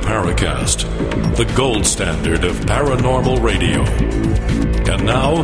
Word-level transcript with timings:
Paracast, 0.00 1.36
the 1.36 1.44
gold 1.56 1.86
standard 1.86 2.44
of 2.44 2.56
paranormal 2.60 3.42
radio. 3.42 3.82
And 4.92 5.04
now, 5.04 5.42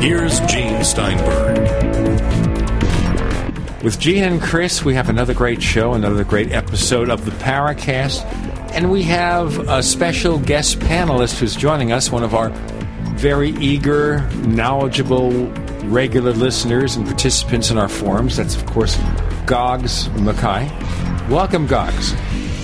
here's 0.00 0.40
Gene 0.40 0.84
Steinberg. 0.84 1.58
With 3.82 3.98
Gene 3.98 4.24
and 4.24 4.40
Chris, 4.40 4.84
we 4.84 4.94
have 4.94 5.08
another 5.08 5.34
great 5.34 5.62
show, 5.62 5.94
another 5.94 6.24
great 6.24 6.52
episode 6.52 7.08
of 7.08 7.24
the 7.24 7.30
Paracast. 7.32 8.24
And 8.72 8.90
we 8.90 9.02
have 9.04 9.58
a 9.68 9.82
special 9.82 10.38
guest 10.38 10.78
panelist 10.80 11.38
who's 11.38 11.56
joining 11.56 11.92
us, 11.92 12.10
one 12.10 12.22
of 12.22 12.34
our 12.34 12.50
very 13.16 13.50
eager, 13.50 14.20
knowledgeable, 14.46 15.32
regular 15.84 16.32
listeners 16.32 16.96
and 16.96 17.06
participants 17.06 17.70
in 17.70 17.78
our 17.78 17.88
forums. 17.88 18.36
That's, 18.36 18.54
of 18.54 18.66
course, 18.66 18.98
Goggs 19.46 20.08
Mackay. 20.10 20.70
Welcome, 21.28 21.66
Goggs. 21.66 22.14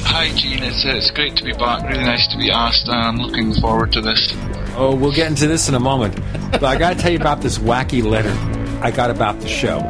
Hi, 0.08 0.30
Gene. 0.34 0.62
It's, 0.62 0.84
uh, 0.84 0.90
it's 0.96 1.10
great 1.10 1.36
to 1.36 1.44
be 1.44 1.52
back. 1.52 1.88
Really 1.88 2.04
nice 2.04 2.26
to 2.28 2.38
be 2.38 2.50
asked. 2.50 2.88
I'm 2.88 3.16
looking 3.16 3.52
forward 3.54 3.92
to 3.92 4.00
this. 4.00 4.32
Oh, 4.76 4.94
we'll 4.94 5.12
get 5.12 5.26
into 5.28 5.46
this 5.46 5.68
in 5.68 5.74
a 5.74 5.80
moment. 5.80 6.18
But 6.52 6.64
I 6.64 6.76
got 6.76 6.94
to 6.94 6.98
tell 6.98 7.10
you 7.12 7.18
about 7.18 7.40
this 7.42 7.58
wacky 7.58 8.02
letter 8.02 8.32
I 8.82 8.90
got 8.90 9.10
about 9.10 9.40
the 9.40 9.48
show. 9.48 9.80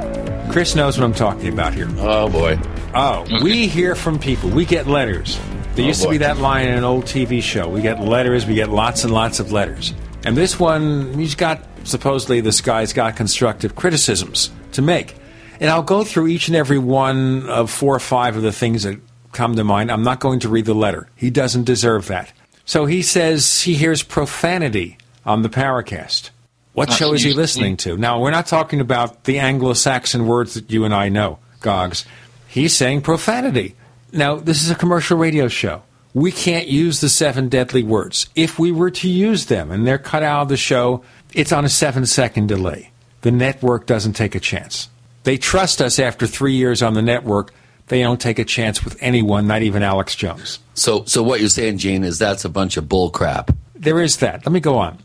Chris 0.50 0.74
knows 0.74 0.98
what 0.98 1.04
I'm 1.04 1.12
talking 1.14 1.52
about 1.52 1.74
here. 1.74 1.88
Oh 1.98 2.28
boy. 2.28 2.58
Oh, 2.94 3.22
Okay. 3.22 3.42
we 3.42 3.66
hear 3.66 3.94
from 3.94 4.18
people. 4.18 4.48
We 4.50 4.64
get 4.64 4.86
letters. 4.86 5.38
There 5.74 5.84
Oh, 5.84 5.88
used 5.88 6.02
to 6.02 6.08
be 6.08 6.18
that 6.18 6.38
line 6.38 6.68
in 6.68 6.74
an 6.78 6.84
old 6.84 7.04
TV 7.04 7.42
show. 7.42 7.68
We 7.68 7.82
get 7.82 8.00
letters. 8.00 8.46
We 8.46 8.54
get 8.54 8.70
lots 8.70 9.04
and 9.04 9.12
lots 9.12 9.38
of 9.40 9.52
letters. 9.52 9.92
And 10.24 10.36
this 10.36 10.58
one, 10.58 11.14
he's 11.14 11.34
got 11.34 11.62
supposedly 11.84 12.40
this 12.40 12.60
guy's 12.60 12.92
got 12.92 13.16
constructive 13.16 13.74
criticisms 13.76 14.50
to 14.72 14.82
make. 14.82 15.16
And 15.60 15.68
I'll 15.70 15.82
go 15.82 16.04
through 16.04 16.28
each 16.28 16.48
and 16.48 16.56
every 16.56 16.78
one 16.78 17.48
of 17.48 17.70
four 17.70 17.94
or 17.94 18.00
five 18.00 18.36
of 18.36 18.42
the 18.42 18.52
things 18.52 18.84
that 18.84 18.98
come 19.36 19.54
to 19.54 19.64
mind. 19.64 19.92
I'm 19.92 20.02
not 20.02 20.18
going 20.18 20.40
to 20.40 20.48
read 20.48 20.64
the 20.64 20.74
letter. 20.74 21.08
He 21.14 21.30
doesn't 21.30 21.64
deserve 21.64 22.08
that. 22.08 22.32
So 22.64 22.86
he 22.86 23.02
says 23.02 23.62
he 23.62 23.74
hears 23.74 24.02
profanity 24.02 24.98
on 25.24 25.42
the 25.42 25.48
Paracast. 25.48 26.30
What 26.72 26.92
show 26.92 27.14
is 27.14 27.22
he 27.22 27.32
listening 27.32 27.76
to? 27.78 27.96
Now, 27.96 28.20
we're 28.20 28.30
not 28.30 28.46
talking 28.46 28.80
about 28.80 29.24
the 29.24 29.38
Anglo 29.38 29.72
Saxon 29.72 30.26
words 30.26 30.54
that 30.54 30.70
you 30.70 30.84
and 30.84 30.94
I 30.94 31.08
know, 31.08 31.38
Goggs. 31.60 32.04
He's 32.48 32.76
saying 32.76 33.02
profanity. 33.02 33.76
Now, 34.12 34.36
this 34.36 34.62
is 34.62 34.70
a 34.70 34.74
commercial 34.74 35.16
radio 35.16 35.48
show. 35.48 35.82
We 36.12 36.32
can't 36.32 36.68
use 36.68 37.00
the 37.00 37.08
seven 37.08 37.48
deadly 37.48 37.82
words. 37.82 38.28
If 38.34 38.58
we 38.58 38.72
were 38.72 38.90
to 38.90 39.08
use 39.08 39.46
them 39.46 39.70
and 39.70 39.86
they're 39.86 39.98
cut 39.98 40.22
out 40.22 40.42
of 40.42 40.48
the 40.48 40.56
show, 40.56 41.02
it's 41.34 41.52
on 41.52 41.64
a 41.64 41.68
seven 41.68 42.04
second 42.06 42.48
delay. 42.48 42.90
The 43.22 43.30
network 43.30 43.86
doesn't 43.86 44.14
take 44.14 44.34
a 44.34 44.40
chance. 44.40 44.88
They 45.24 45.36
trust 45.36 45.82
us 45.82 45.98
after 45.98 46.26
three 46.26 46.54
years 46.54 46.82
on 46.82 46.94
the 46.94 47.02
network. 47.02 47.52
They 47.88 48.02
don't 48.02 48.20
take 48.20 48.38
a 48.38 48.44
chance 48.44 48.84
with 48.84 49.00
anyone, 49.00 49.46
not 49.46 49.62
even 49.62 49.82
Alex 49.82 50.16
Jones. 50.16 50.58
So, 50.74 51.04
so 51.04 51.22
what 51.22 51.40
you're 51.40 51.48
saying, 51.48 51.78
Gene, 51.78 52.04
is 52.04 52.18
that's 52.18 52.44
a 52.44 52.48
bunch 52.48 52.76
of 52.76 52.88
bull 52.88 53.10
crap. 53.10 53.50
There 53.74 54.00
is 54.00 54.18
that. 54.18 54.44
Let 54.44 54.52
me 54.52 54.60
go 54.60 54.76
on. 54.78 54.98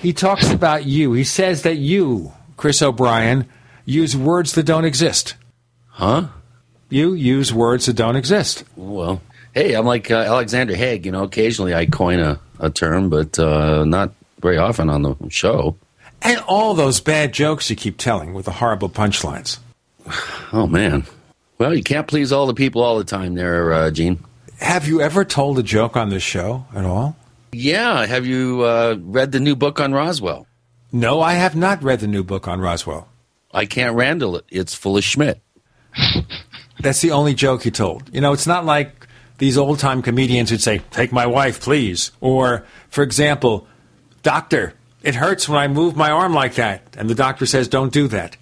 He 0.00 0.12
talks 0.12 0.50
about 0.50 0.86
you. 0.86 1.12
He 1.12 1.24
says 1.24 1.62
that 1.62 1.76
you, 1.76 2.32
Chris 2.56 2.80
O'Brien, 2.80 3.46
use 3.84 4.16
words 4.16 4.52
that 4.52 4.64
don't 4.64 4.84
exist. 4.84 5.34
Huh? 5.88 6.28
You 6.88 7.14
use 7.14 7.52
words 7.52 7.86
that 7.86 7.94
don't 7.94 8.16
exist. 8.16 8.64
Well, 8.76 9.20
hey, 9.52 9.74
I'm 9.74 9.86
like 9.86 10.10
uh, 10.10 10.16
Alexander 10.16 10.76
Haig. 10.76 11.04
You 11.04 11.12
know, 11.12 11.24
occasionally 11.24 11.74
I 11.74 11.86
coin 11.86 12.20
a, 12.20 12.38
a 12.60 12.70
term, 12.70 13.10
but 13.10 13.38
uh, 13.38 13.84
not 13.84 14.12
very 14.40 14.58
often 14.58 14.88
on 14.88 15.02
the 15.02 15.16
show. 15.28 15.76
And 16.22 16.40
all 16.46 16.74
those 16.74 17.00
bad 17.00 17.32
jokes 17.32 17.68
you 17.68 17.76
keep 17.76 17.98
telling 17.98 18.34
with 18.34 18.44
the 18.46 18.52
horrible 18.52 18.88
punchlines. 18.88 19.58
Oh 20.52 20.68
man. 20.68 21.04
Well, 21.58 21.74
you 21.74 21.82
can't 21.82 22.06
please 22.06 22.32
all 22.32 22.46
the 22.46 22.54
people 22.54 22.82
all 22.82 22.98
the 22.98 23.04
time, 23.04 23.34
there, 23.34 23.72
uh, 23.72 23.90
Gene. 23.90 24.22
Have 24.60 24.86
you 24.86 25.00
ever 25.00 25.24
told 25.24 25.58
a 25.58 25.62
joke 25.62 25.96
on 25.96 26.10
this 26.10 26.22
show 26.22 26.66
at 26.74 26.84
all? 26.84 27.16
Yeah. 27.52 28.04
Have 28.06 28.26
you 28.26 28.62
uh, 28.62 28.96
read 29.00 29.32
the 29.32 29.40
new 29.40 29.56
book 29.56 29.80
on 29.80 29.92
Roswell? 29.92 30.46
No, 30.92 31.20
I 31.20 31.34
have 31.34 31.56
not 31.56 31.82
read 31.82 32.00
the 32.00 32.06
new 32.06 32.22
book 32.24 32.46
on 32.48 32.60
Roswell. 32.60 33.08
I 33.52 33.66
can't 33.66 33.96
Randall 33.96 34.36
it. 34.36 34.44
It's 34.50 34.74
full 34.74 34.96
of 34.96 35.04
Schmidt. 35.04 35.40
That's 36.80 37.00
the 37.00 37.12
only 37.12 37.34
joke 37.34 37.64
you 37.64 37.70
told. 37.70 38.14
You 38.14 38.20
know, 38.20 38.32
it's 38.32 38.46
not 38.46 38.64
like 38.64 39.06
these 39.38 39.56
old 39.56 39.78
time 39.78 40.02
comedians 40.02 40.50
who'd 40.50 40.62
say, 40.62 40.78
Take 40.90 41.12
my 41.12 41.26
wife, 41.26 41.60
please. 41.60 42.12
Or, 42.20 42.64
for 42.90 43.02
example, 43.02 43.66
Doctor, 44.22 44.74
it 45.02 45.14
hurts 45.14 45.48
when 45.48 45.58
I 45.58 45.68
move 45.68 45.96
my 45.96 46.10
arm 46.10 46.34
like 46.34 46.54
that. 46.54 46.96
And 46.98 47.08
the 47.08 47.14
doctor 47.14 47.46
says, 47.46 47.68
Don't 47.68 47.92
do 47.92 48.08
that. 48.08 48.36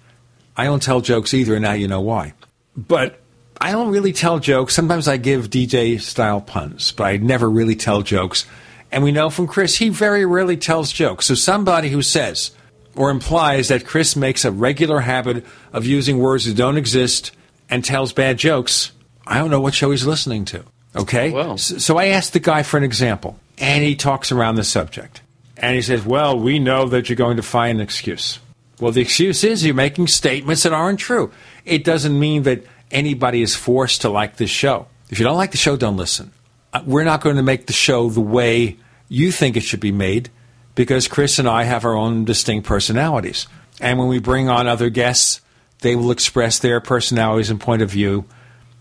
I 0.57 0.65
don't 0.65 0.81
tell 0.81 1.01
jokes 1.01 1.33
either, 1.33 1.53
and 1.53 1.63
now 1.63 1.73
you 1.73 1.87
know 1.87 2.01
why. 2.01 2.33
But 2.77 3.19
I 3.61 3.71
don't 3.71 3.91
really 3.91 4.13
tell 4.13 4.39
jokes. 4.39 4.75
Sometimes 4.75 5.07
I 5.07 5.17
give 5.17 5.49
DJ 5.49 5.99
style 5.99 6.41
puns, 6.41 6.91
but 6.91 7.05
I 7.05 7.17
never 7.17 7.49
really 7.49 7.75
tell 7.75 8.01
jokes. 8.01 8.45
And 8.91 9.03
we 9.03 9.11
know 9.11 9.29
from 9.29 9.47
Chris, 9.47 9.77
he 9.77 9.89
very 9.89 10.25
rarely 10.25 10.57
tells 10.57 10.91
jokes. 10.91 11.25
So 11.25 11.35
somebody 11.35 11.89
who 11.89 12.01
says 12.01 12.51
or 12.95 13.09
implies 13.09 13.67
that 13.69 13.85
Chris 13.85 14.15
makes 14.15 14.45
a 14.45 14.51
regular 14.51 15.01
habit 15.01 15.45
of 15.73 15.85
using 15.85 16.19
words 16.19 16.45
that 16.45 16.55
don't 16.55 16.77
exist 16.77 17.31
and 17.69 17.83
tells 17.83 18.13
bad 18.13 18.37
jokes, 18.37 18.91
I 19.27 19.37
don't 19.39 19.49
know 19.51 19.59
what 19.59 19.73
show 19.73 19.91
he's 19.91 20.05
listening 20.05 20.45
to. 20.45 20.63
Okay? 20.95 21.31
Well. 21.31 21.53
S- 21.53 21.83
So 21.83 21.97
I 21.97 22.05
asked 22.07 22.31
the 22.33 22.39
guy 22.39 22.63
for 22.63 22.77
an 22.77 22.83
example, 22.83 23.37
and 23.57 23.83
he 23.83 23.95
talks 23.95 24.31
around 24.31 24.55
the 24.55 24.63
subject. 24.63 25.21
And 25.57 25.75
he 25.75 25.81
says, 25.81 26.05
Well, 26.05 26.37
we 26.39 26.59
know 26.59 26.87
that 26.89 27.09
you're 27.09 27.15
going 27.17 27.37
to 27.37 27.43
find 27.43 27.79
an 27.79 27.83
excuse. 27.83 28.39
Well, 28.79 28.91
the 28.91 29.01
excuse 29.01 29.43
is 29.43 29.65
you're 29.65 29.73
making 29.73 30.07
statements 30.07 30.63
that 30.63 30.73
aren't 30.73 30.99
true. 30.99 31.31
It 31.65 31.83
doesn't 31.83 32.17
mean 32.17 32.43
that 32.43 32.63
anybody 32.91 33.41
is 33.41 33.55
forced 33.55 34.01
to 34.01 34.09
like 34.09 34.37
this 34.37 34.49
show. 34.49 34.87
If 35.09 35.19
you 35.19 35.25
don't 35.25 35.37
like 35.37 35.51
the 35.51 35.57
show, 35.57 35.75
don't 35.75 35.97
listen. 35.97 36.31
Uh, 36.73 36.83
We're 36.85 37.03
not 37.03 37.21
going 37.21 37.35
to 37.35 37.43
make 37.43 37.67
the 37.67 37.73
show 37.73 38.09
the 38.09 38.21
way 38.21 38.77
you 39.09 39.31
think 39.31 39.57
it 39.57 39.63
should 39.63 39.79
be 39.79 39.91
made 39.91 40.29
because 40.75 41.07
Chris 41.07 41.39
and 41.39 41.47
I 41.47 41.63
have 41.63 41.85
our 41.85 41.95
own 41.95 42.25
distinct 42.25 42.67
personalities. 42.67 43.47
And 43.81 43.99
when 43.99 44.07
we 44.07 44.19
bring 44.19 44.49
on 44.49 44.67
other 44.67 44.89
guests, 44.89 45.41
they 45.79 45.95
will 45.95 46.11
express 46.11 46.59
their 46.59 46.79
personalities 46.79 47.49
and 47.49 47.59
point 47.59 47.81
of 47.81 47.89
view. 47.89 48.25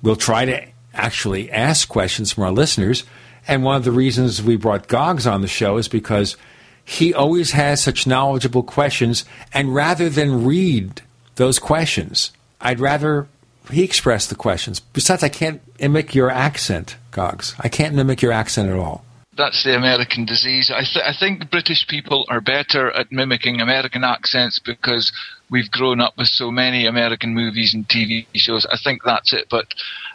We'll 0.03 0.16
try 0.16 0.45
to 0.45 0.66
actually 0.93 1.51
ask 1.51 1.89
questions 1.89 2.33
from 2.33 2.45
our 2.45 2.53
listeners. 2.53 3.05
And 3.47 3.65
one 3.65 3.77
of 3.77 3.84
the 3.84 3.93
reasons 3.93 4.43
we 4.43 4.56
brought 4.56 4.89
Goggs 4.89 5.27
on 5.27 5.41
the 5.41 5.49
show 5.49 5.77
is 5.77 5.89
because 5.89 6.37
he 6.84 7.12
always 7.12 7.53
has 7.53 7.83
such 7.83 8.06
knowledgeable 8.06 8.62
questions. 8.62 9.25
And 9.53 9.75
rather 9.75 10.09
than 10.09 10.45
read 10.45 11.03
those 11.34 11.59
questions, 11.59 12.33
I'd 12.65 12.81
rather 12.81 13.29
he 13.71 13.83
express 13.83 14.27
the 14.27 14.35
questions. 14.35 14.81
Besides, 14.81 15.23
I 15.23 15.29
can't 15.29 15.63
mimic 15.81 16.15
your 16.15 16.31
accent, 16.31 16.97
Goggs. 17.11 17.55
I 17.59 17.69
can't 17.69 17.95
mimic 17.95 18.23
your 18.23 18.33
accent 18.33 18.71
at 18.71 18.77
all. 18.77 19.05
That's 19.37 19.65
the 19.65 19.75
American 19.75 20.27
disease. 20.27 20.71
I, 20.71 20.83
th- 20.83 21.05
I 21.05 21.13
think 21.19 21.51
British 21.51 21.87
people 21.89 22.25
are 22.29 22.41
better 22.41 22.91
at 22.93 23.11
mimicking 23.11 23.61
American 23.61 24.05
accents 24.05 24.61
because 24.65 25.11
we've 25.51 25.71
grown 25.71 26.01
up 26.01 26.17
with 26.17 26.29
so 26.29 26.53
many 26.53 26.87
American 26.87 27.35
movies 27.35 27.75
and 27.75 27.89
TV 27.89 28.27
shows. 28.35 28.65
I 28.71 28.77
think 28.83 29.03
that's 29.05 29.33
it. 29.33 29.47
But 29.51 29.67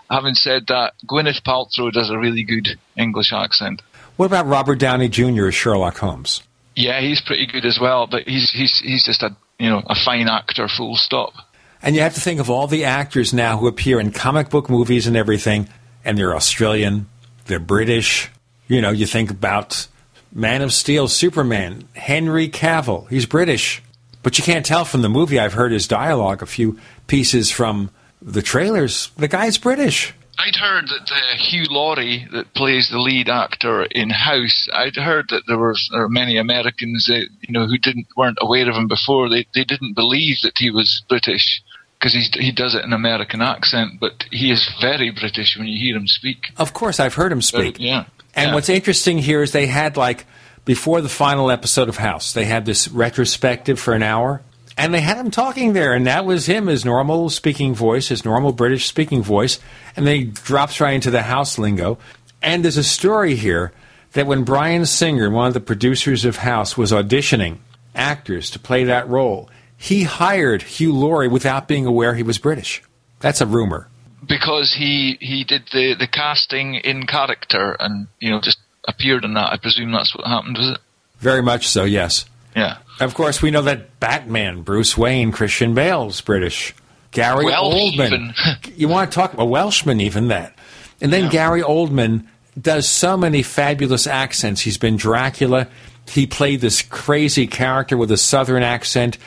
having 0.09 0.35
said 0.35 0.67
that, 0.67 0.93
Gwyneth 1.05 1.43
Paltrow 1.43 1.91
does 1.91 2.09
a 2.09 2.17
really 2.17 2.43
good 2.43 2.69
English 2.95 3.33
accent. 3.33 3.81
What 4.15 4.27
about 4.27 4.47
Robert 4.47 4.79
Downey 4.79 5.09
Jr. 5.09 5.47
as 5.47 5.55
Sherlock 5.55 5.97
Holmes? 5.97 6.41
Yeah, 6.75 7.01
he's 7.01 7.21
pretty 7.21 7.45
good 7.45 7.65
as 7.65 7.77
well. 7.81 8.07
But 8.07 8.23
he's 8.23 8.49
he's 8.51 8.79
he's 8.79 9.03
just 9.03 9.21
a 9.21 9.35
you 9.57 9.69
know 9.69 9.81
a 9.85 9.95
fine 9.95 10.29
actor. 10.29 10.69
Full 10.69 10.95
stop. 10.95 11.33
And 11.81 11.95
you 11.95 12.01
have 12.01 12.15
to 12.15 12.21
think 12.21 12.39
of 12.39 12.49
all 12.49 12.67
the 12.67 12.85
actors 12.85 13.33
now 13.33 13.57
who 13.57 13.67
appear 13.67 13.99
in 13.99 14.11
comic 14.11 14.49
book 14.49 14.69
movies 14.69 15.07
and 15.07 15.15
everything, 15.15 15.69
and 16.03 16.17
they're 16.17 16.35
Australian, 16.35 17.07
they're 17.45 17.59
British. 17.59 18.29
You 18.67 18.81
know, 18.81 18.91
you 18.91 19.05
think 19.05 19.31
about 19.31 19.87
Man 20.33 20.61
of 20.61 20.73
Steel, 20.73 21.07
Superman, 21.07 21.87
Henry 21.93 22.49
Cavill, 22.49 23.09
he's 23.09 23.25
British. 23.25 23.81
But 24.21 24.37
you 24.37 24.43
can't 24.43 24.65
tell 24.65 24.83
from 24.83 25.01
the 25.01 25.09
movie. 25.09 25.39
I've 25.39 25.53
heard 25.53 25.71
his 25.71 25.87
dialogue, 25.87 26.43
a 26.43 26.45
few 26.45 26.77
pieces 27.07 27.49
from 27.49 27.89
the 28.21 28.41
trailers. 28.41 29.11
The 29.17 29.29
guy's 29.29 29.57
British. 29.57 30.13
I'd 30.37 30.55
heard 30.55 30.87
that 30.87 31.11
uh, 31.11 31.35
Hugh 31.37 31.65
Laurie, 31.69 32.25
that 32.31 32.53
plays 32.53 32.89
the 32.89 32.99
lead 32.99 33.27
actor 33.27 33.83
in 33.83 34.09
House, 34.09 34.69
I'd 34.73 34.95
heard 34.95 35.25
that 35.29 35.43
there 35.47 35.57
were, 35.57 35.75
there 35.91 36.01
were 36.01 36.09
many 36.09 36.37
Americans 36.37 37.07
that 37.07 37.27
you 37.41 37.53
know 37.53 37.67
who 37.67 37.77
didn't 37.77 38.07
weren't 38.15 38.37
aware 38.39 38.69
of 38.69 38.75
him 38.75 38.87
before. 38.87 39.29
They 39.29 39.45
they 39.53 39.65
didn't 39.65 39.95
believe 39.95 40.37
that 40.43 40.53
he 40.57 40.69
was 40.69 41.03
British 41.09 41.61
because 41.99 42.13
he 42.13 42.51
does 42.51 42.75
it 42.75 42.85
in 42.85 42.93
American 42.93 43.41
accent, 43.41 43.99
but 43.99 44.23
he 44.31 44.51
is 44.51 44.69
very 44.79 45.09
British 45.11 45.57
when 45.57 45.67
you 45.67 45.77
hear 45.77 45.97
him 45.97 46.07
speak. 46.07 46.51
Of 46.57 46.73
course, 46.73 46.99
I've 46.99 47.15
heard 47.15 47.31
him 47.31 47.41
speak. 47.41 47.75
Yeah. 47.79 48.05
And 48.35 48.49
Yeah. 48.49 48.53
what's 48.55 48.69
interesting 48.69 49.17
here 49.17 49.43
is 49.43 49.51
they 49.51 49.65
had 49.67 49.97
like 49.97 50.25
before 50.65 51.01
the 51.01 51.09
final 51.09 51.51
episode 51.51 51.89
of 51.89 51.97
House, 51.97 52.31
they 52.33 52.45
had 52.45 52.65
this 52.65 52.87
retrospective 52.87 53.79
for 53.79 53.93
an 53.93 54.03
hour, 54.03 54.41
and 54.77 54.93
they 54.93 55.01
had 55.01 55.17
him 55.17 55.29
talking 55.31 55.73
there, 55.73 55.93
and 55.93 56.07
that 56.07 56.25
was 56.25 56.45
him, 56.45 56.67
his 56.67 56.85
normal 56.85 57.29
speaking 57.29 57.73
voice, 57.75 58.07
his 58.07 58.23
normal 58.23 58.53
British 58.53 58.85
speaking 58.87 59.21
voice, 59.21 59.59
and 59.95 60.07
then 60.07 60.15
he 60.15 60.23
drops 60.25 60.79
right 60.79 60.93
into 60.93 61.11
the 61.11 61.23
House 61.23 61.57
lingo. 61.57 61.97
And 62.41 62.63
there's 62.63 62.77
a 62.77 62.83
story 62.83 63.35
here 63.35 63.73
that 64.13 64.25
when 64.27 64.43
Bryan 64.43 64.85
Singer, 64.85 65.29
one 65.29 65.47
of 65.47 65.53
the 65.53 65.59
producers 65.59 66.23
of 66.23 66.37
House, 66.37 66.77
was 66.77 66.91
auditioning 66.93 67.57
actors 67.93 68.49
to 68.51 68.59
play 68.59 68.85
that 68.85 69.09
role, 69.09 69.49
he 69.81 70.03
hired 70.03 70.61
Hugh 70.61 70.93
Laurie 70.93 71.29
without 71.29 71.67
being 71.67 71.85
aware 71.85 72.13
he 72.13 72.21
was 72.21 72.37
British. 72.37 72.83
That's 73.21 73.39
a 73.41 73.45
rumor. 73.45 73.87
because 74.27 74.75
he 74.77 75.17
he 75.21 75.43
did 75.45 75.63
the 75.71 75.95
the 75.97 76.05
casting 76.07 76.75
in 76.75 77.07
character 77.07 77.75
and 77.79 78.07
you 78.19 78.29
know 78.29 78.41
just 78.41 78.59
appeared 78.87 79.23
in 79.23 79.33
that. 79.35 79.51
I 79.53 79.57
presume 79.57 79.91
that's 79.91 80.13
what 80.15 80.27
happened, 80.27 80.57
was 80.57 80.71
it? 80.71 80.77
Very 81.19 81.41
much 81.41 81.67
so, 81.67 81.85
yes. 81.85 82.25
Yeah. 82.55 82.77
Of 82.99 83.13
course, 83.13 83.41
we 83.41 83.51
know 83.51 83.61
that 83.61 83.99
Batman, 83.99 84.61
Bruce 84.63 84.97
Wayne, 84.97 85.31
Christian 85.31 85.73
Bale's 85.73 86.19
British. 86.21 86.75
Gary 87.11 87.45
Welsh 87.45 87.73
Oldman. 87.75 88.07
even. 88.07 88.33
you 88.75 88.87
want 88.87 89.11
to 89.11 89.15
talk 89.15 89.33
about 89.33 89.47
Welshman, 89.49 90.01
even 90.01 90.27
that. 90.27 90.53
And 91.01 91.11
then 91.13 91.29
Gary 91.29 91.61
Oldman 91.61 92.27
does 92.59 92.87
so 92.87 93.15
many 93.17 93.41
fabulous 93.43 94.05
accents. 94.07 94.61
He's 94.61 94.77
been 94.77 94.97
Dracula. 94.97 95.67
He 96.09 96.27
played 96.27 96.61
this 96.61 96.81
crazy 96.81 97.47
character 97.47 97.97
with 97.97 98.11
a 98.11 98.17
southern 98.17 98.63
accent 98.63 99.17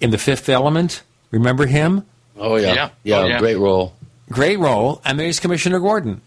in 0.00 0.10
The 0.10 0.18
Fifth 0.18 0.48
Element. 0.48 1.02
Remember 1.30 1.66
him? 1.66 2.04
Oh 2.36 2.56
yeah, 2.56 2.74
Yeah. 2.74 2.90
yeah, 3.04 3.18
Oh, 3.18 3.26
yeah. 3.26 3.38
great 3.38 3.58
role. 3.58 3.94
Great 4.30 4.58
role. 4.58 5.00
And 5.04 5.18
then 5.18 5.26
he's 5.26 5.40
Commissioner 5.40 5.80
Gordon. 5.80 6.20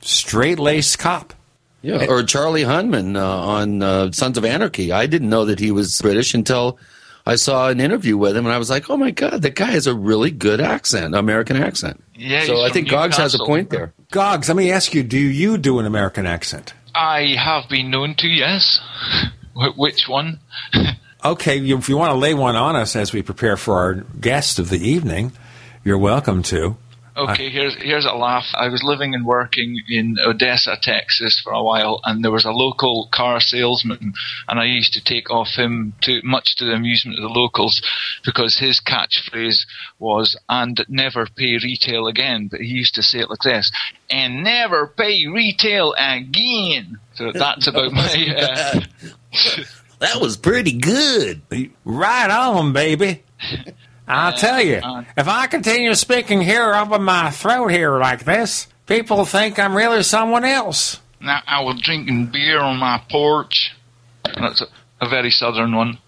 Straight 0.00 0.58
laced 0.58 0.98
cop. 0.98 1.34
Yeah, 1.82 2.06
or 2.08 2.22
Charlie 2.24 2.64
Hunnam 2.64 3.16
uh, 3.16 3.20
on 3.24 3.82
uh, 3.82 4.10
Sons 4.12 4.36
of 4.36 4.44
Anarchy. 4.44 4.90
I 4.90 5.06
didn't 5.06 5.28
know 5.30 5.44
that 5.44 5.60
he 5.60 5.70
was 5.70 6.00
British 6.00 6.34
until 6.34 6.76
I 7.24 7.36
saw 7.36 7.68
an 7.68 7.78
interview 7.78 8.16
with 8.16 8.36
him, 8.36 8.46
and 8.46 8.52
I 8.54 8.58
was 8.58 8.68
like, 8.68 8.90
"Oh 8.90 8.96
my 8.96 9.12
god, 9.12 9.42
that 9.42 9.54
guy 9.54 9.70
has 9.70 9.86
a 9.86 9.94
really 9.94 10.32
good 10.32 10.60
accent, 10.60 11.14
American 11.14 11.56
accent." 11.56 12.02
Yeah, 12.16 12.44
So 12.46 12.62
I 12.62 12.70
think 12.70 12.88
Goggs 12.88 13.16
has 13.18 13.34
a 13.36 13.38
point 13.38 13.70
there. 13.70 13.92
Goggs, 14.10 14.48
let 14.48 14.56
me 14.56 14.72
ask 14.72 14.92
you, 14.92 15.04
do 15.04 15.18
you 15.18 15.56
do 15.56 15.78
an 15.78 15.86
American 15.86 16.26
accent? 16.26 16.74
I 16.96 17.36
have 17.38 17.68
been 17.68 17.90
known 17.90 18.16
to, 18.16 18.26
yes. 18.28 18.80
Which 19.76 20.08
one? 20.08 20.40
Okay, 21.24 21.58
if 21.58 21.88
you 21.88 21.96
want 21.96 22.12
to 22.12 22.18
lay 22.18 22.34
one 22.34 22.54
on 22.54 22.76
us 22.76 22.94
as 22.94 23.12
we 23.12 23.22
prepare 23.22 23.56
for 23.56 23.76
our 23.78 23.94
guest 23.94 24.58
of 24.58 24.68
the 24.68 24.78
evening, 24.78 25.32
you're 25.84 25.98
welcome 25.98 26.42
to. 26.44 26.76
Okay, 27.16 27.50
here's 27.50 27.74
here's 27.74 28.06
a 28.06 28.12
laugh. 28.12 28.44
I 28.54 28.68
was 28.68 28.84
living 28.84 29.12
and 29.12 29.26
working 29.26 29.80
in 29.88 30.18
Odessa, 30.24 30.76
Texas 30.80 31.40
for 31.42 31.52
a 31.52 31.62
while, 31.62 32.00
and 32.04 32.22
there 32.22 32.30
was 32.30 32.44
a 32.44 32.52
local 32.52 33.08
car 33.12 33.40
salesman, 33.40 34.14
and 34.48 34.60
I 34.60 34.66
used 34.66 34.92
to 34.92 35.02
take 35.02 35.28
off 35.28 35.48
him 35.56 35.94
to 36.02 36.20
much 36.22 36.54
to 36.56 36.64
the 36.64 36.74
amusement 36.74 37.18
of 37.18 37.22
the 37.22 37.28
locals, 37.28 37.82
because 38.24 38.56
his 38.56 38.80
catchphrase 38.80 39.66
was 39.98 40.36
"and 40.48 40.84
never 40.88 41.26
pay 41.26 41.58
retail 41.60 42.06
again." 42.06 42.46
But 42.48 42.60
he 42.60 42.68
used 42.68 42.94
to 42.94 43.02
say 43.02 43.18
it 43.18 43.30
like 43.30 43.42
this: 43.42 43.72
"and 44.08 44.44
never 44.44 44.86
pay 44.86 45.26
retail 45.26 45.96
again." 45.98 47.00
So 47.14 47.32
that's 47.32 47.66
about 47.66 47.90
my. 47.92 48.36
Uh, 48.38 48.80
That 49.98 50.20
was 50.20 50.36
pretty 50.36 50.72
good. 50.72 51.42
Right 51.84 52.30
on, 52.30 52.72
baby. 52.72 53.22
I'll 54.06 54.32
tell 54.36 54.62
you, 54.62 54.76
uh, 54.76 55.04
if 55.16 55.28
I 55.28 55.46
continue 55.48 55.94
speaking 55.94 56.40
here 56.40 56.74
over 56.74 56.98
my 56.98 57.30
throat 57.30 57.68
here 57.68 57.98
like 57.98 58.24
this, 58.24 58.66
people 58.86 59.24
think 59.24 59.58
I'm 59.58 59.76
really 59.76 60.02
someone 60.02 60.44
else. 60.44 61.00
now 61.20 61.42
I 61.46 61.62
was 61.62 61.80
drinking 61.82 62.26
beer 62.26 62.60
on 62.60 62.78
my 62.78 63.02
porch. 63.10 63.74
That's 64.24 64.62
a, 64.62 64.66
a 65.00 65.08
very 65.08 65.30
southern 65.30 65.74
one. 65.74 65.98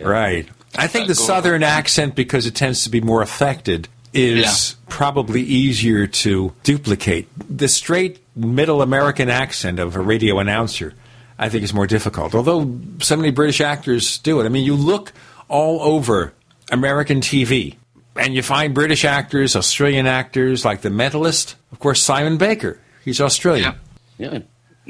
Right. 0.00 0.48
I 0.76 0.86
think 0.86 1.08
the 1.08 1.14
southern 1.14 1.62
accent, 1.62 2.14
because 2.14 2.46
it 2.46 2.54
tends 2.54 2.84
to 2.84 2.90
be 2.90 3.00
more 3.00 3.22
affected, 3.22 3.88
is 4.12 4.76
probably 4.88 5.42
easier 5.42 6.06
to 6.06 6.52
duplicate. 6.62 7.28
The 7.54 7.68
straight 7.68 8.18
middle 8.34 8.80
American 8.82 9.28
accent 9.28 9.78
of 9.78 9.94
a 9.96 10.00
radio 10.00 10.38
announcer, 10.38 10.94
I 11.38 11.48
think, 11.48 11.64
is 11.64 11.74
more 11.74 11.86
difficult. 11.86 12.34
Although 12.34 12.78
so 13.00 13.16
many 13.16 13.30
British 13.30 13.60
actors 13.60 14.18
do 14.18 14.40
it. 14.40 14.44
I 14.44 14.48
mean, 14.48 14.64
you 14.64 14.74
look 14.74 15.12
all 15.48 15.80
over 15.82 16.32
American 16.70 17.20
TV, 17.20 17.76
and 18.16 18.34
you 18.34 18.42
find 18.42 18.74
British 18.74 19.04
actors, 19.04 19.54
Australian 19.54 20.06
actors, 20.06 20.64
like 20.64 20.80
The 20.80 20.88
Mentalist. 20.88 21.54
Of 21.72 21.78
course, 21.78 22.02
Simon 22.02 22.38
Baker. 22.38 22.80
He's 23.04 23.20
Australian. 23.20 23.74
Yeah. 24.18 24.30
Yeah, 24.32 24.38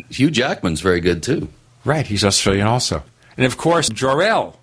Hugh 0.09 0.31
Jackman's 0.31 0.81
very 0.81 1.01
good 1.01 1.23
too. 1.23 1.49
Right, 1.85 2.07
he's 2.07 2.25
Australian 2.25 2.67
also. 2.67 3.03
And 3.37 3.45
of 3.45 3.57
course, 3.57 3.89
Jor-El. 3.89 4.59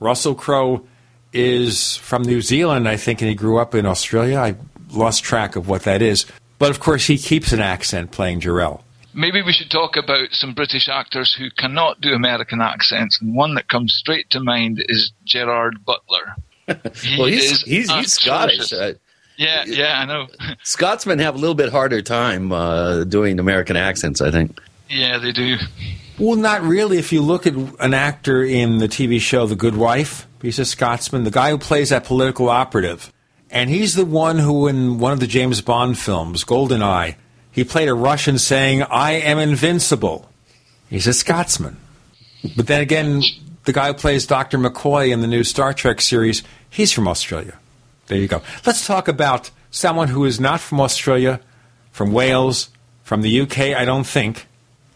Russell 0.00 0.34
Crowe 0.34 0.86
is 1.32 1.96
from 1.96 2.22
New 2.22 2.40
Zealand, 2.40 2.88
I 2.88 2.96
think, 2.96 3.20
and 3.20 3.28
he 3.28 3.34
grew 3.34 3.58
up 3.58 3.74
in 3.74 3.86
Australia. 3.86 4.38
I 4.38 4.56
lost 4.90 5.22
track 5.22 5.56
of 5.56 5.68
what 5.68 5.82
that 5.82 6.02
is. 6.02 6.26
But 6.58 6.70
of 6.70 6.80
course, 6.80 7.06
he 7.06 7.18
keeps 7.18 7.52
an 7.52 7.60
accent 7.60 8.10
playing 8.10 8.40
Jor-El. 8.40 8.82
Maybe 9.18 9.42
we 9.42 9.52
should 9.52 9.70
talk 9.70 9.96
about 9.96 10.28
some 10.30 10.54
British 10.54 10.88
actors 10.88 11.34
who 11.34 11.50
cannot 11.50 12.00
do 12.00 12.12
American 12.12 12.60
accents, 12.60 13.20
and 13.20 13.34
one 13.34 13.56
that 13.56 13.68
comes 13.68 13.92
straight 13.92 14.30
to 14.30 14.40
mind 14.40 14.80
is 14.88 15.12
Gerard 15.24 15.84
Butler. 15.84 16.36
He 17.02 17.18
Well, 17.18 17.26
he's 17.26 17.50
is 17.50 17.62
he's, 17.62 17.90
he's 17.90 18.12
Scottish. 18.12 18.72
Uh, 18.72 18.92
Yeah, 19.36 19.64
yeah, 19.66 20.00
I 20.00 20.04
know. 20.04 20.26
Scotsmen 20.62 21.18
have 21.18 21.34
a 21.34 21.38
little 21.38 21.54
bit 21.54 21.70
harder 21.70 22.02
time 22.02 22.52
uh, 22.52 23.04
doing 23.04 23.40
American 23.40 23.76
accents. 23.76 24.20
I 24.20 24.30
think. 24.30 24.60
yeah, 24.88 25.18
they 25.18 25.32
do. 25.32 25.56
Well, 26.18 26.36
not 26.36 26.62
really. 26.62 26.98
If 26.98 27.12
you 27.12 27.22
look 27.22 27.46
at 27.46 27.54
an 27.80 27.94
actor 27.94 28.42
in 28.42 28.78
the 28.78 28.88
TV 28.88 29.20
show 29.20 29.46
The 29.46 29.56
Good 29.56 29.76
Wife, 29.76 30.26
he's 30.42 30.58
a 30.58 30.64
Scotsman, 30.64 31.24
the 31.24 31.30
guy 31.30 31.50
who 31.50 31.58
plays 31.58 31.90
that 31.90 32.04
political 32.04 32.48
operative. 32.48 33.12
And 33.50 33.70
he's 33.70 33.94
the 33.94 34.04
one 34.04 34.38
who, 34.38 34.66
in 34.66 34.98
one 34.98 35.12
of 35.12 35.20
the 35.20 35.26
James 35.26 35.62
Bond 35.62 35.98
films, 35.98 36.44
GoldenEye, 36.44 37.16
he 37.58 37.64
played 37.64 37.88
a 37.88 37.94
Russian 37.94 38.38
saying, 38.38 38.84
I 38.84 39.14
am 39.14 39.38
invincible. 39.38 40.30
He's 40.88 41.08
a 41.08 41.12
Scotsman. 41.12 41.76
But 42.56 42.68
then 42.68 42.80
again, 42.80 43.22
the 43.64 43.72
guy 43.72 43.88
who 43.88 43.94
plays 43.94 44.26
Dr. 44.26 44.58
McCoy 44.58 45.12
in 45.12 45.22
the 45.22 45.26
new 45.26 45.42
Star 45.42 45.74
Trek 45.74 46.00
series, 46.00 46.44
he's 46.70 46.92
from 46.92 47.08
Australia. 47.08 47.58
There 48.06 48.16
you 48.16 48.28
go. 48.28 48.42
Let's 48.64 48.86
talk 48.86 49.08
about 49.08 49.50
someone 49.72 50.06
who 50.06 50.24
is 50.24 50.38
not 50.38 50.60
from 50.60 50.80
Australia, 50.80 51.40
from 51.90 52.12
Wales, 52.12 52.68
from 53.02 53.22
the 53.22 53.40
UK, 53.40 53.58
I 53.76 53.84
don't 53.84 54.06
think. 54.06 54.46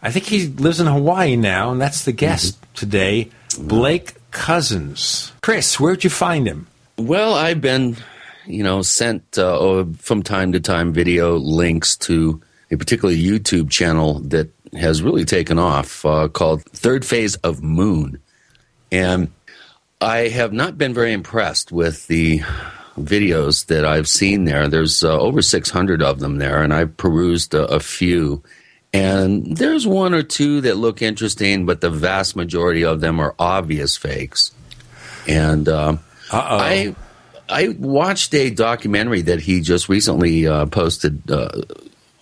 I 0.01 0.09
think 0.09 0.27
he 0.27 0.47
lives 0.47 0.79
in 0.79 0.87
Hawaii 0.87 1.35
now, 1.35 1.69
and 1.69 1.81
that's 1.81 2.05
the 2.05 2.13
guest 2.13 2.57
today, 2.75 3.29
Blake 3.59 4.13
Cousins. 4.31 5.33
Chris, 5.41 5.81
where'd 5.81 6.05
you 6.05 6.09
find 6.09 6.47
him? 6.47 6.67
Well, 6.97 7.33
I've 7.33 7.59
been, 7.59 7.97
you 8.45 8.63
know, 8.63 8.83
sent 8.83 9.37
uh, 9.37 9.83
from 9.97 10.23
time 10.23 10.53
to 10.53 10.61
time 10.61 10.93
video 10.93 11.35
links 11.35 11.97
to 11.97 12.41
a 12.73 12.77
particular 12.77 13.13
YouTube 13.13 13.69
channel 13.69 14.19
that 14.19 14.49
has 14.73 15.01
really 15.01 15.25
taken 15.25 15.59
off 15.59 16.05
uh, 16.05 16.27
called 16.27 16.63
Third 16.65 17.05
Phase 17.05 17.35
of 17.37 17.63
Moon. 17.63 18.19
And 18.91 19.31
I 20.01 20.27
have 20.29 20.51
not 20.51 20.77
been 20.77 20.93
very 20.93 21.13
impressed 21.13 21.71
with 21.71 22.07
the 22.07 22.39
videos 22.99 23.67
that 23.67 23.85
I've 23.85 24.07
seen 24.07 24.45
there. 24.45 24.67
There's 24.67 25.03
uh, 25.03 25.19
over 25.19 25.41
600 25.41 26.01
of 26.01 26.19
them 26.19 26.37
there, 26.37 26.61
and 26.61 26.73
I've 26.73 26.97
perused 26.97 27.53
a, 27.53 27.65
a 27.65 27.79
few. 27.79 28.43
And 28.91 29.57
there's 29.57 29.87
one 29.87 30.13
or 30.13 30.21
two 30.21 30.61
that 30.61 30.77
look 30.77 31.01
interesting, 31.01 31.65
but 31.65 31.81
the 31.81 31.89
vast 31.89 32.35
majority 32.35 32.83
of 32.83 33.01
them 33.01 33.19
are 33.19 33.35
obvious 33.39 33.97
fakes. 33.97 34.51
And 35.27 35.67
Uh-oh. 35.67 35.97
I 36.31 36.95
I 37.49 37.69
watched 37.79 38.33
a 38.33 38.49
documentary 38.49 39.21
that 39.21 39.39
he 39.39 39.61
just 39.61 39.89
recently 39.89 40.47
uh, 40.47 40.65
posted 40.67 41.29
uh, 41.29 41.49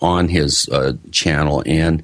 on 0.02 0.28
his 0.28 0.68
uh, 0.68 0.94
channel, 1.10 1.62
and 1.64 2.02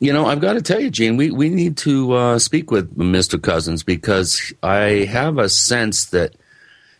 you 0.00 0.12
know 0.12 0.26
I've 0.26 0.40
got 0.40 0.54
to 0.54 0.62
tell 0.62 0.80
you, 0.80 0.90
Gene, 0.90 1.16
we 1.16 1.30
we 1.30 1.48
need 1.50 1.76
to 1.78 2.12
uh, 2.12 2.38
speak 2.38 2.70
with 2.70 2.96
Mr. 2.96 3.40
Cousins 3.40 3.82
because 3.82 4.52
I 4.62 5.06
have 5.10 5.38
a 5.38 5.48
sense 5.48 6.06
that 6.06 6.34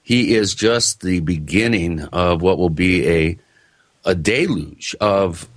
he 0.02 0.34
is 0.34 0.54
just 0.54 1.00
the 1.00 1.20
beginning 1.20 2.02
of 2.12 2.42
what 2.42 2.58
will 2.58 2.70
be 2.70 3.08
a 3.08 3.38
a 4.04 4.14
deluge 4.14 4.94
of 5.00 5.48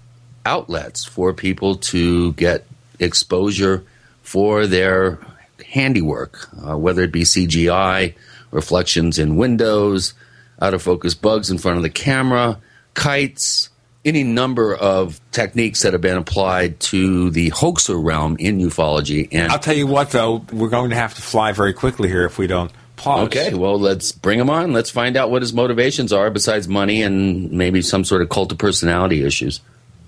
outlets 0.45 1.03
for 1.03 1.33
people 1.33 1.75
to 1.75 2.33
get 2.33 2.65
exposure 2.99 3.83
for 4.21 4.67
their 4.67 5.19
handiwork, 5.65 6.49
uh, 6.65 6.77
whether 6.77 7.03
it 7.03 7.11
be 7.11 7.21
CGI, 7.21 8.13
reflections 8.51 9.19
in 9.19 9.35
windows, 9.35 10.13
out 10.61 10.73
of 10.73 10.81
focus 10.81 11.13
bugs 11.13 11.49
in 11.49 11.57
front 11.57 11.77
of 11.77 11.83
the 11.83 11.89
camera, 11.89 12.59
kites, 12.93 13.69
any 14.05 14.23
number 14.23 14.73
of 14.75 15.19
techniques 15.31 15.81
that 15.81 15.93
have 15.93 16.01
been 16.01 16.17
applied 16.17 16.79
to 16.79 17.31
the 17.31 17.49
hoaxer 17.49 17.99
realm 17.99 18.37
in 18.39 18.59
ufology. 18.59 19.27
And 19.31 19.51
I'll 19.51 19.59
tell 19.59 19.75
you 19.75 19.87
what, 19.87 20.11
though, 20.11 20.45
we're 20.53 20.69
going 20.69 20.91
to 20.91 20.95
have 20.95 21.15
to 21.15 21.21
fly 21.21 21.51
very 21.51 21.73
quickly 21.73 22.07
here 22.07 22.23
if 22.23 22.37
we 22.37 22.45
don't 22.45 22.71
pause. 22.95 23.25
Okay, 23.25 23.53
well, 23.55 23.79
let's 23.79 24.11
bring 24.11 24.39
him 24.39 24.49
on. 24.49 24.73
Let's 24.73 24.91
find 24.91 25.17
out 25.17 25.31
what 25.31 25.41
his 25.41 25.53
motivations 25.53 26.13
are 26.13 26.29
besides 26.29 26.67
money 26.67 27.01
and 27.01 27.51
maybe 27.51 27.81
some 27.81 28.05
sort 28.05 28.21
of 28.21 28.29
cult 28.29 28.51
of 28.51 28.59
personality 28.59 29.23
issues. 29.23 29.59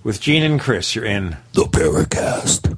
With 0.04 0.22
Gene 0.22 0.44
and 0.44 0.60
Chris, 0.60 0.96
you're 0.96 1.04
in. 1.04 1.36
The 1.54 1.63
Paracast. 1.63 2.77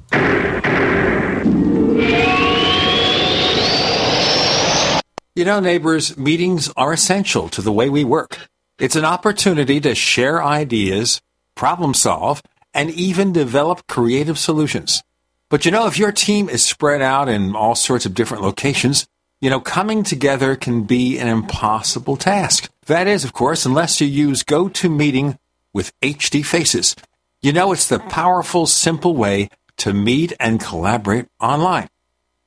You 5.36 5.44
know, 5.44 5.60
neighbors, 5.60 6.16
meetings 6.16 6.72
are 6.76 6.92
essential 6.92 7.48
to 7.50 7.62
the 7.62 7.72
way 7.72 7.88
we 7.88 8.04
work. 8.04 8.38
It's 8.80 8.96
an 8.96 9.04
opportunity 9.04 9.78
to 9.80 9.94
share 9.94 10.42
ideas, 10.42 11.20
problem 11.54 11.92
solve, 11.92 12.42
and 12.72 12.90
even 12.90 13.30
develop 13.30 13.86
creative 13.86 14.38
solutions. 14.38 15.02
But 15.50 15.66
you 15.66 15.70
know, 15.70 15.86
if 15.86 15.98
your 15.98 16.12
team 16.12 16.48
is 16.48 16.64
spread 16.64 17.02
out 17.02 17.28
in 17.28 17.54
all 17.54 17.74
sorts 17.74 18.06
of 18.06 18.14
different 18.14 18.42
locations, 18.42 19.06
you 19.42 19.50
know, 19.50 19.60
coming 19.60 20.02
together 20.02 20.56
can 20.56 20.84
be 20.84 21.18
an 21.18 21.28
impossible 21.28 22.16
task. 22.16 22.70
That 22.86 23.06
is, 23.06 23.22
of 23.22 23.34
course, 23.34 23.66
unless 23.66 24.00
you 24.00 24.06
use 24.06 24.42
GoToMeeting 24.44 25.36
with 25.74 25.92
HD 26.00 26.44
Faces. 26.44 26.96
You 27.42 27.52
know, 27.52 27.72
it's 27.72 27.88
the 27.88 27.98
powerful, 27.98 28.66
simple 28.66 29.14
way 29.14 29.50
to 29.78 29.92
meet 29.92 30.32
and 30.40 30.58
collaborate 30.58 31.26
online. 31.38 31.88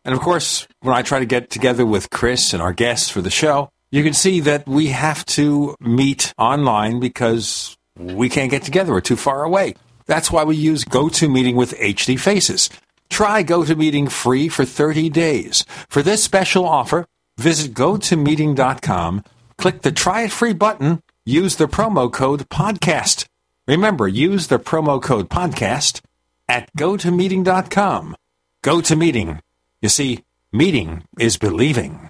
And 0.03 0.15
of 0.15 0.21
course, 0.21 0.67
when 0.81 0.95
I 0.95 1.03
try 1.03 1.19
to 1.19 1.25
get 1.25 1.51
together 1.51 1.85
with 1.85 2.09
Chris 2.09 2.53
and 2.53 2.61
our 2.61 2.73
guests 2.73 3.09
for 3.09 3.21
the 3.21 3.29
show, 3.29 3.69
you 3.93 4.03
can 4.03 4.13
see 4.13 4.39
that 4.39 4.67
we 4.67 4.87
have 4.87 5.23
to 5.23 5.75
meet 5.79 6.33
online 6.39 6.99
because 6.99 7.77
we 7.95 8.27
can't 8.27 8.49
get 8.49 8.63
together. 8.63 8.91
We're 8.91 9.01
too 9.01 9.15
far 9.15 9.43
away. 9.43 9.75
That's 10.07 10.31
why 10.31 10.43
we 10.45 10.55
use 10.55 10.83
GoToMeeting 10.83 11.53
with 11.53 11.77
HD 11.77 12.19
Faces. 12.19 12.71
Try 13.11 13.43
GoToMeeting 13.43 14.09
free 14.09 14.49
for 14.49 14.65
30 14.65 15.11
days. 15.11 15.63
For 15.89 16.01
this 16.01 16.23
special 16.23 16.65
offer, 16.65 17.05
visit 17.37 17.75
gotomeeting.com, 17.75 19.23
click 19.59 19.83
the 19.83 19.91
try 19.91 20.23
it 20.23 20.31
free 20.31 20.53
button, 20.53 21.03
use 21.23 21.57
the 21.57 21.67
promo 21.67 22.11
code 22.11 22.49
podcast. 22.49 23.27
Remember, 23.67 24.07
use 24.07 24.47
the 24.47 24.57
promo 24.57 24.99
code 24.99 25.29
podcast 25.29 26.01
at 26.49 26.75
gotomeeting.com. 26.75 28.15
GoToMeeting. 28.63 29.39
You 29.83 29.89
see, 29.89 30.23
meeting 30.51 31.03
is 31.19 31.37
believing. 31.37 32.09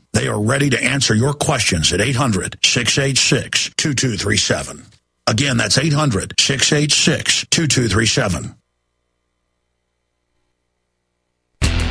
They 0.13 0.27
are 0.27 0.41
ready 0.41 0.69
to 0.69 0.83
answer 0.83 1.15
your 1.15 1.33
questions 1.33 1.93
at 1.93 2.01
800 2.01 2.57
686 2.63 3.71
2237. 3.75 4.83
Again, 5.27 5.57
that's 5.57 5.77
800 5.77 6.33
686 6.39 7.45
2237. 7.49 8.55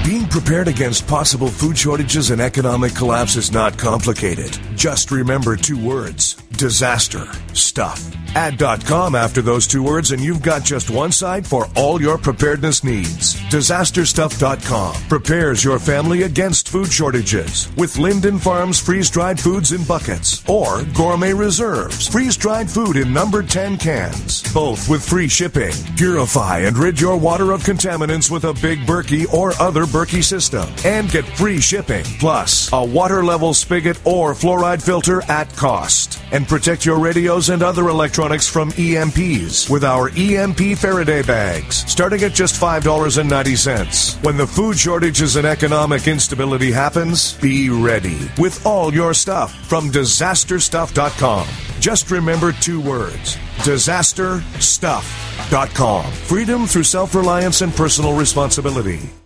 Being 0.04 0.26
prepared 0.26 0.68
against 0.68 1.06
possible 1.06 1.48
food 1.48 1.78
shortages 1.78 2.30
and 2.30 2.40
economic 2.40 2.94
collapse 2.94 3.36
is 3.36 3.52
not 3.52 3.78
complicated. 3.78 4.58
Just 4.74 5.10
remember 5.10 5.56
two 5.56 5.78
words 5.78 6.39
disaster 6.56 7.26
stuff. 7.54 8.10
Add 8.36 8.58
.com 8.86 9.16
after 9.16 9.42
those 9.42 9.66
two 9.66 9.82
words 9.82 10.12
and 10.12 10.22
you've 10.22 10.42
got 10.42 10.62
just 10.62 10.88
one 10.88 11.10
site 11.10 11.44
for 11.44 11.66
all 11.74 12.00
your 12.00 12.16
preparedness 12.16 12.84
needs. 12.84 13.34
Disasterstuff.com 13.50 14.94
prepares 15.08 15.64
your 15.64 15.78
family 15.80 16.22
against 16.22 16.68
food 16.68 16.92
shortages 16.92 17.68
with 17.76 17.98
Linden 17.98 18.38
Farms 18.38 18.78
freeze-dried 18.78 19.40
foods 19.40 19.72
in 19.72 19.82
buckets 19.84 20.48
or 20.48 20.84
Gourmet 20.94 21.32
Reserves 21.32 22.06
freeze-dried 22.06 22.70
food 22.70 22.96
in 22.96 23.12
number 23.12 23.42
10 23.42 23.76
cans, 23.78 24.42
both 24.54 24.88
with 24.88 25.06
free 25.06 25.28
shipping. 25.28 25.72
Purify 25.96 26.58
and 26.58 26.78
rid 26.78 27.00
your 27.00 27.16
water 27.16 27.50
of 27.50 27.64
contaminants 27.64 28.30
with 28.30 28.44
a 28.44 28.54
Big 28.54 28.78
Berkey 28.80 29.32
or 29.34 29.60
other 29.60 29.86
Berkey 29.86 30.22
system 30.22 30.68
and 30.84 31.10
get 31.10 31.24
free 31.36 31.60
shipping 31.60 32.04
plus 32.20 32.72
a 32.72 32.84
water 32.84 33.24
level 33.24 33.54
spigot 33.54 33.98
or 34.06 34.34
fluoride 34.34 34.80
filter 34.80 35.22
at 35.22 35.54
cost. 35.56 36.20
And 36.30 36.39
protect 36.44 36.84
your 36.84 36.98
radios 36.98 37.50
and 37.50 37.62
other 37.62 37.88
electronics 37.88 38.48
from 38.48 38.72
EMPs 38.72 39.70
with 39.70 39.84
our 39.84 40.10
EMP 40.16 40.76
Faraday 40.78 41.22
bags, 41.22 41.76
starting 41.90 42.22
at 42.22 42.32
just 42.32 42.60
$5.90. 42.60 44.24
When 44.24 44.36
the 44.36 44.46
food 44.46 44.78
shortages 44.78 45.36
and 45.36 45.46
economic 45.46 46.08
instability 46.08 46.72
happens, 46.72 47.34
be 47.34 47.70
ready 47.70 48.30
with 48.38 48.66
all 48.66 48.92
your 48.92 49.14
stuff 49.14 49.54
from 49.66 49.90
disasterstuff.com. 49.90 51.46
Just 51.80 52.10
remember 52.10 52.52
two 52.52 52.80
words 52.80 53.36
disasterstuff.com. 53.60 56.12
Freedom 56.12 56.66
through 56.66 56.84
self 56.84 57.14
reliance 57.14 57.60
and 57.60 57.74
personal 57.74 58.16
responsibility. 58.16 59.19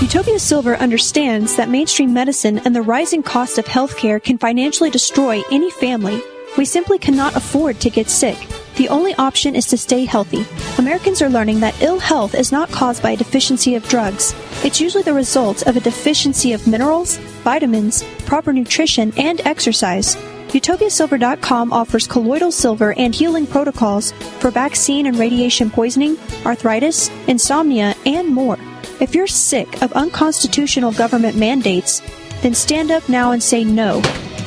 Utopia 0.00 0.38
Silver 0.38 0.76
understands 0.76 1.56
that 1.56 1.68
mainstream 1.68 2.12
medicine 2.12 2.58
and 2.58 2.74
the 2.74 2.82
rising 2.82 3.22
cost 3.22 3.58
of 3.58 3.64
healthcare 3.64 4.22
can 4.22 4.38
financially 4.38 4.90
destroy 4.90 5.42
any 5.50 5.70
family. 5.70 6.22
We 6.58 6.64
simply 6.64 6.98
cannot 6.98 7.36
afford 7.36 7.80
to 7.80 7.90
get 7.90 8.08
sick. 8.08 8.36
The 8.76 8.88
only 8.88 9.14
option 9.14 9.54
is 9.54 9.66
to 9.68 9.78
stay 9.78 10.04
healthy. 10.04 10.44
Americans 10.78 11.22
are 11.22 11.28
learning 11.28 11.60
that 11.60 11.80
ill 11.80 11.98
health 11.98 12.34
is 12.34 12.52
not 12.52 12.70
caused 12.70 13.02
by 13.02 13.12
a 13.12 13.16
deficiency 13.16 13.76
of 13.76 13.88
drugs. 13.88 14.34
It's 14.64 14.80
usually 14.80 15.04
the 15.04 15.14
result 15.14 15.66
of 15.66 15.76
a 15.76 15.80
deficiency 15.80 16.52
of 16.52 16.66
minerals, 16.66 17.16
vitamins, 17.44 18.04
proper 18.26 18.52
nutrition, 18.52 19.12
and 19.16 19.40
exercise. 19.46 20.16
UtopiaSilver.com 20.48 21.72
offers 21.72 22.06
colloidal 22.06 22.52
silver 22.52 22.94
and 22.94 23.14
healing 23.14 23.46
protocols 23.46 24.12
for 24.38 24.50
vaccine 24.50 25.06
and 25.06 25.18
radiation 25.18 25.70
poisoning, 25.70 26.18
arthritis, 26.44 27.10
insomnia, 27.26 27.94
and 28.06 28.28
more. 28.28 28.58
If 29.00 29.14
you're 29.14 29.26
sick 29.26 29.82
of 29.82 29.92
unconstitutional 29.92 30.92
government 30.92 31.36
mandates, 31.36 32.00
then 32.42 32.54
stand 32.54 32.90
up 32.90 33.08
now 33.08 33.32
and 33.32 33.42
say 33.42 33.64
no. 33.64 34.00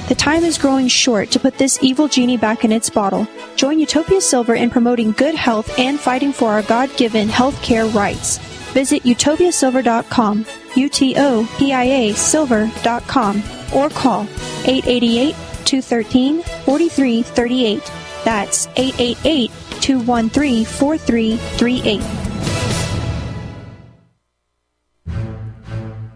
The 0.08 0.16
time 0.16 0.46
is 0.46 0.58
growing 0.58 0.88
short 0.88 1.32
to 1.32 1.40
put 1.40 1.58
this 1.58 1.80
evil 1.82 2.08
genie 2.08 2.38
back 2.38 2.64
in 2.64 2.72
its 2.72 2.90
bottle. 2.90 3.28
Join 3.58 3.78
Utopia 3.78 4.22
Silver 4.22 4.56
in 4.56 4.70
promoting 4.70 5.12
good 5.12 5.36
health 5.36 5.78
and 5.78 6.00
fighting 6.00 6.32
for 6.32 6.52
our 6.52 6.62
God 6.62 6.90
given 6.96 7.28
health 7.28 7.62
care 7.62 7.88
rights. 7.88 8.38
Visit 8.72 9.04
utopiasilver.com, 9.04 10.46
U 10.76 10.90
T 10.90 11.16
O 11.18 11.50
P 11.58 11.74
I 11.74 11.84
A 11.84 12.14
silver.com, 12.14 13.44
or 13.76 13.90
call 13.90 14.22
888 14.64 15.36
213 15.66 16.42
4338. 16.42 17.92
That's 18.24 18.68
888 18.78 19.52
213 19.82 20.66
4338. 20.66 22.27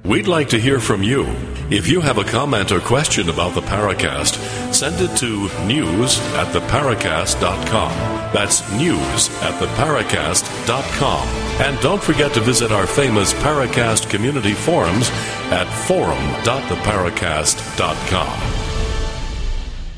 We'd 0.03 0.27
like 0.27 0.49
to 0.49 0.59
hear 0.59 0.79
from 0.79 1.03
you. 1.03 1.27
If 1.69 1.87
you 1.87 2.01
have 2.01 2.17
a 2.17 2.23
comment 2.23 2.71
or 2.71 2.79
question 2.79 3.29
about 3.29 3.53
the 3.53 3.61
Paracast, 3.61 4.73
send 4.73 4.99
it 4.99 5.15
to 5.17 5.47
news 5.67 6.17
at 6.33 6.47
theparacast.com. 6.47 7.91
That's 8.33 8.67
news 8.73 9.29
at 9.43 9.53
theparacast.com. 9.61 11.27
And 11.61 11.79
don't 11.81 12.01
forget 12.01 12.33
to 12.33 12.41
visit 12.41 12.71
our 12.71 12.87
famous 12.87 13.35
Paracast 13.35 14.09
community 14.09 14.53
forums 14.53 15.11
at 15.51 15.65
forum.theparacast.com. 15.85 18.41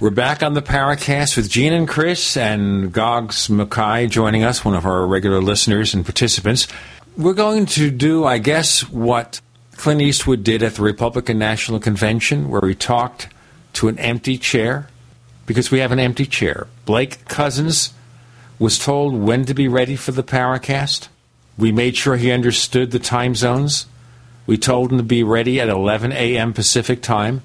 We're 0.02 0.10
back 0.10 0.44
on 0.44 0.54
the 0.54 0.62
Paracast 0.62 1.38
with 1.38 1.50
Gene 1.50 1.72
and 1.72 1.88
Chris 1.88 2.36
and 2.36 2.92
Goggs 2.92 3.50
Mackay 3.50 4.08
joining 4.08 4.44
us, 4.44 4.66
one 4.66 4.76
of 4.76 4.86
our 4.86 5.08
regular 5.08 5.42
listeners 5.42 5.94
and 5.94 6.04
participants. 6.04 6.68
We're 7.16 7.32
going 7.34 7.68
to 7.68 7.90
do, 7.90 8.26
I 8.26 8.40
guess, 8.40 8.90
what 8.90 9.40
Clint 9.76 10.02
Eastwood 10.02 10.44
did 10.44 10.64
at 10.64 10.76
the 10.76 10.82
Republican 10.82 11.38
National 11.38 11.80
Convention, 11.80 12.50
where 12.50 12.68
he 12.68 12.76
talked 12.76 13.28
to 13.74 13.88
an 13.88 14.00
empty 14.00 14.38
chair, 14.38 14.88
because 15.46 15.72
we 15.72 15.80
have 15.80 15.92
an 15.92 16.00
empty 16.00 16.26
chair. 16.26 16.68
Blake 16.86 17.26
Cousins 17.26 17.94
was 18.60 18.80
told 18.80 19.14
when 19.16 19.46
to 19.46 19.54
be 19.54 19.68
ready 19.68 19.96
for 19.96 20.12
the 20.12 20.24
Paracast. 20.24 21.08
We 21.58 21.72
made 21.72 21.98
sure 21.98 22.16
he 22.16 22.32
understood 22.32 22.92
the 22.92 23.00
time 23.00 23.36
zones. 23.36 23.88
We 24.46 24.58
told 24.58 24.92
him 24.92 24.98
to 24.98 25.04
be 25.04 25.24
ready 25.24 25.60
at 25.60 25.70
11 25.70 26.12
a.m. 26.12 26.54
Pacific 26.54 27.02
time 27.02 27.42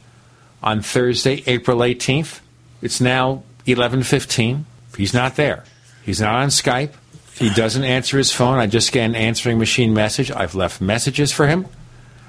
on 0.62 0.82
Thursday, 0.82 1.42
April 1.46 1.78
18th. 1.78 2.40
It's 2.82 3.00
now 3.00 3.42
11:15. 3.66 4.64
He's 4.96 5.14
not 5.14 5.36
there. 5.36 5.64
He's 6.02 6.20
not 6.20 6.34
on 6.34 6.48
Skype. 6.48 6.92
He 7.34 7.50
doesn't 7.50 7.84
answer 7.84 8.18
his 8.18 8.32
phone. 8.32 8.58
I 8.58 8.66
just 8.66 8.90
get 8.90 9.04
an 9.04 9.14
answering 9.14 9.58
machine 9.58 9.94
message. 9.94 10.30
I've 10.30 10.54
left 10.54 10.80
messages 10.80 11.30
for 11.30 11.46
him. 11.46 11.66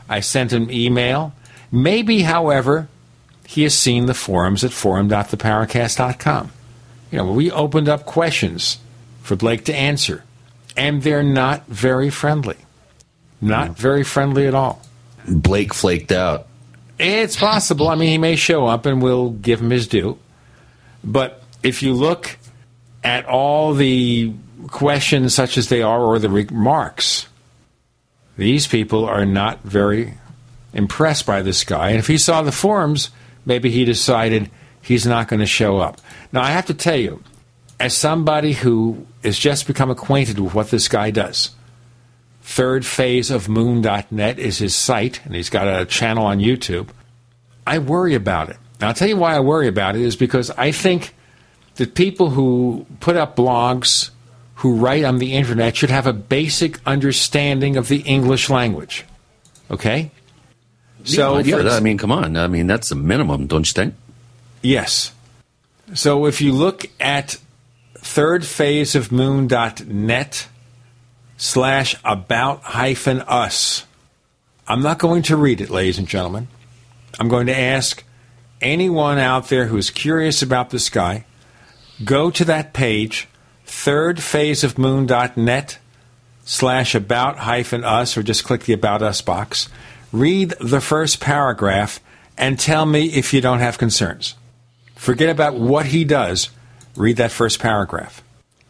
I 0.10 0.20
sent 0.20 0.52
him 0.52 0.72
email. 0.72 1.34
Maybe, 1.72 2.24
however, 2.24 2.88
he 3.46 3.64
has 3.64 3.76
seen 3.76 4.08
the 4.08 4.14
forums 4.14 4.64
at 4.64 4.72
forum.theparacast.com. 4.72 6.52
You 7.12 7.18
know, 7.18 7.32
we 7.32 7.52
opened 7.52 7.88
up 7.88 8.06
questions 8.06 8.80
for 9.22 9.36
Blake 9.36 9.66
to 9.66 9.76
answer, 9.76 10.24
and 10.76 11.04
they're 11.04 11.24
not 11.24 11.66
very 11.68 12.10
friendly. 12.10 12.58
Not 13.42 13.78
very 13.78 14.04
friendly 14.04 14.48
at 14.48 14.54
all. 14.54 14.82
Blake 15.28 15.74
flaked 15.74 16.12
out. 16.12 16.48
It's 16.98 17.38
possible. 17.38 17.88
I 17.88 17.96
mean, 17.96 18.10
he 18.10 18.18
may 18.18 18.36
show 18.36 18.68
up 18.68 18.86
and 18.86 19.02
we'll 19.02 19.30
give 19.30 19.62
him 19.62 19.70
his 19.70 19.88
due. 19.88 20.18
But 21.04 21.42
if 21.64 21.82
you 21.82 21.94
look 21.94 22.38
at 23.04 23.26
all 23.26 23.74
the 23.74 24.34
questions, 24.68 25.34
such 25.34 25.58
as 25.58 25.70
they 25.70 25.82
are, 25.82 26.02
or 26.02 26.20
the 26.20 26.30
remarks, 26.30 27.28
these 28.40 28.68
people 28.68 29.04
are 29.04 29.26
not 29.26 29.62
very 29.64 30.14
impressed 30.74 31.26
by 31.26 31.42
this 31.42 31.66
guy. 31.66 31.90
And 31.90 32.00
if 32.00 32.08
he 32.08 32.18
saw 32.18 32.42
the 32.42 32.54
forums, 32.54 33.10
maybe 33.46 33.70
he 33.70 33.84
decided 33.84 34.50
he's 34.82 35.06
not 35.06 35.28
going 35.28 35.42
to 35.42 35.46
show 35.46 35.78
up. 35.78 36.00
Now, 36.32 36.42
I 36.42 36.52
have 36.52 36.68
to 36.68 36.74
tell 36.74 36.96
you, 36.96 37.22
as 37.82 37.94
somebody 37.94 38.54
who 38.54 39.06
has 39.24 39.38
just 39.38 39.68
become 39.68 39.92
acquainted 39.92 40.40
with 40.40 40.54
what 40.54 40.70
this 40.70 40.88
guy 40.88 41.12
does, 41.12 41.52
third 42.42 42.86
phase 42.86 43.30
of 43.30 43.50
moon.net 43.50 44.40
is 44.40 44.58
his 44.58 44.74
site, 44.74 45.24
and 45.26 45.36
he's 45.36 45.50
got 45.50 45.68
a 45.68 45.86
channel 45.86 46.26
on 46.26 46.40
YouTube. 46.40 46.88
I 47.68 47.80
worry 47.80 48.16
about 48.16 48.50
it. 48.50 48.58
Now, 48.80 48.88
I'll 48.88 48.94
tell 48.94 49.10
you 49.10 49.18
why 49.18 49.36
I 49.36 49.42
worry 49.42 49.68
about 49.68 49.98
it 49.98 50.02
is 50.02 50.16
because 50.16 50.50
I 50.52 50.72
think 50.72 51.14
that 51.76 51.94
people 51.94 52.30
who 52.30 52.86
put 53.02 53.18
up 53.18 53.36
blogs, 53.36 54.12
who 54.60 54.76
write 54.76 55.06
on 55.06 55.20
the 55.20 55.34
internet, 55.34 55.78
should 55.78 55.90
have 55.90 56.06
a 56.06 56.12
basic 56.12 56.86
understanding 56.86 57.78
of 57.78 57.88
the 57.88 58.02
English 58.02 58.50
language. 58.50 59.06
Okay? 59.72 60.12
So, 61.06 61.38
yeah, 61.38 61.62
yeah 61.62 61.70
I 61.72 61.80
mean, 61.80 61.98
come 61.98 62.12
on. 62.12 62.36
I 62.36 62.48
mean, 62.48 62.68
that's 62.68 62.90
the 62.90 62.96
minimum, 62.96 63.48
don't 63.48 63.66
you 63.66 63.72
think? 63.72 63.96
Yes. 64.62 65.14
So 65.94 66.26
if 66.26 66.42
you 66.42 66.52
look 66.52 66.88
at 67.00 67.38
third 67.96 68.46
phase 68.46 68.96
of 68.96 69.14
moon.net 69.14 70.48
slash 71.38 71.96
about 72.04 72.62
hyphen 72.64 73.22
us, 73.22 73.86
I'm 74.68 74.82
not 74.82 75.00
going 75.00 75.22
to 75.24 75.38
read 75.38 75.62
it, 75.62 75.70
ladies 75.70 75.98
and 75.98 76.08
gentlemen. 76.08 76.50
I'm 77.18 77.30
going 77.30 77.48
to 77.48 77.58
ask 77.58 78.04
anyone 78.60 79.20
out 79.20 79.48
there 79.48 79.68
who's 79.68 79.90
curious 79.90 80.42
about 80.42 80.70
this 80.70 80.90
guy, 80.90 81.24
go 82.04 82.30
to 82.30 82.44
that 82.44 82.74
page, 82.74 83.30
third 83.70 84.22
phase 84.22 84.64
of 84.64 84.78
moon.net 84.78 85.78
slash 86.44 86.96
about 86.96 87.38
hyphen 87.38 87.84
us, 87.84 88.18
or 88.18 88.24
just 88.24 88.44
click 88.44 88.64
the 88.64 88.74
about 88.74 89.02
us 89.02 89.22
box. 89.22 89.70
Read 90.12 90.50
the 90.60 90.82
first 90.82 91.20
paragraph 91.20 92.00
and 92.38 92.60
tell 92.60 92.86
me 92.86 93.06
if 93.06 93.34
you 93.34 93.42
don't 93.42 93.60
have 93.60 93.78
concerns. 93.78 94.36
Forget 94.96 95.30
about 95.30 95.56
what 95.56 95.86
he 95.86 96.04
does. 96.04 96.50
Read 96.96 97.18
that 97.18 97.32
first 97.32 97.60
paragraph. 97.60 98.24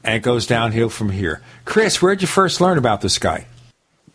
And 0.03 0.15
it 0.15 0.19
goes 0.19 0.45
downhill 0.45 0.89
from 0.89 1.09
here. 1.09 1.41
Chris, 1.65 2.01
where'd 2.01 2.21
you 2.21 2.27
first 2.27 2.61
learn 2.61 2.77
about 2.77 3.01
this 3.01 3.17
guy? 3.17 3.45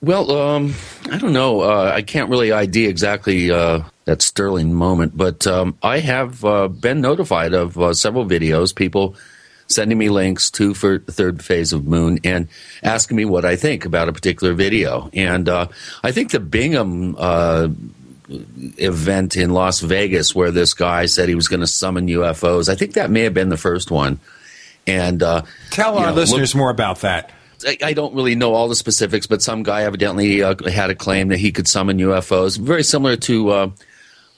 Well, 0.03 0.31
um, 0.33 0.75
I 1.11 1.17
don't 1.17 1.33
know. 1.33 1.63
Uh, 1.63 1.93
I 1.95 2.03
can't 2.03 2.29
really 2.29 2.53
ID 2.53 2.87
exactly 2.87 3.51
uh, 3.51 3.81
that 4.05 4.21
sterling 4.21 4.75
moment, 4.75 5.17
but 5.17 5.47
um, 5.47 5.79
I 5.83 6.01
have 6.01 6.45
uh, 6.45 6.69
been 6.69 7.01
notified 7.01 7.55
of 7.55 7.79
uh, 7.79 7.95
several 7.95 8.27
videos, 8.27 8.75
people 8.75 9.17
sending 9.67 9.99
me 9.99 10.09
links 10.09 10.51
to 10.53 10.75
for 10.75 10.99
the 10.99 11.13
third 11.13 11.43
phase 11.43 11.73
of 11.73 11.87
Moon 11.87 12.19
and 12.25 12.49
asking 12.83 13.17
me 13.17 13.25
what 13.25 13.45
I 13.45 13.57
think 13.57 13.85
about 13.85 14.09
a 14.09 14.13
particular 14.13 14.55
video. 14.55 15.11
And 15.13 15.49
uh, 15.49 15.69
I 16.03 16.13
think 16.13 16.31
the 16.31 16.41
Bingham 16.41 17.17
uh, 17.19 17.69
event 18.29 19.37
in 19.37 19.51
Las 19.51 19.81
Vegas 19.81 20.35
where 20.35 20.51
this 20.51 20.75
guy 20.75 21.07
said 21.07 21.29
he 21.29 21.35
was 21.35 21.49
going 21.49 21.61
to 21.61 21.67
summon 21.67 22.07
UFOs. 22.09 22.69
I 22.69 22.75
think 22.75 22.95
that 22.95 23.11
may 23.11 23.23
have 23.23 23.35
been 23.35 23.49
the 23.49 23.57
first 23.57 23.91
one. 23.91 24.21
And 24.87 25.23
uh, 25.23 25.43
tell 25.71 25.97
our 25.99 26.09
know, 26.09 26.15
listeners 26.15 26.55
look, 26.55 26.59
more 26.59 26.71
about 26.71 27.01
that. 27.01 27.33
I, 27.67 27.79
I, 27.83 27.93
don't 27.95 28.15
really 28.15 28.35
know 28.35 28.53
all 28.53 28.69
the 28.69 28.75
specifics, 28.75 29.27
but 29.27 29.41
some 29.41 29.63
guy 29.63 29.83
evidently 29.83 30.43
uh, 30.43 30.55
had 30.69 30.91
a 30.91 30.95
claim 30.95 31.29
that 31.29 31.39
he 31.39 31.53
could 31.53 31.67
summon 31.67 31.99
UFOs, 31.99 32.59
very 32.59 32.83
similar 32.83 33.17
to 33.17 33.49
uh, 33.51 33.71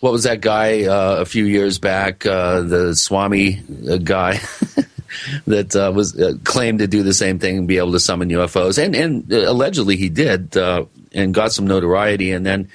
what 0.01 0.13
was 0.13 0.23
that 0.25 0.41
guy 0.41 0.85
uh, 0.85 1.17
a 1.21 1.25
few 1.25 1.45
years 1.45 1.79
back, 1.79 2.25
uh, 2.27 2.61
the 2.61 2.95
Swami 2.95 3.61
uh, 3.91 3.97
guy. 3.97 4.41
that 5.47 5.75
was 5.95 6.21
claimed 6.45 6.81
to 6.81 6.87
do 6.87 7.03
the 7.03 7.15
same 7.15 7.39
thing 7.39 7.59
and 7.59 7.69
be 7.69 7.79
able 7.79 7.93
to 7.93 8.01
summon 8.01 8.29
UFOs, 8.31 8.83
and 8.83 8.95
and 8.95 9.33
allegedly 9.33 9.97
he 9.97 10.09
did, 10.09 10.57
and 10.57 11.35
got 11.35 11.53
some 11.53 11.67
notoriety, 11.67 12.33
and 12.33 12.45
then 12.45 12.69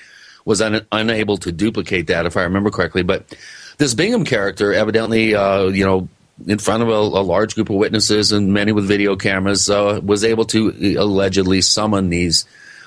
was 0.45 0.61
un- 0.61 0.85
unable 0.91 1.37
to 1.37 1.51
duplicate 1.51 2.07
that, 2.07 2.25
if 2.25 2.37
I 2.37 2.43
remember 2.43 2.71
correctly. 2.71 3.03
But 3.03 3.35
this 3.77 3.93
Bingham 3.93 4.25
character, 4.25 4.73
evidently, 4.73 5.35
uh, 5.35 5.65
you 5.65 5.85
know, 5.85 6.07
in 6.47 6.57
front 6.57 6.83
of 6.83 6.89
a, 6.89 6.93
a, 6.93 7.23
large 7.23 7.55
group 7.55 7.69
of 7.69 7.75
witnesses 7.75 8.31
and 8.31 8.53
many 8.53 8.71
with 8.71 8.87
video 8.87 9.15
cameras, 9.15 9.69
uh, 9.69 9.99
was 10.03 10.23
able 10.23 10.45
to 10.45 10.69
uh, 10.69 11.03
allegedly 11.03 11.61
summon 11.61 12.09
these 12.09 12.45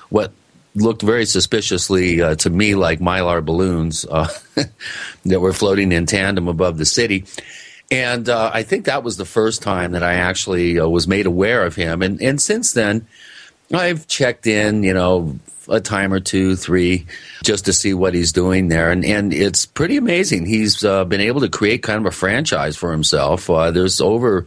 what 0.09 0.31
looked 0.75 1.01
very 1.01 1.25
suspiciously 1.25 2.21
uh, 2.21 2.35
to 2.35 2.49
me 2.49 2.75
like 2.75 2.99
mylar 2.99 3.43
balloons 3.43 4.05
uh, 4.05 4.27
that 5.25 5.39
were 5.39 5.53
floating 5.53 5.91
in 5.91 6.05
tandem 6.05 6.47
above 6.47 6.77
the 6.77 6.85
city. 6.85 7.25
And 7.95 8.27
uh, 8.27 8.51
I 8.53 8.63
think 8.63 8.85
that 8.85 9.03
was 9.03 9.15
the 9.15 9.25
first 9.25 9.61
time 9.61 9.93
that 9.93 10.03
I 10.03 10.15
actually 10.15 10.79
was 10.79 11.07
made 11.07 11.25
aware 11.25 11.65
of 11.65 11.75
him. 11.75 12.01
And, 12.01 12.21
and 12.21 12.41
since 12.41 12.73
then, 12.73 13.07
I've 13.73 14.05
checked 14.07 14.47
in, 14.47 14.83
you 14.83 14.93
know, 14.93 15.39
a 15.69 15.79
time 15.79 16.11
or 16.11 16.19
two, 16.19 16.57
three, 16.57 17.05
just 17.43 17.65
to 17.65 17.73
see 17.73 17.93
what 17.93 18.13
he's 18.13 18.33
doing 18.33 18.67
there. 18.67 18.91
And, 18.91 19.05
and 19.05 19.33
it's 19.33 19.65
pretty 19.65 19.95
amazing. 19.95 20.45
He's 20.45 20.83
uh, 20.83 21.05
been 21.05 21.21
able 21.21 21.41
to 21.41 21.49
create 21.49 21.83
kind 21.83 21.99
of 21.99 22.05
a 22.05 22.11
franchise 22.11 22.75
for 22.75 22.91
himself. 22.91 23.49
Uh, 23.49 23.71
there's 23.71 24.01
over 24.01 24.45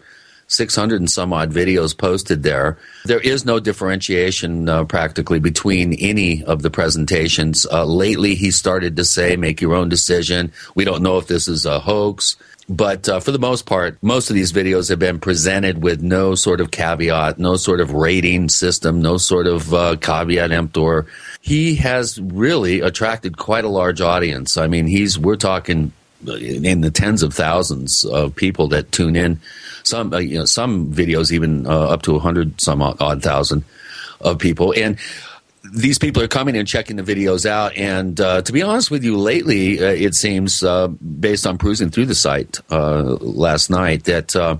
600 0.48 1.00
and 1.00 1.10
some 1.10 1.32
odd 1.32 1.50
videos 1.50 1.96
posted 1.96 2.42
there. 2.42 2.78
There 3.04 3.20
is 3.20 3.44
no 3.44 3.60
differentiation 3.60 4.68
uh, 4.68 4.84
practically 4.84 5.38
between 5.40 5.94
any 5.94 6.44
of 6.44 6.62
the 6.62 6.70
presentations. 6.70 7.66
Uh, 7.66 7.84
lately, 7.84 8.34
he 8.34 8.50
started 8.50 8.96
to 8.96 9.04
say, 9.04 9.36
make 9.36 9.60
your 9.60 9.74
own 9.74 9.88
decision. 9.88 10.52
We 10.74 10.84
don't 10.84 11.02
know 11.02 11.18
if 11.18 11.26
this 11.26 11.48
is 11.48 11.66
a 11.66 11.80
hoax. 11.80 12.36
But 12.68 13.08
uh, 13.08 13.20
for 13.20 13.32
the 13.32 13.38
most 13.38 13.64
part, 13.64 13.96
most 14.02 14.28
of 14.28 14.34
these 14.34 14.52
videos 14.52 14.90
have 14.90 14.98
been 14.98 15.18
presented 15.18 15.82
with 15.82 16.02
no 16.02 16.34
sort 16.34 16.60
of 16.60 16.70
caveat, 16.70 17.38
no 17.38 17.56
sort 17.56 17.80
of 17.80 17.92
rating 17.92 18.50
system, 18.50 19.00
no 19.00 19.16
sort 19.16 19.46
of 19.46 19.72
uh, 19.72 19.96
caveat 19.96 20.52
emptor. 20.52 21.06
He 21.40 21.76
has 21.76 22.20
really 22.20 22.80
attracted 22.80 23.38
quite 23.38 23.64
a 23.64 23.68
large 23.70 24.02
audience. 24.02 24.58
I 24.58 24.66
mean, 24.66 24.86
he's 24.86 25.18
we're 25.18 25.36
talking 25.36 25.92
in 26.26 26.80
the 26.80 26.90
tens 26.90 27.22
of 27.22 27.32
thousands 27.32 28.04
of 28.04 28.34
people 28.34 28.68
that 28.68 28.92
tune 28.92 29.16
in. 29.16 29.40
Some 29.84 30.12
uh, 30.12 30.18
you 30.18 30.38
know 30.38 30.44
some 30.44 30.92
videos 30.92 31.32
even 31.32 31.66
uh, 31.66 31.70
up 31.70 32.02
to 32.02 32.16
a 32.16 32.18
hundred 32.18 32.60
some 32.60 32.82
odd 32.82 33.22
thousand 33.22 33.64
of 34.20 34.38
people 34.38 34.74
and 34.76 34.98
these 35.64 35.98
people 35.98 36.22
are 36.22 36.28
coming 36.28 36.56
and 36.56 36.66
checking 36.66 36.96
the 36.96 37.02
videos 37.02 37.46
out. 37.46 37.76
And 37.76 38.20
uh, 38.20 38.42
to 38.42 38.52
be 38.52 38.62
honest 38.62 38.90
with 38.90 39.04
you, 39.04 39.16
lately, 39.16 39.82
uh, 39.82 39.88
it 39.88 40.14
seems, 40.14 40.62
uh, 40.62 40.88
based 40.88 41.46
on 41.46 41.58
cruising 41.58 41.90
through 41.90 42.06
the 42.06 42.14
site 42.14 42.60
uh, 42.70 43.02
last 43.20 43.70
night, 43.70 44.04
that 44.04 44.34
uh, 44.36 44.58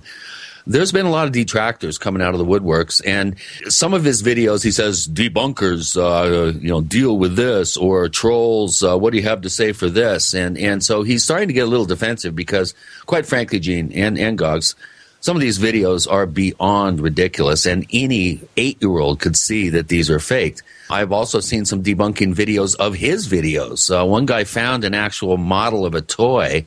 there's 0.67 0.91
been 0.91 1.05
a 1.05 1.09
lot 1.11 1.25
of 1.25 1.31
detractors 1.31 1.97
coming 1.97 2.21
out 2.21 2.33
of 2.33 2.39
the 2.39 2.45
woodworks. 2.45 3.01
And 3.05 3.35
some 3.71 3.93
of 3.93 4.03
his 4.03 4.21
videos, 4.21 4.63
he 4.63 4.71
says, 4.71 5.07
debunkers, 5.07 5.97
uh, 5.97 6.57
you 6.59 6.69
know, 6.69 6.81
deal 6.81 7.17
with 7.17 7.35
this, 7.35 7.77
or 7.77 8.09
trolls, 8.09 8.83
what 8.83 9.11
do 9.11 9.17
you 9.17 9.23
have 9.23 9.41
to 9.41 9.49
say 9.49 9.71
for 9.71 9.89
this? 9.89 10.33
And, 10.33 10.57
and 10.57 10.83
so 10.83 11.03
he's 11.03 11.23
starting 11.23 11.47
to 11.47 11.53
get 11.53 11.67
a 11.67 11.69
little 11.69 11.85
defensive 11.85 12.35
because, 12.35 12.73
quite 13.05 13.25
frankly, 13.25 13.59
Gene 13.59 13.91
and, 13.93 14.17
and 14.17 14.37
Goggs, 14.37 14.75
some 15.21 15.35
of 15.35 15.41
these 15.41 15.59
videos 15.59 16.09
are 16.09 16.25
beyond 16.25 17.01
ridiculous, 17.01 17.65
and 17.65 17.85
any 17.91 18.39
eight 18.55 18.81
year 18.81 18.99
old 18.99 19.19
could 19.19 19.35
see 19.35 19.69
that 19.69 19.89
these 19.89 20.09
are 20.09 20.19
faked. 20.19 20.63
I've 20.89 21.11
also 21.11 21.39
seen 21.39 21.65
some 21.65 21.83
debunking 21.83 22.33
videos 22.33 22.75
of 22.75 22.95
his 22.95 23.27
videos. 23.27 23.89
Uh, 23.89 24.05
one 24.05 24.25
guy 24.25 24.43
found 24.43 24.83
an 24.83 24.95
actual 24.95 25.37
model 25.37 25.85
of 25.85 25.93
a 25.93 26.01
toy 26.01 26.65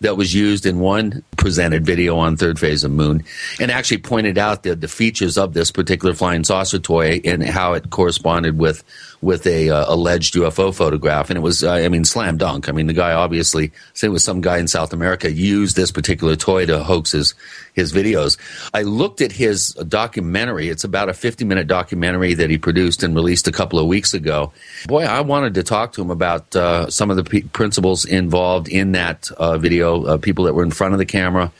that 0.00 0.16
was 0.16 0.34
used 0.34 0.66
in 0.66 0.80
one 0.80 1.22
presented 1.36 1.84
video 1.84 2.16
on 2.16 2.36
Third 2.36 2.58
Phase 2.58 2.84
of 2.84 2.90
Moon 2.90 3.22
and 3.60 3.70
actually 3.70 3.98
pointed 3.98 4.38
out 4.38 4.62
the, 4.62 4.74
the 4.74 4.88
features 4.88 5.36
of 5.38 5.52
this 5.52 5.70
particular 5.70 6.14
flying 6.14 6.42
saucer 6.42 6.78
toy 6.78 7.20
and 7.24 7.44
how 7.44 7.74
it 7.74 7.90
corresponded 7.90 8.58
with 8.58 8.82
with 9.22 9.46
a 9.46 9.68
uh, 9.68 9.84
alleged 9.92 10.34
UFO 10.34 10.74
photograph, 10.74 11.28
and 11.28 11.36
it 11.36 11.40
was, 11.40 11.62
uh, 11.62 11.72
I 11.72 11.88
mean, 11.88 12.04
slam 12.04 12.38
dunk. 12.38 12.68
I 12.68 12.72
mean, 12.72 12.86
the 12.86 12.94
guy 12.94 13.12
obviously, 13.12 13.72
say 13.92 14.06
it 14.06 14.10
was 14.10 14.24
some 14.24 14.40
guy 14.40 14.58
in 14.58 14.66
South 14.66 14.92
America, 14.92 15.30
used 15.30 15.76
this 15.76 15.90
particular 15.92 16.36
toy 16.36 16.64
to 16.66 16.82
hoax 16.82 17.12
his 17.12 17.34
his 17.74 17.92
videos. 17.92 18.38
I 18.72 18.82
looked 18.82 19.20
at 19.20 19.32
his 19.32 19.74
documentary. 19.74 20.68
It's 20.68 20.84
about 20.84 21.08
a 21.08 21.14
50 21.14 21.44
minute 21.44 21.66
documentary 21.66 22.34
that 22.34 22.50
he 22.50 22.58
produced 22.58 23.02
and 23.02 23.14
released 23.14 23.46
a 23.46 23.52
couple 23.52 23.78
of 23.78 23.86
weeks 23.86 24.14
ago. 24.14 24.52
Boy, 24.86 25.04
I 25.04 25.20
wanted 25.20 25.54
to 25.54 25.62
talk 25.62 25.92
to 25.94 26.02
him 26.02 26.10
about 26.10 26.56
uh, 26.56 26.90
some 26.90 27.10
of 27.10 27.16
the 27.16 27.24
p- 27.24 27.42
principles 27.42 28.04
involved 28.04 28.68
in 28.68 28.92
that 28.92 29.30
uh, 29.32 29.58
video, 29.58 30.04
uh, 30.04 30.16
people 30.18 30.44
that 30.44 30.54
were 30.54 30.62
in 30.62 30.70
front 30.70 30.94
of 30.94 30.98
the 30.98 31.06
camera. 31.06 31.52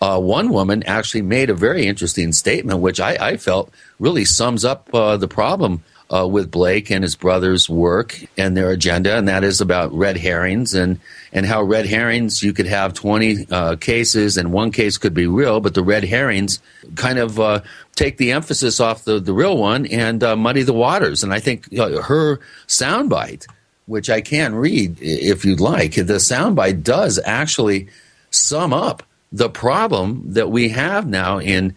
Uh, 0.00 0.20
one 0.20 0.50
woman 0.50 0.84
actually 0.84 1.22
made 1.22 1.50
a 1.50 1.54
very 1.54 1.86
interesting 1.86 2.32
statement, 2.32 2.80
which 2.80 3.00
I, 3.00 3.16
I 3.20 3.36
felt 3.36 3.72
really 3.98 4.24
sums 4.24 4.64
up 4.64 4.88
uh, 4.94 5.16
the 5.16 5.26
problem 5.26 5.82
uh, 6.10 6.26
with 6.26 6.50
Blake 6.50 6.90
and 6.90 7.02
his 7.02 7.16
brother's 7.16 7.68
work 7.68 8.18
and 8.36 8.56
their 8.56 8.70
agenda, 8.70 9.16
and 9.16 9.28
that 9.28 9.44
is 9.44 9.60
about 9.60 9.92
red 9.92 10.16
herrings 10.16 10.74
and 10.74 11.00
and 11.32 11.44
how 11.44 11.62
red 11.62 11.86
herrings 11.86 12.42
you 12.42 12.52
could 12.52 12.66
have 12.66 12.94
20 12.94 13.46
uh, 13.50 13.76
cases 13.76 14.38
and 14.38 14.52
one 14.52 14.72
case 14.72 14.96
could 14.96 15.12
be 15.12 15.26
real, 15.26 15.60
but 15.60 15.74
the 15.74 15.82
red 15.82 16.04
herrings 16.04 16.60
kind 16.94 17.18
of 17.18 17.38
uh, 17.38 17.60
take 17.94 18.16
the 18.16 18.32
emphasis 18.32 18.80
off 18.80 19.04
the, 19.04 19.20
the 19.20 19.34
real 19.34 19.58
one 19.58 19.84
and 19.86 20.24
uh, 20.24 20.34
muddy 20.34 20.62
the 20.62 20.72
waters. 20.72 21.22
And 21.22 21.34
I 21.34 21.40
think 21.40 21.78
uh, 21.78 22.00
her 22.02 22.40
soundbite 22.66 23.46
which 23.88 24.10
I 24.10 24.20
can 24.20 24.54
read 24.54 24.98
if 25.00 25.44
you'd 25.44 25.60
like. 25.60 25.94
The 25.94 26.20
soundbite 26.20 26.82
does 26.82 27.18
actually 27.24 27.88
sum 28.30 28.72
up 28.72 29.02
the 29.32 29.48
problem 29.48 30.22
that 30.34 30.50
we 30.50 30.68
have 30.68 31.06
now 31.06 31.40
in 31.40 31.74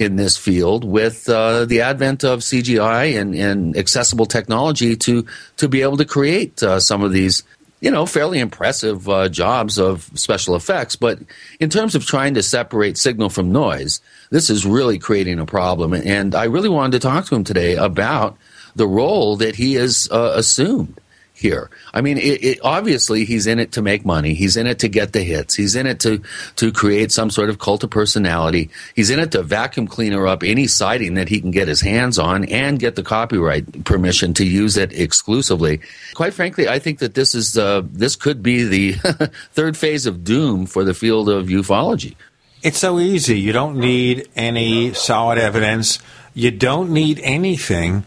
in 0.00 0.16
this 0.16 0.36
field 0.36 0.82
with 0.82 1.28
uh, 1.28 1.66
the 1.66 1.82
advent 1.82 2.24
of 2.24 2.40
CGI 2.40 3.20
and, 3.20 3.34
and, 3.34 3.76
accessible 3.76 4.24
technology 4.24 4.96
to 4.96 5.26
to 5.58 5.68
be 5.68 5.82
able 5.82 5.98
to 5.98 6.06
create 6.06 6.62
uh, 6.62 6.80
some 6.80 7.02
of 7.02 7.12
these 7.12 7.42
you 7.80 7.90
know 7.90 8.06
fairly 8.06 8.38
impressive 8.38 9.08
uh, 9.10 9.28
jobs 9.28 9.78
of 9.78 10.10
special 10.14 10.56
effects. 10.56 10.96
But 10.96 11.18
in 11.60 11.68
terms 11.68 11.94
of 11.94 12.06
trying 12.06 12.34
to 12.34 12.42
separate 12.42 12.96
signal 12.96 13.28
from 13.28 13.52
noise, 13.52 14.00
this 14.30 14.48
is 14.48 14.64
really 14.64 14.98
creating 14.98 15.38
a 15.38 15.46
problem. 15.46 15.92
And 15.92 16.34
I 16.34 16.44
really 16.44 16.70
wanted 16.70 16.92
to 16.92 17.06
talk 17.06 17.26
to 17.26 17.34
him 17.34 17.44
today 17.44 17.76
about 17.76 18.38
the 18.74 18.88
role 18.88 19.36
that 19.36 19.56
he 19.56 19.74
has 19.74 20.08
uh, 20.10 20.32
assumed 20.34 20.98
here. 21.40 21.70
I 21.92 22.02
mean, 22.02 22.18
it, 22.18 22.44
it, 22.44 22.58
obviously 22.62 23.24
he's 23.24 23.46
in 23.46 23.58
it 23.58 23.72
to 23.72 23.82
make 23.82 24.04
money. 24.04 24.34
He's 24.34 24.56
in 24.56 24.66
it 24.66 24.78
to 24.80 24.88
get 24.88 25.12
the 25.12 25.22
hits. 25.22 25.54
He's 25.54 25.74
in 25.74 25.86
it 25.86 25.98
to 26.00 26.22
to 26.56 26.70
create 26.70 27.10
some 27.10 27.30
sort 27.30 27.48
of 27.48 27.58
cult 27.58 27.82
of 27.82 27.90
personality. 27.90 28.70
He's 28.94 29.10
in 29.10 29.18
it 29.18 29.32
to 29.32 29.42
vacuum 29.42 29.86
cleaner 29.86 30.26
up 30.26 30.42
any 30.42 30.66
sighting 30.66 31.14
that 31.14 31.28
he 31.28 31.40
can 31.40 31.50
get 31.50 31.66
his 31.66 31.80
hands 31.80 32.18
on 32.18 32.44
and 32.44 32.78
get 32.78 32.94
the 32.94 33.02
copyright 33.02 33.84
permission 33.84 34.34
to 34.34 34.44
use 34.44 34.76
it 34.76 34.92
exclusively. 34.92 35.80
Quite 36.14 36.34
frankly, 36.34 36.68
I 36.68 36.78
think 36.78 36.98
that 36.98 37.14
this 37.14 37.34
is 37.34 37.56
uh, 37.56 37.82
this 37.90 38.16
could 38.16 38.42
be 38.42 38.64
the 38.64 38.92
third 39.52 39.76
phase 39.76 40.06
of 40.06 40.22
doom 40.22 40.66
for 40.66 40.84
the 40.84 40.94
field 40.94 41.28
of 41.28 41.46
ufology. 41.46 42.14
It's 42.62 42.78
so 42.78 43.00
easy. 43.00 43.40
You 43.40 43.52
don't 43.52 43.78
need 43.78 44.28
any 44.36 44.92
solid 44.92 45.38
evidence. 45.38 45.98
You 46.34 46.50
don't 46.50 46.90
need 46.90 47.18
anything 47.22 48.04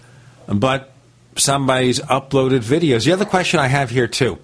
but 0.48 0.93
somebody's 1.38 2.00
uploaded 2.02 2.60
videos. 2.60 3.06
The 3.06 3.14
other 3.14 3.26
question 3.26 3.60
I 3.60 3.68
have 3.68 3.90
here, 3.90 4.08
too 4.08 4.40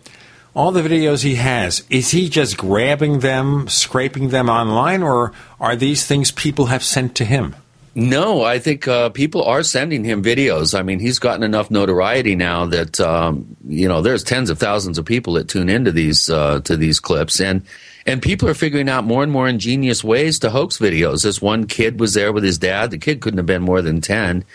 all 0.55 0.71
the 0.71 0.81
videos 0.81 1.23
he 1.23 1.35
has, 1.35 1.83
is 1.89 2.11
he 2.11 2.27
just 2.27 2.57
grabbing 2.57 3.19
them, 3.19 3.67
scraping 3.67 4.29
them 4.29 4.49
online, 4.49 5.03
or 5.03 5.31
are 5.59 5.75
these 5.75 6.05
things 6.05 6.31
people 6.31 6.65
have 6.65 6.83
sent 6.83 7.15
to 7.15 7.25
him? 7.25 7.55
No, 7.95 8.43
I 8.43 8.59
think 8.59 8.87
uh, 8.87 9.09
people 9.09 9.43
are 9.43 9.63
sending 9.63 10.03
him 10.03 10.23
videos. 10.23 10.77
I 10.77 10.83
mean, 10.83 10.99
he's 10.99 11.19
gotten 11.19 11.43
enough 11.43 11.71
notoriety 11.71 12.35
now 12.35 12.65
that 12.67 12.99
um, 12.99 13.57
you 13.67 13.87
know 13.87 14.01
there's 14.01 14.23
tens 14.23 14.49
of 14.49 14.59
thousands 14.59 14.97
of 14.97 15.05
people 15.05 15.33
that 15.33 15.49
tune 15.49 15.69
into 15.69 15.91
these 15.91 16.29
uh, 16.29 16.61
to 16.61 16.77
these 16.77 16.99
clips, 16.99 17.41
and 17.41 17.63
and 18.05 18.21
people 18.21 18.47
are 18.47 18.53
figuring 18.53 18.89
out 18.89 19.05
more 19.05 19.23
and 19.23 19.31
more 19.31 19.47
ingenious 19.47 20.03
ways 20.03 20.39
to 20.39 20.49
hoax 20.49 20.77
videos. 20.77 21.23
This 21.23 21.41
one 21.41 21.65
kid 21.65 21.99
was 21.99 22.13
there 22.13 22.31
with 22.31 22.43
his 22.43 22.57
dad. 22.57 22.91
The 22.91 22.97
kid 22.99 23.21
couldn't 23.21 23.39
have 23.39 23.45
been 23.45 23.63
more 23.63 23.81
than 23.81 24.01
ten, 24.01 24.45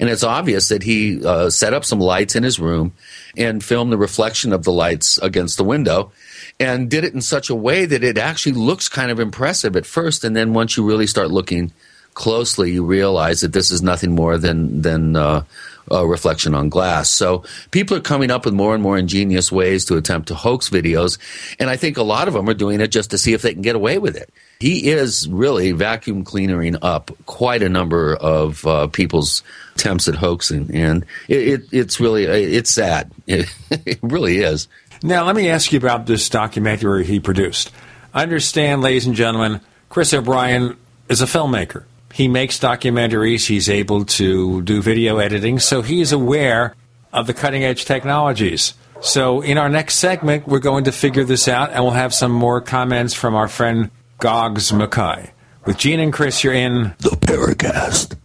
and 0.00 0.08
it's 0.08 0.24
obvious 0.24 0.68
that 0.68 0.82
he 0.82 1.24
uh, 1.24 1.50
set 1.50 1.74
up 1.74 1.84
some 1.84 2.00
lights 2.00 2.34
in 2.34 2.42
his 2.42 2.58
room 2.58 2.92
and 3.36 3.64
filmed 3.64 3.92
the 3.92 3.98
reflection 3.98 4.52
of 4.52 4.64
the 4.64 4.72
lights 4.72 5.18
against 5.18 5.56
the 5.56 5.64
window 5.64 6.12
and 6.60 6.90
did 6.90 7.04
it 7.04 7.14
in 7.14 7.20
such 7.20 7.50
a 7.50 7.54
way 7.54 7.84
that 7.84 8.04
it 8.04 8.18
actually 8.18 8.52
looks 8.52 8.88
kind 8.88 9.10
of 9.10 9.20
impressive 9.20 9.76
at 9.76 9.86
first. 9.86 10.24
And 10.24 10.36
then 10.36 10.52
once 10.52 10.76
you 10.76 10.84
really 10.84 11.06
start 11.06 11.30
looking 11.30 11.72
closely, 12.14 12.72
you 12.72 12.84
realize 12.84 13.40
that 13.40 13.52
this 13.52 13.70
is 13.70 13.82
nothing 13.82 14.12
more 14.12 14.38
than, 14.38 14.82
than, 14.82 15.16
uh, 15.16 15.44
a 15.90 16.06
reflection 16.06 16.54
on 16.54 16.70
glass. 16.70 17.10
So 17.10 17.44
people 17.70 17.96
are 17.96 18.00
coming 18.00 18.30
up 18.30 18.46
with 18.46 18.54
more 18.54 18.72
and 18.72 18.82
more 18.82 18.96
ingenious 18.96 19.52
ways 19.52 19.84
to 19.86 19.98
attempt 19.98 20.28
to 20.28 20.34
hoax 20.34 20.70
videos. 20.70 21.18
And 21.58 21.68
I 21.68 21.76
think 21.76 21.98
a 21.98 22.02
lot 22.02 22.26
of 22.26 22.32
them 22.32 22.48
are 22.48 22.54
doing 22.54 22.80
it 22.80 22.88
just 22.88 23.10
to 23.10 23.18
see 23.18 23.34
if 23.34 23.42
they 23.42 23.52
can 23.52 23.60
get 23.60 23.76
away 23.76 23.98
with 23.98 24.16
it 24.16 24.32
he 24.60 24.90
is 24.90 25.28
really 25.28 25.72
vacuum 25.72 26.24
cleaning 26.24 26.76
up 26.82 27.10
quite 27.26 27.62
a 27.62 27.68
number 27.68 28.14
of 28.16 28.66
uh, 28.66 28.86
people's 28.88 29.42
attempts 29.74 30.08
at 30.08 30.14
hoaxing, 30.14 30.70
and 30.72 31.04
it, 31.28 31.48
it, 31.48 31.62
it's 31.72 32.00
really 32.00 32.24
it's 32.24 32.70
sad. 32.70 33.10
It, 33.26 33.54
it 33.70 33.98
really 34.02 34.38
is. 34.38 34.68
Now, 35.02 35.24
let 35.24 35.36
me 35.36 35.50
ask 35.50 35.72
you 35.72 35.78
about 35.78 36.06
this 36.06 36.28
documentary 36.28 37.04
he 37.04 37.20
produced. 37.20 37.72
understand, 38.14 38.80
ladies 38.80 39.06
and 39.06 39.14
gentlemen, 39.14 39.60
Chris 39.88 40.14
O'Brien 40.14 40.76
is 41.08 41.20
a 41.20 41.26
filmmaker. 41.26 41.84
He 42.12 42.28
makes 42.28 42.58
documentaries. 42.58 43.46
He's 43.46 43.68
able 43.68 44.04
to 44.04 44.62
do 44.62 44.80
video 44.80 45.18
editing, 45.18 45.58
so 45.58 45.82
he's 45.82 46.12
aware 46.12 46.74
of 47.12 47.26
the 47.26 47.34
cutting 47.34 47.64
edge 47.64 47.84
technologies. 47.84 48.74
So, 49.00 49.42
in 49.42 49.58
our 49.58 49.68
next 49.68 49.96
segment, 49.96 50.46
we're 50.46 50.60
going 50.60 50.84
to 50.84 50.92
figure 50.92 51.24
this 51.24 51.48
out, 51.48 51.72
and 51.72 51.82
we'll 51.82 51.92
have 51.92 52.14
some 52.14 52.32
more 52.32 52.60
comments 52.60 53.12
from 53.12 53.34
our 53.34 53.48
friend 53.48 53.90
Goggs 54.24 54.72
Mackay. 54.72 55.32
With 55.66 55.76
Gene 55.76 56.00
and 56.00 56.10
Chris, 56.10 56.42
you're 56.42 56.54
in 56.54 56.94
the 57.00 57.10
Paracast. 57.10 58.16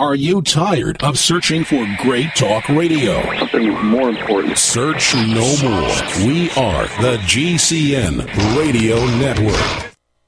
Are 0.00 0.16
you 0.16 0.42
tired 0.42 1.00
of 1.04 1.16
searching 1.16 1.62
for 1.62 1.86
great 2.00 2.34
talk 2.34 2.68
radio? 2.68 3.22
Something 3.38 3.70
more 3.86 4.08
important. 4.08 4.58
Search 4.58 5.14
no 5.14 5.56
more. 5.62 6.26
We 6.26 6.50
are 6.50 6.88
the 7.00 7.18
GCN 7.28 8.58
Radio 8.58 8.96
Network. 9.18 9.91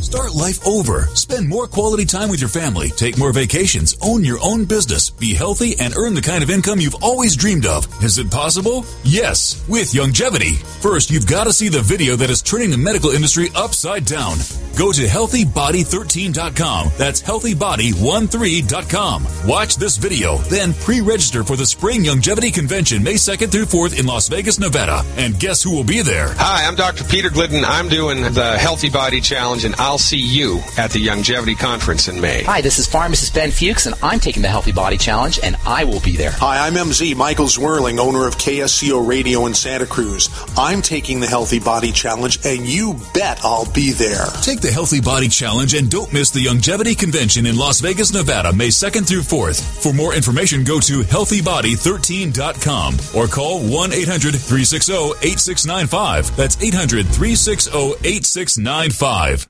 Start 0.00 0.34
life 0.34 0.66
over. 0.66 1.02
Spend 1.14 1.48
more 1.48 1.66
quality 1.66 2.04
time 2.04 2.28
with 2.28 2.40
your 2.40 2.48
family. 2.48 2.90
Take 2.90 3.18
more 3.18 3.32
vacations. 3.32 3.96
Own 4.02 4.24
your 4.24 4.38
own 4.42 4.64
business. 4.64 5.10
Be 5.10 5.34
healthy 5.34 5.74
and 5.80 5.94
earn 5.96 6.14
the 6.14 6.22
kind 6.22 6.42
of 6.44 6.50
income 6.50 6.80
you've 6.80 7.02
always 7.02 7.34
dreamed 7.34 7.66
of. 7.66 7.86
Is 8.02 8.18
it 8.18 8.30
possible? 8.30 8.84
Yes, 9.04 9.64
with 9.68 9.92
Youngevity. 9.92 10.56
First, 10.80 11.10
you've 11.10 11.26
got 11.26 11.44
to 11.44 11.52
see 11.52 11.68
the 11.68 11.82
video 11.82 12.16
that 12.16 12.30
is 12.30 12.42
turning 12.42 12.70
the 12.70 12.78
medical 12.78 13.10
industry 13.10 13.48
upside 13.54 14.04
down. 14.04 14.36
Go 14.78 14.92
to 14.92 15.06
healthybody13.com. 15.06 16.90
That's 16.98 17.22
healthybody13.com. 17.22 19.26
Watch 19.48 19.76
this 19.76 19.96
video, 19.96 20.36
then 20.36 20.74
pre-register 20.74 21.44
for 21.44 21.56
the 21.56 21.64
Spring 21.64 22.02
Youngevity 22.02 22.52
Convention 22.52 23.02
May 23.02 23.14
2nd 23.14 23.50
through 23.50 23.64
4th 23.64 23.98
in 23.98 24.04
Las 24.06 24.28
Vegas, 24.28 24.58
Nevada. 24.58 25.02
And 25.16 25.40
guess 25.40 25.62
who 25.62 25.74
will 25.74 25.84
be 25.84 26.02
there? 26.02 26.34
Hi, 26.34 26.66
I'm 26.66 26.74
Dr. 26.74 27.04
Peter 27.04 27.30
Glidden. 27.30 27.64
I'm 27.64 27.88
doing 27.88 28.20
the 28.34 28.58
Healthy 28.58 28.90
Body 28.90 29.22
Challenge, 29.22 29.64
and 29.64 29.74
I'll 29.86 29.98
see 29.98 30.18
you 30.18 30.58
at 30.76 30.90
the 30.90 31.06
Youngevity 31.06 31.56
Conference 31.56 32.08
in 32.08 32.20
May. 32.20 32.42
Hi, 32.42 32.60
this 32.60 32.80
is 32.80 32.88
Pharmacist 32.88 33.32
Ben 33.32 33.52
Fuchs, 33.52 33.86
and 33.86 33.94
I'm 34.02 34.18
taking 34.18 34.42
the 34.42 34.48
Healthy 34.48 34.72
Body 34.72 34.98
Challenge, 34.98 35.38
and 35.44 35.54
I 35.64 35.84
will 35.84 36.00
be 36.00 36.16
there. 36.16 36.32
Hi, 36.32 36.66
I'm 36.66 36.74
MZ 36.74 37.14
Michael 37.14 37.46
Zwerling, 37.46 38.00
owner 38.00 38.26
of 38.26 38.36
KSCO 38.36 39.06
Radio 39.06 39.46
in 39.46 39.54
Santa 39.54 39.86
Cruz. 39.86 40.28
I'm 40.56 40.82
taking 40.82 41.20
the 41.20 41.28
Healthy 41.28 41.60
Body 41.60 41.92
Challenge, 41.92 42.36
and 42.44 42.66
you 42.66 42.98
bet 43.14 43.38
I'll 43.44 43.70
be 43.70 43.92
there. 43.92 44.26
Take 44.42 44.60
the 44.60 44.72
Healthy 44.72 45.02
Body 45.02 45.28
Challenge 45.28 45.74
and 45.74 45.88
don't 45.88 46.12
miss 46.12 46.32
the 46.32 46.44
Youngevity 46.44 46.98
Convention 46.98 47.46
in 47.46 47.56
Las 47.56 47.78
Vegas, 47.78 48.12
Nevada, 48.12 48.52
May 48.52 48.70
2nd 48.70 49.06
through 49.06 49.20
4th. 49.20 49.62
For 49.84 49.92
more 49.92 50.14
information, 50.14 50.64
go 50.64 50.80
to 50.80 51.02
healthybody13.com 51.02 52.96
or 53.14 53.28
call 53.28 53.60
1 53.60 53.92
800 53.92 54.34
360 54.34 54.92
8695. 55.22 56.34
That's 56.36 56.60
800 56.60 57.06
360 57.06 57.70
8695. 58.02 59.46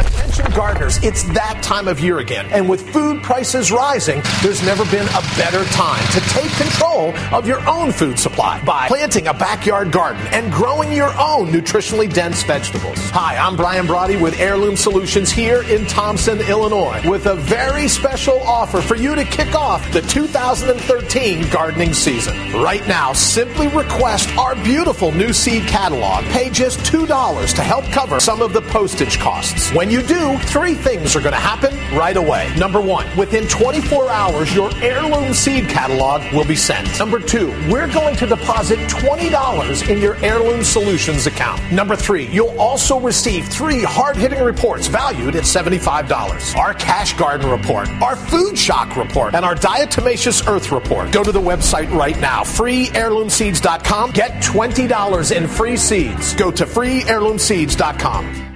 Attention 0.00 0.50
gardeners, 0.52 0.96
it's 1.02 1.24
that 1.34 1.60
time 1.62 1.86
of 1.86 2.00
year 2.00 2.20
again. 2.20 2.46
And 2.52 2.70
with 2.70 2.88
food 2.90 3.22
prices 3.22 3.70
rising, 3.70 4.22
there's 4.42 4.62
never 4.62 4.86
been 4.86 5.06
a 5.08 5.20
better 5.36 5.62
time 5.66 6.02
to 6.12 6.20
take 6.30 6.50
control 6.52 7.14
of 7.34 7.46
your 7.46 7.60
own 7.68 7.92
food 7.92 8.18
supply 8.18 8.64
by 8.64 8.88
planting 8.88 9.26
a 9.26 9.34
backyard 9.34 9.92
garden 9.92 10.26
and 10.28 10.50
growing 10.50 10.90
your 10.90 11.10
own 11.20 11.48
nutritionally 11.48 12.10
dense 12.10 12.42
vegetables. 12.44 12.96
Hi, 13.10 13.36
I'm 13.36 13.56
Brian 13.56 13.86
Brody 13.86 14.16
with 14.16 14.40
Heirloom 14.40 14.74
Solutions 14.74 15.30
here 15.30 15.64
in 15.64 15.84
Thompson, 15.84 16.40
Illinois, 16.40 17.02
with 17.06 17.26
a 17.26 17.34
very 17.34 17.86
special 17.86 18.40
offer 18.40 18.80
for 18.80 18.96
you 18.96 19.14
to 19.14 19.24
kick 19.24 19.54
off 19.54 19.92
the 19.92 20.00
2013 20.00 21.50
gardening 21.50 21.92
season. 21.92 22.34
Right 22.54 22.86
now, 22.88 23.12
simply 23.12 23.68
request 23.68 24.34
our 24.38 24.54
beautiful 24.64 25.12
new 25.12 25.34
seed 25.34 25.64
catalog. 25.64 26.24
Pay 26.32 26.48
just 26.48 26.78
$2 26.90 27.54
to 27.54 27.62
help 27.62 27.84
cover 27.86 28.18
some 28.18 28.40
of 28.40 28.54
the 28.54 28.62
postage 28.62 29.18
costs. 29.18 29.70
When 29.74 29.89
you 29.90 30.02
do, 30.02 30.38
three 30.38 30.74
things 30.74 31.16
are 31.16 31.20
going 31.20 31.32
to 31.32 31.38
happen 31.40 31.74
right 31.96 32.16
away. 32.16 32.52
Number 32.56 32.80
one, 32.80 33.06
within 33.16 33.48
24 33.48 34.08
hours, 34.08 34.54
your 34.54 34.70
heirloom 34.76 35.34
seed 35.34 35.68
catalog 35.68 36.22
will 36.32 36.44
be 36.44 36.54
sent. 36.54 36.98
Number 36.98 37.18
two, 37.18 37.48
we're 37.70 37.92
going 37.92 38.16
to 38.16 38.26
deposit 38.26 38.78
$20 38.88 39.88
in 39.88 39.98
your 40.00 40.16
Heirloom 40.24 40.62
Solutions 40.62 41.26
account. 41.26 41.60
Number 41.72 41.96
three, 41.96 42.26
you'll 42.26 42.58
also 42.60 43.00
receive 43.00 43.48
three 43.48 43.82
hard 43.82 44.16
hitting 44.16 44.42
reports 44.42 44.86
valued 44.86 45.34
at 45.34 45.44
$75. 45.44 46.56
Our 46.56 46.74
Cash 46.74 47.16
Garden 47.16 47.50
Report, 47.50 47.88
our 48.02 48.16
Food 48.16 48.56
Shock 48.56 48.96
Report, 48.96 49.34
and 49.34 49.44
our 49.44 49.54
Diatomaceous 49.54 50.46
Earth 50.46 50.70
Report. 50.70 51.10
Go 51.10 51.24
to 51.24 51.32
the 51.32 51.40
website 51.40 51.90
right 51.92 52.18
now, 52.20 52.42
freeheirloomseeds.com. 52.42 54.10
Get 54.12 54.42
$20 54.42 55.36
in 55.36 55.48
free 55.48 55.76
seeds. 55.76 56.34
Go 56.34 56.50
to 56.50 56.64
freeheirloomseeds.com. 56.64 58.49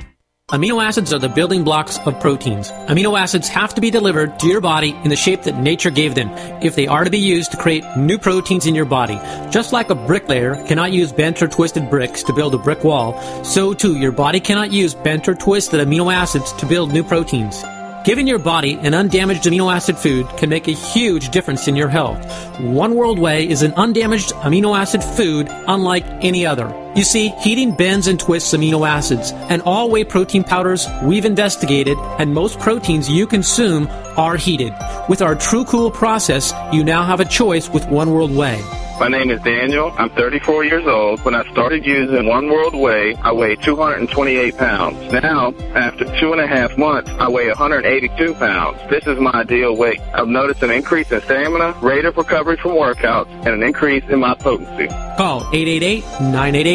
Amino 0.54 0.80
acids 0.80 1.12
are 1.12 1.18
the 1.18 1.28
building 1.28 1.64
blocks 1.64 1.98
of 1.98 2.20
proteins. 2.20 2.70
Amino 2.86 3.18
acids 3.18 3.48
have 3.48 3.74
to 3.74 3.80
be 3.80 3.90
delivered 3.90 4.38
to 4.38 4.46
your 4.46 4.60
body 4.60 4.90
in 5.02 5.10
the 5.10 5.16
shape 5.16 5.42
that 5.42 5.58
nature 5.58 5.90
gave 5.90 6.14
them 6.14 6.30
if 6.62 6.76
they 6.76 6.86
are 6.86 7.02
to 7.02 7.10
be 7.10 7.18
used 7.18 7.50
to 7.50 7.56
create 7.56 7.84
new 7.96 8.18
proteins 8.18 8.64
in 8.64 8.72
your 8.72 8.84
body. 8.84 9.16
Just 9.50 9.72
like 9.72 9.90
a 9.90 9.96
bricklayer 9.96 10.64
cannot 10.68 10.92
use 10.92 11.10
bent 11.10 11.42
or 11.42 11.48
twisted 11.48 11.90
bricks 11.90 12.22
to 12.22 12.32
build 12.32 12.54
a 12.54 12.58
brick 12.58 12.84
wall, 12.84 13.20
so 13.42 13.74
too 13.74 13.98
your 13.98 14.12
body 14.12 14.38
cannot 14.38 14.70
use 14.70 14.94
bent 14.94 15.26
or 15.26 15.34
twisted 15.34 15.80
amino 15.80 16.14
acids 16.14 16.52
to 16.52 16.66
build 16.66 16.92
new 16.92 17.02
proteins. 17.02 17.64
Giving 18.04 18.28
your 18.28 18.38
body 18.38 18.74
an 18.74 18.94
undamaged 18.94 19.42
amino 19.42 19.74
acid 19.74 19.98
food 19.98 20.28
can 20.36 20.50
make 20.50 20.68
a 20.68 20.70
huge 20.70 21.30
difference 21.30 21.66
in 21.66 21.74
your 21.74 21.88
health. 21.88 22.24
One 22.60 22.94
World 22.94 23.18
Whey 23.18 23.48
is 23.48 23.62
an 23.62 23.72
undamaged 23.72 24.30
amino 24.34 24.78
acid 24.78 25.02
food 25.02 25.48
unlike 25.50 26.04
any 26.22 26.46
other. 26.46 26.83
You 26.96 27.02
see, 27.02 27.30
heating 27.40 27.74
bends 27.74 28.06
and 28.06 28.20
twists 28.20 28.54
amino 28.54 28.88
acids, 28.88 29.32
and 29.32 29.60
all 29.62 29.90
whey 29.90 30.04
protein 30.04 30.44
powders 30.44 30.86
we've 31.02 31.24
investigated 31.24 31.98
and 32.20 32.32
most 32.32 32.60
proteins 32.60 33.10
you 33.10 33.26
consume 33.26 33.88
are 34.16 34.36
heated. 34.36 34.72
With 35.08 35.20
our 35.20 35.34
True 35.34 35.64
Cool 35.64 35.90
process, 35.90 36.52
you 36.72 36.84
now 36.84 37.02
have 37.02 37.18
a 37.18 37.24
choice 37.24 37.68
with 37.68 37.84
One 37.88 38.12
World 38.12 38.30
Whey. 38.30 38.62
My 39.00 39.08
name 39.08 39.28
is 39.32 39.42
Daniel. 39.42 39.92
I'm 39.98 40.08
34 40.10 40.64
years 40.66 40.86
old. 40.86 41.18
When 41.24 41.34
I 41.34 41.42
started 41.50 41.84
using 41.84 42.26
One 42.26 42.48
World 42.48 42.76
Whey, 42.76 43.16
I 43.16 43.32
weighed 43.32 43.60
228 43.60 44.56
pounds. 44.56 45.12
Now, 45.12 45.52
after 45.74 46.04
two 46.20 46.30
and 46.30 46.40
a 46.40 46.46
half 46.46 46.78
months, 46.78 47.10
I 47.18 47.28
weigh 47.28 47.48
182 47.48 48.34
pounds. 48.34 48.78
This 48.88 49.04
is 49.08 49.18
my 49.18 49.32
ideal 49.32 49.76
weight. 49.76 49.98
I've 50.14 50.28
noticed 50.28 50.62
an 50.62 50.70
increase 50.70 51.10
in 51.10 51.20
stamina, 51.22 51.74
rate 51.82 52.04
of 52.04 52.16
recovery 52.16 52.56
from 52.56 52.72
workouts, 52.72 53.28
and 53.44 53.48
an 53.48 53.64
increase 53.64 54.04
in 54.08 54.20
my 54.20 54.36
potency. 54.36 54.86
Call 55.16 55.40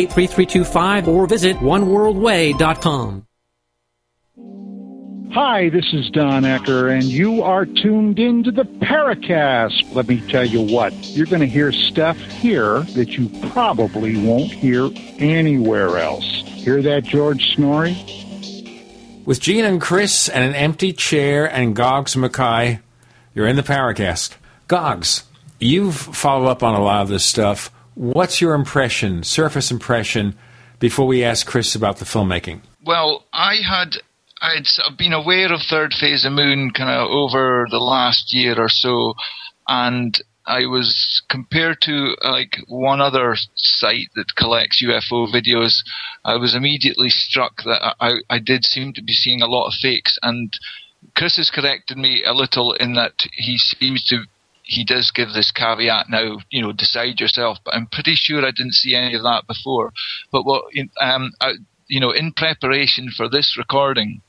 888-988-3325 0.10 1.08
or 1.08 1.28
visit 1.28 1.58
oneworldwhey.com. 1.58 3.26
Hi, 5.32 5.70
this 5.70 5.94
is 5.94 6.10
Don 6.10 6.42
Ecker, 6.42 6.92
and 6.92 7.04
you 7.04 7.44
are 7.44 7.64
tuned 7.64 8.18
in 8.18 8.44
to 8.46 8.52
the 8.52 8.64
Paracast. 8.64 9.94
Let 9.94 10.08
me 10.08 10.28
tell 10.28 10.44
you 10.44 10.60
what, 10.62 10.92
you're 11.10 11.28
going 11.28 11.42
to 11.42 11.48
hear 11.48 11.72
stuff 11.72 12.18
here 12.18 12.80
that 12.96 13.10
you 13.10 13.30
probably 13.52 14.18
won't 14.18 14.52
hear 14.52 14.90
anywhere 15.20 16.00
else. 16.00 16.26
Hear 16.26 16.82
that, 16.82 17.04
George 17.04 17.54
Snorri? 17.54 17.96
With 19.24 19.40
Gene 19.40 19.66
and 19.66 19.80
Chris 19.80 20.28
and 20.30 20.44
an 20.44 20.56
empty 20.56 20.94
chair 20.94 21.46
and 21.46 21.76
Goggs 21.76 22.18
Mackay, 22.18 22.80
you're 23.36 23.46
in 23.46 23.56
the 23.56 23.62
Paracast. 23.62 24.36
Goggs, 24.68 25.26
you've 25.60 25.96
followed 25.96 26.48
up 26.48 26.64
on 26.64 26.74
a 26.74 26.82
lot 26.82 27.04
of 27.04 27.10
this 27.10 27.24
stuff. 27.24 27.70
What's 28.00 28.40
your 28.40 28.54
impression, 28.54 29.24
surface 29.24 29.72
impression, 29.72 30.38
before 30.80 31.06
we 31.06 31.22
ask 31.22 31.46
Chris 31.46 31.76
about 31.76 31.98
the 31.98 32.06
filmmaking? 32.06 32.62
Well, 32.86 33.26
I 33.34 33.56
had 33.56 33.98
I'd 34.42 34.66
been 34.98 35.12
aware 35.12 35.52
of 35.52 35.60
Third 35.64 35.94
Phase 35.94 36.24
of 36.24 36.32
Moon 36.32 36.72
kind 36.72 36.90
of 36.90 37.10
over 37.10 37.68
the 37.70 37.80
last 37.80 38.34
year 38.34 38.58
or 38.58 38.70
so, 38.70 39.16
and 39.68 40.18
I 40.46 40.60
was 40.60 41.22
compared 41.30 41.82
to 41.82 42.16
like 42.24 42.60
one 42.70 43.02
other 43.02 43.36
site 43.56 44.08
that 44.16 44.34
collects 44.38 44.82
UFO 44.82 45.28
videos. 45.28 45.84
I 46.24 46.38
was 46.38 46.56
immediately 46.56 47.10
struck 47.10 47.64
that 47.66 47.96
I, 48.00 48.14
I 48.30 48.40
did 48.40 48.64
seem 48.64 48.94
to 48.94 49.04
be 49.04 49.12
seeing 49.12 49.42
a 49.42 49.48
lot 49.48 49.68
of 49.68 49.74
fakes, 49.74 50.18
and 50.24 50.54
Chris 51.18 51.36
has 51.36 51.52
corrected 51.52 51.98
me 51.98 52.24
a 52.24 52.32
little 52.32 52.72
in 52.76 52.94
that 52.94 53.26
he 53.34 53.58
seems 53.58 54.06
to 54.06 54.24
he 54.70 54.86
does 54.86 55.12
give 55.12 55.34
this 55.34 55.52
caveat 55.52 56.10
now, 56.10 56.38
you 56.52 56.62
know, 56.62 56.72
decide 56.72 57.20
yourself. 57.20 57.58
But 57.66 57.74
I'm 57.74 57.88
pretty 57.88 58.14
sure 58.14 58.46
I 58.46 58.52
didn't 58.52 58.76
see 58.76 58.96
any 58.96 59.16
of 59.16 59.24
that 59.24 59.48
before. 59.48 59.92
But 60.32 60.46
what, 60.46 60.66
um, 61.02 61.32
I, 61.42 61.54
you 61.88 62.00
know, 62.00 62.12
in 62.12 62.34
preparation 62.34 63.10
for 63.10 63.28
this 63.28 63.56
recording, 63.58 64.22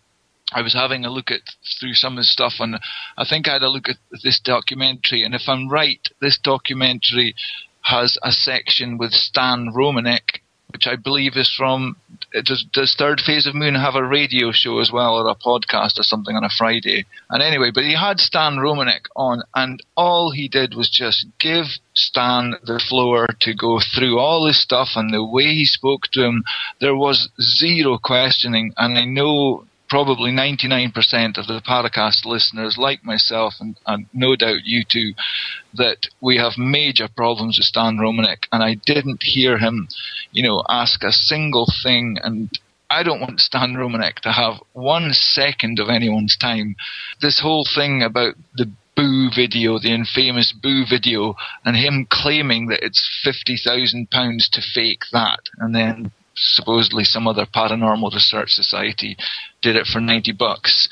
I 0.52 0.62
was 0.62 0.72
having 0.72 1.04
a 1.04 1.10
look 1.10 1.30
at 1.30 1.42
through 1.78 1.92
some 1.92 2.14
of 2.14 2.20
the 2.20 2.24
stuff, 2.24 2.54
and 2.58 2.80
I 3.18 3.24
think 3.28 3.46
I 3.46 3.52
had 3.52 3.62
a 3.62 3.68
look 3.68 3.90
at 3.90 3.98
this 4.24 4.40
documentary. 4.42 5.22
And 5.22 5.34
if 5.34 5.42
I'm 5.46 5.68
right, 5.68 6.00
this 6.22 6.38
documentary 6.42 7.34
has 7.82 8.16
a 8.22 8.32
section 8.32 8.96
with 8.96 9.12
Stan 9.12 9.72
Romanek, 9.76 10.40
which 10.72 10.86
I 10.86 10.96
believe 10.96 11.36
is 11.36 11.52
from. 11.54 11.96
Does, 12.44 12.64
does 12.72 12.94
Third 12.96 13.20
Phase 13.20 13.46
of 13.46 13.54
Moon 13.54 13.74
have 13.74 13.96
a 13.96 14.04
radio 14.04 14.52
show 14.52 14.78
as 14.78 14.92
well, 14.92 15.16
or 15.16 15.28
a 15.28 15.34
podcast 15.34 15.98
or 15.98 16.04
something 16.04 16.36
on 16.36 16.44
a 16.44 16.50
Friday? 16.56 17.04
And 17.28 17.42
anyway, 17.42 17.70
but 17.74 17.84
he 17.84 17.94
had 17.94 18.20
Stan 18.20 18.56
Romanek 18.56 19.06
on, 19.16 19.42
and 19.54 19.82
all 19.96 20.30
he 20.30 20.48
did 20.48 20.74
was 20.74 20.88
just 20.88 21.26
give 21.38 21.66
Stan 21.94 22.54
the 22.64 22.82
floor 22.88 23.26
to 23.40 23.54
go 23.54 23.80
through 23.80 24.18
all 24.18 24.44
this 24.44 24.62
stuff, 24.62 24.90
and 24.94 25.12
the 25.12 25.24
way 25.24 25.44
he 25.44 25.64
spoke 25.64 26.02
to 26.12 26.24
him, 26.24 26.44
there 26.80 26.96
was 26.96 27.28
zero 27.40 27.98
questioning. 27.98 28.72
And 28.76 28.96
I 28.96 29.04
know 29.04 29.64
probably 29.90 30.30
99% 30.30 31.36
of 31.36 31.48
the 31.48 31.60
Paracast 31.68 32.24
listeners, 32.24 32.78
like 32.78 33.04
myself, 33.04 33.54
and, 33.60 33.76
and, 33.86 34.06
no 34.14 34.36
doubt 34.36 34.64
you 34.64 34.84
too, 34.88 35.12
that 35.74 36.06
we 36.20 36.36
have 36.36 36.52
major 36.56 37.08
problems 37.14 37.58
with 37.58 37.66
Stan 37.66 37.96
Romanek, 37.96 38.44
and 38.52 38.62
I 38.62 38.76
didn't 38.86 39.22
hear 39.22 39.58
him, 39.58 39.88
you 40.30 40.44
know, 40.44 40.62
ask 40.68 41.02
a 41.02 41.12
single 41.12 41.66
thing, 41.82 42.16
and 42.22 42.48
I 42.88 43.02
don't 43.02 43.20
want 43.20 43.40
Stan 43.40 43.74
Romanek 43.74 44.20
to 44.20 44.32
have 44.32 44.54
one 44.72 45.12
second 45.12 45.80
of 45.80 45.88
anyone's 45.88 46.36
time. 46.36 46.76
This 47.20 47.40
whole 47.40 47.66
thing 47.74 48.02
about 48.02 48.34
the 48.54 48.70
Boo 48.96 49.30
video, 49.34 49.78
the 49.78 49.92
infamous 49.92 50.52
Boo 50.52 50.84
video, 50.88 51.34
and 51.64 51.76
him 51.76 52.06
claiming 52.10 52.66
that 52.66 52.84
it's 52.84 53.08
£50,000 53.26 54.06
to 54.52 54.62
fake 54.74 55.02
that, 55.12 55.40
and 55.58 55.74
then 55.74 56.12
supposedly 56.40 57.04
some 57.04 57.28
other 57.28 57.46
paranormal 57.46 58.12
research 58.12 58.52
society 58.52 59.16
did 59.62 59.76
it 59.76 59.86
for 59.86 60.00
90 60.00 60.32
bucks. 60.32 60.88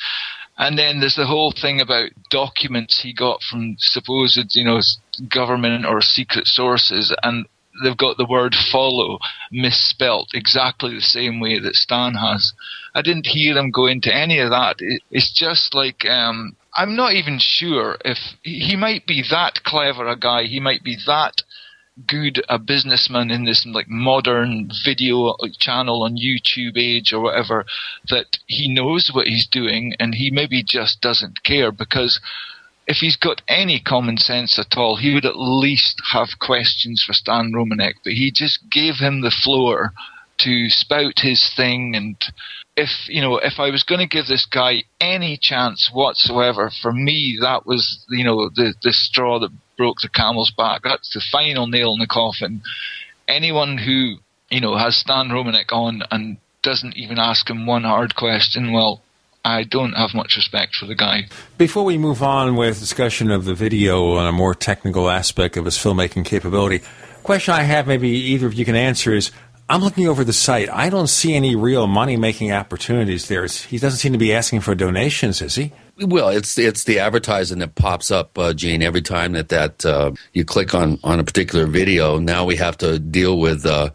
And 0.56 0.76
then 0.76 1.00
there's 1.00 1.14
the 1.14 1.26
whole 1.26 1.52
thing 1.52 1.80
about 1.80 2.10
documents 2.30 3.00
he 3.00 3.12
got 3.12 3.42
from 3.42 3.76
supposed, 3.78 4.56
you 4.56 4.64
know, 4.64 4.80
government 5.28 5.86
or 5.86 6.00
secret 6.00 6.46
sources, 6.46 7.14
and 7.22 7.46
they've 7.82 7.96
got 7.96 8.16
the 8.16 8.26
word 8.26 8.56
follow 8.72 9.18
misspelt 9.52 10.30
exactly 10.34 10.94
the 10.94 11.00
same 11.00 11.38
way 11.38 11.60
that 11.60 11.76
Stan 11.76 12.14
has. 12.14 12.52
I 12.94 13.02
didn't 13.02 13.26
hear 13.26 13.56
him 13.56 13.70
go 13.70 13.86
into 13.86 14.14
any 14.14 14.40
of 14.40 14.50
that. 14.50 14.76
It's 15.10 15.32
just 15.32 15.74
like 15.74 16.04
um, 16.04 16.56
I'm 16.74 16.96
not 16.96 17.12
even 17.12 17.38
sure 17.40 17.96
if 18.04 18.18
he 18.42 18.76
might 18.76 19.06
be 19.06 19.22
that 19.30 19.62
clever 19.64 20.06
a 20.08 20.18
guy. 20.18 20.44
He 20.44 20.60
might 20.60 20.82
be 20.82 20.96
that 21.06 21.42
good 22.06 22.42
a 22.48 22.58
businessman 22.58 23.30
in 23.30 23.44
this 23.44 23.66
like 23.66 23.88
modern 23.88 24.70
video 24.84 25.34
channel 25.58 26.02
on 26.02 26.16
YouTube 26.16 26.76
age 26.76 27.12
or 27.12 27.20
whatever 27.20 27.64
that 28.08 28.38
he 28.46 28.72
knows 28.72 29.10
what 29.12 29.26
he's 29.26 29.46
doing 29.46 29.94
and 29.98 30.14
he 30.14 30.30
maybe 30.30 30.62
just 30.64 31.00
doesn't 31.00 31.42
care 31.44 31.72
because 31.72 32.20
if 32.86 32.98
he's 32.98 33.16
got 33.16 33.42
any 33.48 33.80
common 33.80 34.16
sense 34.16 34.58
at 34.58 34.78
all, 34.78 34.96
he 34.96 35.12
would 35.12 35.26
at 35.26 35.36
least 35.36 36.00
have 36.12 36.28
questions 36.40 37.04
for 37.06 37.12
Stan 37.12 37.52
Romanek, 37.54 37.94
but 38.02 38.14
he 38.14 38.32
just 38.34 38.60
gave 38.70 38.94
him 38.94 39.20
the 39.20 39.34
floor 39.44 39.92
to 40.38 40.70
spout 40.70 41.18
his 41.18 41.52
thing 41.54 41.94
and 41.94 42.16
if 42.76 42.90
you 43.08 43.20
know 43.20 43.38
if 43.38 43.54
I 43.58 43.70
was 43.70 43.82
going 43.82 43.98
to 43.98 44.06
give 44.06 44.26
this 44.26 44.46
guy 44.46 44.84
any 45.00 45.36
chance 45.36 45.90
whatsoever, 45.92 46.70
for 46.80 46.92
me 46.92 47.36
that 47.40 47.66
was 47.66 48.04
you 48.08 48.24
know 48.24 48.48
the 48.54 48.72
the 48.82 48.92
straw 48.92 49.40
that 49.40 49.50
broke 49.78 49.96
the 50.02 50.10
camel's 50.10 50.50
back. 50.50 50.82
That's 50.82 51.14
the 51.14 51.22
final 51.32 51.66
nail 51.66 51.94
in 51.94 52.00
the 52.00 52.06
coffin. 52.06 52.60
Anyone 53.26 53.78
who 53.78 54.16
you 54.50 54.60
know 54.60 54.76
has 54.76 54.96
Stan 54.96 55.28
Romanek 55.28 55.72
on 55.72 56.02
and 56.10 56.36
doesn't 56.62 56.96
even 56.96 57.18
ask 57.18 57.48
him 57.48 57.64
one 57.64 57.84
hard 57.84 58.14
question, 58.14 58.72
well, 58.72 59.00
I 59.44 59.62
don't 59.62 59.92
have 59.92 60.12
much 60.12 60.36
respect 60.36 60.74
for 60.74 60.86
the 60.86 60.94
guy. 60.94 61.28
Before 61.56 61.84
we 61.84 61.96
move 61.96 62.22
on 62.22 62.56
with 62.56 62.80
discussion 62.80 63.30
of 63.30 63.46
the 63.46 63.54
video 63.54 64.16
on 64.16 64.26
a 64.26 64.32
more 64.32 64.54
technical 64.54 65.08
aspect 65.08 65.56
of 65.56 65.64
his 65.64 65.78
filmmaking 65.78 66.26
capability, 66.26 66.82
question 67.22 67.54
I 67.54 67.62
have, 67.62 67.86
maybe 67.86 68.08
either 68.08 68.46
of 68.46 68.54
you 68.54 68.66
can 68.66 68.76
answer 68.76 69.14
is. 69.14 69.30
I'm 69.70 69.82
looking 69.82 70.08
over 70.08 70.24
the 70.24 70.32
site. 70.32 70.70
I 70.70 70.88
don't 70.88 71.08
see 71.08 71.34
any 71.34 71.54
real 71.54 71.86
money 71.86 72.16
making 72.16 72.50
opportunities 72.52 73.28
there. 73.28 73.44
He 73.44 73.76
doesn't 73.76 73.98
seem 73.98 74.12
to 74.12 74.18
be 74.18 74.32
asking 74.32 74.62
for 74.62 74.74
donations, 74.74 75.42
is 75.42 75.56
he? 75.56 75.72
Well, 76.00 76.28
it's 76.28 76.56
it's 76.58 76.84
the 76.84 77.00
advertising 77.00 77.58
that 77.58 77.74
pops 77.74 78.10
up, 78.10 78.38
uh, 78.38 78.52
Gene. 78.52 78.82
Every 78.82 79.02
time 79.02 79.32
that 79.32 79.48
that 79.48 79.84
uh, 79.84 80.12
you 80.32 80.44
click 80.44 80.74
on 80.74 80.98
on 81.02 81.18
a 81.18 81.24
particular 81.24 81.66
video, 81.66 82.18
now 82.18 82.44
we 82.44 82.56
have 82.56 82.78
to 82.78 82.98
deal 82.98 83.38
with 83.38 83.66
uh, 83.66 83.90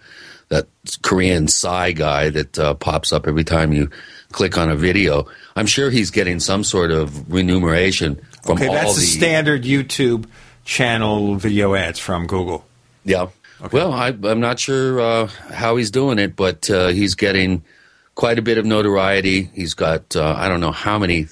that 0.50 0.68
Korean 1.02 1.48
Psy 1.48 1.92
guy 1.92 2.30
that 2.30 2.60
uh, 2.60 2.74
pops 2.74 3.14
up 3.14 3.26
every 3.26 3.46
time 3.46 3.72
you 3.72 3.90
click 4.32 4.58
on 4.58 4.70
a 4.70 4.76
video. 4.76 5.28
I'm 5.56 5.66
sure 5.66 5.90
he's 5.90 6.12
getting 6.12 6.40
some 6.40 6.64
sort 6.64 6.92
of 6.92 7.32
remuneration 7.32 8.20
from 8.44 8.58
okay, 8.58 8.68
all 8.68 8.74
that's 8.74 8.96
the 8.96 9.02
the 9.02 9.08
standard 9.08 9.64
YouTube 9.64 10.26
channel 10.66 11.36
video 11.36 11.74
ads 11.74 12.00
from 12.00 12.28
Google. 12.28 12.66
Yeah. 13.06 13.28
Okay. 13.62 13.78
Well, 13.78 13.94
I, 13.94 14.08
I'm 14.08 14.42
not 14.42 14.60
sure 14.60 15.00
uh, 15.00 15.28
how 15.28 15.78
he's 15.78 15.92
doing 15.92 16.20
it, 16.20 16.36
but 16.36 16.70
uh, 16.70 16.88
he's 16.88 17.16
getting 17.16 17.64
quite 18.16 18.38
a 18.38 18.42
bit 18.42 18.58
of 18.58 18.66
notoriety. 18.66 19.44
He's 19.54 19.74
got 19.74 20.16
uh, 20.18 20.36
I 20.38 20.50
don't 20.50 20.60
know 20.60 20.72
how 20.72 21.00
many 21.00 21.28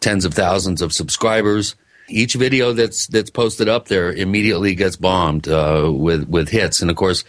tens 0.00 0.24
of 0.24 0.34
thousands 0.34 0.82
of 0.82 0.92
subscribers. 0.92 1.74
Each 2.10 2.34
video 2.34 2.72
that's 2.72 3.06
that's 3.08 3.30
posted 3.30 3.68
up 3.68 3.88
there 3.88 4.10
immediately 4.10 4.74
gets 4.74 4.96
bombed 4.96 5.46
uh, 5.46 5.90
with 5.92 6.26
with 6.28 6.48
hits, 6.48 6.80
and 6.80 6.90
of 6.90 6.96
course, 6.96 7.22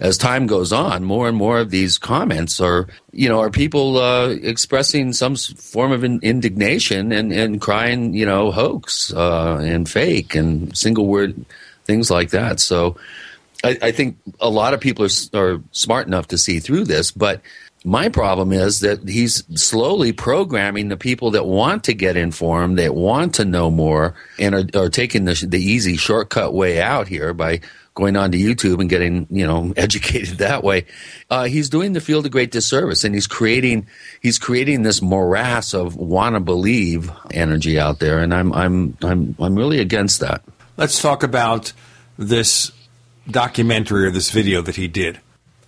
as 0.00 0.16
time 0.16 0.46
goes 0.46 0.72
on, 0.72 1.04
more 1.04 1.28
and 1.28 1.36
more 1.36 1.58
of 1.58 1.70
these 1.70 1.98
comments 1.98 2.58
are 2.58 2.88
you 3.12 3.28
know 3.28 3.40
are 3.40 3.50
people 3.50 3.98
uh, 3.98 4.28
expressing 4.28 5.12
some 5.12 5.36
form 5.36 5.92
of 5.92 6.02
in- 6.02 6.20
indignation 6.22 7.12
and 7.12 7.30
and 7.30 7.60
crying 7.60 8.14
you 8.14 8.24
know 8.24 8.50
hoax 8.50 9.12
uh, 9.12 9.58
and 9.62 9.88
fake 9.88 10.34
and 10.34 10.76
single 10.76 11.06
word 11.06 11.44
things 11.84 12.10
like 12.10 12.30
that. 12.30 12.60
So. 12.60 12.96
I, 13.64 13.78
I 13.80 13.92
think 13.92 14.16
a 14.40 14.50
lot 14.50 14.74
of 14.74 14.80
people 14.80 15.06
are, 15.06 15.38
are 15.40 15.62
smart 15.70 16.08
enough 16.08 16.26
to 16.28 16.36
see 16.36 16.58
through 16.58 16.82
this, 16.86 17.12
but 17.12 17.42
my 17.84 18.08
problem 18.08 18.52
is 18.52 18.80
that 18.80 19.08
he's 19.08 19.44
slowly 19.60 20.12
programming 20.12 20.88
the 20.88 20.96
people 20.96 21.32
that 21.32 21.46
want 21.46 21.84
to 21.84 21.94
get 21.94 22.16
informed, 22.16 22.78
that 22.78 22.94
want 22.94 23.34
to 23.36 23.44
know 23.44 23.70
more, 23.70 24.14
and 24.38 24.54
are, 24.54 24.82
are 24.84 24.88
taking 24.88 25.24
the, 25.24 25.46
the 25.48 25.60
easy 25.60 25.96
shortcut 25.96 26.54
way 26.54 26.80
out 26.80 27.08
here 27.08 27.34
by 27.34 27.60
going 27.94 28.16
onto 28.16 28.38
YouTube 28.38 28.80
and 28.80 28.88
getting 28.88 29.26
you 29.30 29.46
know 29.46 29.72
educated 29.76 30.38
that 30.38 30.62
way. 30.62 30.86
Uh, 31.30 31.44
he's 31.44 31.68
doing 31.68 31.92
the 31.92 32.00
field 32.00 32.26
a 32.26 32.28
great 32.28 32.50
disservice, 32.50 33.04
and 33.04 33.14
he's 33.14 33.26
creating 33.26 33.86
he's 34.20 34.38
creating 34.38 34.82
this 34.82 35.02
morass 35.02 35.74
of 35.74 35.96
wanna 35.96 36.40
believe 36.40 37.10
energy 37.32 37.78
out 37.78 37.98
there, 37.98 38.18
and 38.18 38.32
I'm 38.32 38.52
I'm 38.52 38.96
I'm 39.02 39.34
I'm 39.38 39.56
really 39.56 39.80
against 39.80 40.20
that. 40.20 40.42
Let's 40.76 41.02
talk 41.02 41.22
about 41.22 41.72
this 42.16 42.70
documentary 43.28 44.06
or 44.06 44.10
this 44.10 44.30
video 44.30 44.62
that 44.62 44.76
he 44.76 44.88
did. 44.88 45.20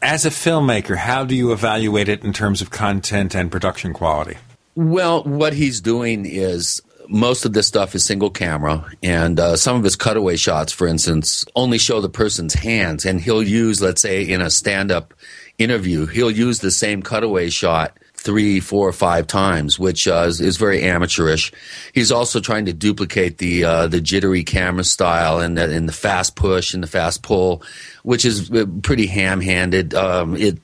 As 0.07 0.27
a 0.27 0.29
filmmaker, 0.29 0.99
how 0.99 1.25
do 1.25 1.35
you 1.35 1.51
evaluate 1.51 2.11
it 2.11 2.23
in 2.25 2.35
terms 2.35 2.61
of 2.61 2.71
content 2.71 3.35
and 3.35 3.51
production 3.51 3.95
quality? 3.95 4.37
Well, 4.75 5.25
what 5.25 5.55
he's 5.55 5.81
doing 5.81 6.27
is 6.27 6.83
most 7.09 7.47
of 7.47 7.55
this 7.55 7.67
stuff 7.67 7.95
is 7.95 8.05
single 8.05 8.29
camera, 8.29 8.85
and 9.03 9.41
uh, 9.41 9.57
some 9.57 9.77
of 9.77 9.83
his 9.83 9.97
cutaway 9.97 10.37
shots, 10.37 10.75
for 10.75 10.87
instance, 10.87 11.47
only 11.57 11.79
show 11.79 12.03
the 12.03 12.11
person's 12.11 12.53
hands. 12.53 13.07
And 13.07 13.19
he'll 13.19 13.43
use, 13.43 13.81
let's 13.81 14.03
say, 14.03 14.23
in 14.23 14.43
a 14.43 14.51
stand 14.51 14.91
up 14.91 15.15
interview, 15.57 16.05
he'll 16.05 16.31
use 16.31 16.59
the 16.59 16.71
same 16.71 17.03
cutaway 17.03 17.49
shot 17.49 17.99
three, 18.25 18.59
four, 18.59 18.89
or 18.89 18.93
five 18.93 19.27
times, 19.27 19.79
which 19.79 20.09
uh, 20.09 20.25
is, 20.27 20.41
is 20.41 20.57
very 20.57 20.83
amateurish. 20.83 21.53
He's 21.93 22.11
also 22.11 22.41
trying 22.41 22.65
to 22.67 22.73
duplicate 22.73 23.39
the 23.39 23.65
uh, 23.65 23.87
the 23.87 24.01
jittery 24.01 24.43
camera 24.43 24.85
style 24.85 25.39
and 25.39 25.57
the, 25.57 25.71
and 25.71 25.89
the 25.89 25.93
fast 25.93 26.35
push 26.35 26.75
and 26.75 26.83
the 26.83 26.89
fast 26.89 27.23
pull, 27.23 27.63
which 28.03 28.25
is 28.25 28.51
uh, 28.51 28.65
pretty 28.83 29.07
ham 29.07 29.41
handed. 29.41 29.95
Um, 29.95 30.37
it 30.37 30.59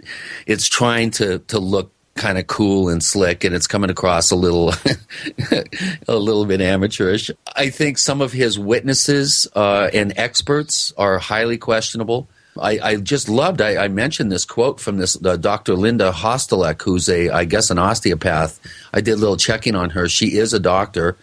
it's 0.47 0.67
trying 0.67 1.11
to 1.13 1.39
to 1.39 1.59
look 1.59 1.93
kind 2.17 2.39
of 2.39 2.47
cool 2.47 2.89
and 2.89 3.03
slick, 3.03 3.45
and 3.45 3.55
it's 3.55 3.67
coming 3.67 3.91
across 3.91 4.31
a 4.31 4.37
little 4.37 4.71
a 6.09 6.17
little 6.17 6.47
bit 6.47 6.61
amateurish. 6.61 7.31
I 7.55 7.71
think 7.71 7.99
some 7.99 8.23
of 8.23 8.33
his 8.33 8.59
witnesses 8.59 9.47
uh, 9.55 9.91
and 9.93 10.15
experts 10.17 10.93
are 10.97 11.19
highly 11.19 11.59
questionable. 11.59 12.29
I, 12.61 12.79
I 12.83 12.97
just 12.97 13.29
loved. 13.29 13.61
I, 13.61 13.85
I 13.85 13.89
mentioned 13.89 14.31
this 14.31 14.45
quote 14.45 14.81
from 14.81 14.99
this 14.99 15.17
uh, 15.25 15.37
Dr. 15.37 15.75
Linda 15.75 16.13
Hostelek, 16.13 16.83
who's 16.83 17.09
a, 17.09 17.31
I 17.31 17.45
guess, 17.45 17.71
an 17.71 17.79
osteopath. 17.79 18.61
I 18.93 19.01
did 19.01 19.13
a 19.13 19.17
little 19.17 19.37
checking 19.37 19.75
on 19.75 19.91
her. 19.91 20.09
She 20.09 20.37
is 20.37 20.53
a 20.53 20.61
doctor. 20.61 21.17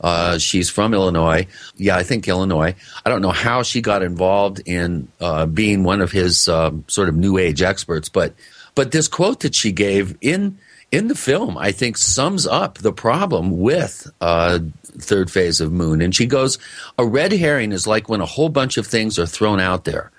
Uh, 0.00 0.38
she's 0.38 0.68
from 0.70 0.92
Illinois. 0.94 1.46
Yeah, 1.76 1.96
I 1.96 2.02
think 2.02 2.28
Illinois. 2.28 2.74
I 3.04 3.10
don't 3.10 3.22
know 3.22 3.30
how 3.30 3.62
she 3.62 3.80
got 3.80 4.02
involved 4.02 4.60
in 4.66 5.08
uh, 5.20 5.46
being 5.46 5.82
one 5.84 6.00
of 6.00 6.12
his 6.12 6.48
um, 6.48 6.84
sort 6.88 7.08
of 7.08 7.16
new 7.16 7.38
age 7.38 7.62
experts, 7.62 8.08
but 8.08 8.34
but 8.74 8.90
this 8.90 9.08
quote 9.08 9.40
that 9.40 9.54
she 9.54 9.72
gave 9.72 10.16
in 10.20 10.58
in 10.90 11.08
the 11.08 11.14
film, 11.14 11.56
I 11.56 11.72
think, 11.72 11.96
sums 11.96 12.46
up 12.46 12.78
the 12.78 12.92
problem 12.92 13.60
with 13.60 14.10
uh, 14.20 14.60
third 14.98 15.30
phase 15.30 15.60
of 15.60 15.72
moon. 15.72 16.00
And 16.02 16.14
she 16.14 16.26
goes, 16.26 16.58
"A 16.98 17.06
red 17.06 17.32
herring 17.32 17.72
is 17.72 17.86
like 17.86 18.08
when 18.08 18.20
a 18.20 18.26
whole 18.26 18.48
bunch 18.48 18.76
of 18.76 18.86
things 18.86 19.18
are 19.18 19.26
thrown 19.26 19.60
out 19.60 19.84
there." 19.84 20.10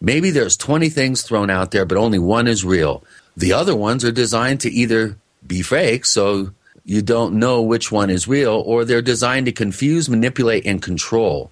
Maybe 0.00 0.30
there's 0.30 0.56
20 0.56 0.88
things 0.88 1.22
thrown 1.22 1.50
out 1.50 1.70
there, 1.70 1.84
but 1.84 1.98
only 1.98 2.18
one 2.18 2.46
is 2.46 2.64
real. 2.64 3.02
The 3.36 3.52
other 3.52 3.74
ones 3.74 4.04
are 4.04 4.12
designed 4.12 4.60
to 4.60 4.70
either 4.70 5.16
be 5.46 5.62
fake, 5.62 6.04
so 6.04 6.52
you 6.84 7.02
don't 7.02 7.34
know 7.34 7.62
which 7.62 7.92
one 7.92 8.10
is 8.10 8.26
real, 8.28 8.62
or 8.64 8.84
they're 8.84 9.02
designed 9.02 9.46
to 9.46 9.52
confuse, 9.52 10.08
manipulate, 10.08 10.66
and 10.66 10.80
control. 10.80 11.50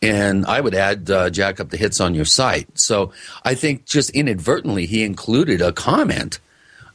And 0.00 0.46
I 0.46 0.60
would 0.60 0.74
add, 0.74 1.10
uh, 1.10 1.30
jack 1.30 1.60
up 1.60 1.70
the 1.70 1.76
hits 1.76 2.00
on 2.00 2.14
your 2.14 2.24
site. 2.24 2.78
So 2.78 3.12
I 3.44 3.54
think 3.54 3.84
just 3.84 4.10
inadvertently 4.10 4.86
he 4.86 5.02
included 5.02 5.60
a 5.60 5.72
comment 5.72 6.38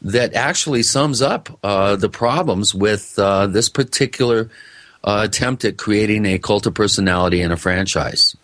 that 0.01 0.33
actually 0.33 0.83
sums 0.83 1.21
up 1.21 1.57
uh, 1.63 1.95
the 1.95 2.09
problems 2.09 2.73
with 2.73 3.17
uh, 3.17 3.47
this 3.47 3.69
particular 3.69 4.49
uh, 5.03 5.21
attempt 5.25 5.65
at 5.65 5.77
creating 5.77 6.25
a 6.25 6.39
cult 6.39 6.65
of 6.65 6.73
personality 6.73 7.41
in 7.41 7.51
a 7.51 7.57
franchise. 7.57 8.35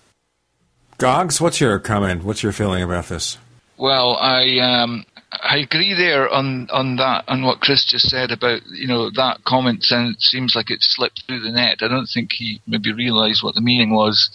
Goggs, 0.99 1.39
what's 1.39 1.61
your 1.61 1.79
comment? 1.79 2.25
What's 2.25 2.43
your 2.43 2.51
feeling 2.51 2.83
about 2.83 3.07
this? 3.07 3.37
Well, 3.77 4.17
I 4.17 4.59
um, 4.59 5.05
I 5.31 5.57
agree 5.57 5.93
there 5.93 6.27
on 6.27 6.69
on 6.71 6.97
that 6.97 7.23
on 7.29 7.45
what 7.45 7.61
Chris 7.61 7.85
just 7.85 8.09
said 8.09 8.31
about 8.31 8.65
you 8.65 8.85
know 8.85 9.09
that 9.11 9.45
comment. 9.45 9.83
Sounds 9.83 10.17
seems 10.19 10.55
like 10.55 10.69
it 10.69 10.81
slipped 10.81 11.23
through 11.25 11.39
the 11.39 11.51
net. 11.51 11.77
I 11.81 11.87
don't 11.87 12.09
think 12.13 12.33
he 12.33 12.61
maybe 12.67 12.91
realised 12.91 13.41
what 13.41 13.55
the 13.55 13.61
meaning 13.61 13.93
was. 13.95 14.29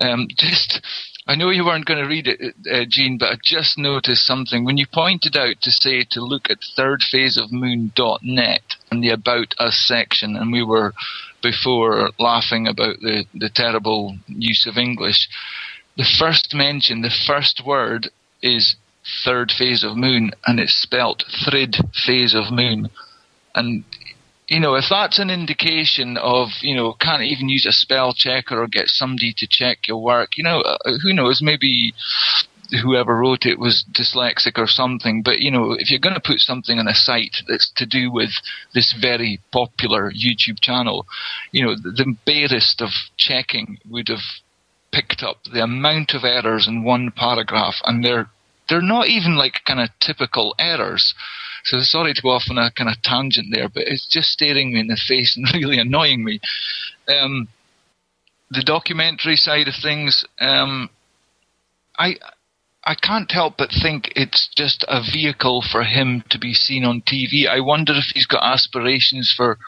Um, 0.00 0.26
just 0.36 0.80
I 1.28 1.36
know 1.36 1.50
you 1.50 1.64
weren't 1.64 1.86
going 1.86 2.02
to 2.02 2.08
read 2.08 2.26
it, 2.26 2.56
uh, 2.68 2.84
Gene, 2.88 3.16
but 3.16 3.32
I 3.32 3.36
just 3.44 3.78
noticed 3.78 4.26
something 4.26 4.64
when 4.64 4.76
you 4.76 4.86
pointed 4.92 5.36
out 5.36 5.60
to 5.62 5.70
say 5.70 6.04
to 6.10 6.20
look 6.20 6.50
at 6.50 6.58
thirdphaseofmoon.net 6.76 8.62
and 8.90 9.00
the 9.00 9.10
About 9.10 9.54
Us 9.58 9.78
section, 9.86 10.34
and 10.34 10.50
we 10.50 10.64
were 10.64 10.92
before 11.40 12.10
laughing 12.18 12.66
about 12.66 12.98
the 12.98 13.26
the 13.32 13.50
terrible 13.54 14.16
use 14.26 14.66
of 14.66 14.76
English. 14.76 15.28
The 15.96 16.04
first 16.18 16.54
mention, 16.54 17.02
the 17.02 17.14
first 17.26 17.62
word 17.64 18.10
is 18.42 18.76
third 19.24 19.52
phase 19.56 19.84
of 19.84 19.96
moon, 19.96 20.32
and 20.46 20.58
it's 20.58 20.74
spelt 20.74 21.24
thrid 21.44 21.76
phase 22.06 22.34
of 22.34 22.50
moon. 22.50 22.90
And 23.54 23.84
you 24.48 24.60
know, 24.60 24.74
if 24.74 24.84
that's 24.90 25.18
an 25.18 25.30
indication 25.30 26.16
of 26.16 26.48
you 26.60 26.74
know 26.74 26.94
can't 26.94 27.22
even 27.22 27.48
use 27.48 27.66
a 27.66 27.72
spell 27.72 28.12
checker 28.12 28.62
or 28.62 28.66
get 28.66 28.88
somebody 28.88 29.32
to 29.38 29.46
check 29.48 29.86
your 29.88 30.02
work, 30.02 30.36
you 30.36 30.44
know, 30.44 30.60
uh, 30.60 30.98
who 31.02 31.12
knows? 31.12 31.40
Maybe 31.40 31.94
whoever 32.82 33.16
wrote 33.16 33.46
it 33.46 33.58
was 33.58 33.84
dyslexic 33.92 34.58
or 34.58 34.66
something. 34.66 35.22
But 35.22 35.40
you 35.40 35.50
know, 35.50 35.72
if 35.72 35.90
you're 35.90 36.00
going 36.00 36.14
to 36.14 36.20
put 36.20 36.40
something 36.40 36.78
on 36.78 36.88
a 36.88 36.94
site 36.94 37.36
that's 37.48 37.70
to 37.76 37.86
do 37.86 38.10
with 38.10 38.30
this 38.74 38.94
very 39.00 39.40
popular 39.52 40.10
YouTube 40.10 40.60
channel, 40.60 41.06
you 41.52 41.64
know, 41.64 41.74
the, 41.74 41.90
the 41.90 42.16
barest 42.26 42.80
of 42.80 42.90
checking 43.16 43.78
would 43.88 44.08
have 44.08 44.24
picked 44.94 45.22
up 45.22 45.38
the 45.52 45.62
amount 45.62 46.14
of 46.14 46.24
errors 46.24 46.68
in 46.68 46.84
one 46.84 47.10
paragraph, 47.10 47.74
and 47.84 48.04
they're 48.04 48.30
they're 48.68 48.80
not 48.80 49.08
even 49.08 49.36
like 49.36 49.60
kind 49.66 49.80
of 49.80 49.90
typical 50.00 50.54
errors. 50.58 51.14
So 51.64 51.78
sorry 51.80 52.14
to 52.14 52.22
go 52.22 52.30
off 52.30 52.44
on 52.50 52.58
a 52.58 52.70
kind 52.70 52.88
of 52.88 53.02
tangent 53.02 53.48
there, 53.52 53.68
but 53.68 53.84
it's 53.86 54.06
just 54.06 54.30
staring 54.30 54.72
me 54.72 54.80
in 54.80 54.86
the 54.86 55.00
face 55.08 55.36
and 55.36 55.46
really 55.54 55.78
annoying 55.78 56.24
me. 56.24 56.40
Um, 57.08 57.48
the 58.50 58.62
documentary 58.62 59.36
side 59.36 59.68
of 59.68 59.74
things, 59.82 60.24
um, 60.40 60.90
I 61.98 62.16
I 62.84 62.94
can't 62.94 63.30
help 63.30 63.56
but 63.56 63.70
think 63.70 64.12
it's 64.14 64.48
just 64.54 64.84
a 64.88 65.00
vehicle 65.00 65.62
for 65.62 65.84
him 65.84 66.22
to 66.30 66.38
be 66.38 66.52
seen 66.54 66.84
on 66.84 67.02
TV. 67.02 67.48
I 67.48 67.60
wonder 67.60 67.94
if 67.94 68.04
he's 68.14 68.26
got 68.26 68.44
aspirations 68.44 69.32
for 69.34 69.58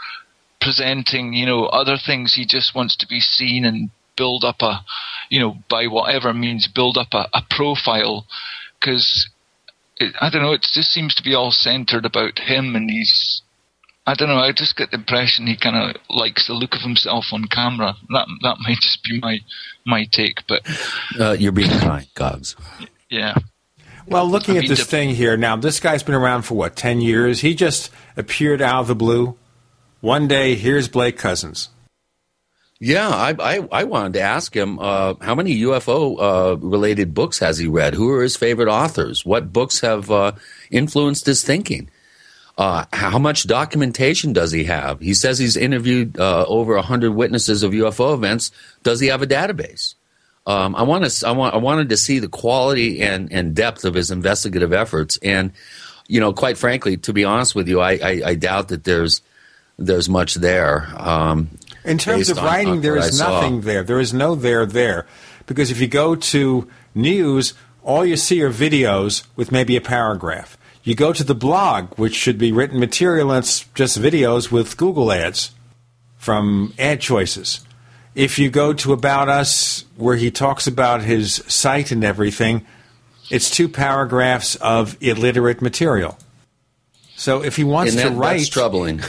presenting, 0.61 1.33
you 1.33 1.47
know, 1.47 1.65
other 1.65 1.97
things. 1.97 2.35
He 2.35 2.45
just 2.47 2.75
wants 2.75 2.97
to 2.97 3.07
be 3.07 3.21
seen 3.21 3.65
and 3.65 3.91
build 4.17 4.45
up 4.45 4.63
a, 4.63 4.81
you 5.31 5.41
know, 5.41 5.57
by 5.69 5.87
whatever 5.87 6.33
means, 6.33 6.69
build 6.69 6.97
up 6.97 7.09
a, 7.13 7.29
a 7.33 7.43
profile. 7.49 8.27
Because 8.81 9.29
I 10.21 10.31
don't 10.31 10.43
know, 10.43 10.53
it 10.53 10.67
just 10.73 10.91
seems 10.91 11.15
to 11.17 11.23
be 11.23 11.35
all 11.35 11.51
centered 11.51 12.05
about 12.05 12.39
him, 12.39 12.77
and 12.77 12.91
he's 12.91 13.43
I 14.07 14.15
don't 14.15 14.29
know. 14.29 14.39
I 14.39 14.53
just 14.53 14.77
get 14.77 14.93
the 14.93 14.99
impression 14.99 15.49
he 15.49 15.57
kind 15.57 15.77
of 15.77 16.01
likes 16.09 16.47
the 16.47 16.53
look 16.55 16.75
of 16.75 16.81
himself 16.81 17.27
on 17.33 17.47
camera. 17.49 17.97
That 18.11 18.29
that 18.43 18.57
might 18.61 18.79
just 18.81 19.03
be 19.03 19.19
my 19.21 19.41
my 19.85 20.07
take, 20.13 20.47
but 20.47 20.63
uh, 21.21 21.33
you're 21.33 21.53
being 21.53 21.71
kind, 21.71 22.07
Goggs. 22.15 22.55
Yeah. 23.11 23.35
Well, 24.07 24.31
looking 24.31 24.57
at 24.57 24.69
this 24.69 24.87
thing 24.87 25.09
here 25.11 25.37
now, 25.37 25.57
this 25.57 25.81
guy's 25.81 26.05
been 26.05 26.15
around 26.15 26.43
for 26.43 26.55
what 26.55 26.77
ten 26.77 27.01
years. 27.01 27.41
He 27.41 27.57
just 27.57 27.91
appeared 28.17 28.63
out 28.63 28.83
of 28.83 28.87
the 28.87 28.95
blue. 28.95 29.37
One 30.01 30.29
day, 30.29 30.55
here's 30.55 30.87
Blake 30.87 31.19
Cousins. 31.19 31.71
Yeah, 32.79 33.09
I, 33.09 33.35
I, 33.39 33.69
I 33.73 33.85
wanted 33.85 34.15
to 34.15 34.21
ask 34.21 34.55
him 34.55 34.79
uh, 34.79 35.15
how 35.21 35.35
many 35.35 35.61
UFO 35.63 36.17
uh, 36.21 36.57
related 36.59 37.15
books 37.15 37.39
has 37.39 37.57
he 37.57 37.67
read? 37.67 37.95
Who 37.95 38.11
are 38.11 38.23
his 38.23 38.37
favorite 38.37 38.69
authors? 38.69 39.25
What 39.25 39.53
books 39.53 39.81
have 39.81 40.11
uh, 40.11 40.33
influenced 40.71 41.25
his 41.25 41.43
thinking? 41.43 41.89
Uh, 42.59 42.85
how 42.93 43.19
much 43.19 43.47
documentation 43.47 44.33
does 44.33 44.53
he 44.53 44.65
have? 44.65 45.01
He 45.01 45.15
says 45.15 45.39
he's 45.39 45.57
interviewed 45.57 46.19
uh, 46.19 46.45
over 46.47 46.75
100 46.75 47.13
witnesses 47.13 47.63
of 47.63 47.73
UFO 47.73 48.15
events. 48.15 48.51
Does 48.83 49.01
he 49.01 49.09
have 49.09 49.23
a 49.23 49.27
database? 49.27 49.95
Um, 50.47 50.77
I, 50.77 50.83
want 50.83 51.05
to, 51.05 51.27
I, 51.27 51.33
want, 51.33 51.55
I 51.55 51.59
wanted 51.59 51.89
to 51.89 51.97
see 51.97 52.19
the 52.19 52.29
quality 52.29 53.03
and, 53.03 53.33
and 53.33 53.55
depth 53.55 53.85
of 53.85 53.95
his 53.95 54.11
investigative 54.11 54.73
efforts. 54.73 55.19
And, 55.23 55.53
you 56.09 56.21
know, 56.21 56.33
quite 56.33 56.57
frankly, 56.57 56.99
to 56.99 57.13
be 57.13 57.25
honest 57.25 57.55
with 57.55 57.69
you, 57.69 57.81
I, 57.81 57.93
I, 57.93 58.23
I 58.27 58.35
doubt 58.35 58.69
that 58.69 58.85
there's 58.85 59.23
there's 59.79 60.09
much 60.09 60.35
there. 60.35 60.89
Um, 60.97 61.51
in 61.87 61.99
terms 61.99 62.31
of 62.31 62.39
writing, 62.39 62.75
on 62.75 62.81
there 62.81 62.97
is 62.97 63.19
nothing 63.19 63.63
there. 63.63 63.83
There 63.83 64.01
is 64.01 64.13
no 64.13 64.35
there 64.35 64.67
there. 64.67 65.07
Because 65.47 65.71
if 65.71 65.81
you 65.81 65.87
go 65.87 66.17
to 66.17 66.69
news, 66.95 67.55
all 67.83 68.05
you 68.05 68.17
see 68.17 68.43
are 68.43 68.51
videos 68.51 69.25
with 69.37 69.53
maybe 69.53 69.77
a 69.77 69.81
paragraph. 69.81 70.59
You 70.83 70.95
go 70.95 71.13
to 71.13 71.25
the 71.25 71.35
blog, 71.35 71.99
which 71.99 72.15
should 72.15 72.39
be 72.39 72.53
written 72.53 72.79
material, 72.79 73.31
and 73.31 73.39
it's 73.45 73.65
just 73.75 74.01
videos 74.01 74.51
with 74.51 74.77
Google 74.77 75.11
ads 75.11 75.53
from 76.17 76.75
ad 76.79 77.01
choices. 77.01 77.61
If 78.15 78.39
you 78.39 78.51
go 78.51 78.73
to 78.73 78.93
About 78.93 79.29
Us, 79.29 79.85
where 79.97 80.17
he 80.17 80.31
talks 80.31 80.67
about 80.67 81.03
his 81.03 81.43
site 81.49 81.91
and 81.91 82.03
everything, 82.03 82.65
it's 83.31 83.51
two 83.51 83.69
paragraphs 83.69 84.57
of 84.57 84.97
illiterate 85.01 85.61
material. 85.61 86.17
So 87.17 87.43
if 87.43 87.57
he 87.57 87.65
wants 87.65 87.95
that, 87.95 88.09
to 88.09 88.11
write, 88.11 88.39
that's 88.39 88.49
troubling. 88.49 89.01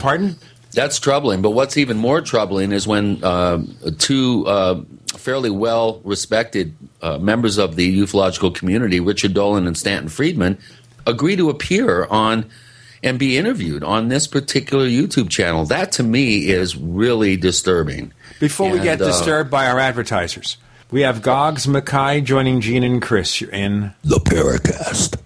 pardon? 0.00 0.36
That's 0.72 0.98
troubling. 0.98 1.42
But 1.42 1.50
what's 1.50 1.76
even 1.76 1.96
more 1.96 2.20
troubling 2.20 2.72
is 2.72 2.86
when 2.86 3.22
uh, 3.22 3.62
two 3.98 4.46
uh, 4.46 4.82
fairly 5.08 5.50
well 5.50 6.00
respected 6.04 6.74
uh, 7.00 7.18
members 7.18 7.58
of 7.58 7.76
the 7.76 8.00
ufological 8.00 8.54
community, 8.54 9.00
Richard 9.00 9.34
Dolan 9.34 9.66
and 9.66 9.76
Stanton 9.76 10.08
Friedman, 10.08 10.58
agree 11.06 11.36
to 11.36 11.50
appear 11.50 12.06
on 12.06 12.46
and 13.02 13.18
be 13.18 13.36
interviewed 13.36 13.82
on 13.82 14.08
this 14.08 14.26
particular 14.26 14.86
YouTube 14.86 15.28
channel. 15.28 15.64
That 15.64 15.92
to 15.92 16.02
me 16.02 16.48
is 16.48 16.76
really 16.76 17.36
disturbing. 17.36 18.12
Before 18.40 18.68
and, 18.68 18.78
we 18.78 18.82
get 18.82 19.00
uh, 19.00 19.06
disturbed 19.06 19.50
by 19.50 19.66
our 19.66 19.78
advertisers, 19.78 20.56
we 20.90 21.02
have 21.02 21.22
Goggs 21.22 21.66
Mackay 21.66 22.20
joining 22.20 22.60
Gene 22.60 22.84
and 22.84 23.02
Chris. 23.02 23.40
You're 23.40 23.50
in 23.50 23.92
the 24.04 24.18
Paracast. 24.18 25.18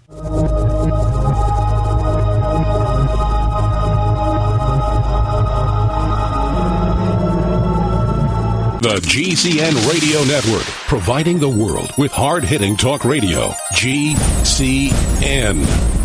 The 8.86 9.00
GCN 9.00 9.74
Radio 9.92 10.22
Network, 10.32 10.62
providing 10.86 11.40
the 11.40 11.48
world 11.48 11.90
with 11.98 12.12
hard 12.12 12.44
hitting 12.44 12.76
talk 12.76 13.04
radio. 13.04 13.48
GCN. 13.74 15.58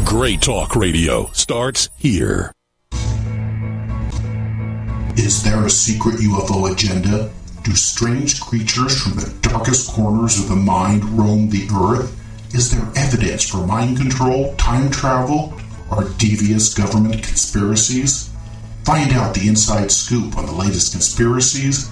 Great 0.03 0.41
talk 0.41 0.75
radio 0.75 1.29
starts 1.31 1.89
here. 1.95 2.51
Is 5.15 5.43
there 5.43 5.63
a 5.63 5.69
secret 5.69 6.15
UFO 6.15 6.71
agenda? 6.71 7.29
Do 7.61 7.75
strange 7.75 8.41
creatures 8.41 8.99
from 8.99 9.13
the 9.13 9.31
darkest 9.47 9.91
corners 9.91 10.39
of 10.39 10.49
the 10.49 10.55
mind 10.55 11.03
roam 11.03 11.51
the 11.51 11.67
earth? 11.75 12.19
Is 12.55 12.71
there 12.71 12.91
evidence 12.95 13.47
for 13.47 13.57
mind 13.57 13.97
control, 13.97 14.55
time 14.55 14.89
travel, 14.89 15.53
or 15.91 16.05
devious 16.17 16.73
government 16.73 17.21
conspiracies? 17.21 18.31
Find 18.85 19.13
out 19.13 19.35
the 19.35 19.47
inside 19.47 19.91
scoop 19.91 20.35
on 20.35 20.47
the 20.47 20.51
latest 20.51 20.93
conspiracies 20.93 21.91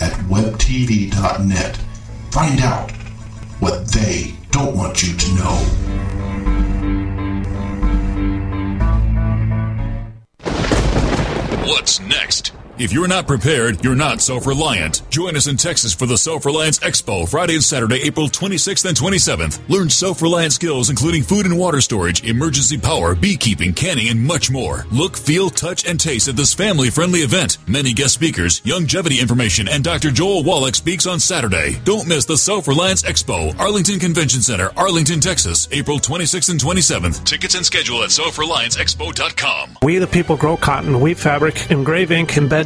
at 0.00 0.12
webtv.net. 0.28 1.76
Find 2.30 2.60
out 2.60 2.90
what 3.60 3.86
they 3.88 4.34
don't 4.50 4.76
want 4.76 5.02
you 5.02 5.16
to 5.16 5.34
know. 5.34 5.56
What's 11.66 12.00
next? 12.00 12.52
If 12.78 12.92
you're 12.92 13.08
not 13.08 13.26
prepared, 13.26 13.82
you're 13.82 13.94
not 13.96 14.20
self 14.20 14.46
reliant. 14.46 15.00
Join 15.08 15.34
us 15.34 15.46
in 15.46 15.56
Texas 15.56 15.94
for 15.94 16.04
the 16.04 16.18
Self 16.18 16.44
Reliance 16.44 16.78
Expo, 16.80 17.26
Friday 17.26 17.54
and 17.54 17.64
Saturday, 17.64 18.02
April 18.02 18.28
26th 18.28 18.84
and 18.84 18.94
27th. 18.94 19.66
Learn 19.70 19.88
self 19.88 20.20
reliant 20.20 20.52
skills 20.52 20.90
including 20.90 21.22
food 21.22 21.46
and 21.46 21.58
water 21.58 21.80
storage, 21.80 22.28
emergency 22.28 22.76
power, 22.76 23.14
beekeeping, 23.14 23.72
canning, 23.72 24.08
and 24.10 24.22
much 24.22 24.50
more. 24.50 24.84
Look, 24.92 25.16
feel, 25.16 25.48
touch, 25.48 25.86
and 25.86 25.98
taste 25.98 26.28
at 26.28 26.36
this 26.36 26.52
family 26.52 26.90
friendly 26.90 27.20
event. 27.20 27.56
Many 27.66 27.94
guest 27.94 28.12
speakers, 28.12 28.60
Youngevity 28.60 29.20
information, 29.22 29.68
and 29.68 29.82
Dr. 29.82 30.10
Joel 30.10 30.44
Wallach 30.44 30.74
speaks 30.74 31.06
on 31.06 31.18
Saturday. 31.18 31.80
Don't 31.84 32.06
miss 32.06 32.26
the 32.26 32.36
Self 32.36 32.68
Reliance 32.68 33.02
Expo, 33.04 33.58
Arlington 33.58 33.98
Convention 33.98 34.42
Center, 34.42 34.68
Arlington, 34.76 35.20
Texas, 35.20 35.66
April 35.72 35.98
26th 35.98 36.50
and 36.50 36.60
27th. 36.60 37.24
Tickets 37.24 37.54
and 37.54 37.64
schedule 37.64 38.02
at 38.02 38.10
selfrelianceexpo.com. 38.10 39.78
We 39.80 39.96
the 39.96 40.06
people 40.06 40.36
grow 40.36 40.58
cotton, 40.58 41.00
weave 41.00 41.18
fabric, 41.18 41.70
engrave 41.70 42.12
ink, 42.12 42.32
embed 42.32 42.65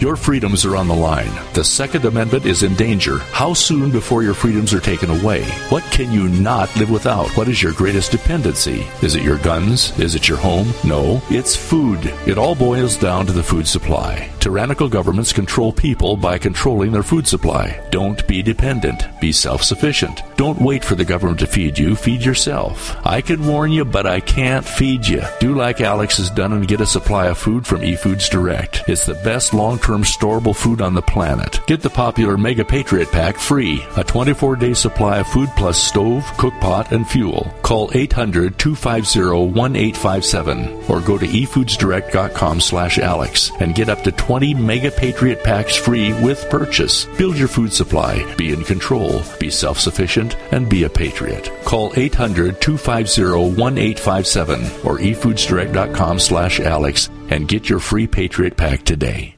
Your 0.00 0.14
freedoms 0.14 0.64
are 0.64 0.76
on 0.76 0.86
the 0.86 0.94
line. 0.94 1.32
The 1.54 1.64
Second 1.64 2.04
Amendment 2.04 2.46
is 2.46 2.62
in 2.62 2.76
danger. 2.76 3.18
How 3.32 3.52
soon 3.52 3.90
before 3.90 4.22
your 4.22 4.32
freedoms 4.32 4.72
are 4.72 4.78
taken 4.78 5.10
away? 5.10 5.42
What 5.70 5.82
can 5.90 6.12
you 6.12 6.28
not 6.28 6.74
live 6.76 6.88
without? 6.88 7.36
What 7.36 7.48
is 7.48 7.60
your 7.60 7.72
greatest 7.72 8.12
dependency? 8.12 8.86
Is 9.02 9.16
it 9.16 9.24
your 9.24 9.38
guns? 9.38 9.98
Is 9.98 10.14
it 10.14 10.28
your 10.28 10.38
home? 10.38 10.72
No, 10.84 11.20
it's 11.30 11.56
food. 11.56 11.98
It 12.28 12.38
all 12.38 12.54
boils 12.54 12.96
down 12.96 13.26
to 13.26 13.32
the 13.32 13.42
food 13.42 13.66
supply. 13.66 14.30
Tyrannical 14.40 14.88
governments 14.88 15.32
control 15.32 15.72
people 15.72 16.16
by 16.16 16.38
controlling 16.38 16.92
their 16.92 17.02
food 17.02 17.26
supply. 17.26 17.80
Don't 17.90 18.26
be 18.28 18.42
dependent. 18.42 19.02
Be 19.20 19.32
self 19.32 19.62
sufficient. 19.62 20.22
Don't 20.36 20.60
wait 20.60 20.84
for 20.84 20.94
the 20.94 21.04
government 21.04 21.40
to 21.40 21.46
feed 21.46 21.76
you. 21.76 21.96
Feed 21.96 22.24
yourself. 22.24 22.94
I 23.04 23.20
can 23.20 23.46
warn 23.46 23.72
you, 23.72 23.84
but 23.84 24.06
I 24.06 24.20
can't 24.20 24.64
feed 24.64 25.06
you. 25.06 25.22
Do 25.40 25.54
like 25.54 25.80
Alex 25.80 26.18
has 26.18 26.30
done 26.30 26.52
and 26.52 26.68
get 26.68 26.80
a 26.80 26.86
supply 26.86 27.26
of 27.26 27.38
food 27.38 27.66
from 27.66 27.80
eFoods 27.80 28.30
Direct. 28.30 28.88
It's 28.88 29.06
the 29.06 29.14
best 29.14 29.52
long 29.54 29.78
term 29.78 30.04
storable 30.04 30.54
food 30.54 30.80
on 30.80 30.94
the 30.94 31.02
planet. 31.02 31.60
Get 31.66 31.80
the 31.80 31.90
popular 31.90 32.36
Mega 32.36 32.64
Patriot 32.64 33.10
Pack 33.10 33.36
free, 33.36 33.84
a 33.96 34.04
24 34.04 34.56
day 34.56 34.74
supply 34.74 35.18
of 35.18 35.26
food 35.26 35.48
plus 35.56 35.82
stove, 35.82 36.22
cookpot, 36.36 36.92
and 36.92 37.08
fuel. 37.08 37.52
Call 37.62 37.90
800 37.92 38.58
250 38.58 39.20
1857 39.20 40.84
or 40.88 41.00
go 41.00 41.18
to 41.18 41.26
efoodsdirect.com 41.26 42.60
slash 42.60 42.98
Alex 42.98 43.50
and 43.60 43.74
get 43.74 43.88
up 43.88 44.02
to 44.02 44.12
20 44.28 44.52
Mega 44.52 44.90
Patriot 44.90 45.42
Packs 45.42 45.74
free 45.74 46.12
with 46.22 46.50
purchase. 46.50 47.06
Build 47.16 47.38
your 47.38 47.48
food 47.48 47.72
supply, 47.72 48.12
be 48.34 48.52
in 48.52 48.62
control, 48.62 49.22
be 49.40 49.48
self 49.48 49.80
sufficient, 49.80 50.36
and 50.52 50.68
be 50.68 50.84
a 50.84 50.90
patriot. 50.90 51.50
Call 51.64 51.94
800 51.96 52.60
250 52.60 53.22
1857 53.56 54.60
or 54.84 54.98
efoodsdirect.com 54.98 56.18
slash 56.18 56.60
Alex 56.60 57.08
and 57.30 57.48
get 57.48 57.70
your 57.70 57.78
free 57.80 58.06
Patriot 58.06 58.54
Pack 58.54 58.82
today. 58.82 59.37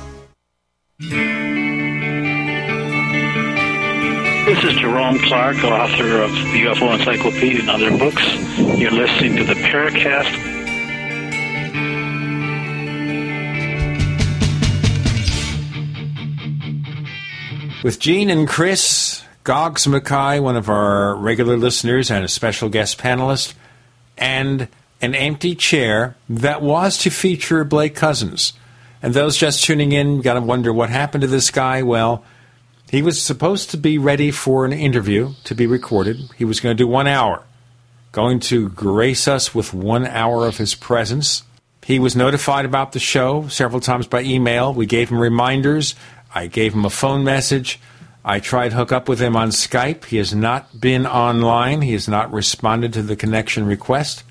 This 1.01 1.09
is 4.63 4.73
Jerome 4.75 5.17
Clark, 5.17 5.57
author 5.63 6.21
of 6.21 6.29
the 6.29 6.61
UFO 6.65 6.93
Encyclopedia 6.93 7.61
and 7.61 7.71
other 7.71 7.89
books. 7.97 8.23
You're 8.77 8.91
listening 8.91 9.35
to 9.37 9.43
the 9.43 9.55
Paracast. 9.55 10.31
With 17.83 17.97
Gene 17.99 18.29
and 18.29 18.47
Chris, 18.47 19.23
Goggs 19.43 19.87
Mackay, 19.87 20.39
one 20.39 20.55
of 20.55 20.69
our 20.69 21.15
regular 21.15 21.57
listeners 21.57 22.11
and 22.11 22.23
a 22.23 22.27
special 22.27 22.69
guest 22.69 22.99
panelist, 22.99 23.55
and 24.19 24.67
an 25.01 25.15
empty 25.15 25.55
chair 25.55 26.15
that 26.29 26.61
was 26.61 26.99
to 26.99 27.09
feature 27.09 27.63
Blake 27.63 27.95
Cousins. 27.95 28.53
And 29.01 29.13
those 29.13 29.37
just 29.37 29.63
tuning 29.63 29.91
in 29.91 30.21
got 30.21 30.35
to 30.35 30.41
wonder 30.41 30.71
what 30.71 30.89
happened 30.89 31.21
to 31.21 31.27
this 31.27 31.49
guy. 31.49 31.81
Well, 31.81 32.23
he 32.89 33.01
was 33.01 33.21
supposed 33.21 33.71
to 33.71 33.77
be 33.77 33.97
ready 33.97 34.31
for 34.31 34.65
an 34.65 34.73
interview 34.73 35.33
to 35.45 35.55
be 35.55 35.65
recorded. 35.65 36.17
He 36.37 36.45
was 36.45 36.59
going 36.59 36.75
to 36.75 36.83
do 36.83 36.87
one 36.87 37.07
hour, 37.07 37.43
going 38.11 38.39
to 38.41 38.69
grace 38.69 39.27
us 39.27 39.55
with 39.55 39.73
one 39.73 40.05
hour 40.05 40.45
of 40.45 40.57
his 40.57 40.75
presence. 40.75 41.43
He 41.83 41.99
was 41.99 42.15
notified 42.15 42.65
about 42.65 42.91
the 42.91 42.99
show 42.99 43.47
several 43.47 43.81
times 43.81 44.07
by 44.07 44.21
email. 44.21 44.73
We 44.73 44.85
gave 44.85 45.09
him 45.09 45.19
reminders. 45.19 45.95
I 46.33 46.47
gave 46.47 46.73
him 46.73 46.85
a 46.85 46.89
phone 46.89 47.23
message. 47.23 47.79
I 48.23 48.39
tried 48.39 48.73
hook 48.73 48.91
up 48.91 49.09
with 49.09 49.19
him 49.19 49.35
on 49.35 49.49
Skype. 49.49 50.05
He 50.05 50.17
has 50.17 50.35
not 50.35 50.79
been 50.79 51.07
online. 51.07 51.81
He 51.81 51.93
has 51.93 52.07
not 52.07 52.31
responded 52.31 52.93
to 52.93 53.01
the 53.01 53.15
connection 53.15 53.65
request. 53.65 54.23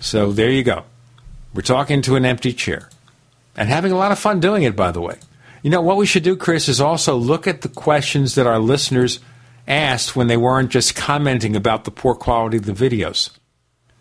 So 0.00 0.32
there 0.32 0.50
you 0.50 0.62
go. 0.62 0.84
We're 1.54 1.62
talking 1.62 2.02
to 2.02 2.16
an 2.16 2.26
empty 2.26 2.52
chair 2.52 2.90
and 3.56 3.68
having 3.68 3.92
a 3.92 3.96
lot 3.96 4.12
of 4.12 4.18
fun 4.18 4.40
doing 4.40 4.62
it, 4.62 4.76
by 4.76 4.90
the 4.90 5.00
way. 5.00 5.18
You 5.62 5.70
know, 5.70 5.80
what 5.80 5.96
we 5.96 6.06
should 6.06 6.24
do, 6.24 6.36
Chris, 6.36 6.68
is 6.68 6.80
also 6.80 7.16
look 7.16 7.46
at 7.46 7.62
the 7.62 7.68
questions 7.68 8.34
that 8.34 8.46
our 8.46 8.58
listeners 8.58 9.20
asked 9.68 10.16
when 10.16 10.26
they 10.26 10.36
weren't 10.36 10.70
just 10.70 10.96
commenting 10.96 11.54
about 11.54 11.84
the 11.84 11.90
poor 11.90 12.14
quality 12.14 12.56
of 12.56 12.64
the 12.64 12.72
videos. 12.72 13.30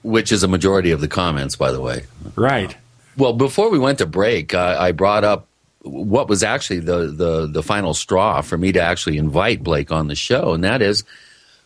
Which 0.02 0.32
is 0.32 0.42
a 0.42 0.48
majority 0.48 0.92
of 0.92 1.02
the 1.02 1.08
comments, 1.08 1.56
by 1.56 1.72
the 1.72 1.80
way. 1.80 2.06
Right. 2.36 2.76
Well, 3.16 3.34
before 3.34 3.70
we 3.70 3.78
went 3.78 4.00
to 4.00 4.08
break, 4.08 4.54
uh, 4.54 4.78
I 4.80 4.92
brought 4.94 5.24
up 5.24 5.48
what 5.84 6.28
was 6.28 6.42
actually 6.42 6.80
the, 6.80 7.08
the, 7.08 7.48
the 7.48 7.64
final 7.64 7.94
straw 7.94 8.42
for 8.42 8.58
me 8.58 8.72
to 8.72 8.82
actually 8.82 9.18
invite 9.18 9.64
Blake 9.64 9.92
on 9.92 10.08
the 10.08 10.16
show, 10.16 10.54
and 10.54 10.64
that 10.64 10.82
is 10.82 11.04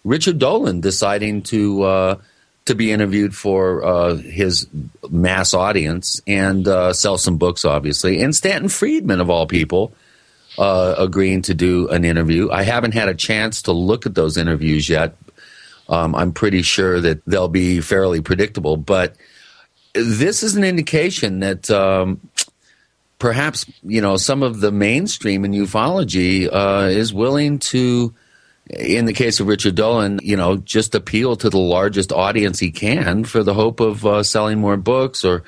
Richard 0.03 0.39
Dolan 0.39 0.81
deciding 0.81 1.43
to. 1.43 1.83
Uh, 1.83 2.15
to 2.65 2.75
be 2.75 2.91
interviewed 2.91 3.35
for 3.35 3.85
uh, 3.85 4.15
his 4.15 4.67
mass 5.09 5.53
audience 5.53 6.19
and 6.25 6.67
uh, 6.67 6.93
sell 6.93 7.17
some 7.17 7.37
books, 7.37 7.63
obviously. 7.63 8.21
And 8.21 8.35
Stanton 8.35 8.69
Friedman, 8.69 9.21
of 9.21 9.29
all 9.29 9.45
people, 9.45 9.93
uh, 10.57 10.95
agreeing 10.97 11.43
to 11.43 11.53
do 11.53 11.87
an 11.89 12.03
interview. 12.03 12.49
I 12.49 12.63
haven't 12.63 12.93
had 12.93 13.07
a 13.07 13.13
chance 13.13 13.63
to 13.63 13.71
look 13.71 14.05
at 14.05 14.15
those 14.15 14.37
interviews 14.37 14.89
yet. 14.89 15.15
Um, 15.87 16.15
I'm 16.15 16.33
pretty 16.33 16.63
sure 16.63 16.99
that 16.99 17.23
they'll 17.25 17.47
be 17.47 17.81
fairly 17.81 18.21
predictable, 18.21 18.77
but 18.77 19.15
this 19.93 20.41
is 20.41 20.55
an 20.55 20.63
indication 20.63 21.41
that 21.41 21.69
um, 21.69 22.19
perhaps 23.19 23.65
you 23.83 24.01
know 24.01 24.17
some 24.17 24.41
of 24.41 24.59
the 24.59 24.71
mainstream 24.71 25.45
in 25.45 25.51
ufology 25.51 26.49
uh, 26.51 26.87
is 26.89 27.13
willing 27.13 27.59
to 27.59 28.13
in 28.69 29.05
the 29.05 29.13
case 29.13 29.39
of 29.39 29.47
Richard 29.47 29.75
Dolan, 29.75 30.19
you 30.23 30.35
know, 30.35 30.57
just 30.57 30.95
appeal 30.95 31.35
to 31.37 31.49
the 31.49 31.57
largest 31.57 32.11
audience 32.11 32.59
he 32.59 32.71
can 32.71 33.23
for 33.23 33.43
the 33.43 33.53
hope 33.53 33.79
of 33.79 34.05
uh, 34.05 34.23
selling 34.23 34.59
more 34.59 34.77
books 34.77 35.23
or 35.23 35.43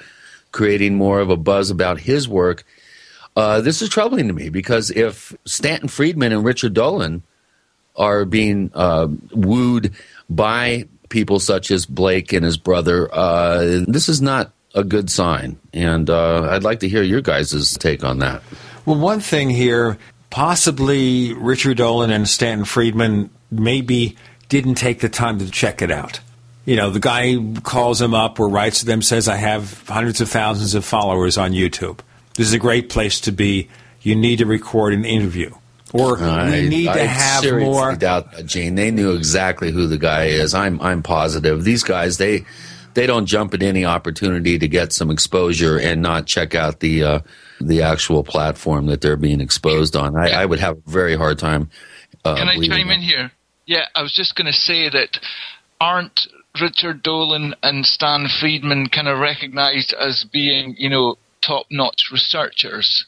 creating 0.52 0.96
more 0.96 1.20
of 1.20 1.30
a 1.30 1.38
buzz 1.38 1.70
about 1.70 2.00
his 2.00 2.28
work. 2.28 2.64
Uh, 3.36 3.62
this 3.62 3.82
is 3.82 3.90
troubling 3.90 4.28
to 4.28 4.34
me 4.34 4.50
because 4.50 4.90
if 4.92 5.36
Stanton 5.46 5.88
Friedman 5.88 6.32
and 6.32 6.44
Richard 6.44 6.74
Dolan 6.74 7.24
are 7.96 8.26
being 8.26 8.72
uh, 8.74 9.08
wooed 9.32 9.94
by 10.30 10.88
people 11.10 11.40
such 11.40 11.72
as 11.72 11.86
Blake 11.86 12.34
and 12.34 12.46
his 12.46 12.58
brother, 12.58 13.14
uh, 13.14 13.84
this 13.88 14.10
is 14.10 14.22
not 14.22 14.54
a 14.76 14.84
good 14.84 15.10
sign. 15.10 15.60
And 15.74 16.10
uh, 16.10 16.50
I'd 16.52 16.64
like 16.64 16.82
to 16.82 16.90
hear 16.90 17.04
your 17.04 17.22
guys' 17.22 17.76
take 17.78 18.04
on 18.04 18.20
that. 18.20 18.44
Well, 18.86 19.00
one 19.00 19.20
thing 19.20 19.50
here 19.50 19.98
possibly 20.38 21.34
Richard 21.34 21.78
Dolan 21.78 22.12
and 22.12 22.30
Stanton 22.30 22.64
Friedman 22.64 23.32
maybe 23.50 24.16
didn't 24.50 24.76
take 24.76 25.00
the 25.00 25.10
time 25.10 25.40
to 25.40 25.50
check 25.50 25.82
it 25.82 25.90
out. 25.90 26.20
You 26.64 26.76
know, 26.76 26.92
the 26.92 27.00
guy 27.00 27.38
calls 27.64 27.98
them 27.98 28.14
up 28.14 28.40
or 28.40 28.48
writes 28.48 28.82
to 28.82 28.86
them, 28.86 29.02
says, 29.02 29.28
I 29.28 29.38
have 29.38 29.88
hundreds 29.88 30.22
of 30.22 30.30
thousands 30.30 30.76
of 30.76 30.86
followers 30.86 31.40
on 31.40 31.54
YouTube. 31.54 32.02
This 32.36 32.46
is 32.46 32.54
a 32.54 32.60
great 32.60 32.88
place 32.88 33.20
to 33.22 33.32
be. 33.32 33.68
You 34.04 34.16
need 34.16 34.36
to 34.38 34.46
record 34.46 34.94
an 34.94 35.06
interview. 35.06 35.56
Or 35.92 36.20
I, 36.22 36.52
we 36.52 36.70
need 36.70 36.90
I 36.90 36.98
to 36.98 37.08
have 37.08 37.42
seriously 37.42 37.72
more. 37.74 37.96
doubt 37.96 38.34
that, 38.34 38.46
Gene. 38.46 38.76
They 38.76 38.92
knew 38.92 39.16
exactly 39.16 39.72
who 39.72 39.88
the 39.88 39.98
guy 39.98 40.26
is. 40.26 40.54
I'm 40.54 40.80
I'm 40.82 41.02
positive. 41.02 41.64
These 41.64 41.82
guys 41.82 42.20
they 42.20 42.46
they 42.94 43.08
don't 43.08 43.26
jump 43.26 43.56
at 43.56 43.64
any 43.64 43.86
opportunity 43.86 44.60
to 44.60 44.68
get 44.68 44.94
some 44.94 45.10
exposure 45.10 45.80
and 45.80 46.04
not 46.04 46.28
check 46.28 46.54
out 46.54 46.82
the 46.82 47.04
uh, 47.04 47.20
the 47.60 47.82
actual 47.82 48.24
platform 48.24 48.88
that 48.88 49.02
they're 49.02 49.18
being 49.18 49.42
exposed 49.42 49.96
on. 49.96 50.16
I, 50.16 50.30
I 50.30 50.46
would 50.46 50.60
have 50.60 50.78
a 50.78 50.90
very 50.90 51.16
hard 51.16 51.40
time. 51.40 51.70
Uh, 52.24 52.36
Can 52.36 52.48
I 52.48 52.56
chime 52.56 52.88
that. 52.88 52.96
in 52.96 53.02
here? 53.02 53.32
Yeah, 53.66 53.86
I 53.96 54.02
was 54.02 54.14
just 54.14 54.36
going 54.36 54.48
to 54.48 54.54
say 54.54 54.90
that 54.90 55.20
aren't 55.82 56.28
Richard 56.60 57.04
Dolan 57.04 57.56
and 57.64 57.86
Stan 57.86 58.28
Friedman 58.40 58.90
kind 58.90 59.08
of 59.08 59.20
recognized 59.20 59.94
as 59.94 60.26
being, 60.32 60.76
you 60.78 60.90
know, 60.90 61.18
top-notch 61.42 62.10
researchers? 62.12 63.06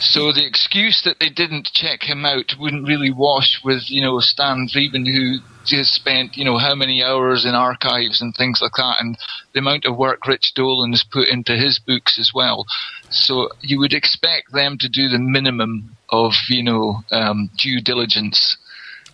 So 0.00 0.32
the 0.32 0.46
excuse 0.46 1.02
that 1.04 1.16
they 1.18 1.28
didn't 1.28 1.70
check 1.74 2.02
him 2.02 2.24
out 2.24 2.54
wouldn't 2.58 2.86
really 2.86 3.10
wash 3.10 3.60
with, 3.64 3.82
you 3.88 4.00
know, 4.00 4.20
Stan 4.20 4.68
Friedman, 4.72 5.04
who 5.04 5.38
just 5.68 5.92
spent, 5.92 6.36
you 6.36 6.44
know, 6.44 6.58
how 6.58 6.74
many 6.74 7.04
hours 7.04 7.44
in 7.44 7.54
archives 7.54 8.20
and 8.20 8.34
things 8.34 8.60
like 8.60 8.72
that, 8.76 8.96
and 9.00 9.16
the 9.52 9.60
amount 9.60 9.84
of 9.84 9.96
work 9.96 10.26
Rich 10.26 10.54
Dolan 10.54 10.92
has 10.92 11.04
put 11.04 11.28
into 11.28 11.56
his 11.56 11.78
books 11.78 12.18
as 12.18 12.32
well. 12.34 12.66
So 13.10 13.50
you 13.60 13.78
would 13.78 13.92
expect 13.92 14.52
them 14.52 14.78
to 14.78 14.88
do 14.88 15.08
the 15.08 15.18
minimum 15.18 15.96
of, 16.08 16.32
you 16.48 16.62
know, 16.62 17.02
um, 17.10 17.50
due 17.56 17.80
diligence 17.80 18.56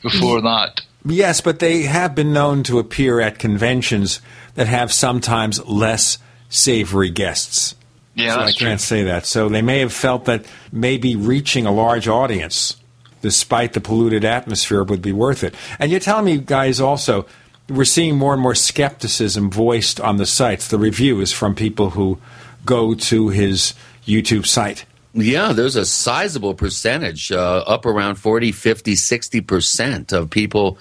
before 0.03 0.41
that. 0.43 0.81
Yes, 1.05 1.41
but 1.41 1.59
they 1.59 1.83
have 1.83 2.15
been 2.15 2.33
known 2.33 2.63
to 2.65 2.79
appear 2.79 3.21
at 3.21 3.39
conventions 3.39 4.21
that 4.55 4.69
have 4.69 4.93
sometimes 4.93 5.65
less 5.67 6.19
savory 6.49 7.11
guests. 7.11 7.75
Yeah, 8.15 8.35
so 8.35 8.41
I 8.41 8.53
can't 8.53 8.81
say 8.81 9.03
that. 9.05 9.27
So 9.27 9.49
they 9.49 9.61
may 9.61 9.81
have 9.81 9.93
felt 9.93 10.27
that 10.27 10.47
maybe 10.71 11.17
reaching 11.17 11.67
a 11.67 11.73
large 11.73 12.07
audience, 12.07 12.77
despite 13.25 13.73
the 13.73 13.81
polluted 13.81 14.23
atmosphere, 14.23 14.85
would 14.85 15.01
be 15.01 15.11
worth 15.11 15.43
it. 15.43 15.55
And 15.79 15.91
you're 15.91 15.99
telling 15.99 16.27
me, 16.27 16.37
guys, 16.37 16.79
also, 16.79 17.25
we're 17.71 17.87
seeing 17.87 18.19
more 18.19 18.35
and 18.35 18.43
more 18.43 18.55
skepticism 18.55 19.51
voiced 19.51 19.99
on 19.99 20.19
the 20.19 20.27
sites. 20.27 20.69
The 20.69 20.77
review 20.77 21.23
is 21.23 21.33
from 21.33 21.55
people 21.55 21.89
who 21.89 22.19
go 22.67 22.95
to 22.95 23.31
his 23.31 23.73
YouTube 24.07 24.47
site. 24.47 24.85
Yeah, 25.15 25.55
there's 25.55 25.75
a 25.75 25.87
sizable 25.87 26.53
percentage, 26.53 27.33
uh, 27.33 27.65
up 27.67 27.87
around 27.87 28.17
40, 28.17 28.53
50, 28.53 28.93
60% 28.93 30.13
of 30.13 30.29
people 30.29 30.77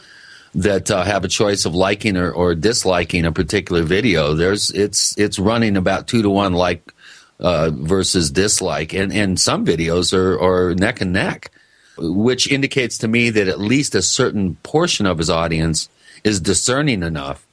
that 0.54 0.92
uh, 0.92 1.06
have 1.06 1.24
a 1.24 1.30
choice 1.30 1.64
of 1.64 1.74
liking 1.74 2.18
or, 2.18 2.30
or, 2.30 2.56
disliking 2.56 3.24
a 3.24 3.32
particular 3.32 3.84
video. 3.84 4.34
There's 4.34 4.70
it's 4.70 5.18
it's 5.18 5.40
running 5.40 5.78
about 5.78 6.08
two 6.08 6.22
to 6.22 6.30
one 6.30 6.54
like 6.54 6.94
uh, 7.40 7.72
versus 7.74 8.30
dislike, 8.30 8.94
and 8.94 9.14
and 9.14 9.40
some 9.40 9.66
videos 9.66 10.14
are, 10.14 10.40
are 10.40 10.76
neck 10.76 11.02
and 11.02 11.14
neck, 11.14 11.52
which 11.98 12.50
indicates 12.52 12.98
to 13.00 13.08
me 13.08 13.30
that 13.30 13.48
at 13.48 13.60
least 13.60 13.96
a 13.96 14.02
certain 14.02 14.56
portion 14.64 15.06
of 15.06 15.18
his 15.18 15.30
audience 15.30 15.90
is 16.24 16.40
discerning 16.40 17.04
enough 17.04 17.46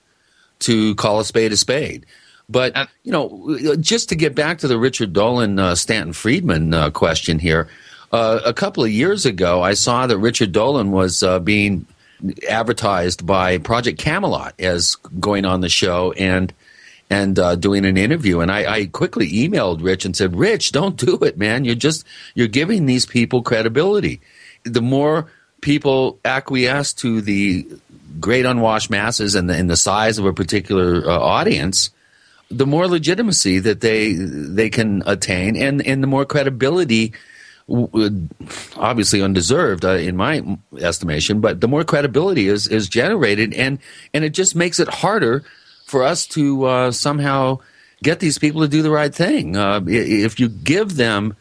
to 0.61 0.95
call 0.95 1.20
a 1.20 1.24
spade 1.24 1.53
a 1.53 1.57
spade. 1.57 2.07
But 2.49 2.74
you 3.05 3.12
know, 3.12 3.76
just 3.80 4.09
to 4.09 4.16
get 4.16 4.34
back 4.34 4.59
to 4.59 4.68
the 4.68 4.78
Richard 4.78 5.12
Dolan, 5.12 5.59
uh, 5.59 5.74
Stanton 5.76 6.12
Friedman 6.12 6.74
uh, 6.74 6.91
question 6.91 7.38
here, 7.38 7.68
uh, 8.12 8.41
a 8.45 8.53
couple 8.53 8.82
of 8.82 8.91
years 8.91 9.24
ago, 9.24 9.62
I 9.62 9.74
saw 9.74 10.07
that 10.07 10.18
Richard 10.18 10.51
Dolan 10.51 10.91
was 10.91 11.22
uh, 11.22 11.38
being 11.38 11.86
advertised 12.49 13.24
by 13.24 13.59
Project 13.59 13.99
Camelot 13.99 14.55
as 14.59 14.97
going 14.97 15.45
on 15.45 15.61
the 15.61 15.68
show 15.68 16.12
and 16.12 16.53
and 17.11 17.39
uh, 17.39 17.57
doing 17.57 17.85
an 17.85 17.97
interview. 17.97 18.41
And 18.41 18.51
I, 18.51 18.73
I, 18.73 18.87
quickly 18.87 19.31
emailed 19.31 19.83
Rich 19.83 20.05
and 20.05 20.17
said, 20.17 20.37
"Rich, 20.37 20.73
don't 20.73 20.97
do 20.97 21.17
it, 21.17 21.37
man. 21.37 21.65
You're 21.65 21.75
just 21.75 22.07
you're 22.35 22.49
giving 22.49 22.87
these 22.87 23.05
people 23.05 23.43
credibility. 23.43 24.21
The 24.65 24.81
more 24.81 25.27
people 25.61 26.21
acquiesce 26.25 26.95
to 26.95 27.21
the 27.21 27.67
great 28.21 28.47
unwashed 28.47 28.91
masses 28.91 29.35
and 29.35 29.51
the, 29.51 29.55
and 29.55 29.69
the 29.69 29.77
size 29.77 30.19
of 30.19 30.25
a 30.25 30.33
particular 30.33 31.09
uh, 31.09 31.19
audience." 31.19 31.91
The 32.53 32.67
more 32.67 32.89
legitimacy 32.89 33.61
that 33.61 33.81
they 33.81 34.13
they 34.13 34.71
can 34.71 35.05
attain, 35.07 35.57
and, 35.57 35.87
and 35.87 36.03
the 36.03 36.09
more 36.09 36.25
credibility 36.25 37.13
obviously 38.77 39.23
undeserved 39.23 39.85
uh, 39.85 39.91
in 39.91 40.17
my 40.17 40.43
estimation, 40.79 41.41
but 41.41 41.61
the 41.61 41.69
more 41.69 41.85
credibility 41.85 42.49
is 42.49 42.67
is 42.67 42.89
generated, 42.89 43.55
and 43.55 43.79
and 44.13 44.25
it 44.25 44.31
just 44.31 44.57
makes 44.57 44.81
it 44.81 44.89
harder 44.89 45.45
for 45.91 46.05
us 46.05 46.26
to 46.28 46.64
uh, 46.64 46.91
somehow 46.93 47.59
get 48.03 48.20
these 48.20 48.38
people 48.38 48.62
to 48.62 48.68
do 48.68 48.82
the 48.82 48.91
right 48.91 49.14
thing. 49.14 49.57
Uh, 49.57 49.80
if 49.86 50.41
you 50.41 50.49
give 50.49 50.97
them 50.97 51.36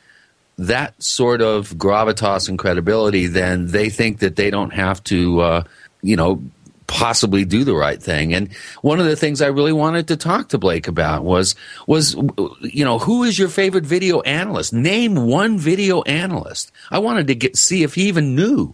that 0.57 1.01
sort 1.01 1.41
of 1.41 1.69
gravitas 1.75 2.49
and 2.49 2.59
credibility, 2.59 3.27
then 3.27 3.67
they 3.67 3.89
think 3.89 4.19
that 4.19 4.35
they 4.35 4.49
don't 4.49 4.73
have 4.73 5.01
to, 5.05 5.39
uh, 5.39 5.63
you 6.01 6.17
know, 6.17 6.41
possibly 6.87 7.45
do 7.45 7.63
the 7.63 7.75
right 7.75 8.01
thing. 8.01 8.33
And 8.33 8.51
one 8.81 8.99
of 8.99 9.05
the 9.05 9.15
things 9.15 9.41
I 9.41 9.47
really 9.47 9.71
wanted 9.71 10.07
to 10.07 10.17
talk 10.17 10.49
to 10.49 10.57
Blake 10.57 10.87
about 10.87 11.23
was 11.23 11.55
was 11.85 12.15
you 12.61 12.83
know 12.83 12.97
who 12.97 13.23
is 13.23 13.37
your 13.37 13.47
favorite 13.47 13.85
video 13.85 14.21
analyst? 14.21 14.73
Name 14.73 15.27
one 15.27 15.59
video 15.59 16.01
analyst. 16.01 16.71
I 16.89 16.97
wanted 16.97 17.27
to 17.27 17.35
get 17.35 17.55
see 17.55 17.83
if 17.83 17.93
he 17.93 18.07
even 18.07 18.35
knew 18.35 18.73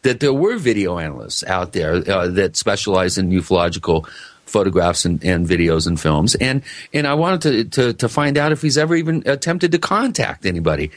that 0.00 0.18
there 0.20 0.32
were 0.32 0.56
video 0.56 0.98
analysts 0.98 1.44
out 1.44 1.72
there 1.72 1.96
uh, 2.10 2.26
that 2.28 2.56
specialize 2.56 3.18
in 3.18 3.30
ufological 3.30 4.08
photographs 4.52 5.04
and, 5.04 5.24
and, 5.24 5.48
videos 5.48 5.86
and 5.86 5.98
films 5.98 6.34
and 6.36 6.62
and 6.92 7.06
I 7.06 7.14
wanted 7.14 7.40
to, 7.42 7.64
to, 7.64 7.92
to 7.94 8.08
find 8.08 8.38
out 8.38 8.52
if 8.52 8.62
he's 8.62 8.78
ever 8.78 8.94
even 8.94 9.22
attempted 9.26 9.72
to 9.72 9.78
contact 9.78 10.46
anybody. 10.46 10.90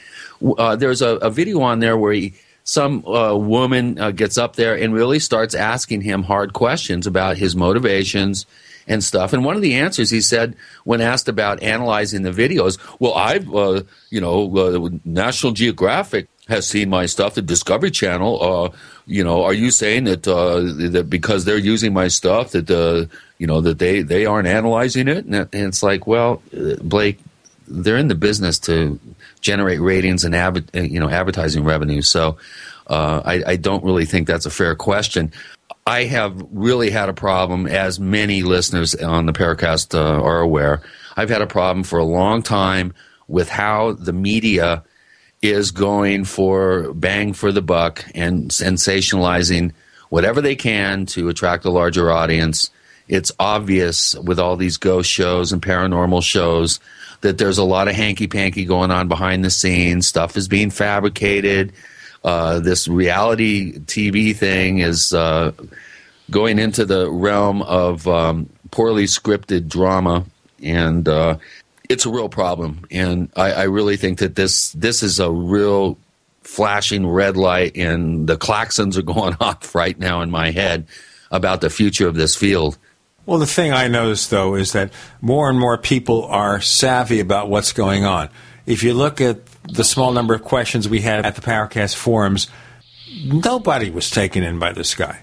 Uh, 0.57 0.75
there's 0.75 1.01
a, 1.01 1.15
a 1.17 1.29
video 1.29 1.61
on 1.61 1.79
there 1.79 1.97
where 1.97 2.13
he 2.13 2.33
some 2.65 3.05
uh, 3.05 3.35
woman 3.35 3.99
uh, 3.99 4.11
gets 4.11 4.37
up 4.37 4.55
there 4.55 4.75
and 4.75 4.93
really 4.93 5.19
starts 5.19 5.53
asking 5.53 6.01
him 6.01 6.23
hard 6.23 6.51
questions 6.53 7.05
about 7.07 7.37
his 7.37 7.55
motivations 7.55 8.47
and 8.87 9.03
stuff. 9.03 9.33
And 9.33 9.45
one 9.45 9.55
of 9.55 9.61
the 9.61 9.75
answers 9.75 10.09
he 10.09 10.19
said 10.19 10.55
when 10.83 10.99
asked 10.99 11.27
about 11.27 11.61
analyzing 11.61 12.23
the 12.23 12.31
videos, 12.31 12.79
well, 12.99 13.13
I've, 13.13 13.53
uh, 13.53 13.83
you 14.09 14.19
know, 14.19 14.57
uh, 14.57 14.89
National 15.05 15.53
Geographic 15.53 16.27
has 16.47 16.67
seen 16.67 16.89
my 16.89 17.05
stuff, 17.05 17.35
the 17.35 17.41
Discovery 17.41 17.91
Channel. 17.91 18.41
Uh, 18.41 18.77
you 19.05 19.23
know, 19.23 19.43
are 19.43 19.53
you 19.53 19.69
saying 19.69 20.05
that 20.05 20.27
uh, 20.27 20.61
that 20.91 21.07
because 21.09 21.45
they're 21.45 21.57
using 21.57 21.93
my 21.93 22.07
stuff 22.07 22.51
that 22.51 22.69
you 23.37 23.47
know 23.47 23.61
that 23.61 23.79
they 23.79 24.01
they 24.01 24.25
aren't 24.25 24.47
analyzing 24.47 25.07
it? 25.07 25.25
And 25.25 25.47
it's 25.53 25.83
like, 25.83 26.07
well, 26.07 26.41
Blake, 26.81 27.19
they're 27.67 27.97
in 27.97 28.07
the 28.07 28.15
business 28.15 28.59
to 28.59 28.99
generate 29.41 29.79
ratings 29.79 30.23
and 30.23 30.35
adver- 30.35 30.65
you 30.73 30.99
know 30.99 31.09
advertising 31.09 31.63
revenue. 31.63 32.01
So 32.01 32.37
uh, 32.87 33.21
I, 33.25 33.43
I, 33.47 33.55
don't 33.55 33.83
really 33.83 34.05
think 34.05 34.27
that's 34.27 34.45
a 34.45 34.51
fair 34.51 34.75
question. 34.75 35.31
I 35.87 36.03
have 36.03 36.39
really 36.51 36.91
had 36.91 37.09
a 37.09 37.13
problem, 37.13 37.65
as 37.65 37.99
many 37.99 38.43
listeners 38.43 38.93
on 38.95 39.25
the 39.25 39.33
Paracast 39.33 39.95
uh, 39.95 40.21
are 40.21 40.39
aware. 40.39 40.81
I've 41.17 41.29
had 41.29 41.41
a 41.41 41.47
problem 41.47 41.83
for 41.83 41.99
a 41.99 42.03
long 42.03 42.43
time 42.43 42.93
with 43.27 43.49
how 43.49 43.93
the 43.93 44.13
media 44.13 44.83
is 45.41 45.71
going 45.71 46.25
for 46.25 46.93
bang 46.93 47.33
for 47.33 47.51
the 47.51 47.61
buck 47.61 48.05
and 48.15 48.49
sensationalizing 48.49 49.73
whatever 50.09 50.41
they 50.41 50.55
can 50.55 51.05
to 51.07 51.29
attract 51.29 51.65
a 51.65 51.71
larger 51.71 52.11
audience. 52.11 52.69
It's 53.07 53.31
obvious 53.39 54.15
with 54.15 54.39
all 54.39 54.57
these 54.57 54.77
ghost 54.77 55.09
shows 55.09 55.51
and 55.51 55.61
paranormal 55.61 56.23
shows 56.23 56.79
that 57.21 57.37
there's 57.37 57.57
a 57.57 57.63
lot 57.63 57.87
of 57.87 57.95
hanky 57.95 58.27
panky 58.27 58.65
going 58.65 58.91
on 58.91 59.07
behind 59.07 59.43
the 59.43 59.49
scenes. 59.49 60.07
Stuff 60.07 60.37
is 60.37 60.47
being 60.47 60.69
fabricated. 60.69 61.73
Uh, 62.23 62.59
this 62.59 62.87
reality 62.87 63.79
TV 63.79 64.35
thing 64.35 64.79
is 64.79 65.13
uh, 65.13 65.51
going 66.31 66.57
into 66.59 66.85
the 66.85 67.09
realm 67.09 67.61
of 67.61 68.07
um, 68.07 68.49
poorly 68.71 69.05
scripted 69.05 69.67
drama, 69.67 70.25
and 70.63 71.07
uh, 71.07 71.37
it's 71.87 72.05
a 72.05 72.09
real 72.09 72.29
problem. 72.29 72.85
And 72.89 73.31
I, 73.35 73.51
I 73.51 73.63
really 73.63 73.97
think 73.97 74.19
that 74.19 74.35
this 74.35 74.71
this 74.71 75.03
is 75.03 75.19
a 75.19 75.29
real 75.29 75.97
flashing 76.41 77.05
red 77.05 77.37
light, 77.37 77.77
and 77.77 78.27
the 78.27 78.37
claxons 78.37 78.97
are 78.97 79.01
going 79.13 79.35
off 79.39 79.75
right 79.75 79.97
now 79.97 80.21
in 80.21 80.31
my 80.31 80.51
head 80.51 80.87
about 81.31 81.61
the 81.61 81.69
future 81.69 82.07
of 82.07 82.15
this 82.15 82.35
field. 82.35 82.77
Well, 83.25 83.39
the 83.39 83.47
thing 83.47 83.73
I 83.73 83.87
noticed, 83.87 84.29
though, 84.29 84.55
is 84.55 84.73
that 84.73 84.91
more 85.19 85.49
and 85.49 85.59
more 85.59 85.77
people 85.77 86.25
are 86.25 86.61
savvy 86.61 87.19
about 87.19 87.49
what's 87.49 87.71
going 87.71 88.05
on. 88.05 88.29
If 88.65 88.83
you 88.83 88.93
look 88.93 89.19
at 89.19 89.45
the 89.63 89.83
small 89.83 90.11
number 90.11 90.35
of 90.35 90.43
questions 90.43 90.87
we 90.87 91.01
had 91.01 91.25
at 91.25 91.35
the 91.35 91.41
Paracast 91.41 91.95
forums, 91.95 92.47
nobody 93.23 93.89
was 93.89 94.11
taken 94.11 94.43
in 94.43 94.59
by 94.59 94.73
this 94.73 94.93
guy. 94.93 95.21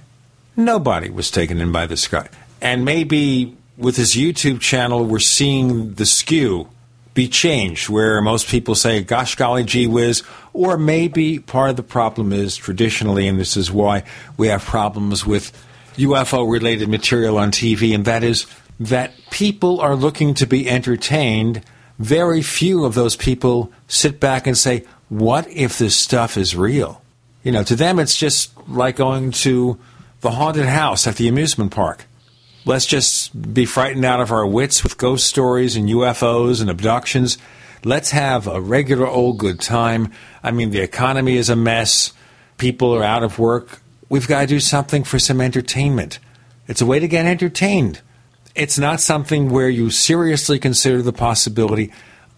Nobody 0.56 1.10
was 1.10 1.30
taken 1.30 1.60
in 1.60 1.70
by 1.70 1.86
this 1.86 2.08
guy. 2.08 2.28
And 2.60 2.84
maybe 2.84 3.56
with 3.76 3.96
his 3.96 4.14
YouTube 4.14 4.60
channel, 4.60 5.04
we're 5.04 5.18
seeing 5.18 5.94
the 5.94 6.06
skew 6.06 6.68
be 7.14 7.28
changed, 7.28 7.88
where 7.88 8.20
most 8.20 8.48
people 8.48 8.74
say, 8.74 9.02
gosh 9.02 9.36
golly 9.36 9.64
gee 9.64 9.86
whiz, 9.86 10.22
or 10.52 10.78
maybe 10.78 11.38
part 11.38 11.70
of 11.70 11.76
the 11.76 11.82
problem 11.82 12.32
is 12.32 12.56
traditionally, 12.56 13.28
and 13.28 13.38
this 13.38 13.56
is 13.56 13.70
why 13.70 14.02
we 14.36 14.48
have 14.48 14.64
problems 14.64 15.26
with 15.26 15.52
UFO 15.96 16.50
related 16.50 16.88
material 16.88 17.38
on 17.38 17.50
TV, 17.50 17.94
and 17.94 18.04
that 18.04 18.24
is 18.24 18.46
that 18.80 19.12
people 19.30 19.80
are 19.80 19.94
looking 19.94 20.34
to 20.34 20.46
be 20.46 20.68
entertained. 20.68 21.62
Very 21.98 22.42
few 22.42 22.84
of 22.84 22.94
those 22.94 23.16
people 23.16 23.72
sit 23.88 24.18
back 24.18 24.46
and 24.46 24.56
say, 24.56 24.84
What 25.08 25.48
if 25.48 25.78
this 25.78 25.96
stuff 25.96 26.36
is 26.36 26.56
real? 26.56 27.02
You 27.42 27.52
know, 27.52 27.62
to 27.64 27.76
them, 27.76 27.98
it's 27.98 28.16
just 28.16 28.52
like 28.68 28.96
going 28.96 29.32
to 29.32 29.78
the 30.20 30.30
haunted 30.30 30.66
house 30.66 31.06
at 31.06 31.16
the 31.16 31.28
amusement 31.28 31.72
park. 31.72 32.06
Let's 32.64 32.86
just 32.86 33.52
be 33.52 33.66
frightened 33.66 34.04
out 34.04 34.20
of 34.20 34.30
our 34.30 34.46
wits 34.46 34.84
with 34.84 34.96
ghost 34.96 35.26
stories 35.26 35.74
and 35.74 35.88
UFOs 35.88 36.60
and 36.60 36.70
abductions. 36.70 37.36
Let's 37.84 38.12
have 38.12 38.46
a 38.46 38.60
regular 38.60 39.08
old 39.08 39.38
good 39.38 39.60
time. 39.60 40.12
I 40.44 40.52
mean, 40.52 40.70
the 40.70 40.80
economy 40.80 41.36
is 41.36 41.50
a 41.50 41.56
mess. 41.56 42.12
People 42.58 42.94
are 42.94 43.02
out 43.02 43.24
of 43.24 43.40
work 43.40 43.81
we've 44.12 44.28
got 44.28 44.42
to 44.42 44.46
do 44.46 44.60
something 44.60 45.04
for 45.04 45.18
some 45.18 45.40
entertainment. 45.40 46.18
It's 46.68 46.82
a 46.82 46.86
way 46.86 46.98
to 46.98 47.08
get 47.08 47.24
entertained. 47.24 48.02
It's 48.54 48.78
not 48.78 49.00
something 49.00 49.48
where 49.48 49.70
you 49.70 49.88
seriously 49.88 50.58
consider 50.58 51.00
the 51.00 51.14
possibility 51.14 51.90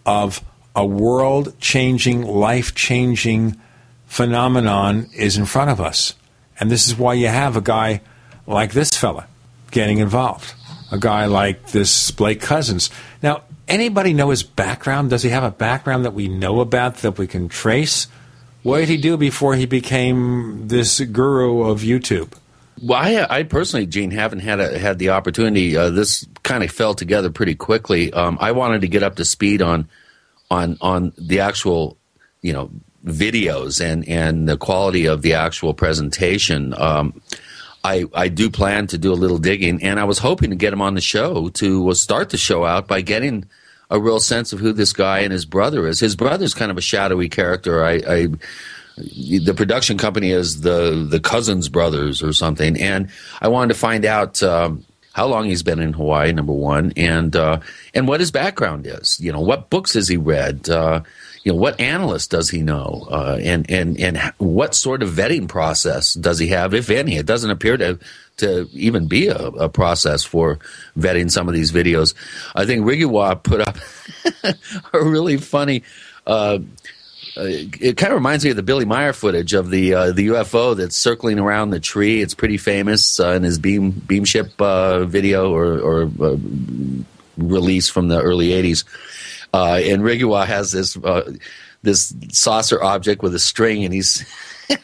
of 0.05 0.41
a 0.73 0.85
world 0.85 1.59
changing, 1.59 2.21
life 2.21 2.75
changing 2.75 3.59
phenomenon 4.05 5.09
is 5.13 5.35
in 5.35 5.43
front 5.43 5.69
of 5.69 5.81
us. 5.81 6.13
And 6.61 6.71
this 6.71 6.87
is 6.87 6.95
why 6.97 7.15
you 7.15 7.27
have 7.27 7.57
a 7.57 7.61
guy 7.61 7.99
like 8.47 8.71
this 8.71 8.91
fella 8.91 9.27
getting 9.71 9.97
involved, 9.97 10.53
a 10.93 10.97
guy 10.97 11.25
like 11.25 11.71
this 11.71 12.09
Blake 12.09 12.39
Cousins. 12.39 12.89
Now, 13.21 13.41
anybody 13.67 14.13
know 14.13 14.29
his 14.29 14.43
background? 14.43 15.09
Does 15.09 15.23
he 15.23 15.29
have 15.29 15.43
a 15.43 15.51
background 15.51 16.05
that 16.05 16.13
we 16.13 16.29
know 16.29 16.61
about 16.61 16.97
that 16.97 17.17
we 17.17 17.27
can 17.27 17.49
trace? 17.49 18.07
What 18.65 18.79
did 18.79 18.89
he 18.89 18.97
do 18.97 19.15
before 19.15 19.53
he 19.53 19.67
became 19.67 20.69
this 20.69 20.99
guru 20.99 21.69
of 21.69 21.81
YouTube? 21.81 22.33
Well, 22.81 22.99
I, 22.99 23.27
I 23.29 23.43
personally, 23.43 23.85
Gene, 23.85 24.09
haven't 24.09 24.39
had 24.39 24.59
a, 24.59 24.79
had 24.79 24.97
the 24.97 25.09
opportunity. 25.09 25.77
Uh, 25.77 25.91
this 25.91 26.25
kind 26.41 26.63
of 26.63 26.71
fell 26.71 26.95
together 26.95 27.29
pretty 27.29 27.53
quickly. 27.53 28.11
Um, 28.11 28.39
I 28.41 28.53
wanted 28.53 28.81
to 28.81 28.87
get 28.87 29.03
up 29.03 29.17
to 29.17 29.25
speed 29.25 29.61
on 29.61 29.87
on 30.49 30.79
on 30.81 31.13
the 31.15 31.41
actual 31.41 31.95
you 32.41 32.53
know 32.53 32.71
videos 33.05 33.85
and 33.85 34.07
and 34.09 34.49
the 34.49 34.57
quality 34.57 35.05
of 35.05 35.21
the 35.21 35.35
actual 35.35 35.75
presentation. 35.75 36.73
Um, 36.75 37.21
I, 37.83 38.05
I 38.15 38.29
do 38.29 38.49
plan 38.49 38.87
to 38.87 38.97
do 38.97 39.13
a 39.13 39.21
little 39.21 39.37
digging, 39.37 39.83
and 39.83 39.99
I 39.99 40.05
was 40.05 40.17
hoping 40.17 40.49
to 40.49 40.55
get 40.55 40.73
him 40.73 40.81
on 40.81 40.95
the 40.95 41.01
show 41.01 41.49
to 41.49 41.91
uh, 41.91 41.93
start 41.93 42.31
the 42.31 42.37
show 42.37 42.65
out 42.65 42.87
by 42.87 43.01
getting 43.01 43.45
a 43.89 43.99
real 43.99 44.19
sense 44.19 44.53
of 44.53 44.59
who 44.59 44.73
this 44.73 44.93
guy 44.93 45.19
and 45.19 45.31
his 45.31 45.45
brother 45.45 45.87
is. 45.87 45.99
His 45.99 46.15
brother's 46.15 46.53
kind 46.53 46.71
of 46.71 46.77
a 46.77 46.81
shadowy 46.81 47.29
character. 47.29 47.83
I, 47.83 48.01
I 48.07 48.27
the 48.97 49.53
production 49.55 49.97
company 49.97 50.31
is 50.31 50.61
the 50.61 51.07
the 51.09 51.19
Cousins 51.19 51.69
brothers 51.69 52.23
or 52.23 52.33
something, 52.33 52.79
and 52.79 53.09
I 53.41 53.49
wanted 53.49 53.73
to 53.73 53.79
find 53.79 54.05
out 54.05 54.41
um, 54.41 54.85
how 55.15 55.27
long 55.27 55.45
he's 55.45 55.63
been 55.63 55.79
in 55.79 55.93
Hawaii, 55.93 56.31
number 56.33 56.53
one, 56.53 56.93
and 56.95 57.35
uh, 57.35 57.59
and 57.93 58.07
what 58.07 58.19
his 58.19 58.31
background 58.31 58.87
is. 58.87 59.19
You 59.19 59.31
know, 59.31 59.41
what 59.41 59.69
books 59.69 59.93
has 59.93 60.07
he 60.07 60.17
read? 60.17 60.69
Uh, 60.69 61.01
you 61.43 61.51
know, 61.51 61.57
what 61.57 61.79
analyst 61.79 62.31
does 62.31 62.49
he 62.49 62.61
know? 62.61 63.07
Uh, 63.09 63.37
and 63.41 63.69
and 63.69 63.99
and 63.99 64.17
what 64.37 64.75
sort 64.75 65.03
of 65.03 65.09
vetting 65.09 65.47
process 65.47 66.13
does 66.13 66.39
he 66.39 66.47
have, 66.47 66.73
if 66.73 66.89
any? 66.89 67.17
It 67.17 67.25
doesn't 67.25 67.51
appear 67.51 67.77
to 67.77 67.99
to 68.37 68.67
even 68.73 69.07
be 69.07 69.27
a, 69.27 69.37
a 69.37 69.69
process 69.69 70.23
for 70.23 70.59
vetting 70.97 71.31
some 71.31 71.47
of 71.47 71.53
these 71.53 71.71
videos. 71.71 72.13
I 72.55 72.65
think 72.65 72.85
Rigiwa 72.85 73.41
put 73.43 73.61
up 73.61 73.77
a 74.93 75.03
really 75.03 75.37
funny. 75.37 75.83
Uh, 76.27 76.59
uh, 77.37 77.43
it 77.43 77.97
kind 77.97 78.13
of 78.13 78.17
reminds 78.17 78.45
me 78.45 78.51
of 78.51 78.55
the 78.55 78.63
Billy 78.63 78.85
Meier 78.85 79.11
footage 79.11 79.53
of 79.53 79.69
the 79.69 79.93
uh, 79.93 80.11
the 80.11 80.27
UFO 80.27 80.75
that's 80.75 80.95
circling 80.95 81.37
around 81.37 81.71
the 81.71 81.81
tree. 81.81 82.21
It's 82.21 82.33
pretty 82.33 82.57
famous 82.57 83.19
uh, 83.19 83.31
in 83.31 83.43
his 83.43 83.59
beam 83.59 84.23
ship 84.23 84.59
uh, 84.61 85.05
video 85.05 85.53
or, 85.53 85.79
or 85.79 86.03
uh, 86.21 86.37
release 87.37 87.89
from 87.89 88.07
the 88.07 88.21
early 88.21 88.49
'80s. 88.49 88.85
Uh, 89.53 89.79
and 89.83 90.01
Rigiwa 90.01 90.45
has 90.45 90.71
this 90.71 90.97
this 91.81 92.13
saucer 92.31 92.81
object 92.81 93.21
with 93.21 93.35
a 93.35 93.39
string, 93.39 93.83
and 93.83 93.93
he's 93.93 94.25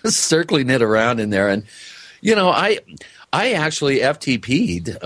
circling 0.06 0.70
it 0.70 0.82
around 0.82 1.20
in 1.20 1.30
there. 1.30 1.48
And 1.48 1.64
you 2.20 2.36
know, 2.36 2.50
I 2.50 2.80
I 3.34 3.54
actually 3.54 4.00
FTP'd, 4.00 4.98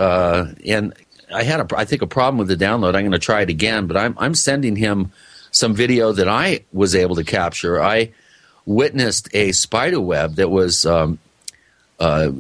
and 0.66 0.94
I 1.34 1.44
had 1.44 1.60
a 1.60 1.78
I 1.78 1.86
think 1.86 2.02
a 2.02 2.08
problem 2.08 2.38
with 2.38 2.48
the 2.48 2.58
download. 2.58 2.96
I'm 2.96 3.02
going 3.02 3.12
to 3.12 3.20
try 3.20 3.42
it 3.42 3.50
again, 3.50 3.88
but 3.88 3.98
I'm 3.98 4.16
I'm 4.18 4.36
sending 4.36 4.76
him 4.76 5.12
some 5.52 5.74
video 5.74 6.12
that 6.12 6.28
I 6.28 6.62
was 6.74 6.96
able 6.96 7.16
to 7.16 7.24
capture. 7.24 7.82
I 7.82 8.12
witnessed 8.66 9.30
a 9.34 9.52
spider 9.52 10.02
web 10.02 10.36
that 10.36 10.50
was, 10.50 10.86
um, 10.86 11.20
uh, 12.00 12.32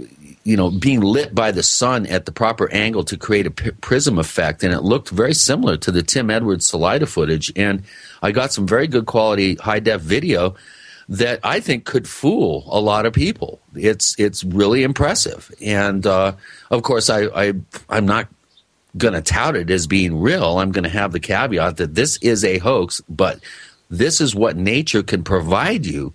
you 0.43 0.57
know, 0.57 0.69
being 0.69 1.01
lit 1.01 1.33
by 1.33 1.51
the 1.51 1.63
sun 1.63 2.05
at 2.07 2.25
the 2.25 2.31
proper 2.31 2.69
angle 2.71 3.03
to 3.05 3.17
create 3.17 3.47
a 3.47 3.51
p- 3.51 3.71
prism 3.71 4.19
effect, 4.19 4.63
and 4.63 4.73
it 4.73 4.81
looked 4.81 5.09
very 5.09 5.33
similar 5.33 5.77
to 5.77 5.91
the 5.91 6.03
Tim 6.03 6.29
Edwards 6.29 6.65
Salida 6.65 7.05
footage. 7.05 7.51
And 7.55 7.83
I 8.21 8.31
got 8.31 8.51
some 8.51 8.67
very 8.67 8.87
good 8.87 9.05
quality 9.05 9.55
high 9.55 9.79
def 9.79 10.01
video 10.01 10.55
that 11.07 11.39
I 11.43 11.59
think 11.59 11.85
could 11.85 12.07
fool 12.07 12.63
a 12.67 12.79
lot 12.79 13.05
of 13.05 13.13
people. 13.13 13.59
It's 13.75 14.15
it's 14.19 14.43
really 14.43 14.83
impressive, 14.83 15.51
and 15.61 16.05
uh, 16.05 16.33
of 16.71 16.83
course, 16.83 17.09
I, 17.09 17.25
I 17.25 17.53
I'm 17.89 18.05
not 18.05 18.27
going 18.97 19.13
to 19.13 19.21
tout 19.21 19.55
it 19.55 19.69
as 19.69 19.87
being 19.87 20.19
real. 20.19 20.59
I'm 20.59 20.71
going 20.71 20.83
to 20.83 20.89
have 20.89 21.11
the 21.11 21.19
caveat 21.19 21.77
that 21.77 21.95
this 21.95 22.17
is 22.17 22.43
a 22.43 22.59
hoax, 22.59 23.01
but 23.09 23.39
this 23.89 24.21
is 24.21 24.33
what 24.33 24.55
nature 24.55 25.03
can 25.03 25.23
provide 25.23 25.85
you 25.85 26.13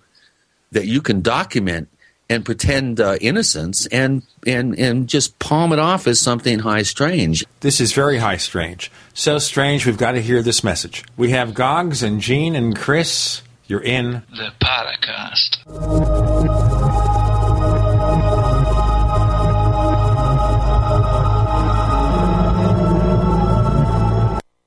that 0.71 0.85
you 0.85 1.01
can 1.01 1.21
document 1.21 1.89
and 2.29 2.45
pretend 2.45 2.99
uh, 2.99 3.17
innocence 3.19 3.85
and, 3.87 4.23
and, 4.47 4.77
and 4.79 5.09
just 5.09 5.37
palm 5.37 5.73
it 5.73 5.79
off 5.79 6.07
as 6.07 6.17
something 6.17 6.59
high 6.59 6.81
strange. 6.81 7.45
This 7.59 7.81
is 7.81 7.91
very 7.91 8.19
high 8.19 8.37
strange. 8.37 8.89
So 9.13 9.37
strange, 9.37 9.85
we've 9.85 9.97
got 9.97 10.13
to 10.13 10.21
hear 10.21 10.41
this 10.41 10.63
message. 10.63 11.03
We 11.17 11.31
have 11.31 11.53
Goggs 11.53 12.01
and 12.01 12.21
Gene 12.21 12.55
and 12.55 12.75
Chris. 12.75 13.41
You're 13.71 13.83
in 13.83 14.21
the 14.31 14.51
Paracast. 14.59 15.63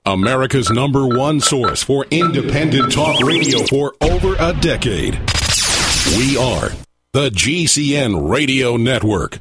America's 0.06 0.70
number 0.70 1.06
one 1.06 1.40
source 1.40 1.82
for 1.82 2.06
independent 2.10 2.90
talk 2.92 3.20
radio 3.20 3.58
for 3.66 3.92
over 4.00 4.36
a 4.38 4.54
decade. 4.54 5.12
We 6.16 6.38
are 6.38 6.70
the 7.12 7.28
GCN 7.28 8.30
Radio 8.30 8.78
Network. 8.78 9.40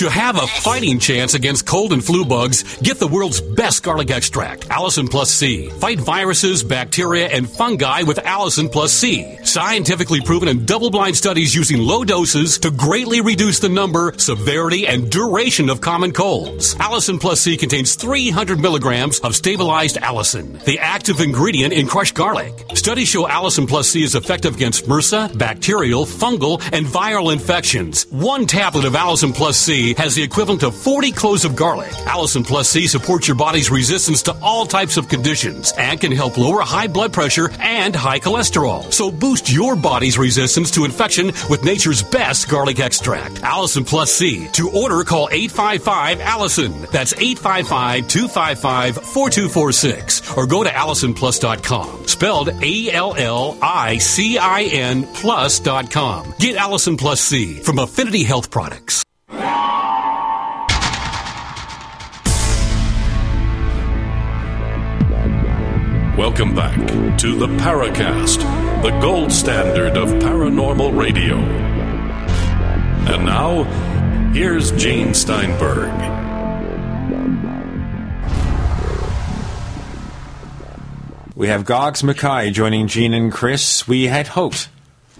To 0.00 0.08
have 0.08 0.42
a 0.42 0.46
fighting 0.46 0.98
chance 0.98 1.34
against 1.34 1.66
cold 1.66 1.92
and 1.92 2.02
flu 2.02 2.24
bugs, 2.24 2.78
get 2.78 2.98
the 2.98 3.06
world's 3.06 3.42
best 3.42 3.82
garlic 3.82 4.10
extract, 4.10 4.66
Allicin 4.70 5.10
Plus 5.10 5.30
C. 5.30 5.68
Fight 5.68 6.00
viruses, 6.00 6.62
bacteria, 6.62 7.28
and 7.28 7.46
fungi 7.46 8.04
with 8.04 8.16
Allicin 8.16 8.72
Plus 8.72 8.94
C. 8.94 9.36
Scientifically 9.44 10.22
proven 10.22 10.48
in 10.48 10.64
double 10.64 10.90
blind 10.90 11.18
studies 11.18 11.54
using 11.54 11.82
low 11.82 12.02
doses 12.02 12.56
to 12.60 12.70
greatly 12.70 13.20
reduce 13.20 13.58
the 13.58 13.68
number, 13.68 14.14
severity, 14.16 14.86
and 14.86 15.10
duration 15.10 15.68
of 15.68 15.82
common 15.82 16.12
colds. 16.12 16.74
Allicin 16.76 17.20
Plus 17.20 17.42
C 17.42 17.58
contains 17.58 17.94
300 17.94 18.58
milligrams 18.58 19.18
of 19.20 19.36
stabilized 19.36 19.96
allicin, 19.96 20.64
the 20.64 20.78
active 20.78 21.20
ingredient 21.20 21.74
in 21.74 21.86
crushed 21.86 22.14
garlic. 22.14 22.54
Studies 22.72 23.08
show 23.08 23.26
Allicin 23.26 23.68
Plus 23.68 23.90
C 23.90 24.02
is 24.02 24.14
effective 24.14 24.54
against 24.54 24.86
MRSA, 24.86 25.36
bacterial, 25.36 26.06
fungal, 26.06 26.58
and 26.72 26.86
viral 26.86 27.34
infections. 27.34 28.06
One 28.10 28.46
tablet 28.46 28.86
of 28.86 28.94
Allicin 28.94 29.34
Plus 29.34 29.58
C 29.58 29.89
has 29.98 30.14
the 30.14 30.22
equivalent 30.22 30.62
of 30.62 30.74
40 30.74 31.12
cloves 31.12 31.44
of 31.44 31.56
garlic. 31.56 31.90
Allicin 32.06 32.46
Plus 32.46 32.68
C 32.68 32.86
supports 32.86 33.28
your 33.28 33.36
body's 33.36 33.70
resistance 33.70 34.22
to 34.22 34.36
all 34.42 34.66
types 34.66 34.96
of 34.96 35.08
conditions 35.08 35.72
and 35.78 36.00
can 36.00 36.12
help 36.12 36.38
lower 36.38 36.62
high 36.62 36.86
blood 36.86 37.12
pressure 37.12 37.50
and 37.60 37.94
high 37.94 38.20
cholesterol. 38.20 38.92
So 38.92 39.10
boost 39.10 39.52
your 39.52 39.76
body's 39.76 40.18
resistance 40.18 40.70
to 40.72 40.84
infection 40.84 41.26
with 41.48 41.64
nature's 41.64 42.02
best 42.02 42.48
garlic 42.48 42.80
extract. 42.80 43.36
Allicin 43.42 43.86
Plus 43.86 44.12
C. 44.12 44.48
To 44.48 44.70
order, 44.70 45.04
call 45.04 45.28
855 45.30 46.18
Allicin. 46.18 46.90
That's 46.90 47.12
855 47.14 48.08
255 48.08 48.94
4246 48.96 50.36
or 50.36 50.46
go 50.46 50.64
to 50.64 50.70
AllicinPlus.com. 50.70 52.06
Spelled 52.06 52.48
A 52.62 52.90
L 52.90 53.14
L 53.16 53.58
I 53.62 53.98
C 53.98 54.38
I 54.38 54.62
N 54.62 55.04
Plus.com. 55.14 56.34
Get 56.38 56.56
Allicin 56.56 56.98
Plus 56.98 57.20
C 57.20 57.60
from 57.60 57.78
Affinity 57.78 58.24
Health 58.24 58.50
Products. 58.50 59.04
Welcome 66.18 66.54
back 66.54 66.76
to 67.18 67.38
the 67.38 67.46
Paracast, 67.46 68.42
the 68.82 68.90
gold 69.00 69.30
standard 69.32 69.96
of 69.96 70.08
paranormal 70.08 70.98
radio. 70.98 71.36
And 71.36 73.24
now, 73.24 73.62
here's 74.32 74.72
Gene 74.72 75.14
Steinberg. 75.14 75.90
We 81.36 81.48
have 81.48 81.64
Goggs 81.64 82.02
Mackay 82.02 82.50
joining 82.50 82.86
Gene 82.88 83.14
and 83.14 83.32
Chris. 83.32 83.88
We 83.88 84.04
had 84.08 84.26
hoped 84.26 84.68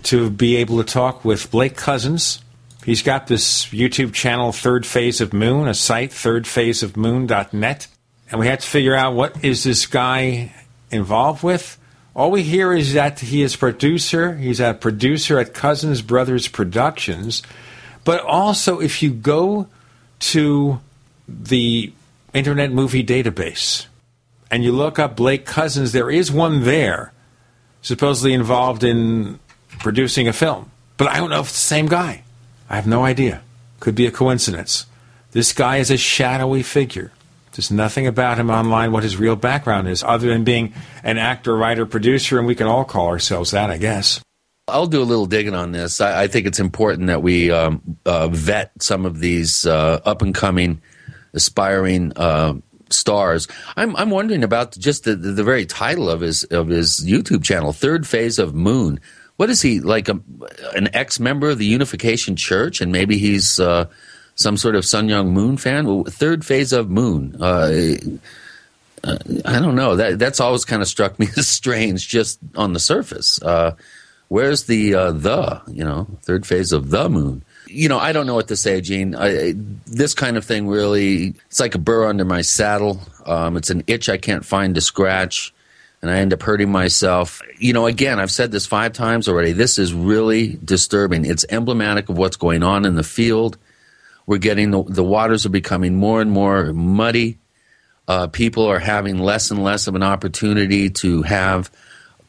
to 0.04 0.28
be 0.28 0.56
able 0.56 0.78
to 0.78 0.84
talk 0.84 1.24
with 1.24 1.50
Blake 1.50 1.76
Cousins. 1.76 2.42
He's 2.90 3.02
got 3.02 3.28
this 3.28 3.66
YouTube 3.66 4.12
channel, 4.12 4.50
Third 4.50 4.84
Phase 4.84 5.20
of 5.20 5.32
Moon, 5.32 5.68
a 5.68 5.74
site, 5.74 6.10
thirdphaseofmoon.net. 6.10 7.86
and 8.28 8.40
we 8.40 8.48
had 8.48 8.58
to 8.58 8.66
figure 8.66 8.96
out 8.96 9.14
what 9.14 9.44
is 9.44 9.62
this 9.62 9.86
guy 9.86 10.52
involved 10.90 11.44
with. 11.44 11.78
All 12.16 12.32
we 12.32 12.42
hear 12.42 12.72
is 12.72 12.94
that 12.94 13.20
he 13.20 13.42
is 13.42 13.54
producer. 13.54 14.34
He's 14.34 14.58
a 14.58 14.74
producer 14.74 15.38
at 15.38 15.54
Cousins 15.54 16.02
Brothers 16.02 16.48
Productions. 16.48 17.44
But 18.02 18.22
also, 18.22 18.80
if 18.80 19.04
you 19.04 19.12
go 19.12 19.68
to 20.18 20.80
the 21.28 21.92
Internet 22.34 22.72
Movie 22.72 23.04
Database 23.04 23.86
and 24.50 24.64
you 24.64 24.72
look 24.72 24.98
up 24.98 25.14
Blake 25.14 25.46
Cousins, 25.46 25.92
there 25.92 26.10
is 26.10 26.32
one 26.32 26.64
there, 26.64 27.12
supposedly 27.82 28.32
involved 28.32 28.82
in 28.82 29.38
producing 29.78 30.26
a 30.26 30.32
film. 30.32 30.72
But 30.96 31.06
I 31.06 31.18
don't 31.18 31.30
know 31.30 31.38
if 31.38 31.46
it's 31.46 31.52
the 31.52 31.58
same 31.60 31.86
guy. 31.86 32.24
I 32.70 32.76
have 32.76 32.86
no 32.86 33.04
idea. 33.04 33.42
Could 33.80 33.94
be 33.94 34.06
a 34.06 34.12
coincidence. 34.12 34.86
This 35.32 35.52
guy 35.52 35.78
is 35.78 35.90
a 35.90 35.96
shadowy 35.96 36.62
figure. 36.62 37.12
There's 37.52 37.70
nothing 37.70 38.06
about 38.06 38.38
him 38.38 38.48
online 38.48 38.92
what 38.92 39.02
his 39.02 39.16
real 39.16 39.36
background 39.36 39.88
is, 39.88 40.04
other 40.04 40.28
than 40.28 40.44
being 40.44 40.72
an 41.02 41.18
actor, 41.18 41.56
writer, 41.56 41.84
producer, 41.84 42.38
and 42.38 42.46
we 42.46 42.54
can 42.54 42.68
all 42.68 42.84
call 42.84 43.08
ourselves 43.08 43.50
that, 43.50 43.70
I 43.70 43.76
guess. 43.76 44.20
I'll 44.68 44.86
do 44.86 45.02
a 45.02 45.04
little 45.04 45.26
digging 45.26 45.54
on 45.54 45.72
this. 45.72 46.00
I, 46.00 46.22
I 46.22 46.26
think 46.28 46.46
it's 46.46 46.60
important 46.60 47.08
that 47.08 47.22
we 47.22 47.50
um, 47.50 47.98
uh, 48.06 48.28
vet 48.28 48.70
some 48.80 49.04
of 49.04 49.18
these 49.18 49.66
uh, 49.66 50.00
up 50.04 50.22
and 50.22 50.32
coming, 50.32 50.80
aspiring 51.34 52.12
uh, 52.14 52.54
stars. 52.88 53.48
I'm, 53.76 53.96
I'm 53.96 54.10
wondering 54.10 54.44
about 54.44 54.72
just 54.78 55.04
the, 55.04 55.16
the, 55.16 55.44
very 55.44 55.66
title 55.66 56.08
of 56.08 56.20
his 56.20 56.44
of 56.44 56.68
his 56.68 57.00
YouTube 57.04 57.42
channel, 57.42 57.72
Third 57.72 58.06
Phase 58.06 58.38
of 58.38 58.54
Moon. 58.54 59.00
What 59.40 59.48
is 59.48 59.62
he 59.62 59.80
like? 59.80 60.10
A, 60.10 60.20
an 60.74 60.94
ex 60.94 61.18
member 61.18 61.48
of 61.48 61.56
the 61.56 61.64
Unification 61.64 62.36
Church, 62.36 62.82
and 62.82 62.92
maybe 62.92 63.16
he's 63.16 63.58
uh, 63.58 63.86
some 64.34 64.58
sort 64.58 64.76
of 64.76 64.84
Sun 64.84 65.08
Myung 65.08 65.28
Moon 65.28 65.56
fan. 65.56 66.04
Third 66.04 66.44
phase 66.44 66.74
of 66.74 66.90
Moon. 66.90 67.38
Uh, 67.40 67.94
uh, 69.02 69.16
I 69.46 69.58
don't 69.58 69.76
know. 69.76 69.96
That 69.96 70.18
that's 70.18 70.40
always 70.40 70.66
kind 70.66 70.82
of 70.82 70.88
struck 70.88 71.18
me 71.18 71.26
as 71.38 71.48
strange, 71.48 72.06
just 72.06 72.38
on 72.54 72.74
the 72.74 72.78
surface. 72.78 73.40
Uh, 73.40 73.76
where's 74.28 74.64
the 74.64 74.94
uh, 74.94 75.12
the 75.12 75.62
you 75.68 75.84
know 75.84 76.06
third 76.20 76.44
phase 76.44 76.70
of 76.70 76.90
the 76.90 77.08
Moon? 77.08 77.42
You 77.66 77.88
know, 77.88 77.98
I 77.98 78.12
don't 78.12 78.26
know 78.26 78.34
what 78.34 78.48
to 78.48 78.56
say, 78.56 78.82
Gene. 78.82 79.14
I, 79.14 79.54
this 79.86 80.12
kind 80.12 80.36
of 80.36 80.44
thing 80.44 80.68
really, 80.68 81.34
it's 81.46 81.60
like 81.60 81.74
a 81.74 81.78
burr 81.78 82.04
under 82.10 82.26
my 82.26 82.42
saddle. 82.42 83.00
Um, 83.24 83.56
it's 83.56 83.70
an 83.70 83.84
itch 83.86 84.10
I 84.10 84.18
can't 84.18 84.44
find 84.44 84.74
to 84.74 84.82
scratch, 84.82 85.54
and 86.02 86.10
I 86.10 86.18
end 86.18 86.32
up 86.32 86.42
hurting 86.42 86.70
myself. 86.70 87.42
You 87.58 87.72
know, 87.72 87.86
again, 87.86 88.20
I've 88.20 88.30
said 88.30 88.52
this 88.52 88.66
five 88.66 88.92
times 88.92 89.28
already. 89.28 89.52
This 89.52 89.78
is 89.78 89.92
really 89.92 90.58
disturbing. 90.64 91.24
It's 91.24 91.44
emblematic 91.48 92.08
of 92.08 92.18
what's 92.18 92.36
going 92.36 92.62
on 92.62 92.84
in 92.84 92.94
the 92.94 93.02
field 93.02 93.58
we're 94.30 94.38
getting 94.38 94.70
the, 94.70 94.84
the 94.84 95.02
waters 95.02 95.44
are 95.44 95.50
becoming 95.50 95.96
more 95.96 96.20
and 96.20 96.30
more 96.30 96.72
muddy. 96.72 97.38
Uh, 98.06 98.28
people 98.28 98.64
are 98.64 98.78
having 98.78 99.18
less 99.18 99.50
and 99.50 99.64
less 99.64 99.88
of 99.88 99.96
an 99.96 100.04
opportunity 100.04 100.88
to 100.88 101.22
have 101.22 101.68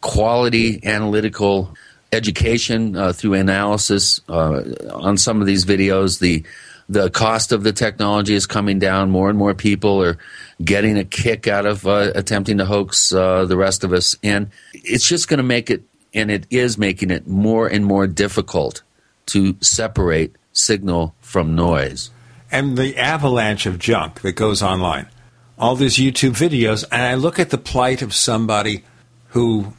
quality 0.02 0.84
analytical 0.84 1.76
education 2.12 2.96
uh, 2.96 3.14
through 3.14 3.36
analysis 3.36 4.20
uh, 4.28 4.64
on 4.92 5.16
some 5.16 5.42
of 5.42 5.46
these 5.46 5.64
videos. 5.64 6.18
The 6.18 6.44
the 6.92 7.10
cost 7.10 7.54
of 7.54 7.64
the 7.64 7.72
technology 7.72 8.36
is 8.36 8.46
coming 8.46 8.78
down. 8.78 9.10
More 9.10 9.30
and 9.30 9.40
more 9.40 9.54
people 9.54 10.04
are 10.04 10.18
getting 10.62 10.98
a 10.98 11.06
kick 11.06 11.48
out 11.48 11.66
of 11.66 11.88
uh, 11.88 12.12
attempting 12.16 12.58
to 12.58 12.66
hoax 12.66 13.14
uh, 13.14 13.46
the 13.46 13.56
rest 13.56 13.86
of 13.86 13.94
us, 13.94 14.18
and 14.22 14.50
it's 14.74 15.08
just 15.08 15.30
going 15.30 15.38
to 15.38 15.44
make 15.44 15.70
it, 15.70 15.84
and 16.14 16.30
it 16.30 16.46
is 16.50 16.78
making 16.78 17.10
it 17.10 17.26
more 17.26 17.66
and 17.66 17.86
more 17.86 18.08
difficult 18.08 18.84
to 19.28 19.56
separate 19.62 20.36
signal 20.52 21.16
from 21.22 21.56
noise. 21.56 22.12
And 22.52 22.78
the 22.78 22.98
avalanche 22.98 23.66
of 23.66 23.80
junk 23.80 24.20
that 24.22 24.34
goes 24.34 24.62
online. 24.62 25.08
All 25.58 25.78
these 25.78 25.96
YouTube 25.96 26.32
videos, 26.32 26.84
and 26.92 27.04
I 27.04 27.14
look 27.14 27.40
at 27.40 27.52
the 27.52 27.58
plight 27.58 28.02
of 28.02 28.14
somebody 28.14 28.84
who 29.30 29.74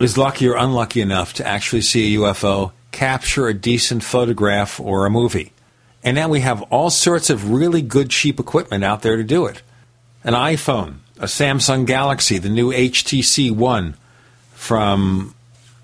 is 0.00 0.18
lucky 0.18 0.48
or 0.48 0.56
unlucky 0.56 1.00
enough 1.00 1.32
to 1.34 1.46
actually 1.46 1.82
see 1.82 2.16
a 2.16 2.18
UFO, 2.18 2.72
capture 2.90 3.46
a 3.46 3.54
decent 3.54 4.02
photograph 4.02 4.80
or 4.80 5.06
a 5.06 5.10
movie. 5.10 5.52
And 6.06 6.14
now 6.14 6.28
we 6.28 6.38
have 6.38 6.62
all 6.70 6.88
sorts 6.90 7.30
of 7.30 7.50
really 7.50 7.82
good, 7.82 8.10
cheap 8.10 8.38
equipment 8.38 8.84
out 8.84 9.02
there 9.02 9.16
to 9.16 9.24
do 9.24 9.46
it. 9.46 9.62
An 10.22 10.34
iPhone, 10.34 10.98
a 11.18 11.24
Samsung 11.24 11.84
Galaxy, 11.84 12.38
the 12.38 12.48
new 12.48 12.72
HTC 12.72 13.50
One 13.50 13.96
from 14.52 15.34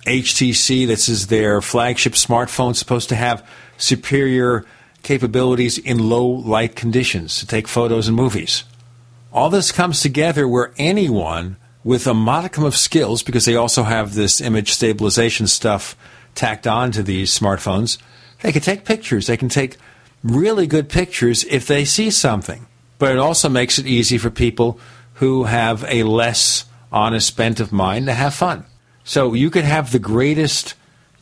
HTC. 0.07 0.87
This 0.87 1.09
is 1.09 1.27
their 1.27 1.61
flagship 1.61 2.13
smartphone, 2.13 2.77
supposed 2.77 3.09
to 3.09 3.17
have 3.17 3.45
superior 3.79 4.65
capabilities 5.03 5.77
in 5.77 6.09
low 6.09 6.25
light 6.25 6.77
conditions 6.77 7.41
to 7.41 7.47
take 7.47 7.67
photos 7.67 8.07
and 8.07 8.17
movies. 8.17 8.63
All 9.33 9.51
this 9.51 9.73
comes 9.73 10.03
together 10.03 10.47
where 10.47 10.73
anyone 10.79 11.57
with 11.83 12.07
a 12.07 12.15
modicum 12.15 12.63
of 12.63 12.77
skills, 12.77 13.25
because 13.25 13.45
they 13.45 13.57
also 13.57 13.83
have 13.83 14.15
this 14.15 14.41
image 14.41 14.71
stabilization 14.71 15.49
stuff 15.49 15.97
tacked 16.37 16.69
on 16.69 16.93
to 16.93 17.03
these 17.03 17.37
smartphones, 17.37 17.99
they 18.43 18.53
can 18.53 18.63
take 18.63 18.85
pictures. 18.85 19.27
They 19.27 19.37
can 19.37 19.49
take 19.49 19.79
really 20.23 20.67
good 20.67 20.89
pictures 20.89 21.45
if 21.45 21.67
they 21.67 21.85
see 21.85 22.11
something. 22.11 22.67
But 22.99 23.13
it 23.13 23.19
also 23.19 23.49
makes 23.49 23.79
it 23.79 23.87
easy 23.87 24.19
for 24.19 24.31
people 24.31 24.79
who 25.15 25.45
have 25.45 25.85
a 25.89 26.05
less 26.05 26.65
honest 26.93 27.37
bent 27.37 27.59
of 27.61 27.73
mind 27.73 28.07
to 28.07 28.15
have 28.15 28.35
fun. 28.35 28.65
So 29.05 29.35
you 29.35 29.51
could 29.51 29.65
have 29.65 29.91
the 29.91 29.99
greatest 29.99 30.75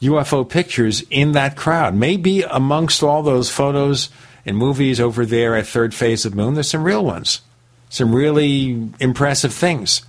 UFO 0.02 0.48
pictures 0.48 1.02
in 1.10 1.32
that 1.32 1.56
crowd. 1.56 1.94
Maybe 1.94 2.42
amongst 2.42 3.02
all 3.02 3.22
those 3.22 3.50
photos 3.50 4.10
and 4.44 4.56
movies 4.56 5.00
over 5.00 5.24
there 5.24 5.56
at 5.56 5.66
Third 5.66 5.94
Phase 5.94 6.24
of 6.24 6.34
Moon, 6.34 6.54
there's 6.54 6.70
some 6.70 6.84
real 6.84 7.04
ones, 7.04 7.40
some 7.88 8.14
really 8.14 8.90
impressive 8.98 9.52
things. 9.52 10.02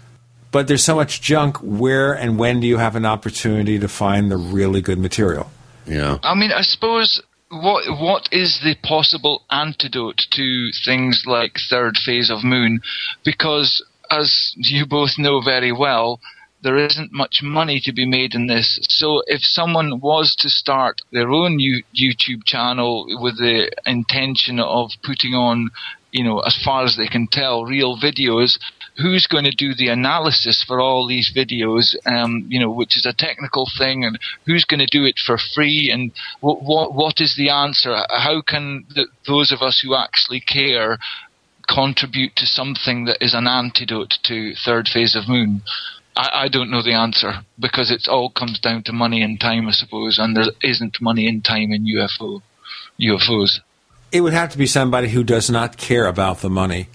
But 0.51 0.67
there's 0.67 0.83
so 0.83 0.95
much 0.95 1.21
junk. 1.21 1.57
Where 1.57 2.13
and 2.13 2.37
when 2.37 2.59
do 2.59 2.67
you 2.67 2.77
have 2.77 2.97
an 2.97 3.05
opportunity 3.05 3.79
to 3.79 3.87
find 3.87 4.29
the 4.29 4.37
really 4.37 4.81
good 4.81 4.99
material? 4.99 5.49
Yeah. 5.85 6.17
I 6.23 6.35
mean, 6.35 6.51
I 6.51 6.61
suppose 6.61 7.21
what 7.51 7.83
what 7.99 8.29
is 8.31 8.61
the 8.63 8.75
possible 8.81 9.43
antidote 9.51 10.21
to 10.31 10.71
things 10.85 11.23
like 11.27 11.57
Third 11.69 11.97
Phase 11.97 12.31
of 12.31 12.43
Moon? 12.43 12.81
Because 13.25 13.83
as 14.09 14.53
you 14.55 14.85
both 14.85 15.17
know 15.17 15.41
very 15.41 15.71
well, 15.71 16.19
there 16.63 16.77
isn't 16.77 17.11
much 17.11 17.39
money 17.41 17.81
to 17.83 17.91
be 17.91 18.05
made 18.05 18.35
in 18.35 18.47
this. 18.47 18.79
So 18.83 19.21
if 19.27 19.41
someone 19.41 19.99
was 19.99 20.35
to 20.39 20.49
start 20.49 21.01
their 21.11 21.29
own 21.29 21.57
YouTube 21.59 22.45
channel 22.45 23.05
with 23.19 23.37
the 23.37 23.71
intention 23.85 24.59
of 24.59 24.91
putting 25.03 25.33
on, 25.33 25.71
you 26.11 26.23
know, 26.23 26.39
as 26.39 26.55
far 26.63 26.83
as 26.83 26.97
they 26.97 27.07
can 27.07 27.27
tell, 27.27 27.65
real 27.65 27.97
videos, 27.97 28.59
who's 29.01 29.27
going 29.27 29.45
to 29.45 29.55
do 29.55 29.73
the 29.73 29.89
analysis 29.89 30.63
for 30.65 30.79
all 30.79 31.07
these 31.07 31.31
videos, 31.35 31.95
um, 32.05 32.45
you 32.49 32.59
know, 32.59 32.71
which 32.71 32.97
is 32.97 33.05
a 33.05 33.13
technical 33.13 33.67
thing, 33.77 34.03
and 34.05 34.19
who's 34.45 34.65
going 34.65 34.79
to 34.79 34.97
do 34.97 35.05
it 35.05 35.15
for 35.25 35.37
free, 35.55 35.89
and 35.91 36.11
what 36.39 36.61
what, 36.61 36.93
what 36.93 37.19
is 37.19 37.35
the 37.35 37.49
answer? 37.49 37.95
How 38.09 38.41
can 38.41 38.85
the, 38.93 39.07
those 39.27 39.51
of 39.51 39.61
us 39.61 39.81
who 39.83 39.95
actually 39.95 40.41
care 40.41 40.97
contribute 41.67 42.35
to 42.35 42.45
something 42.45 43.05
that 43.05 43.17
is 43.21 43.33
an 43.33 43.47
antidote 43.47 44.15
to 44.23 44.53
third 44.65 44.87
phase 44.87 45.15
of 45.15 45.27
moon? 45.27 45.61
I, 46.15 46.43
I 46.43 46.47
don't 46.49 46.71
know 46.71 46.83
the 46.83 46.93
answer 46.93 47.45
because 47.59 47.91
it 47.91 48.07
all 48.07 48.29
comes 48.29 48.59
down 48.59 48.83
to 48.83 48.93
money 48.93 49.21
and 49.21 49.39
time, 49.39 49.67
I 49.67 49.71
suppose, 49.71 50.19
and 50.19 50.35
there 50.35 50.51
isn't 50.61 51.01
money 51.01 51.27
and 51.27 51.43
time 51.43 51.71
in 51.71 51.85
UFO 51.85 52.41
UFOs. 52.99 53.59
It 54.11 54.21
would 54.21 54.33
have 54.33 54.51
to 54.51 54.57
be 54.57 54.67
somebody 54.67 55.09
who 55.09 55.23
does 55.23 55.49
not 55.49 55.77
care 55.77 56.05
about 56.05 56.39
the 56.39 56.49
money, 56.49 56.87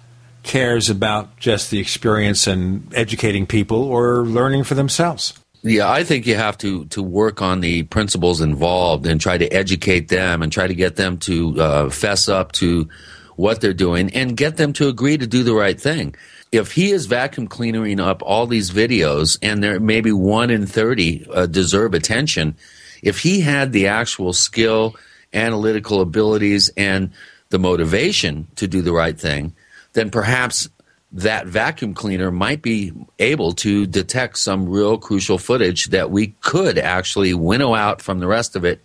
cares 0.46 0.88
about 0.88 1.36
just 1.38 1.70
the 1.70 1.78
experience 1.78 2.46
and 2.46 2.92
educating 2.94 3.46
people 3.46 3.82
or 3.82 4.24
learning 4.24 4.64
for 4.64 4.74
themselves. 4.74 5.34
Yeah, 5.62 5.90
I 5.90 6.04
think 6.04 6.26
you 6.26 6.36
have 6.36 6.56
to 6.58 6.84
to 6.86 7.02
work 7.02 7.42
on 7.42 7.60
the 7.60 7.82
principles 7.84 8.40
involved 8.40 9.06
and 9.06 9.20
try 9.20 9.36
to 9.36 9.48
educate 9.48 10.08
them 10.08 10.42
and 10.42 10.52
try 10.52 10.66
to 10.66 10.74
get 10.74 10.96
them 10.96 11.18
to 11.18 11.60
uh, 11.60 11.90
fess 11.90 12.28
up 12.28 12.52
to 12.52 12.88
what 13.34 13.60
they're 13.60 13.74
doing 13.74 14.14
and 14.14 14.36
get 14.36 14.56
them 14.56 14.72
to 14.74 14.88
agree 14.88 15.18
to 15.18 15.26
do 15.26 15.42
the 15.42 15.54
right 15.54 15.78
thing 15.78 16.14
if 16.52 16.72
he 16.72 16.90
is 16.90 17.06
vacuum 17.06 17.46
cleaning 17.46 18.00
up 18.00 18.22
all 18.22 18.46
these 18.46 18.70
videos 18.70 19.38
and 19.42 19.62
there 19.62 19.80
maybe 19.80 20.12
one 20.12 20.50
in 20.50 20.66
30 20.66 21.26
uh, 21.30 21.46
deserve 21.46 21.94
attention, 21.94 22.56
if 23.02 23.20
he 23.20 23.40
had 23.40 23.72
the 23.72 23.88
actual 23.88 24.32
skill, 24.32 24.96
analytical 25.32 26.00
abilities, 26.00 26.70
and 26.76 27.10
the 27.50 27.58
motivation 27.58 28.46
to 28.56 28.66
do 28.66 28.82
the 28.82 28.92
right 28.92 29.18
thing, 29.18 29.54
then 29.96 30.10
perhaps 30.10 30.68
that 31.12 31.46
vacuum 31.46 31.94
cleaner 31.94 32.30
might 32.30 32.62
be 32.62 32.92
able 33.18 33.52
to 33.52 33.86
detect 33.86 34.38
some 34.38 34.68
real 34.68 34.98
crucial 34.98 35.38
footage 35.38 35.86
that 35.86 36.10
we 36.10 36.28
could 36.40 36.78
actually 36.78 37.32
winnow 37.34 37.74
out 37.74 38.02
from 38.02 38.20
the 38.20 38.26
rest 38.26 38.54
of 38.54 38.64
it 38.64 38.80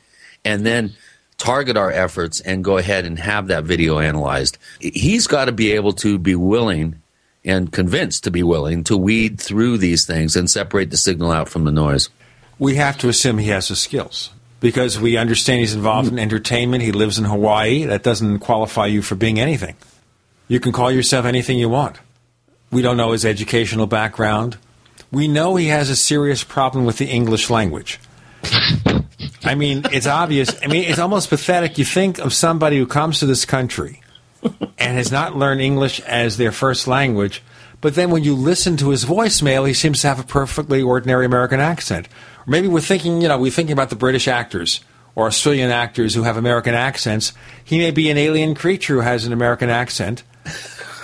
and 0.46 0.66
then 0.66 0.94
target 1.38 1.76
our 1.76 1.92
efforts 1.92 2.40
and 2.40 2.64
go 2.64 2.78
ahead 2.78 3.06
and 3.06 3.20
have 3.20 3.48
that 3.48 3.64
video 3.64 4.00
analyzed. 4.00 4.58
He's 4.80 5.28
got 5.28 5.46
to 5.46 5.52
be 5.52 5.74
able 5.74 5.94
to 5.94 6.18
be 6.18 6.36
willing 6.36 7.02
and 7.44 7.72
convinced 7.72 8.24
to 8.24 8.32
be 8.32 8.44
willing 8.44 8.84
to 8.86 8.96
weed 8.96 9.42
through 9.42 9.80
these 9.80 10.06
things 10.06 10.36
and 10.36 10.50
separate 10.50 10.92
the 10.92 10.98
signal 10.98 11.32
out 11.32 11.50
from 11.50 11.66
the 11.66 11.72
noise. 11.72 12.10
We 12.60 12.76
have 12.76 12.98
to 13.00 13.10
assume 13.10 13.40
he 13.40 13.50
has 13.50 13.68
the 13.68 13.76
skills 13.76 14.32
because 14.60 15.00
we 15.00 15.18
understand 15.18 15.62
he's 15.62 15.74
involved 15.74 16.08
in 16.08 16.14
mm-hmm. 16.14 16.20
entertainment. 16.20 16.84
He 16.84 16.92
lives 16.92 17.18
in 17.18 17.26
Hawaii. 17.26 17.86
That 17.86 18.04
doesn't 18.04 18.40
qualify 18.40 18.86
you 18.86 19.02
for 19.02 19.16
being 19.16 19.40
anything. 19.40 19.76
You 20.52 20.60
can 20.60 20.74
call 20.74 20.92
yourself 20.92 21.26
anything 21.26 21.58
you 21.58 21.70
want. 21.70 21.98
We 22.72 22.82
don't 22.82 22.98
know 22.98 23.14
his 23.14 23.24
educational 23.24 23.88
background. 23.88 24.58
We 25.10 25.30
know 25.30 25.56
he 25.56 25.68
has 25.68 25.90
a 25.90 25.96
serious 25.96 26.44
problem 26.44 26.84
with 26.84 26.98
the 26.98 27.06
English 27.06 27.50
language. 27.50 28.02
I 29.46 29.56
mean, 29.56 29.84
it's 29.94 30.08
obvious. 30.08 30.54
I 30.62 30.68
mean, 30.68 30.84
it's 30.84 31.00
almost 31.00 31.30
pathetic. 31.30 31.78
You 31.78 31.86
think 31.86 32.20
of 32.20 32.34
somebody 32.34 32.78
who 32.78 32.86
comes 32.86 33.20
to 33.20 33.26
this 33.26 33.46
country 33.46 34.02
and 34.78 34.98
has 34.98 35.10
not 35.10 35.38
learned 35.38 35.62
English 35.62 36.02
as 36.02 36.36
their 36.36 36.52
first 36.52 36.86
language, 36.86 37.42
but 37.80 37.96
then 37.96 38.12
when 38.12 38.26
you 38.26 38.36
listen 38.36 38.76
to 38.76 38.90
his 38.90 39.06
voicemail, 39.06 39.66
he 39.66 39.74
seems 39.74 40.02
to 40.02 40.10
have 40.10 40.20
a 40.20 40.24
perfectly 40.24 40.82
ordinary 40.82 41.26
American 41.26 41.62
accent. 41.62 42.10
Or 42.46 42.52
maybe 42.52 42.68
we're 42.68 42.82
thinking, 42.82 43.22
you 43.22 43.30
know, 43.30 43.40
we're 43.40 43.52
thinking 43.52 43.72
about 43.72 43.90
the 43.90 43.96
British 43.96 44.28
actors 44.28 44.82
or 45.16 45.28
Australian 45.28 45.72
actors 45.72 46.14
who 46.14 46.24
have 46.24 46.38
American 46.38 46.74
accents. 46.74 47.34
He 47.64 47.78
may 47.78 47.92
be 47.92 48.10
an 48.10 48.18
alien 48.18 48.56
creature 48.56 48.96
who 48.96 49.02
has 49.02 49.26
an 49.26 49.34
American 49.34 49.70
accent. 49.70 50.24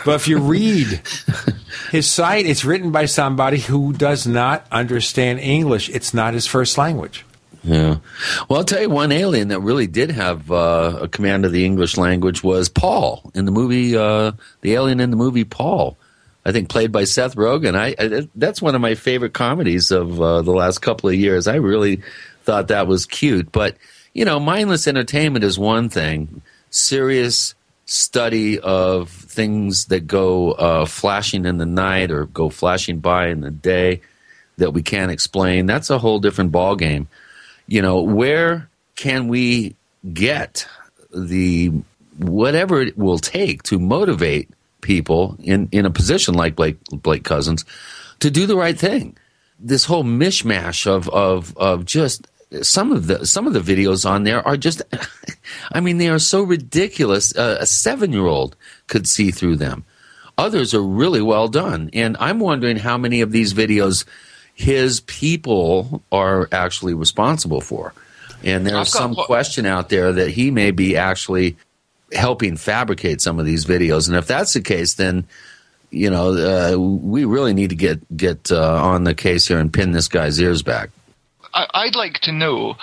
But 0.05 0.15
if 0.15 0.27
you 0.27 0.39
read 0.39 1.01
his 1.91 2.09
site, 2.09 2.45
it's 2.45 2.63
written 2.63 2.91
by 2.91 3.05
somebody 3.05 3.57
who 3.57 3.91
does 3.91 4.25
not 4.25 4.65
understand 4.71 5.39
English. 5.39 5.89
It's 5.89 6.13
not 6.13 6.33
his 6.33 6.47
first 6.47 6.77
language. 6.77 7.25
Yeah. 7.63 7.97
Well, 8.47 8.59
I'll 8.59 8.65
tell 8.65 8.81
you 8.81 8.89
one 8.89 9.11
alien 9.11 9.49
that 9.49 9.59
really 9.59 9.87
did 9.87 10.11
have 10.11 10.49
uh, 10.49 10.99
a 11.01 11.07
command 11.09 11.43
of 11.43 11.51
the 11.51 11.65
English 11.65 11.97
language 11.97 12.41
was 12.41 12.69
Paul 12.69 13.29
in 13.35 13.43
the 13.43 13.51
movie, 13.51 13.97
uh, 13.97 14.31
the 14.61 14.73
alien 14.73 15.01
in 15.01 15.09
the 15.11 15.17
movie 15.17 15.43
Paul. 15.43 15.97
I 16.45 16.53
think 16.53 16.69
played 16.69 16.93
by 16.93 17.03
Seth 17.03 17.35
Rogen. 17.35 17.75
I, 17.75 17.93
I 17.99 18.29
that's 18.35 18.61
one 18.61 18.73
of 18.73 18.79
my 18.79 18.95
favorite 18.95 19.33
comedies 19.33 19.91
of 19.91 20.21
uh, 20.21 20.41
the 20.43 20.53
last 20.53 20.79
couple 20.79 21.09
of 21.09 21.15
years. 21.15 21.45
I 21.45 21.55
really 21.55 22.01
thought 22.43 22.69
that 22.69 22.87
was 22.87 23.05
cute. 23.05 23.51
But 23.51 23.75
you 24.17 24.25
know, 24.25 24.39
mindless 24.39 24.87
entertainment 24.87 25.45
is 25.45 25.59
one 25.59 25.89
thing. 25.89 26.41
Serious 26.71 27.53
study 27.85 28.59
of 28.59 29.11
things 29.11 29.85
that 29.85 30.07
go 30.07 30.53
uh, 30.53 30.85
flashing 30.87 31.45
in 31.45 31.59
the 31.59 31.67
night 31.67 32.09
or 32.09 32.25
go 32.25 32.49
flashing 32.49 32.97
by 32.97 33.27
in 33.27 33.41
the 33.41 33.51
day 33.51 34.01
that 34.57 34.71
we 34.71 34.81
can't 34.81 35.11
explain. 35.11 35.67
That's 35.67 35.91
a 35.91 35.99
whole 35.99 36.17
different 36.17 36.51
ballgame. 36.51 37.05
You 37.67 37.83
know, 37.83 38.01
where 38.01 38.67
can 38.95 39.27
we 39.27 39.75
get 40.11 40.67
the 41.15 41.71
whatever 42.17 42.81
it 42.81 42.97
will 42.97 43.19
take 43.19 43.61
to 43.63 43.77
motivate 43.77 44.49
people 44.81 45.37
in, 45.43 45.69
in 45.71 45.85
a 45.85 45.91
position 45.91 46.33
like 46.33 46.55
Blake 46.55 46.83
Blake 46.85 47.23
Cousins 47.23 47.65
to 48.19 48.31
do 48.31 48.47
the 48.47 48.57
right 48.57 48.79
thing. 48.79 49.15
This 49.59 49.85
whole 49.85 50.03
mishmash 50.03 50.87
of 50.87 51.07
of 51.09 51.55
of 51.55 51.85
just 51.85 52.27
some 52.61 52.91
of 52.91 53.07
the 53.07 53.25
some 53.25 53.47
of 53.47 53.53
the 53.53 53.59
videos 53.59 54.09
on 54.09 54.23
there 54.23 54.45
are 54.47 54.57
just 54.57 54.81
I 55.71 55.79
mean 55.79 55.97
they 55.97 56.09
are 56.09 56.19
so 56.19 56.43
ridiculous. 56.43 57.35
Uh, 57.35 57.57
a 57.59 57.65
seven 57.65 58.13
year 58.13 58.25
old 58.25 58.55
could 58.87 59.07
see 59.07 59.31
through 59.31 59.57
them. 59.57 59.85
Others 60.37 60.73
are 60.73 60.83
really 60.83 61.21
well 61.21 61.47
done, 61.47 61.89
and 61.93 62.15
I'm 62.19 62.39
wondering 62.39 62.77
how 62.77 62.97
many 62.97 63.21
of 63.21 63.31
these 63.31 63.53
videos 63.53 64.05
his 64.53 65.01
people 65.01 66.03
are 66.11 66.47
actually 66.51 66.93
responsible 66.93 67.61
for. 67.61 67.93
And 68.43 68.65
there's 68.65 68.89
some 68.89 69.15
question 69.15 69.65
out 69.65 69.89
there 69.89 70.11
that 70.13 70.29
he 70.29 70.51
may 70.51 70.71
be 70.71 70.95
actually 70.95 71.57
helping 72.11 72.55
fabricate 72.55 73.21
some 73.21 73.39
of 73.39 73.45
these 73.45 73.65
videos. 73.65 74.07
And 74.07 74.15
if 74.15 74.27
that's 74.27 74.53
the 74.53 74.61
case, 74.61 74.93
then 74.95 75.25
you 75.89 76.09
know 76.09 76.33
uh, 76.33 76.77
we 76.77 77.25
really 77.25 77.53
need 77.53 77.71
to 77.71 77.75
get 77.75 78.17
get 78.17 78.51
uh, 78.51 78.83
on 78.83 79.03
the 79.03 79.15
case 79.15 79.47
here 79.47 79.59
and 79.59 79.73
pin 79.73 79.91
this 79.91 80.07
guy's 80.07 80.39
ears 80.39 80.61
back. 80.61 80.89
I'd 81.73 81.95
like 81.95 82.19
to 82.21 82.31
know 82.31 82.75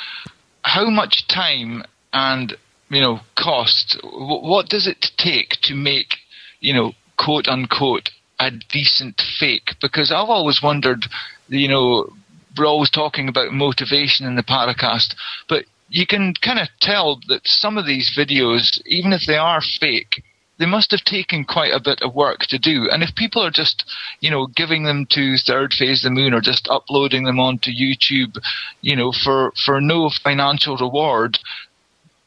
how 0.62 0.90
much 0.90 1.28
time 1.28 1.84
and 2.12 2.56
you 2.90 3.00
know 3.00 3.20
cost. 3.36 3.98
What 4.02 4.68
does 4.68 4.86
it 4.86 5.06
take 5.16 5.50
to 5.62 5.74
make 5.74 6.14
you 6.60 6.74
know 6.74 6.92
quote 7.16 7.48
unquote 7.48 8.10
a 8.40 8.50
decent 8.50 9.22
fake? 9.38 9.74
Because 9.80 10.10
I've 10.10 10.28
always 10.28 10.62
wondered, 10.62 11.06
you 11.48 11.68
know, 11.68 12.08
we're 12.56 12.66
always 12.66 12.90
talking 12.90 13.28
about 13.28 13.52
motivation 13.52 14.26
in 14.26 14.36
the 14.36 14.42
Paracast, 14.42 15.14
but 15.48 15.64
you 15.88 16.06
can 16.06 16.34
kind 16.42 16.58
of 16.58 16.68
tell 16.80 17.20
that 17.28 17.42
some 17.44 17.78
of 17.78 17.86
these 17.86 18.16
videos, 18.18 18.80
even 18.86 19.12
if 19.12 19.22
they 19.26 19.36
are 19.36 19.60
fake, 19.80 20.22
they 20.58 20.66
must 20.66 20.90
have 20.92 21.04
taken 21.04 21.44
quite 21.44 21.72
a 21.72 21.80
bit 21.80 22.00
of 22.02 22.14
work 22.14 22.40
to 22.48 22.58
do. 22.58 22.88
And 22.90 23.02
if 23.02 23.14
people 23.14 23.42
are 23.42 23.50
just, 23.50 23.84
you 24.20 24.30
know, 24.30 24.46
giving 24.46 24.84
them 24.84 25.06
to 25.10 25.36
Third 25.36 25.72
Phase 25.72 26.02
the 26.02 26.10
Moon 26.10 26.32
or 26.32 26.40
just 26.40 26.68
uploading 26.70 27.24
them 27.24 27.40
onto 27.40 27.70
YouTube, 27.70 28.38
you 28.80 28.94
know, 28.94 29.12
for, 29.12 29.52
for 29.64 29.80
no 29.80 30.10
financial 30.22 30.76
reward, 30.76 31.38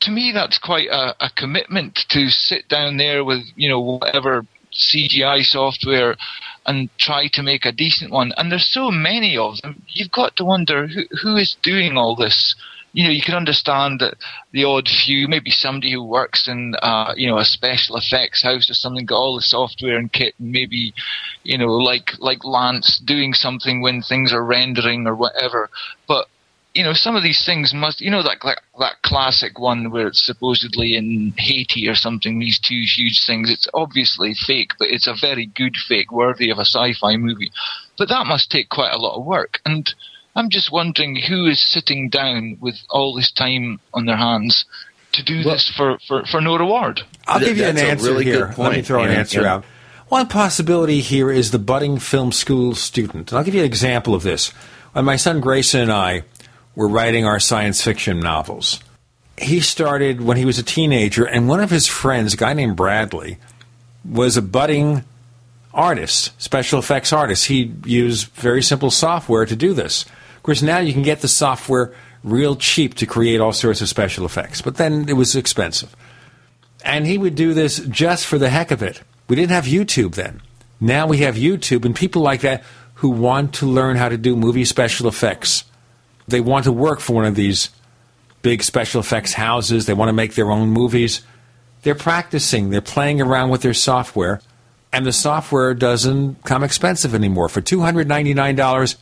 to 0.01 0.11
me 0.11 0.31
that's 0.33 0.57
quite 0.57 0.87
a, 0.89 1.15
a 1.19 1.29
commitment 1.35 1.99
to 2.09 2.29
sit 2.29 2.67
down 2.67 2.97
there 2.97 3.23
with, 3.23 3.43
you 3.55 3.69
know, 3.69 3.79
whatever 3.79 4.45
CGI 4.73 5.43
software 5.43 6.15
and 6.65 6.89
try 6.99 7.27
to 7.33 7.41
make 7.41 7.65
a 7.65 7.71
decent 7.71 8.11
one. 8.11 8.33
And 8.37 8.51
there's 8.51 8.71
so 8.71 8.91
many 8.91 9.37
of 9.37 9.61
them, 9.61 9.83
you've 9.87 10.11
got 10.11 10.35
to 10.35 10.45
wonder 10.45 10.87
who, 10.87 11.03
who 11.21 11.35
is 11.37 11.55
doing 11.63 11.97
all 11.97 12.15
this 12.15 12.55
you 12.93 13.03
know, 13.03 13.11
you 13.11 13.21
can 13.21 13.35
understand 13.35 13.99
that 13.99 14.15
the 14.53 14.63
odd 14.63 14.87
few, 14.87 15.27
maybe 15.27 15.51
somebody 15.51 15.91
who 15.91 16.03
works 16.03 16.47
in, 16.47 16.75
uh, 16.81 17.13
you 17.15 17.27
know, 17.27 17.37
a 17.37 17.45
special 17.45 17.97
effects 17.97 18.41
house 18.41 18.69
or 18.69 18.73
something, 18.73 19.05
got 19.05 19.17
all 19.17 19.35
the 19.35 19.41
software 19.41 19.97
and 19.97 20.11
kit, 20.11 20.33
and 20.39 20.51
maybe, 20.51 20.93
you 21.43 21.57
know, 21.57 21.67
like 21.67 22.11
like 22.19 22.43
Lance 22.43 22.97
doing 22.97 23.33
something 23.33 23.81
when 23.81 24.01
things 24.01 24.33
are 24.33 24.43
rendering 24.43 25.05
or 25.05 25.15
whatever. 25.15 25.69
But 26.07 26.27
you 26.73 26.83
know, 26.83 26.93
some 26.93 27.15
of 27.15 27.23
these 27.23 27.43
things 27.43 27.73
must, 27.73 28.01
you 28.01 28.11
know, 28.11 28.21
that 28.21 28.43
like 28.43 28.61
that 28.79 29.01
classic 29.01 29.57
one 29.57 29.89
where 29.89 30.07
it's 30.07 30.23
supposedly 30.23 30.95
in 30.95 31.33
Haiti 31.37 31.87
or 31.87 31.95
something. 31.95 32.37
These 32.37 32.59
two 32.59 32.83
huge 32.95 33.25
things. 33.25 33.49
It's 33.49 33.67
obviously 33.73 34.35
fake, 34.35 34.71
but 34.77 34.89
it's 34.91 35.07
a 35.07 35.15
very 35.19 35.47
good 35.47 35.75
fake, 35.87 36.11
worthy 36.11 36.51
of 36.51 36.59
a 36.59 36.65
sci-fi 36.65 37.17
movie. 37.17 37.51
But 37.97 38.09
that 38.09 38.27
must 38.27 38.51
take 38.51 38.69
quite 38.69 38.93
a 38.93 38.99
lot 38.99 39.17
of 39.17 39.25
work 39.25 39.59
and 39.65 39.93
I'm 40.37 40.51
just 40.51 40.71
wondering 40.71 41.15
who 41.15 41.47
is 41.47 41.59
sitting 41.59 42.09
down 42.09 42.57
with 42.61 42.75
all 42.91 43.15
this 43.15 43.31
time 43.31 43.79
on 43.91 44.05
their 44.05 44.17
hands 44.17 44.65
to 45.13 45.23
do 45.23 45.41
well, 45.43 45.55
this 45.55 45.67
for, 45.75 45.97
for, 46.07 46.27
for 46.27 46.41
no 46.41 46.55
reward. 46.55 47.01
I'll 47.25 47.39
give 47.39 47.57
you 47.57 47.65
an 47.65 47.79
answer 47.79 48.05
really 48.05 48.23
here. 48.23 48.53
Let 48.55 48.73
me 48.73 48.83
throw 48.83 49.01
an 49.01 49.09
answer 49.09 49.41
yeah. 49.41 49.55
out. 49.55 49.65
One 50.09 50.27
possibility 50.27 51.01
here 51.01 51.31
is 51.31 51.49
the 51.49 51.57
budding 51.57 51.97
film 51.97 52.31
school 52.31 52.75
student. 52.75 53.31
And 53.31 53.39
I'll 53.39 53.43
give 53.43 53.55
you 53.55 53.61
an 53.61 53.65
example 53.65 54.13
of 54.13 54.21
this. 54.21 54.49
When 54.93 55.05
my 55.05 55.15
son 55.15 55.41
Grayson 55.41 55.81
and 55.81 55.91
I 55.91 56.21
were 56.75 56.87
writing 56.87 57.25
our 57.25 57.39
science 57.39 57.81
fiction 57.81 58.19
novels, 58.19 58.79
he 59.39 59.59
started 59.59 60.21
when 60.21 60.37
he 60.37 60.45
was 60.45 60.59
a 60.59 60.63
teenager, 60.63 61.25
and 61.25 61.49
one 61.49 61.61
of 61.61 61.71
his 61.71 61.87
friends, 61.87 62.35
a 62.35 62.37
guy 62.37 62.53
named 62.53 62.75
Bradley, 62.75 63.37
was 64.05 64.37
a 64.37 64.43
budding 64.43 65.03
artist, 65.73 66.31
special 66.39 66.77
effects 66.77 67.11
artist. 67.11 67.47
He 67.47 67.73
used 67.85 68.27
very 68.33 68.61
simple 68.61 68.91
software 68.91 69.45
to 69.47 69.55
do 69.55 69.73
this 69.73 70.05
course, 70.47 70.61
now 70.61 70.79
you 70.79 70.93
can 70.93 71.03
get 71.03 71.21
the 71.21 71.27
software 71.27 71.93
real 72.23 72.55
cheap 72.55 72.95
to 72.95 73.05
create 73.05 73.39
all 73.39 73.53
sorts 73.53 73.81
of 73.81 73.89
special 73.89 74.25
effects, 74.25 74.61
but 74.61 74.77
then 74.77 75.07
it 75.09 75.13
was 75.13 75.35
expensive. 75.35 75.95
And 76.83 77.05
he 77.05 77.17
would 77.17 77.35
do 77.35 77.53
this 77.53 77.79
just 77.79 78.25
for 78.25 78.37
the 78.37 78.49
heck 78.49 78.71
of 78.71 78.81
it. 78.81 79.01
We 79.27 79.35
didn't 79.35 79.51
have 79.51 79.65
YouTube 79.65 80.15
then. 80.15 80.41
Now 80.79 81.07
we 81.07 81.17
have 81.19 81.35
YouTube 81.35 81.85
and 81.85 81.95
people 81.95 82.21
like 82.21 82.41
that 82.41 82.63
who 82.95 83.09
want 83.09 83.55
to 83.55 83.65
learn 83.65 83.97
how 83.97 84.09
to 84.09 84.17
do 84.17 84.35
movie 84.35 84.65
special 84.65 85.07
effects. 85.07 85.63
They 86.27 86.41
want 86.41 86.65
to 86.65 86.71
work 86.71 86.99
for 86.99 87.13
one 87.13 87.25
of 87.25 87.35
these 87.35 87.69
big 88.41 88.63
special 88.63 89.01
effects 89.01 89.33
houses. 89.33 89.85
They 89.85 89.93
want 89.93 90.09
to 90.09 90.13
make 90.13 90.35
their 90.35 90.49
own 90.49 90.69
movies. 90.69 91.21
They're 91.81 91.95
practicing, 91.95 92.69
they're 92.69 92.81
playing 92.81 93.21
around 93.21 93.49
with 93.49 93.61
their 93.61 93.73
software, 93.73 94.41
and 94.91 95.05
the 95.05 95.13
software 95.13 95.73
doesn't 95.73 96.43
come 96.43 96.63
expensive 96.63 97.13
anymore. 97.13 97.49
For 97.49 97.61
$299, 97.61 98.95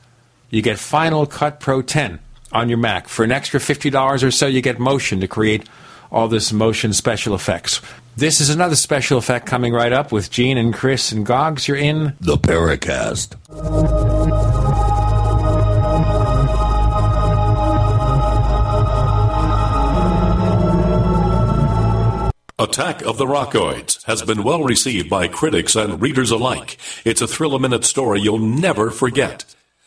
you 0.50 0.62
get 0.62 0.80
Final 0.80 1.26
Cut 1.26 1.60
Pro 1.60 1.82
10 1.82 2.20
on 2.52 2.70
your 2.70 2.78
Mac. 2.78 3.08
For 3.08 3.24
an 3.24 3.32
extra 3.32 3.60
$50 3.60 4.24
or 4.24 4.32
so, 4.32 4.48
you 4.48 4.62
get 4.62 4.80
Motion 4.80 5.20
to 5.22 5.28
create 5.28 5.68
all 6.12 6.28
this 6.28 6.54
motion 6.54 6.94
special 6.94 7.36
effects. 7.36 7.82
This 8.16 8.40
is 8.40 8.50
another 8.50 8.76
special 8.78 9.18
effect 9.18 9.46
coming 9.46 9.74
right 9.74 9.92
up 9.92 10.12
with 10.12 10.32
Gene 10.32 10.58
and 10.58 10.74
Chris 10.74 11.12
and 11.12 11.26
Goggs. 11.26 11.68
You're 11.68 11.78
in 11.78 12.16
the 12.22 12.38
Paracast. 12.38 13.36
Attack 22.58 23.02
of 23.02 23.18
the 23.18 23.26
Rockoids 23.26 24.04
has 24.06 24.22
been 24.22 24.44
well 24.44 24.64
received 24.64 25.10
by 25.10 25.28
critics 25.28 25.76
and 25.76 26.02
readers 26.02 26.32
alike. 26.32 26.78
It's 27.04 27.22
a 27.22 27.28
thrill 27.28 27.54
a 27.56 27.60
minute 27.60 27.84
story 27.84 28.22
you'll 28.22 28.40
never 28.40 28.92
forget. 28.92 29.55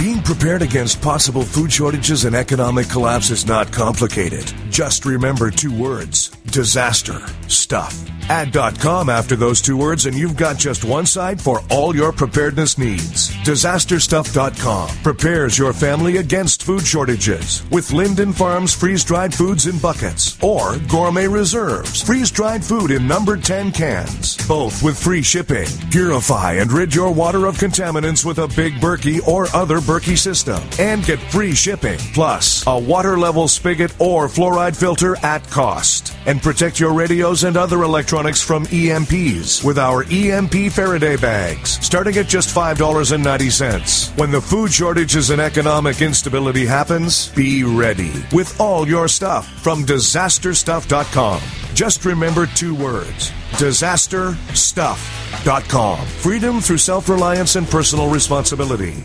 Being 0.00 0.22
prepared 0.22 0.62
against 0.62 1.02
possible 1.02 1.42
food 1.42 1.70
shortages 1.70 2.24
and 2.24 2.34
economic 2.34 2.88
collapse 2.88 3.28
is 3.28 3.44
not 3.44 3.70
complicated. 3.70 4.50
Just 4.70 5.04
remember 5.04 5.50
two 5.50 5.78
words 5.78 6.30
disaster 6.50 7.20
stuff. 7.48 7.94
Add.com 8.28 9.08
after 9.08 9.34
those 9.34 9.60
two 9.60 9.76
words, 9.76 10.06
and 10.06 10.16
you've 10.16 10.36
got 10.36 10.56
just 10.56 10.84
one 10.84 11.04
site 11.04 11.40
for 11.40 11.62
all 11.70 11.96
your 11.96 12.12
preparedness 12.12 12.78
needs. 12.78 13.30
Disasterstuff.com 13.44 14.88
prepares 15.02 15.58
your 15.58 15.72
family 15.72 16.18
against 16.18 16.62
food 16.62 16.86
shortages 16.86 17.68
with 17.70 17.92
Linden 17.92 18.32
Farms 18.32 18.72
freeze 18.72 19.02
dried 19.04 19.34
foods 19.34 19.66
in 19.66 19.78
buckets 19.78 20.40
or 20.42 20.76
Gourmet 20.88 21.26
Reserves 21.26 22.02
freeze 22.02 22.30
dried 22.30 22.64
food 22.64 22.92
in 22.92 23.06
numbered 23.06 23.42
10 23.42 23.72
cans, 23.72 24.36
both 24.46 24.80
with 24.82 25.00
free 25.00 25.22
shipping. 25.22 25.66
Purify 25.90 26.54
and 26.54 26.70
rid 26.72 26.94
your 26.94 27.12
water 27.12 27.46
of 27.46 27.58
contaminants 27.58 28.24
with 28.24 28.38
a 28.38 28.48
Big 28.48 28.74
Berkey 28.74 29.26
or 29.26 29.48
other 29.54 29.80
Berkey 29.90 30.16
system 30.16 30.62
and 30.78 31.04
get 31.04 31.18
free 31.32 31.52
shipping 31.52 31.98
plus 32.14 32.64
a 32.68 32.78
water 32.78 33.18
level 33.18 33.48
spigot 33.48 33.92
or 34.00 34.28
fluoride 34.28 34.76
filter 34.76 35.16
at 35.24 35.42
cost. 35.50 36.14
And 36.26 36.40
protect 36.40 36.78
your 36.78 36.92
radios 36.92 37.42
and 37.42 37.56
other 37.56 37.82
electronics 37.82 38.40
from 38.40 38.66
EMPs 38.66 39.64
with 39.64 39.78
our 39.78 40.04
EMP 40.04 40.70
Faraday 40.70 41.16
bags, 41.16 41.84
starting 41.84 42.16
at 42.18 42.28
just 42.28 42.54
$5.90. 42.54 44.16
When 44.16 44.30
the 44.30 44.40
food 44.40 44.72
shortages 44.72 45.30
and 45.30 45.40
economic 45.40 46.02
instability 46.02 46.66
happens, 46.66 47.30
be 47.30 47.64
ready 47.64 48.12
with 48.32 48.60
all 48.60 48.86
your 48.86 49.08
stuff 49.08 49.48
from 49.60 49.84
disasterstuff.com. 49.84 51.42
Just 51.74 52.04
remember 52.04 52.46
two 52.46 52.76
words 52.76 53.32
disasterstuff.com. 53.58 56.06
Freedom 56.06 56.60
through 56.60 56.78
self 56.78 57.08
reliance 57.08 57.56
and 57.56 57.68
personal 57.68 58.08
responsibility. 58.08 59.04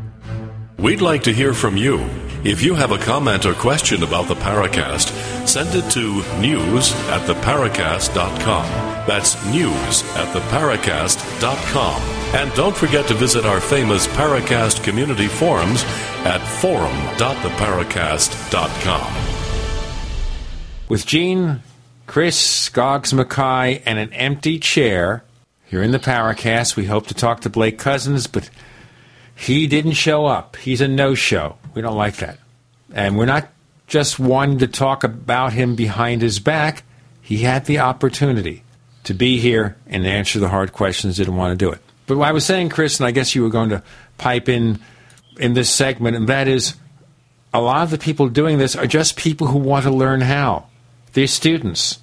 We'd 0.81 0.99
like 0.99 1.23
to 1.23 1.31
hear 1.31 1.53
from 1.53 1.77
you. 1.77 1.99
If 2.43 2.61
you 2.63 2.73
have 2.73 2.91
a 2.91 2.97
comment 2.97 3.45
or 3.45 3.53
question 3.53 4.01
about 4.01 4.27
the 4.27 4.33
Paracast, 4.33 5.11
send 5.47 5.75
it 5.75 5.87
to 5.91 6.23
news 6.39 6.91
at 7.09 7.21
theparacast.com. 7.29 8.65
That's 9.05 9.35
news 9.45 10.01
at 10.15 10.35
theparacast.com. 10.35 12.01
And 12.33 12.51
don't 12.55 12.75
forget 12.75 13.07
to 13.09 13.13
visit 13.13 13.45
our 13.45 13.59
famous 13.59 14.07
Paracast 14.07 14.83
community 14.83 15.27
forums 15.27 15.83
at 16.25 16.43
forum.theparacast.com. 16.59 19.13
With 20.89 21.05
Gene, 21.05 21.61
Chris, 22.07 22.69
Goggs 22.69 23.13
Mackay, 23.13 23.83
and 23.85 23.99
an 23.99 24.11
empty 24.13 24.57
chair 24.57 25.23
here 25.63 25.83
in 25.83 25.91
the 25.91 25.99
Paracast, 25.99 26.75
we 26.75 26.85
hope 26.85 27.05
to 27.05 27.13
talk 27.13 27.41
to 27.41 27.51
Blake 27.51 27.77
Cousins, 27.77 28.25
but 28.25 28.49
he 29.41 29.65
didn't 29.65 29.93
show 29.93 30.27
up. 30.27 30.55
He's 30.55 30.81
a 30.81 30.87
no 30.87 31.15
show. 31.15 31.57
We 31.73 31.81
don't 31.81 31.97
like 31.97 32.17
that. 32.17 32.37
And 32.93 33.17
we're 33.17 33.25
not 33.25 33.47
just 33.87 34.19
wanting 34.19 34.59
to 34.59 34.67
talk 34.67 35.03
about 35.03 35.51
him 35.51 35.75
behind 35.75 36.21
his 36.21 36.39
back. 36.39 36.83
He 37.23 37.39
had 37.39 37.65
the 37.65 37.79
opportunity 37.79 38.63
to 39.05 39.15
be 39.15 39.39
here 39.39 39.77
and 39.87 40.05
answer 40.05 40.37
the 40.37 40.49
hard 40.49 40.73
questions, 40.73 41.17
didn't 41.17 41.37
want 41.37 41.57
to 41.57 41.65
do 41.65 41.71
it. 41.71 41.81
But 42.05 42.19
I 42.19 42.33
was 42.33 42.45
saying, 42.45 42.69
Chris, 42.69 42.99
and 42.99 43.07
I 43.07 43.11
guess 43.11 43.33
you 43.33 43.41
were 43.41 43.49
going 43.49 43.69
to 43.69 43.81
pipe 44.19 44.47
in 44.47 44.79
in 45.39 45.55
this 45.55 45.71
segment, 45.71 46.15
and 46.15 46.29
that 46.29 46.47
is 46.47 46.75
a 47.51 47.61
lot 47.61 47.81
of 47.81 47.89
the 47.89 47.97
people 47.97 48.29
doing 48.29 48.59
this 48.59 48.75
are 48.75 48.85
just 48.85 49.15
people 49.15 49.47
who 49.47 49.57
want 49.57 49.85
to 49.85 49.91
learn 49.91 50.21
how. 50.21 50.67
They're 51.13 51.25
students. 51.25 51.97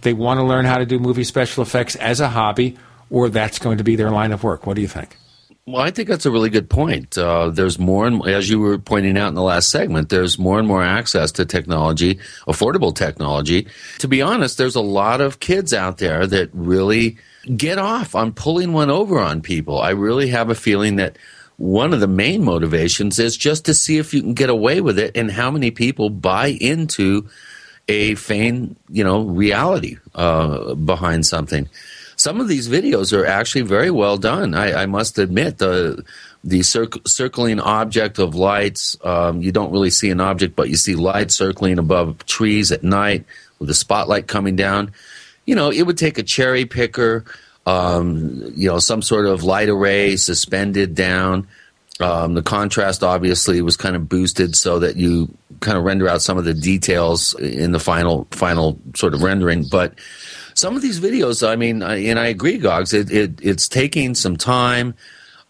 They 0.00 0.12
want 0.12 0.40
to 0.40 0.44
learn 0.44 0.64
how 0.64 0.78
to 0.78 0.86
do 0.86 0.98
movie 0.98 1.22
special 1.22 1.62
effects 1.62 1.94
as 1.94 2.18
a 2.18 2.30
hobby, 2.30 2.76
or 3.10 3.28
that's 3.28 3.60
going 3.60 3.78
to 3.78 3.84
be 3.84 3.94
their 3.94 4.10
line 4.10 4.32
of 4.32 4.42
work. 4.42 4.66
What 4.66 4.74
do 4.74 4.82
you 4.82 4.88
think? 4.88 5.16
Well, 5.66 5.80
I 5.80 5.90
think 5.90 6.08
that's 6.10 6.26
a 6.26 6.30
really 6.30 6.50
good 6.50 6.68
point. 6.68 7.16
Uh, 7.16 7.48
there's 7.48 7.78
more, 7.78 8.06
and 8.06 8.26
as 8.28 8.50
you 8.50 8.60
were 8.60 8.76
pointing 8.76 9.16
out 9.16 9.28
in 9.28 9.34
the 9.34 9.42
last 9.42 9.70
segment, 9.70 10.10
there's 10.10 10.38
more 10.38 10.58
and 10.58 10.68
more 10.68 10.82
access 10.82 11.32
to 11.32 11.46
technology, 11.46 12.16
affordable 12.46 12.94
technology. 12.94 13.66
To 14.00 14.08
be 14.08 14.20
honest, 14.20 14.58
there's 14.58 14.74
a 14.74 14.82
lot 14.82 15.22
of 15.22 15.40
kids 15.40 15.72
out 15.72 15.96
there 15.96 16.26
that 16.26 16.50
really 16.52 17.16
get 17.56 17.78
off 17.78 18.14
on 18.14 18.34
pulling 18.34 18.74
one 18.74 18.90
over 18.90 19.18
on 19.18 19.40
people. 19.40 19.80
I 19.80 19.90
really 19.90 20.28
have 20.28 20.50
a 20.50 20.54
feeling 20.54 20.96
that 20.96 21.16
one 21.56 21.94
of 21.94 22.00
the 22.00 22.08
main 22.08 22.44
motivations 22.44 23.18
is 23.18 23.34
just 23.34 23.64
to 23.64 23.72
see 23.72 23.96
if 23.96 24.12
you 24.12 24.20
can 24.20 24.34
get 24.34 24.50
away 24.50 24.82
with 24.82 24.98
it 24.98 25.16
and 25.16 25.30
how 25.30 25.50
many 25.50 25.70
people 25.70 26.10
buy 26.10 26.48
into 26.48 27.26
a 27.88 28.16
feigned, 28.16 28.76
you 28.90 29.04
know, 29.04 29.22
reality 29.22 29.96
uh, 30.14 30.74
behind 30.74 31.24
something 31.24 31.70
some 32.16 32.40
of 32.40 32.48
these 32.48 32.68
videos 32.68 33.16
are 33.16 33.26
actually 33.26 33.62
very 33.62 33.90
well 33.90 34.16
done. 34.16 34.54
I, 34.54 34.82
I 34.82 34.86
must 34.86 35.18
admit, 35.18 35.58
the 35.58 36.04
the 36.44 36.62
circ- 36.62 37.08
circling 37.08 37.58
object 37.58 38.18
of 38.18 38.34
lights. 38.34 38.96
Um, 39.02 39.40
you 39.40 39.50
don't 39.50 39.72
really 39.72 39.90
see 39.90 40.10
an 40.10 40.20
object, 40.20 40.54
but 40.54 40.68
you 40.68 40.76
see 40.76 40.94
lights 40.94 41.34
circling 41.34 41.78
above 41.78 42.24
trees 42.26 42.70
at 42.70 42.84
night 42.84 43.24
with 43.58 43.68
the 43.68 43.74
spotlight 43.74 44.26
coming 44.26 44.54
down. 44.54 44.92
You 45.46 45.54
know, 45.54 45.70
it 45.70 45.82
would 45.82 45.98
take 45.98 46.18
a 46.18 46.22
cherry 46.22 46.66
picker, 46.66 47.24
um, 47.66 48.52
you 48.54 48.68
know, 48.68 48.78
some 48.78 49.00
sort 49.00 49.26
of 49.26 49.42
light 49.42 49.70
array 49.70 50.16
suspended 50.16 50.94
down. 50.94 51.48
Um, 52.00 52.34
the 52.34 52.42
contrast 52.42 53.02
obviously 53.02 53.62
was 53.62 53.76
kind 53.76 53.96
of 53.96 54.08
boosted 54.08 54.56
so 54.56 54.80
that 54.80 54.96
you 54.96 55.32
kind 55.60 55.78
of 55.78 55.84
render 55.84 56.08
out 56.08 56.22
some 56.22 56.36
of 56.36 56.44
the 56.44 56.54
details 56.54 57.34
in 57.34 57.72
the 57.72 57.78
final 57.78 58.26
final 58.32 58.78
sort 58.94 59.14
of 59.14 59.22
rendering. 59.22 59.64
But 59.70 59.94
some 60.54 60.76
of 60.76 60.82
these 60.82 61.00
videos, 61.00 61.46
I 61.46 61.56
mean, 61.56 61.82
I, 61.82 61.96
and 62.04 62.18
I 62.18 62.26
agree, 62.26 62.58
Goggs, 62.58 62.92
it, 62.92 63.10
it, 63.10 63.40
it's 63.42 63.68
taking 63.68 64.14
some 64.14 64.36
time. 64.36 64.94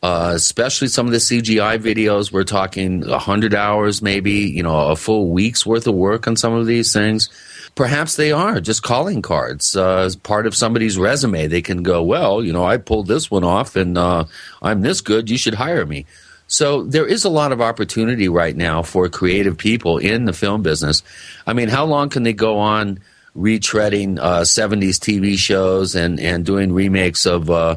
Uh, 0.03 0.33
especially 0.35 0.87
some 0.87 1.07
of 1.07 1.13
the 1.13 1.19
CGI 1.19 1.79
videos. 1.79 2.31
We're 2.31 2.45
talking 2.45 3.09
100 3.09 3.55
hours, 3.55 4.03
maybe, 4.03 4.33
you 4.33 4.63
know, 4.63 4.89
a 4.91 4.97
full 4.97 5.31
week's 5.31 5.65
worth 5.65 5.87
of 5.87 5.95
work 5.95 6.29
on 6.29 6.37
some 6.37 6.53
of 6.53 6.67
these 6.67 6.93
things. 6.93 7.31
Perhaps 7.75 8.17
they 8.17 8.31
are 8.31 8.61
just 8.61 8.83
calling 8.83 9.23
cards 9.23 9.75
uh, 9.75 10.01
as 10.01 10.15
part 10.15 10.47
of 10.47 10.55
somebody's 10.55 10.99
resume. 10.99 11.47
They 11.47 11.63
can 11.63 11.83
go, 11.83 12.03
well, 12.03 12.45
you 12.45 12.53
know, 12.53 12.67
I 12.67 12.77
pulled 12.77 13.07
this 13.07 13.31
one 13.31 13.45
off 13.45 13.77
and 13.77 13.97
uh, 13.97 14.27
I'm 14.61 14.83
this 14.83 15.01
good. 15.01 15.31
You 15.31 15.39
should 15.39 15.55
hire 15.55 15.87
me. 15.87 16.05
So 16.49 16.83
there 16.83 17.07
is 17.07 17.25
a 17.25 17.31
lot 17.31 17.53
of 17.53 17.63
opportunity 17.63 18.29
right 18.29 18.55
now 18.55 18.83
for 18.83 19.09
creative 19.09 19.57
people 19.57 19.97
in 19.97 20.27
the 20.27 20.35
film 20.35 20.63
business. 20.63 21.03
I 21.47 21.55
mean, 21.55 21.71
how 21.71 21.87
long 21.87 22.11
can 22.11 22.25
they 22.25 22.35
go 22.35 22.59
on 22.59 23.01
retreading 23.37 24.19
uh, 24.19 24.43
70s 24.43 24.99
TV 24.99 25.37
shows 25.37 25.95
and, 25.95 26.21
and 26.21 26.45
doing 26.45 26.73
remakes 26.73 27.27
of 27.27 27.51
uh, 27.51 27.77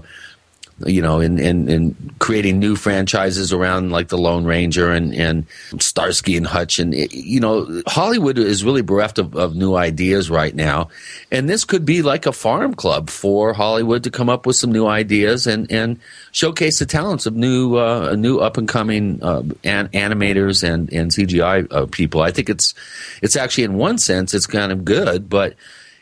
you 0.85 1.01
know, 1.01 1.19
in, 1.19 1.39
in, 1.39 1.67
in 1.67 2.13
creating 2.19 2.59
new 2.59 2.75
franchises 2.75 3.51
around 3.51 3.91
like 3.91 4.09
the 4.09 4.17
Lone 4.17 4.45
Ranger 4.45 4.91
and, 4.91 5.13
and 5.13 5.45
Starsky 5.79 6.37
and 6.37 6.45
Hutch. 6.45 6.77
And, 6.77 6.93
you 6.93 7.39
know, 7.39 7.81
Hollywood 7.87 8.37
is 8.37 8.63
really 8.63 8.83
bereft 8.83 9.17
of, 9.17 9.35
of 9.35 9.55
new 9.55 9.75
ideas 9.75 10.29
right 10.29 10.53
now. 10.53 10.89
And 11.31 11.49
this 11.49 11.65
could 11.65 11.83
be 11.83 12.03
like 12.03 12.27
a 12.27 12.31
farm 12.31 12.75
club 12.75 13.09
for 13.09 13.53
Hollywood 13.53 14.03
to 14.03 14.11
come 14.11 14.29
up 14.29 14.45
with 14.45 14.55
some 14.55 14.71
new 14.71 14.85
ideas 14.85 15.47
and, 15.47 15.71
and 15.71 15.99
showcase 16.31 16.77
the 16.77 16.85
talents 16.85 17.25
of 17.25 17.35
new, 17.35 17.77
uh, 17.77 18.13
new 18.15 18.37
up 18.37 18.57
and 18.57 18.67
coming 18.67 19.23
uh, 19.23 19.41
an, 19.63 19.87
animators 19.89 20.63
and, 20.63 20.93
and 20.93 21.09
CGI 21.09 21.67
uh, 21.71 21.87
people. 21.87 22.21
I 22.21 22.31
think 22.31 22.49
it's, 22.49 22.75
it's 23.23 23.35
actually 23.35 23.63
in 23.63 23.73
one 23.73 23.97
sense, 23.97 24.35
it's 24.35 24.47
kind 24.47 24.71
of 24.71 24.85
good, 24.85 25.27
but 25.27 25.55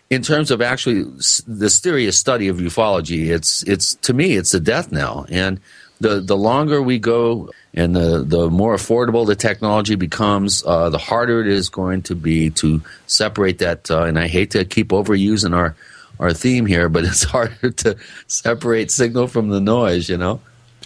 in 0.10 0.22
terms 0.22 0.52
of 0.52 0.62
actually 0.62 1.04
the 1.48 1.70
serious 1.70 2.18
study 2.18 2.48
of 2.48 2.58
ufology, 2.58 3.28
it's 3.30 3.64
it's 3.64 3.96
to 3.96 4.14
me 4.14 4.36
it's 4.36 4.54
a 4.54 4.60
death 4.60 4.92
knell. 4.92 5.26
And 5.30 5.60
the 6.00 6.20
the 6.20 6.38
longer 6.38 6.82
we 6.82 7.00
go 7.00 7.50
and 7.74 7.96
the 7.96 8.24
the 8.26 8.50
more 8.50 8.76
affordable 8.76 9.26
the 9.26 9.36
technology 9.36 9.96
becomes, 9.96 10.64
uh, 10.66 10.90
the 10.90 10.98
harder 10.98 11.42
it 11.42 11.48
is 11.48 11.70
going 11.70 12.04
to 12.04 12.16
be 12.16 12.50
to 12.52 12.82
separate 13.08 13.60
that. 13.60 13.90
Uh, 13.90 14.04
and 14.04 14.20
I 14.20 14.28
hate 14.28 14.52
to 14.52 14.64
keep 14.66 14.90
overusing 14.90 15.56
our 15.56 15.76
our 16.20 16.34
theme 16.34 16.66
here, 16.66 16.88
but 16.88 17.04
it's 17.06 17.24
harder 17.24 17.72
to 17.72 17.98
separate 18.28 18.92
signal 18.92 19.28
from 19.28 19.50
the 19.50 19.62
noise. 19.62 20.08
You 20.10 20.18
know. 20.18 20.42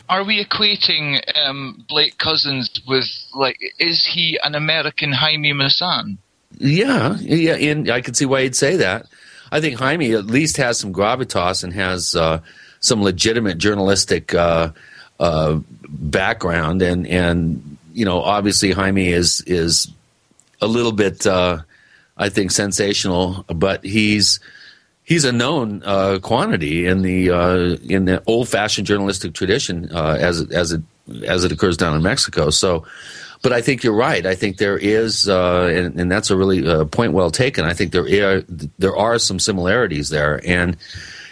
Are 0.08 0.24
we 0.24 0.44
equating 0.44 1.22
um, 1.38 1.86
Blake 1.88 2.18
Cousins 2.18 2.82
with 2.88 3.06
like? 3.36 3.58
Is 3.78 4.06
he 4.06 4.40
an 4.42 4.56
American 4.56 5.12
Jaime 5.12 5.54
Maussan? 5.54 6.18
Yeah, 6.60 7.18
yeah, 7.20 7.56
and 7.56 7.90
I 7.90 8.02
can 8.02 8.14
see 8.14 8.26
why 8.26 8.44
he'd 8.44 8.56
say 8.56 8.76
that. 8.78 9.08
I 9.52 9.62
think 9.62 9.80
Jaime 9.80 10.12
at 10.14 10.26
least 10.26 10.58
has 10.58 10.78
some 10.78 10.94
gravitas 10.94 11.64
and 11.64 11.74
has 11.74 12.16
uh, 12.16 12.42
some 12.82 13.02
legitimate 13.02 13.58
journalistic 13.58 14.34
uh, 14.34 14.72
uh, 15.20 15.60
background, 15.88 16.82
and 16.82 17.08
and 17.08 17.78
you 17.94 18.06
know, 18.06 18.22
obviously 18.22 18.72
Jaime 18.72 19.08
is 19.08 19.42
is 19.48 19.90
a 20.62 20.68
little 20.68 20.92
bit, 20.92 21.26
uh, 21.26 21.60
I 22.18 22.30
think, 22.30 22.52
sensational, 22.52 23.46
but 23.48 23.84
he's 23.84 24.42
he's 25.04 25.24
a 25.24 25.32
known 25.32 25.82
uh, 25.86 26.20
quantity 26.22 26.86
in 26.86 27.02
the 27.02 27.32
uh, 27.32 27.58
in 27.88 28.04
the 28.04 28.22
old 28.28 28.50
fashioned 28.50 28.86
journalistic 28.86 29.34
tradition 29.34 29.90
as 29.92 30.42
as 30.52 30.74
it 30.74 30.82
as 31.26 31.44
it 31.44 31.52
occurs 31.52 31.78
down 31.78 31.96
in 31.96 32.04
Mexico. 32.04 32.50
So 32.50 32.86
but 33.42 33.54
I 33.54 33.62
think 33.62 33.84
you're 33.84 33.94
right. 33.94 34.26
I 34.26 34.36
think 34.36 34.58
there 34.58 34.78
is, 34.78 35.30
uh, 35.30 35.72
and, 35.74 36.00
and, 36.00 36.12
that's 36.12 36.30
a 36.30 36.36
really 36.36 36.68
uh, 36.68 36.86
point 36.86 37.14
well 37.14 37.32
taken. 37.32 37.66
I 37.66 37.74
think 37.74 37.92
there 37.92 38.04
are 38.04 38.42
there 38.78 38.96
are 38.98 39.18
some 39.18 39.40
similarities 39.40 40.10
there, 40.10 40.42
and 40.46 40.76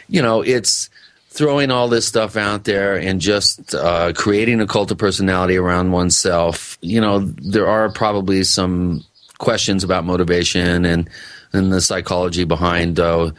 you 0.08 0.22
know, 0.22 0.42
it's 0.42 0.90
throwing 1.30 1.70
all 1.70 1.88
this 1.88 2.08
stuff 2.08 2.36
out 2.36 2.64
there 2.64 2.96
and 2.96 3.22
just 3.22 3.76
uh, 3.76 4.14
creating 4.14 4.62
a 4.62 4.68
cult 4.68 4.90
of 4.90 4.98
personality 4.98 5.58
around 5.58 5.92
oneself. 5.92 6.78
You 6.82 7.02
know, 7.02 7.20
there 7.20 7.68
are 7.68 7.92
probably 7.92 8.44
some 8.44 9.04
questions 9.38 9.84
about 9.84 10.06
motivation 10.06 10.86
and 10.86 11.10
and 11.54 11.72
the 11.72 11.82
psychology 11.82 12.44
behind, 12.44 13.00
uh, 13.00 13.32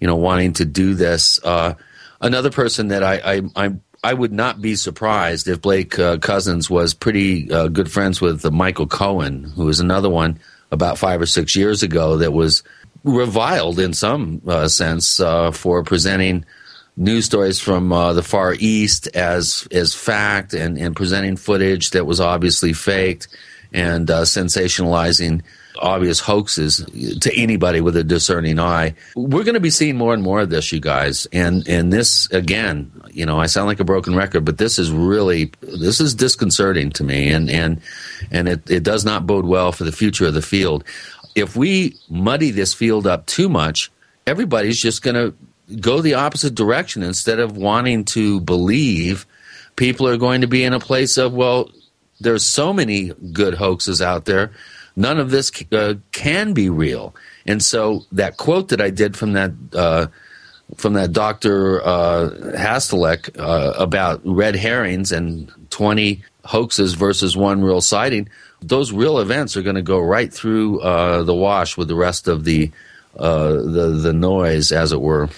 you 0.00 0.06
know, 0.06 0.16
wanting 0.16 0.52
to 0.54 0.64
do 0.64 0.94
this. 0.94 1.38
Uh, 1.44 1.74
another 2.20 2.50
person 2.50 2.88
that 2.88 3.02
I, 3.02 3.36
I 3.36 3.42
I'm 3.56 3.82
I 4.04 4.12
would 4.12 4.34
not 4.34 4.60
be 4.60 4.76
surprised 4.76 5.48
if 5.48 5.62
Blake 5.62 5.98
uh, 5.98 6.18
Cousins 6.18 6.68
was 6.68 6.92
pretty 6.92 7.50
uh, 7.50 7.68
good 7.68 7.90
friends 7.90 8.20
with 8.20 8.44
uh, 8.44 8.50
Michael 8.50 8.86
Cohen, 8.86 9.44
who 9.44 9.64
was 9.64 9.80
another 9.80 10.10
one 10.10 10.38
about 10.70 10.98
five 10.98 11.22
or 11.22 11.26
six 11.26 11.56
years 11.56 11.82
ago 11.82 12.18
that 12.18 12.32
was 12.32 12.62
reviled 13.02 13.78
in 13.78 13.94
some 13.94 14.42
uh, 14.46 14.68
sense 14.68 15.20
uh, 15.20 15.52
for 15.52 15.82
presenting 15.82 16.44
news 16.98 17.24
stories 17.24 17.60
from 17.60 17.92
uh, 17.94 18.12
the 18.12 18.22
Far 18.22 18.54
East 18.58 19.06
as 19.16 19.66
as 19.72 19.94
fact 19.94 20.52
and, 20.52 20.76
and 20.76 20.94
presenting 20.94 21.36
footage 21.36 21.90
that 21.90 22.04
was 22.04 22.20
obviously 22.20 22.74
faked 22.74 23.28
and 23.72 24.08
sensationalizing 24.08 25.42
obvious 25.80 26.20
hoaxes 26.20 26.84
to 27.20 27.34
anybody 27.34 27.80
with 27.80 27.96
a 27.96 28.04
discerning 28.04 28.58
eye. 28.58 28.94
We're 29.16 29.44
going 29.44 29.54
to 29.54 29.60
be 29.60 29.70
seeing 29.70 29.96
more 29.96 30.14
and 30.14 30.22
more 30.22 30.40
of 30.40 30.50
this, 30.50 30.72
you 30.72 30.80
guys. 30.80 31.26
And 31.32 31.66
and 31.68 31.92
this 31.92 32.30
again, 32.30 32.90
you 33.10 33.26
know, 33.26 33.40
I 33.40 33.46
sound 33.46 33.66
like 33.66 33.80
a 33.80 33.84
broken 33.84 34.14
record, 34.14 34.44
but 34.44 34.58
this 34.58 34.78
is 34.78 34.90
really 34.90 35.52
this 35.60 36.00
is 36.00 36.14
disconcerting 36.14 36.90
to 36.90 37.04
me, 37.04 37.30
and 37.30 37.50
and 37.50 37.80
and 38.30 38.48
it, 38.48 38.70
it 38.70 38.82
does 38.82 39.04
not 39.04 39.26
bode 39.26 39.46
well 39.46 39.72
for 39.72 39.84
the 39.84 39.92
future 39.92 40.26
of 40.26 40.34
the 40.34 40.42
field. 40.42 40.84
If 41.34 41.56
we 41.56 41.96
muddy 42.08 42.50
this 42.50 42.72
field 42.72 43.06
up 43.06 43.26
too 43.26 43.48
much, 43.48 43.90
everybody's 44.26 44.80
just 44.80 45.02
going 45.02 45.16
to 45.16 45.76
go 45.80 46.00
the 46.00 46.14
opposite 46.14 46.54
direction 46.54 47.02
instead 47.02 47.40
of 47.40 47.56
wanting 47.56 48.04
to 48.04 48.40
believe. 48.40 49.26
People 49.76 50.06
are 50.06 50.16
going 50.16 50.42
to 50.42 50.46
be 50.46 50.62
in 50.62 50.72
a 50.72 50.78
place 50.78 51.16
of 51.16 51.34
well, 51.34 51.70
there's 52.20 52.44
so 52.44 52.72
many 52.72 53.12
good 53.32 53.54
hoaxes 53.54 54.00
out 54.00 54.24
there 54.24 54.52
none 54.96 55.18
of 55.18 55.30
this 55.30 55.50
uh, 55.72 55.94
can 56.12 56.52
be 56.52 56.70
real. 56.70 57.14
And 57.46 57.62
so 57.62 58.04
that 58.12 58.36
quote 58.36 58.68
that 58.68 58.80
I 58.80 58.90
did 58.90 59.16
from 59.16 59.32
that 59.32 59.52
uh, 59.72 60.06
from 60.76 60.94
that 60.94 61.12
Doctor 61.12 61.82
uh, 61.84 62.30
Hastelek 62.56 63.38
uh, 63.38 63.74
about 63.76 64.22
red 64.24 64.56
herrings 64.56 65.12
and 65.12 65.52
twenty 65.70 66.22
hoaxes 66.44 66.94
versus 66.94 67.36
one 67.36 67.62
real 67.62 67.80
sighting, 67.80 68.28
those 68.60 68.92
real 68.92 69.18
events 69.18 69.56
are 69.56 69.62
going 69.62 69.76
to 69.76 69.82
go 69.82 69.98
right 69.98 70.32
through 70.32 70.80
uh, 70.80 71.22
the 71.22 71.34
wash 71.34 71.76
with 71.76 71.88
the 71.88 71.94
rest 71.94 72.28
of 72.28 72.44
the 72.44 72.70
uh, 73.18 73.52
the 73.52 73.98
the 74.02 74.12
noise, 74.12 74.72
as 74.72 74.92
it 74.92 75.00
were. 75.00 75.28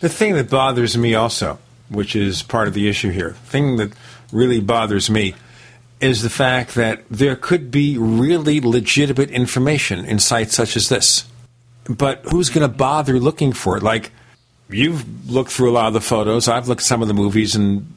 The 0.00 0.08
thing 0.08 0.34
that 0.34 0.48
bothers 0.48 0.96
me 0.96 1.14
also, 1.14 1.58
which 1.88 2.14
is 2.14 2.42
part 2.42 2.68
of 2.68 2.74
the 2.74 2.88
issue 2.88 3.10
here, 3.10 3.32
thing 3.32 3.76
that 3.76 3.92
really 4.32 4.60
bothers 4.60 5.10
me 5.10 5.34
is 6.00 6.22
the 6.22 6.30
fact 6.30 6.74
that 6.74 7.02
there 7.10 7.36
could 7.36 7.70
be 7.70 7.98
really 7.98 8.60
legitimate 8.60 9.30
information 9.30 10.04
in 10.04 10.18
sites 10.18 10.54
such 10.54 10.76
as 10.76 10.88
this. 10.88 11.24
But 11.88 12.20
who's 12.24 12.50
going 12.50 12.68
to 12.68 12.74
bother 12.74 13.18
looking 13.18 13.52
for 13.52 13.76
it? 13.76 13.82
Like, 13.82 14.12
you've 14.68 15.30
looked 15.30 15.50
through 15.50 15.70
a 15.70 15.72
lot 15.72 15.88
of 15.88 15.94
the 15.94 16.00
photos, 16.00 16.48
I've 16.48 16.68
looked 16.68 16.82
at 16.82 16.86
some 16.86 17.02
of 17.02 17.08
the 17.08 17.14
movies, 17.14 17.56
and 17.56 17.94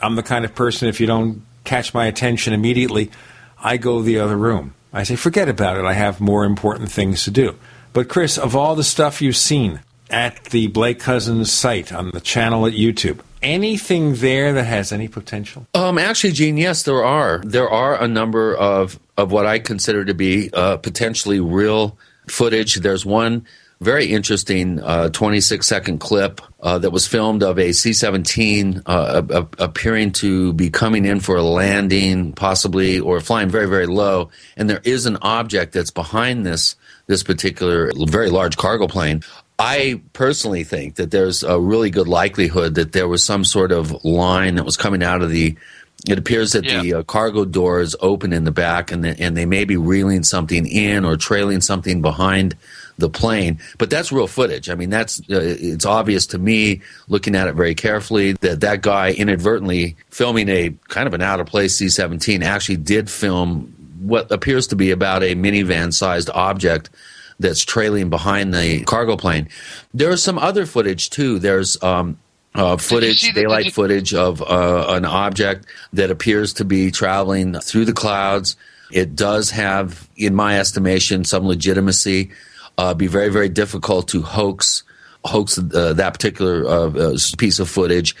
I'm 0.00 0.16
the 0.16 0.22
kind 0.22 0.44
of 0.44 0.54
person, 0.54 0.88
if 0.88 1.00
you 1.00 1.06
don't 1.06 1.42
catch 1.64 1.94
my 1.94 2.06
attention 2.06 2.52
immediately, 2.52 3.10
I 3.58 3.76
go 3.76 4.02
the 4.02 4.18
other 4.18 4.36
room. 4.36 4.74
I 4.92 5.04
say, 5.04 5.16
forget 5.16 5.48
about 5.48 5.78
it. 5.78 5.84
I 5.84 5.92
have 5.92 6.20
more 6.20 6.44
important 6.44 6.90
things 6.90 7.24
to 7.24 7.30
do. 7.30 7.56
But, 7.92 8.08
Chris, 8.08 8.38
of 8.38 8.54
all 8.54 8.74
the 8.76 8.84
stuff 8.84 9.22
you've 9.22 9.36
seen 9.36 9.80
at 10.10 10.44
the 10.44 10.66
Blake 10.68 11.00
Cousins 11.00 11.52
site 11.52 11.92
on 11.92 12.10
the 12.10 12.20
channel 12.20 12.66
at 12.66 12.74
YouTube, 12.74 13.20
anything 13.46 14.16
there 14.16 14.52
that 14.52 14.64
has 14.64 14.92
any 14.92 15.08
potential? 15.08 15.66
Um, 15.72 15.96
actually, 15.96 16.32
Gene, 16.32 16.58
yes, 16.58 16.82
there 16.82 17.04
are. 17.04 17.40
There 17.44 17.70
are 17.70 18.02
a 18.02 18.08
number 18.08 18.54
of 18.54 18.98
of 19.16 19.32
what 19.32 19.46
I 19.46 19.58
consider 19.58 20.04
to 20.04 20.12
be 20.12 20.50
uh, 20.52 20.76
potentially 20.76 21.40
real 21.40 21.96
footage. 22.28 22.74
There's 22.76 23.06
one 23.06 23.46
very 23.80 24.06
interesting 24.06 24.80
uh, 24.80 25.10
26 25.10 25.66
second 25.66 25.98
clip 25.98 26.40
uh, 26.60 26.78
that 26.78 26.90
was 26.90 27.06
filmed 27.06 27.42
of 27.42 27.58
a 27.58 27.72
C 27.72 27.92
17 27.92 28.82
uh, 28.86 29.22
appearing 29.58 30.12
to 30.12 30.52
be 30.54 30.70
coming 30.70 31.04
in 31.04 31.20
for 31.20 31.36
a 31.36 31.42
landing, 31.42 32.32
possibly, 32.32 32.98
or 32.98 33.20
flying 33.20 33.48
very, 33.48 33.68
very 33.68 33.86
low. 33.86 34.30
And 34.56 34.68
there 34.68 34.80
is 34.84 35.06
an 35.06 35.18
object 35.22 35.72
that's 35.72 35.90
behind 35.90 36.46
this 36.46 36.76
this 37.06 37.22
particular 37.22 37.92
very 38.08 38.30
large 38.30 38.56
cargo 38.56 38.88
plane. 38.88 39.22
I 39.58 40.02
personally 40.12 40.64
think 40.64 40.96
that 40.96 41.10
there's 41.10 41.42
a 41.42 41.58
really 41.58 41.90
good 41.90 42.08
likelihood 42.08 42.74
that 42.74 42.92
there 42.92 43.08
was 43.08 43.24
some 43.24 43.44
sort 43.44 43.72
of 43.72 44.04
line 44.04 44.56
that 44.56 44.64
was 44.64 44.76
coming 44.76 45.02
out 45.02 45.22
of 45.22 45.30
the 45.30 45.56
It 46.06 46.18
appears 46.18 46.52
that 46.52 46.64
the 46.64 46.94
uh, 46.94 47.02
cargo 47.04 47.46
door 47.46 47.80
is 47.80 47.96
open 48.00 48.34
in 48.34 48.44
the 48.44 48.50
back, 48.52 48.92
and 48.92 49.02
the, 49.02 49.18
and 49.18 49.34
they 49.34 49.46
may 49.46 49.64
be 49.64 49.78
reeling 49.78 50.24
something 50.24 50.66
in 50.66 51.04
or 51.06 51.16
trailing 51.16 51.62
something 51.62 52.02
behind 52.02 52.54
the 52.98 53.08
plane. 53.08 53.58
But 53.78 53.88
that's 53.88 54.12
real 54.12 54.26
footage. 54.26 54.68
I 54.68 54.74
mean, 54.74 54.90
that's 54.90 55.20
uh, 55.20 55.40
it's 55.40 55.86
obvious 55.86 56.26
to 56.28 56.38
me 56.38 56.82
looking 57.08 57.34
at 57.34 57.48
it 57.48 57.54
very 57.54 57.74
carefully 57.74 58.32
that 58.32 58.60
that 58.60 58.82
guy 58.82 59.12
inadvertently 59.12 59.96
filming 60.10 60.50
a 60.50 60.74
kind 60.88 61.06
of 61.06 61.14
an 61.14 61.22
out 61.22 61.40
of 61.40 61.46
place 61.46 61.76
C-17 61.76 62.44
actually 62.44 62.76
did 62.76 63.10
film 63.10 63.72
what 64.00 64.30
appears 64.30 64.66
to 64.68 64.76
be 64.76 64.90
about 64.90 65.22
a 65.22 65.34
minivan 65.34 65.92
sized 65.92 66.30
object 66.30 66.90
that's 67.38 67.64
trailing 67.64 68.10
behind 68.10 68.54
the 68.54 68.80
cargo 68.84 69.16
plane. 69.16 69.48
There 69.92 70.10
is 70.10 70.22
some 70.22 70.38
other 70.38 70.66
footage 70.66 71.10
too. 71.10 71.38
There's 71.38 71.82
um, 71.82 72.18
uh, 72.54 72.76
footage, 72.76 73.22
the- 73.22 73.32
daylight 73.32 73.66
you- 73.66 73.70
footage 73.70 74.14
of 74.14 74.40
uh, 74.42 74.86
an 74.88 75.04
object 75.04 75.66
that 75.92 76.10
appears 76.10 76.52
to 76.54 76.64
be 76.64 76.90
traveling 76.90 77.54
through 77.60 77.84
the 77.84 77.92
clouds. 77.92 78.56
It 78.90 79.16
does 79.16 79.50
have, 79.50 80.08
in 80.16 80.34
my 80.34 80.58
estimation, 80.58 81.24
some 81.24 81.46
legitimacy. 81.46 82.30
Uh, 82.78 82.94
be 82.94 83.06
very, 83.06 83.30
very 83.30 83.48
difficult 83.48 84.08
to 84.08 84.22
hoax 84.22 84.82
hoax 85.24 85.58
uh, 85.58 85.92
that 85.94 86.12
particular 86.12 86.64
uh, 86.66 86.90
uh, 86.90 87.18
piece 87.36 87.58
of 87.58 87.68
footage. 87.68 88.14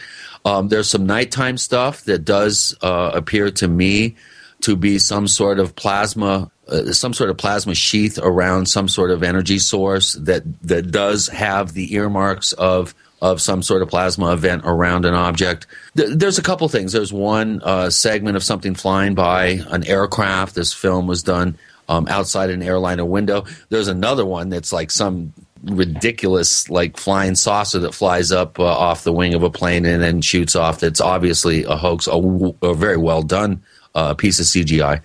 Um, 0.44 0.68
there's 0.68 0.90
some 0.90 1.06
nighttime 1.06 1.56
stuff 1.56 2.02
that 2.04 2.24
does 2.24 2.76
uh, 2.82 3.12
appear 3.14 3.50
to 3.52 3.68
me 3.68 4.16
to 4.62 4.74
be 4.74 4.98
some 4.98 5.28
sort 5.28 5.60
of 5.60 5.76
plasma, 5.76 6.50
uh, 6.68 6.92
some 6.92 7.12
sort 7.12 7.30
of 7.30 7.36
plasma 7.36 7.74
sheath 7.74 8.18
around 8.22 8.66
some 8.66 8.88
sort 8.88 9.10
of 9.10 9.22
energy 9.22 9.58
source 9.58 10.14
that 10.14 10.42
that 10.62 10.90
does 10.90 11.28
have 11.28 11.72
the 11.72 11.94
earmarks 11.94 12.52
of 12.54 12.94
of 13.22 13.40
some 13.40 13.62
sort 13.62 13.82
of 13.82 13.88
plasma 13.88 14.32
event 14.32 14.62
around 14.64 15.04
an 15.04 15.14
object. 15.14 15.66
There's 15.94 16.38
a 16.38 16.42
couple 16.42 16.68
things. 16.68 16.92
There's 16.92 17.12
one 17.12 17.62
uh, 17.62 17.90
segment 17.90 18.36
of 18.36 18.44
something 18.44 18.74
flying 18.74 19.14
by 19.14 19.60
an 19.68 19.86
aircraft. 19.86 20.54
This 20.54 20.72
film 20.72 21.06
was 21.06 21.22
done 21.22 21.56
um, 21.88 22.06
outside 22.08 22.50
an 22.50 22.62
airliner 22.62 23.04
window. 23.04 23.44
There's 23.68 23.88
another 23.88 24.26
one 24.26 24.50
that's 24.50 24.72
like 24.72 24.90
some 24.90 25.32
ridiculous 25.62 26.68
like 26.68 26.96
flying 26.96 27.34
saucer 27.34 27.78
that 27.80 27.94
flies 27.94 28.30
up 28.30 28.60
uh, 28.60 28.64
off 28.64 29.04
the 29.04 29.12
wing 29.12 29.34
of 29.34 29.42
a 29.42 29.50
plane 29.50 29.84
and 29.86 30.02
then 30.02 30.20
shoots 30.20 30.54
off. 30.54 30.80
That's 30.80 31.00
obviously 31.00 31.64
a 31.64 31.76
hoax, 31.76 32.06
a, 32.10 32.74
very 32.74 32.96
well 32.98 33.22
done 33.22 33.62
uh, 33.96 34.14
piece 34.14 34.38
of 34.38 34.46
CGI. 34.46 35.00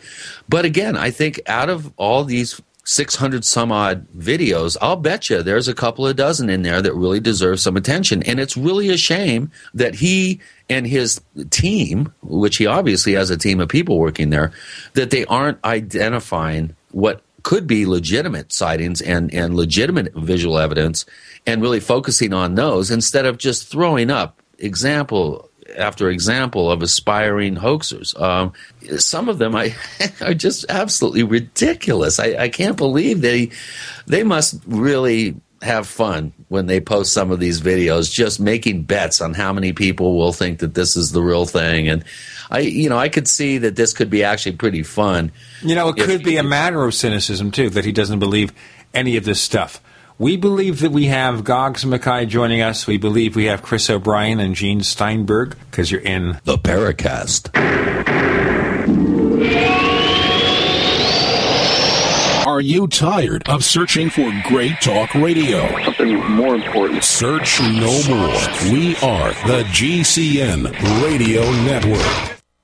But 0.50 0.66
again, 0.66 0.96
I 0.98 1.10
think 1.10 1.40
out 1.48 1.70
of 1.70 1.92
all 1.98 2.24
these 2.24 2.62
600 2.84 3.46
some 3.46 3.72
odd 3.72 4.06
videos, 4.18 4.76
I'll 4.82 4.98
bet 4.98 5.30
you 5.30 5.42
there's 5.42 5.70
a 5.70 5.74
couple 5.74 6.06
of 6.06 6.16
dozen 6.18 6.50
in 6.50 6.62
there 6.64 6.82
that 6.82 6.94
really 6.94 7.22
deserve 7.22 7.60
some 7.60 7.78
attention. 7.78 8.22
And 8.24 8.40
it's 8.40 8.58
really 8.58 8.90
a 8.90 8.98
shame 8.98 9.50
that 9.74 9.96
he 9.96 10.42
and 10.70 10.86
his 10.86 11.22
team, 11.50 12.14
which 12.22 12.58
he 12.58 12.68
obviously 12.68 13.14
has 13.14 13.30
a 13.30 13.38
team 13.38 13.62
of 13.62 13.70
people 13.70 13.98
working 13.98 14.30
there, 14.30 14.52
that 14.94 15.10
they 15.10 15.26
aren't 15.26 15.64
identifying 15.64 16.76
what 16.92 17.22
could 17.44 17.66
be 17.66 17.86
legitimate 17.86 18.52
sightings 18.52 19.02
and, 19.02 19.34
and 19.34 19.56
legitimate 19.56 20.14
visual 20.14 20.60
evidence 20.60 21.06
and 21.48 21.62
really 21.62 21.80
focusing 21.80 22.34
on 22.34 22.56
those 22.56 22.92
instead 22.92 23.26
of 23.26 23.38
just 23.38 23.68
throwing 23.68 24.12
up 24.12 24.42
example 24.60 25.50
after 25.78 26.10
example 26.10 26.72
of 26.72 26.82
aspiring 26.82 27.56
hoaxers. 27.56 28.20
Um, 28.20 28.54
some 28.98 29.30
of 29.30 29.38
them 29.38 29.56
I, 29.56 29.76
are 30.22 30.34
just 30.34 30.66
absolutely 30.70 31.24
ridiculous. 31.24 32.20
I, 32.20 32.36
I 32.38 32.50
can't 32.50 32.78
believe 32.78 33.22
they 33.22 33.52
they 34.08 34.24
must 34.24 34.62
really 34.66 35.36
have 35.62 35.88
fun 35.88 36.34
when 36.48 36.66
they 36.66 36.82
post 36.82 37.14
some 37.14 37.32
of 37.32 37.40
these 37.40 37.62
videos, 37.62 38.12
just 38.12 38.40
making 38.40 38.84
bets 38.84 39.22
on 39.22 39.34
how 39.34 39.54
many 39.54 39.74
people 39.74 40.18
will 40.18 40.34
think 40.34 40.60
that 40.60 40.74
this 40.74 40.96
is 40.96 41.12
the 41.12 41.22
real 41.22 41.46
thing. 41.46 41.88
And 41.88 42.04
I, 42.50 42.60
you 42.60 42.90
know, 42.90 42.98
I 42.98 43.10
could 43.10 43.28
see 43.28 43.60
that 43.60 43.76
this 43.76 43.94
could 43.94 44.10
be 44.10 44.24
actually 44.24 44.54
pretty 44.54 44.84
fun. 44.84 45.32
You 45.62 45.76
know, 45.76 45.90
it 45.90 45.98
could 45.98 46.24
be 46.24 46.38
a 46.38 46.44
matter 46.44 46.84
of 46.84 46.94
cynicism, 46.94 47.52
too, 47.52 47.70
that 47.70 47.86
he 47.86 47.92
doesn't 47.92 48.20
believe 48.20 48.52
any 48.94 49.18
of 49.18 49.24
this 49.24 49.40
stuff. 49.40 49.82
We 50.22 50.38
believe 50.38 50.82
that 50.82 50.92
we 50.92 51.08
have 51.08 51.44
Goggs 51.44 51.84
Mackay 51.84 52.28
joining 52.28 52.62
us. 52.62 52.86
We 52.86 52.98
believe 53.00 53.36
we 53.36 53.46
have 53.46 53.64
Chris 53.64 53.90
O'Brien 53.90 54.40
and 54.40 54.54
Gene 54.54 54.84
Steinberg 54.84 55.58
because 55.72 55.90
you're 55.92 56.00
in 56.00 56.40
the 56.44 56.60
Paracast. 56.60 57.50
Are 62.46 62.62
you 62.62 62.88
tired 62.88 63.50
of 63.50 63.64
searching 63.64 64.12
for 64.12 64.32
great 64.48 64.80
talk 64.80 65.12
radio? 65.16 65.68
Something 65.86 66.16
more 66.30 66.54
important. 66.54 67.04
Search 67.04 67.60
no 67.60 68.00
more. 68.08 68.72
We 68.72 68.96
are 68.98 69.32
the 69.48 69.64
GCN 69.72 70.70
Radio 71.04 71.42
Network. 71.64 72.41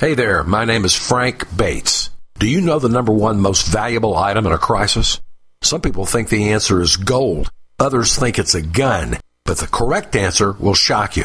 Hey 0.00 0.14
there, 0.14 0.44
my 0.44 0.64
name 0.64 0.84
is 0.84 0.94
Frank 0.94 1.56
Bates. 1.56 2.10
Do 2.38 2.48
you 2.48 2.60
know 2.60 2.78
the 2.78 2.88
number 2.88 3.10
one 3.10 3.40
most 3.40 3.66
valuable 3.66 4.16
item 4.16 4.46
in 4.46 4.52
a 4.52 4.58
crisis? 4.58 5.20
Some 5.62 5.80
people 5.80 6.06
think 6.06 6.28
the 6.28 6.52
answer 6.52 6.80
is 6.80 6.96
gold. 6.96 7.50
Others 7.80 8.14
think 8.14 8.38
it's 8.38 8.54
a 8.54 8.62
gun. 8.62 9.16
But 9.44 9.58
the 9.58 9.66
correct 9.66 10.14
answer 10.14 10.52
will 10.52 10.74
shock 10.74 11.16
you. 11.16 11.24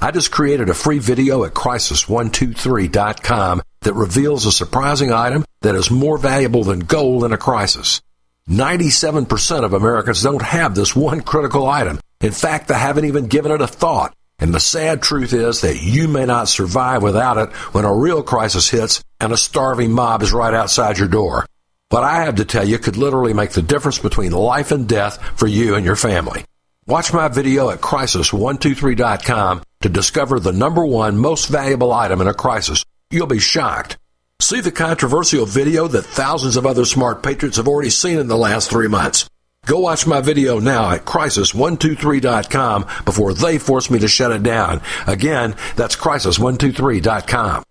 I 0.00 0.10
just 0.10 0.30
created 0.30 0.68
a 0.68 0.74
free 0.74 0.98
video 0.98 1.44
at 1.44 1.54
crisis123.com 1.54 3.62
that 3.80 3.94
reveals 3.94 4.44
a 4.44 4.52
surprising 4.52 5.14
item 5.14 5.46
that 5.62 5.74
is 5.74 5.90
more 5.90 6.18
valuable 6.18 6.64
than 6.64 6.80
gold 6.80 7.24
in 7.24 7.32
a 7.32 7.38
crisis. 7.38 8.02
97% 8.50 9.64
of 9.64 9.72
Americans 9.72 10.22
don't 10.22 10.42
have 10.42 10.74
this 10.74 10.94
one 10.94 11.22
critical 11.22 11.66
item. 11.66 11.98
In 12.20 12.32
fact, 12.32 12.68
they 12.68 12.74
haven't 12.74 13.06
even 13.06 13.28
given 13.28 13.50
it 13.50 13.62
a 13.62 13.66
thought. 13.66 14.14
And 14.40 14.54
the 14.54 14.60
sad 14.60 15.02
truth 15.02 15.32
is 15.32 15.60
that 15.60 15.82
you 15.82 16.08
may 16.08 16.24
not 16.24 16.48
survive 16.48 17.02
without 17.02 17.36
it 17.36 17.52
when 17.74 17.84
a 17.84 17.94
real 17.94 18.22
crisis 18.22 18.70
hits 18.70 19.02
and 19.20 19.32
a 19.32 19.36
starving 19.36 19.92
mob 19.92 20.22
is 20.22 20.32
right 20.32 20.54
outside 20.54 20.98
your 20.98 21.08
door. 21.08 21.46
What 21.90 22.04
I 22.04 22.24
have 22.24 22.36
to 22.36 22.44
tell 22.44 22.66
you 22.66 22.78
could 22.78 22.96
literally 22.96 23.34
make 23.34 23.50
the 23.50 23.62
difference 23.62 23.98
between 23.98 24.32
life 24.32 24.70
and 24.70 24.88
death 24.88 25.22
for 25.36 25.46
you 25.46 25.74
and 25.74 25.84
your 25.84 25.96
family. 25.96 26.44
Watch 26.86 27.12
my 27.12 27.28
video 27.28 27.70
at 27.70 27.80
crisis123.com 27.80 29.62
to 29.82 29.88
discover 29.88 30.40
the 30.40 30.52
number 30.52 30.84
one 30.84 31.18
most 31.18 31.46
valuable 31.46 31.92
item 31.92 32.20
in 32.20 32.26
a 32.26 32.34
crisis. 32.34 32.84
You'll 33.10 33.28
be 33.28 33.38
shocked. 33.38 33.96
See 34.40 34.60
the 34.60 34.72
controversial 34.72 35.46
video 35.46 35.86
that 35.86 36.02
thousands 36.02 36.56
of 36.56 36.66
other 36.66 36.84
smart 36.84 37.22
patriots 37.22 37.58
have 37.58 37.68
already 37.68 37.90
seen 37.90 38.18
in 38.18 38.26
the 38.26 38.36
last 38.36 38.70
three 38.70 38.88
months. 38.88 39.29
Go 39.66 39.78
watch 39.78 40.06
my 40.06 40.20
video 40.20 40.58
now 40.58 40.90
at 40.90 41.04
crisis123.com 41.04 42.86
before 43.04 43.34
they 43.34 43.58
force 43.58 43.90
me 43.90 43.98
to 44.00 44.08
shut 44.08 44.32
it 44.32 44.42
down. 44.42 44.80
Again, 45.06 45.54
that's 45.76 45.96
crisis123.com. 45.96 47.62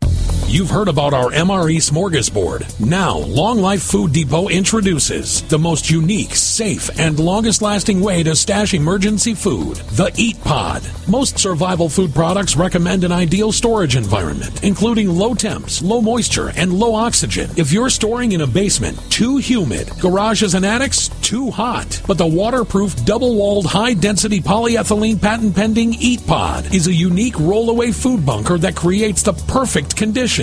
You've 0.52 0.72
heard 0.72 0.88
about 0.88 1.14
our 1.14 1.30
MRE 1.30 1.78
smorgasbord. 1.78 2.80
Now, 2.84 3.20
Long 3.20 3.60
Life 3.60 3.84
Food 3.84 4.14
Depot 4.14 4.48
introduces 4.48 5.44
the 5.44 5.60
most 5.60 5.92
unique, 5.92 6.34
safe, 6.34 6.90
and 7.00 7.20
longest 7.20 7.62
lasting 7.62 8.02
way 8.02 8.24
to 8.24 8.36
stash 8.36 8.74
emergency 8.74 9.36
food 9.36 9.78
the 9.92 10.12
Eat 10.18 10.44
Pod. 10.44 10.82
Most 11.08 11.38
survival 11.38 11.88
food 11.88 12.16
products 12.16 12.58
recommend 12.58 13.04
an 13.04 13.12
ideal 13.12 13.52
storage 13.52 13.96
environment, 13.96 14.64
including 14.64 15.10
low 15.10 15.36
temps, 15.36 15.84
low 15.84 16.02
moisture, 16.02 16.50
and 16.56 16.74
low 16.74 16.96
oxygen. 16.96 17.52
If 17.56 17.72
you're 17.72 17.92
storing 17.92 18.32
in 18.32 18.42
a 18.42 18.48
basement, 18.48 19.00
too 19.12 19.38
humid, 19.38 19.92
garages 20.00 20.56
and 20.56 20.66
attics, 20.66 21.10
too 21.22 21.52
hot. 21.52 22.02
But 22.08 22.18
the 22.18 22.26
waterproof, 22.26 23.06
double 23.06 23.36
walled, 23.36 23.68
high 23.68 23.94
density 23.94 24.40
polyethylene 24.40 25.22
patent 25.22 25.56
pending 25.56 25.94
Eat 26.00 26.26
Pod 26.26 26.74
is 26.74 26.88
a 26.88 26.94
unique 26.94 27.36
rollaway 27.36 27.94
food 27.94 28.26
bunker 28.26 28.58
that 28.58 28.76
creates 28.76 29.22
the 29.22 29.34
perfect 29.34 29.96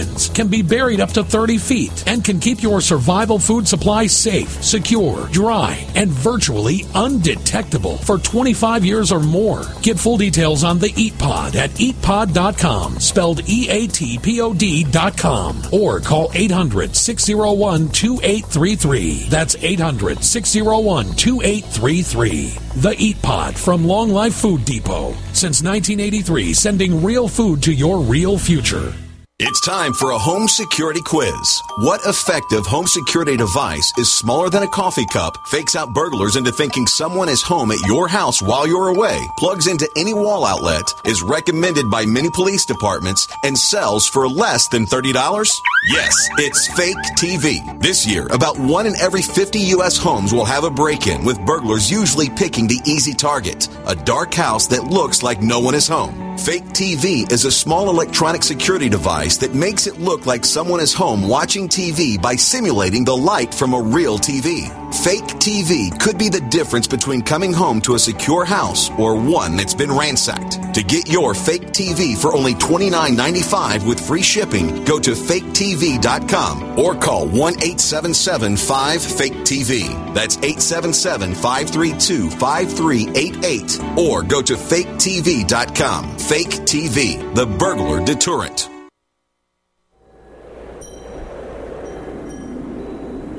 can 0.04 0.48
be 0.48 0.60
buried 0.60 1.00
up 1.00 1.10
to 1.12 1.24
30 1.24 1.56
feet, 1.56 2.04
and 2.06 2.22
can 2.22 2.38
keep 2.38 2.62
your 2.62 2.82
survival 2.82 3.38
food 3.38 3.66
supply 3.66 4.06
safe, 4.06 4.62
secure, 4.62 5.26
dry, 5.28 5.86
and 5.94 6.10
virtually 6.10 6.82
undetectable 6.94 7.96
for 7.98 8.18
25 8.18 8.84
years 8.84 9.10
or 9.10 9.20
more. 9.20 9.62
Get 9.80 9.98
full 9.98 10.18
details 10.18 10.64
on 10.64 10.78
the 10.78 10.92
Eat 10.96 11.18
Pod 11.18 11.56
at 11.56 11.70
eatpod.com, 11.70 13.00
spelled 13.00 13.48
E 13.48 13.68
A 13.70 13.86
T 13.86 14.18
P 14.18 14.40
O 14.42 14.52
D.com, 14.52 15.62
or 15.72 16.00
call 16.00 16.30
800 16.34 16.94
601 16.94 17.88
2833. 17.88 19.28
That's 19.30 19.56
800 19.56 20.22
601 20.22 21.14
2833. 21.14 22.48
The 22.82 22.94
Eat 22.98 23.22
Pod 23.22 23.56
from 23.56 23.86
Long 23.86 24.10
Life 24.10 24.34
Food 24.34 24.66
Depot. 24.66 25.12
Since 25.32 25.62
1983, 25.62 26.52
sending 26.52 27.02
real 27.02 27.28
food 27.28 27.62
to 27.62 27.72
your 27.72 28.00
real 28.00 28.36
future. 28.36 28.92
It's 29.38 29.60
time 29.60 29.92
for 29.92 30.12
a 30.12 30.18
home 30.18 30.48
security 30.48 31.02
quiz. 31.02 31.60
What 31.80 32.00
effective 32.06 32.64
home 32.64 32.86
security 32.86 33.36
device 33.36 33.92
is 33.98 34.10
smaller 34.10 34.48
than 34.48 34.62
a 34.62 34.66
coffee 34.66 35.04
cup, 35.04 35.36
fakes 35.48 35.76
out 35.76 35.92
burglars 35.92 36.36
into 36.36 36.50
thinking 36.50 36.86
someone 36.86 37.28
is 37.28 37.42
home 37.42 37.70
at 37.70 37.86
your 37.86 38.08
house 38.08 38.40
while 38.40 38.66
you're 38.66 38.88
away, 38.88 39.20
plugs 39.36 39.66
into 39.66 39.90
any 39.94 40.14
wall 40.14 40.46
outlet, 40.46 40.90
is 41.04 41.20
recommended 41.20 41.90
by 41.90 42.06
many 42.06 42.30
police 42.30 42.64
departments, 42.64 43.28
and 43.44 43.58
sells 43.58 44.08
for 44.08 44.26
less 44.26 44.68
than 44.68 44.86
$30? 44.86 45.12
Yes, 45.88 46.14
it's 46.38 46.68
Fake 46.68 46.96
TV. 47.18 47.60
This 47.78 48.06
year, 48.06 48.28
about 48.28 48.58
one 48.58 48.86
in 48.86 48.96
every 48.96 49.20
50 49.20 49.58
U.S. 49.76 49.98
homes 49.98 50.32
will 50.32 50.46
have 50.46 50.64
a 50.64 50.70
break-in, 50.70 51.26
with 51.26 51.44
burglars 51.44 51.90
usually 51.90 52.30
picking 52.30 52.66
the 52.66 52.80
easy 52.86 53.12
target, 53.12 53.68
a 53.86 53.94
dark 53.94 54.32
house 54.32 54.66
that 54.68 54.84
looks 54.84 55.22
like 55.22 55.42
no 55.42 55.60
one 55.60 55.74
is 55.74 55.86
home. 55.86 56.25
Fake 56.38 56.64
TV 56.66 57.30
is 57.32 57.44
a 57.44 57.50
small 57.50 57.88
electronic 57.88 58.42
security 58.42 58.88
device 58.88 59.38
that 59.38 59.54
makes 59.54 59.86
it 59.86 59.98
look 59.98 60.26
like 60.26 60.44
someone 60.44 60.80
is 60.80 60.92
home 60.92 61.26
watching 61.26 61.68
TV 61.68 62.20
by 62.20 62.36
simulating 62.36 63.04
the 63.04 63.16
light 63.16 63.54
from 63.54 63.72
a 63.72 63.80
real 63.80 64.18
TV. 64.18 64.85
Fake 65.04 65.24
TV 65.38 65.98
could 66.00 66.18
be 66.18 66.28
the 66.28 66.40
difference 66.40 66.86
between 66.86 67.22
coming 67.22 67.52
home 67.52 67.80
to 67.82 67.94
a 67.94 67.98
secure 67.98 68.44
house 68.44 68.90
or 68.98 69.14
one 69.14 69.56
that's 69.56 69.74
been 69.74 69.92
ransacked. 69.92 70.74
To 70.74 70.82
get 70.82 71.08
your 71.08 71.34
fake 71.34 71.68
TV 71.68 72.16
for 72.16 72.34
only 72.34 72.54
$29.95 72.54 73.86
with 73.86 74.00
free 74.04 74.22
shipping, 74.22 74.84
go 74.84 74.98
to 74.98 75.12
faketv.com 75.12 76.78
or 76.78 76.94
call 76.94 77.26
1 77.26 77.34
877 77.54 78.56
5 78.56 79.02
Fake 79.02 79.32
TV. 79.44 80.14
That's 80.14 80.36
877 80.38 81.34
532 81.34 82.30
5388 82.30 83.98
or 83.98 84.22
go 84.22 84.42
to 84.42 84.54
faketv.com. 84.54 86.18
Fake 86.18 86.48
TV, 86.66 87.34
the 87.34 87.46
burglar 87.46 88.04
deterrent. 88.04 88.75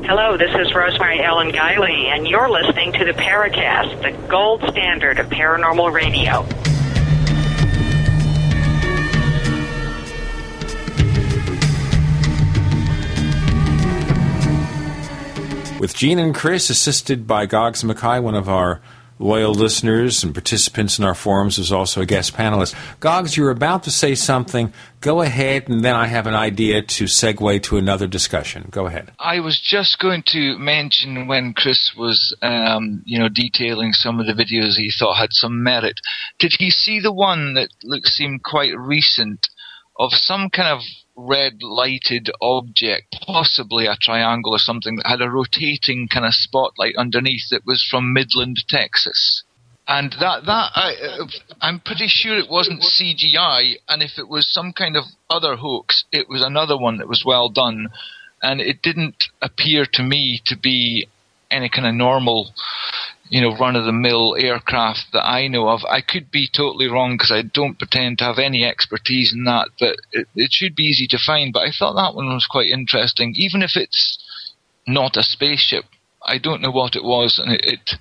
Hello, 0.09 0.37
this 0.37 0.55
is 0.55 0.73
Rosemary 0.73 1.21
Ellen 1.21 1.51
Guiley, 1.51 2.05
and 2.05 2.25
you're 2.25 2.49
listening 2.49 2.93
to 2.93 3.03
the 3.03 3.11
Paracast, 3.11 4.01
the 4.01 4.27
gold 4.29 4.63
standard 4.69 5.19
of 5.19 5.27
paranormal 5.27 5.91
radio. 5.91 6.43
With 15.81 15.93
Gene 15.93 16.19
and 16.19 16.33
Chris, 16.33 16.69
assisted 16.69 17.27
by 17.27 17.45
Goggs 17.45 17.83
Mackay, 17.83 18.21
one 18.21 18.35
of 18.35 18.47
our 18.47 18.79
loyal 19.19 19.53
listeners 19.53 20.23
and 20.23 20.33
participants 20.33 20.99
in 20.99 21.05
our 21.05 21.15
forums, 21.15 21.57
is 21.57 21.71
also 21.71 22.01
a 22.01 22.05
guest 22.05 22.33
panelist. 22.33 22.75
Goggs, 22.99 23.35
you're 23.35 23.51
about 23.51 23.83
to 23.83 23.91
say 23.91 24.15
something. 24.15 24.73
Go 25.01 25.21
ahead, 25.21 25.69
and 25.69 25.83
then 25.83 25.95
I 25.95 26.07
have 26.07 26.27
an 26.27 26.33
idea 26.33 26.81
to 26.81 27.03
segue 27.05 27.63
to 27.63 27.77
another 27.77 28.07
discussion. 28.07 28.67
Go 28.71 28.87
ahead. 28.87 29.11
I 29.19 29.39
was 29.39 29.59
just 29.59 29.99
going 29.99 30.23
to 30.27 30.57
mention 30.57 31.27
when 31.27 31.53
Chris 31.53 31.93
was, 31.97 32.35
um, 32.41 33.03
you 33.05 33.19
know, 33.19 33.29
detailing 33.29 33.93
some 33.93 34.19
of 34.19 34.25
the 34.25 34.33
videos 34.33 34.75
he 34.75 34.91
thought 34.97 35.17
had 35.17 35.29
some 35.31 35.63
merit. 35.63 35.99
Did 36.39 36.55
he 36.57 36.69
see 36.69 36.99
the 36.99 37.13
one 37.13 37.53
that 37.53 37.69
looked 37.83 38.07
seemed 38.07 38.43
quite 38.43 38.77
recent 38.77 39.47
of 39.99 40.11
some 40.13 40.49
kind 40.49 40.69
of 40.69 40.81
red 41.17 41.63
lighted 41.63 42.29
object, 42.41 43.17
possibly 43.25 43.87
a 43.87 43.97
triangle 43.99 44.53
or 44.53 44.59
something 44.59 44.95
that 44.97 45.07
had 45.07 45.21
a 45.21 45.29
rotating 45.29 46.07
kind 46.07 46.25
of 46.25 46.33
spotlight 46.33 46.95
underneath 46.95 47.49
that 47.49 47.65
was 47.65 47.85
from 47.89 48.13
Midland, 48.13 48.63
Texas. 48.69 49.43
And 49.87 50.11
that 50.19 50.45
that 50.45 50.71
I, 50.75 50.95
uh, 51.01 51.27
I'm 51.61 51.79
pretty 51.79 52.07
sure 52.07 52.37
it 52.37 52.49
wasn't 52.49 52.81
CGI, 52.81 53.75
and 53.87 54.03
if 54.03 54.19
it 54.19 54.27
was 54.27 54.51
some 54.51 54.73
kind 54.73 54.97
of 54.97 55.05
other 55.29 55.55
hoax, 55.55 56.03
it 56.11 56.29
was 56.29 56.43
another 56.43 56.77
one 56.77 56.97
that 56.97 57.07
was 57.07 57.23
well 57.25 57.49
done, 57.49 57.87
and 58.41 58.59
it 58.59 58.81
didn't 58.81 59.23
appear 59.41 59.85
to 59.93 60.03
me 60.03 60.41
to 60.45 60.57
be 60.57 61.07
any 61.49 61.69
kind 61.69 61.87
of 61.87 61.93
normal 61.93 62.51
you 63.29 63.41
know, 63.41 63.55
run 63.57 63.75
of 63.75 63.85
the 63.85 63.91
mill 63.91 64.35
aircraft 64.39 65.07
that 65.13 65.25
I 65.25 65.47
know 65.47 65.67
of. 65.69 65.81
I 65.85 66.01
could 66.01 66.31
be 66.31 66.49
totally 66.51 66.87
wrong 66.87 67.15
because 67.15 67.31
I 67.31 67.41
don't 67.41 67.77
pretend 67.77 68.19
to 68.19 68.25
have 68.25 68.39
any 68.39 68.63
expertise 68.63 69.33
in 69.33 69.43
that, 69.45 69.69
but 69.79 69.97
it, 70.11 70.27
it 70.35 70.51
should 70.51 70.75
be 70.75 70.83
easy 70.83 71.07
to 71.07 71.17
find. 71.17 71.53
But 71.53 71.63
I 71.63 71.71
thought 71.71 71.95
that 71.95 72.15
one 72.15 72.27
was 72.27 72.47
quite 72.49 72.69
interesting, 72.69 73.33
even 73.37 73.61
if 73.61 73.71
it's 73.75 74.17
not 74.87 75.17
a 75.17 75.23
spaceship. 75.23 75.85
I 76.23 76.37
don't 76.37 76.61
know 76.61 76.71
what 76.71 76.95
it 76.95 77.03
was, 77.03 77.39
and 77.39 77.53
it. 77.53 77.65
it 77.65 77.91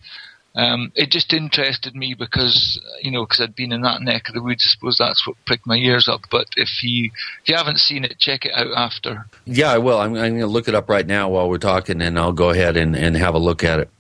um, 0.57 0.91
it 0.95 1.11
just 1.11 1.35
interested 1.35 1.95
me 1.95 2.15
because 2.19 2.81
you 3.03 3.11
know 3.11 3.25
because 3.25 3.43
I'd 3.43 3.55
been 3.55 3.73
in 3.73 3.83
that 3.83 4.01
neck 4.01 4.29
of 4.29 4.35
the 4.35 4.43
woods. 4.43 4.65
I 4.67 4.73
suppose 4.73 4.97
that's 4.99 5.27
what 5.27 5.37
pricked 5.47 5.67
my 5.67 5.77
ears 5.77 6.09
up. 6.09 6.23
But 6.31 6.47
if 6.57 6.83
you 6.83 7.11
if 7.43 7.49
you 7.51 7.57
haven't 7.57 7.77
seen 7.77 8.07
it, 8.07 8.19
check 8.19 8.47
it 8.47 8.53
out 8.55 8.73
after. 8.75 9.27
Yeah, 9.45 9.71
I 9.71 9.77
will. 9.77 9.99
I'm, 9.99 10.15
I'm 10.15 10.31
going 10.31 10.39
to 10.39 10.47
look 10.47 10.67
it 10.67 10.75
up 10.75 10.89
right 10.89 11.07
now 11.07 11.29
while 11.29 11.51
we're 11.51 11.59
talking, 11.59 12.01
and 12.01 12.19
I'll 12.19 12.33
go 12.33 12.49
ahead 12.49 12.79
and, 12.79 12.97
and 12.97 13.19
have 13.19 13.35
a 13.35 13.39
look 13.39 13.65
at 13.65 13.81
it. 13.81 13.91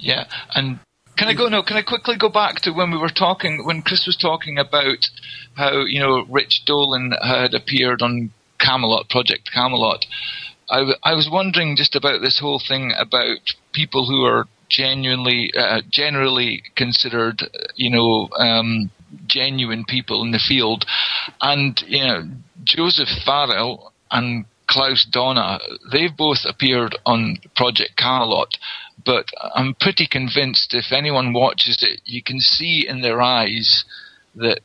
Yeah, 0.00 0.24
and 0.54 0.80
can 1.16 1.28
I 1.28 1.34
go? 1.34 1.48
No, 1.48 1.62
can 1.62 1.76
I 1.76 1.82
quickly 1.82 2.16
go 2.16 2.30
back 2.30 2.60
to 2.62 2.72
when 2.72 2.90
we 2.90 2.98
were 2.98 3.10
talking 3.10 3.64
when 3.66 3.82
Chris 3.82 4.06
was 4.06 4.16
talking 4.16 4.58
about 4.58 5.06
how 5.54 5.84
you 5.84 6.00
know 6.00 6.24
Rich 6.28 6.64
Dolan 6.64 7.12
had 7.22 7.54
appeared 7.54 8.02
on 8.02 8.32
Camelot 8.58 9.08
Project 9.08 9.50
Camelot. 9.52 10.06
I, 10.70 10.78
w- 10.78 10.96
I 11.02 11.14
was 11.14 11.28
wondering 11.30 11.76
just 11.76 11.96
about 11.96 12.20
this 12.20 12.38
whole 12.38 12.60
thing 12.66 12.92
about 12.96 13.38
people 13.72 14.06
who 14.06 14.24
are 14.24 14.46
genuinely, 14.68 15.50
uh, 15.58 15.82
generally 15.90 16.62
considered, 16.76 17.42
you 17.74 17.90
know, 17.90 18.28
um, 18.38 18.90
genuine 19.26 19.84
people 19.84 20.22
in 20.22 20.30
the 20.30 20.38
field, 20.38 20.84
and 21.40 21.82
you 21.88 22.04
know, 22.04 22.22
Joseph 22.62 23.08
Farrell 23.24 23.92
and 24.12 24.44
Klaus 24.68 25.04
Dona, 25.10 25.58
they've 25.90 26.16
both 26.16 26.44
appeared 26.44 26.96
on 27.04 27.38
Project 27.56 27.96
Camelot, 27.96 28.56
but 29.04 29.26
I'm 29.54 29.74
pretty 29.74 30.06
convinced 30.10 30.74
if 30.74 30.92
anyone 30.92 31.32
watches 31.32 31.78
it, 31.82 32.00
you 32.04 32.22
can 32.22 32.40
see 32.40 32.86
in 32.88 33.02
their 33.02 33.20
eyes 33.20 33.84
that 34.34 34.60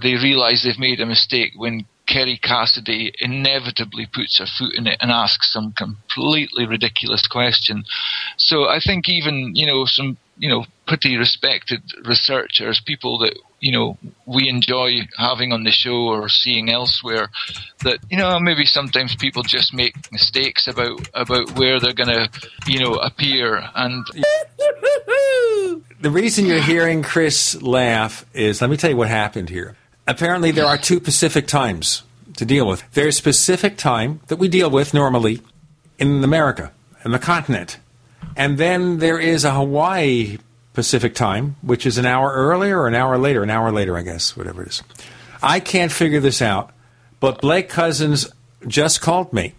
they 0.00 0.14
realize 0.14 0.62
they've 0.62 0.78
made 0.78 1.00
a 1.00 1.06
mistake 1.06 1.52
when 1.56 1.86
Kerry 2.06 2.38
Cassidy 2.42 3.12
inevitably 3.20 4.08
puts 4.12 4.38
her 4.38 4.46
foot 4.46 4.74
in 4.74 4.86
it 4.86 4.96
and 5.00 5.10
asks 5.10 5.52
some 5.52 5.72
completely 5.76 6.66
ridiculous 6.66 7.26
question. 7.26 7.84
So 8.38 8.64
I 8.64 8.80
think 8.84 9.08
even, 9.08 9.52
you 9.54 9.66
know, 9.66 9.84
some, 9.84 10.16
you 10.38 10.48
know, 10.48 10.64
pretty 10.86 11.16
respected 11.16 11.82
researchers, 12.04 12.80
people 12.84 13.18
that, 13.18 13.38
you 13.60 13.72
know, 13.72 13.98
we 14.26 14.48
enjoy 14.48 15.00
having 15.16 15.52
on 15.52 15.64
the 15.64 15.70
show 15.70 16.08
or 16.08 16.28
seeing 16.28 16.70
elsewhere, 16.70 17.28
that, 17.82 17.98
you 18.10 18.16
know, 18.16 18.38
maybe 18.38 18.64
sometimes 18.64 19.16
people 19.16 19.42
just 19.42 19.74
make 19.74 19.94
mistakes 20.12 20.68
about, 20.68 21.08
about 21.14 21.58
where 21.58 21.80
they're 21.80 21.92
going 21.92 22.08
to, 22.08 22.28
you 22.66 22.80
know, 22.80 22.94
appear. 22.94 23.62
And 23.74 24.06
The 26.00 26.10
reason 26.10 26.46
you're 26.46 26.62
hearing 26.62 27.02
Chris 27.02 27.60
laugh 27.60 28.24
is 28.32 28.60
let 28.60 28.70
me 28.70 28.76
tell 28.76 28.90
you 28.90 28.96
what 28.96 29.08
happened 29.08 29.50
here. 29.50 29.76
Apparently, 30.06 30.52
there 30.52 30.64
are 30.64 30.78
two 30.78 31.00
Pacific 31.00 31.46
times 31.46 32.02
to 32.36 32.44
deal 32.44 32.66
with. 32.66 32.82
There's 32.92 33.20
Pacific 33.20 33.76
time 33.76 34.20
that 34.28 34.36
we 34.36 34.48
deal 34.48 34.70
with 34.70 34.94
normally 34.94 35.42
in 35.98 36.22
America, 36.22 36.72
in 37.04 37.10
the 37.10 37.18
continent. 37.18 37.78
And 38.36 38.58
then 38.58 38.98
there 38.98 39.18
is 39.18 39.44
a 39.44 39.52
Hawaii 39.52 40.38
Pacific 40.78 41.12
time, 41.12 41.56
which 41.60 41.84
is 41.84 41.98
an 41.98 42.06
hour 42.06 42.32
earlier 42.32 42.78
or 42.78 42.86
an 42.86 42.94
hour 42.94 43.18
later, 43.18 43.42
an 43.42 43.50
hour 43.50 43.72
later, 43.72 43.96
I 43.96 44.02
guess, 44.02 44.36
whatever 44.36 44.62
it 44.62 44.68
is. 44.68 44.82
I 45.42 45.58
can't 45.58 45.90
figure 45.90 46.20
this 46.20 46.40
out, 46.40 46.70
but 47.18 47.40
Blake 47.40 47.68
Cousins 47.68 48.28
just 48.64 49.00
called 49.00 49.32
me 49.32 49.54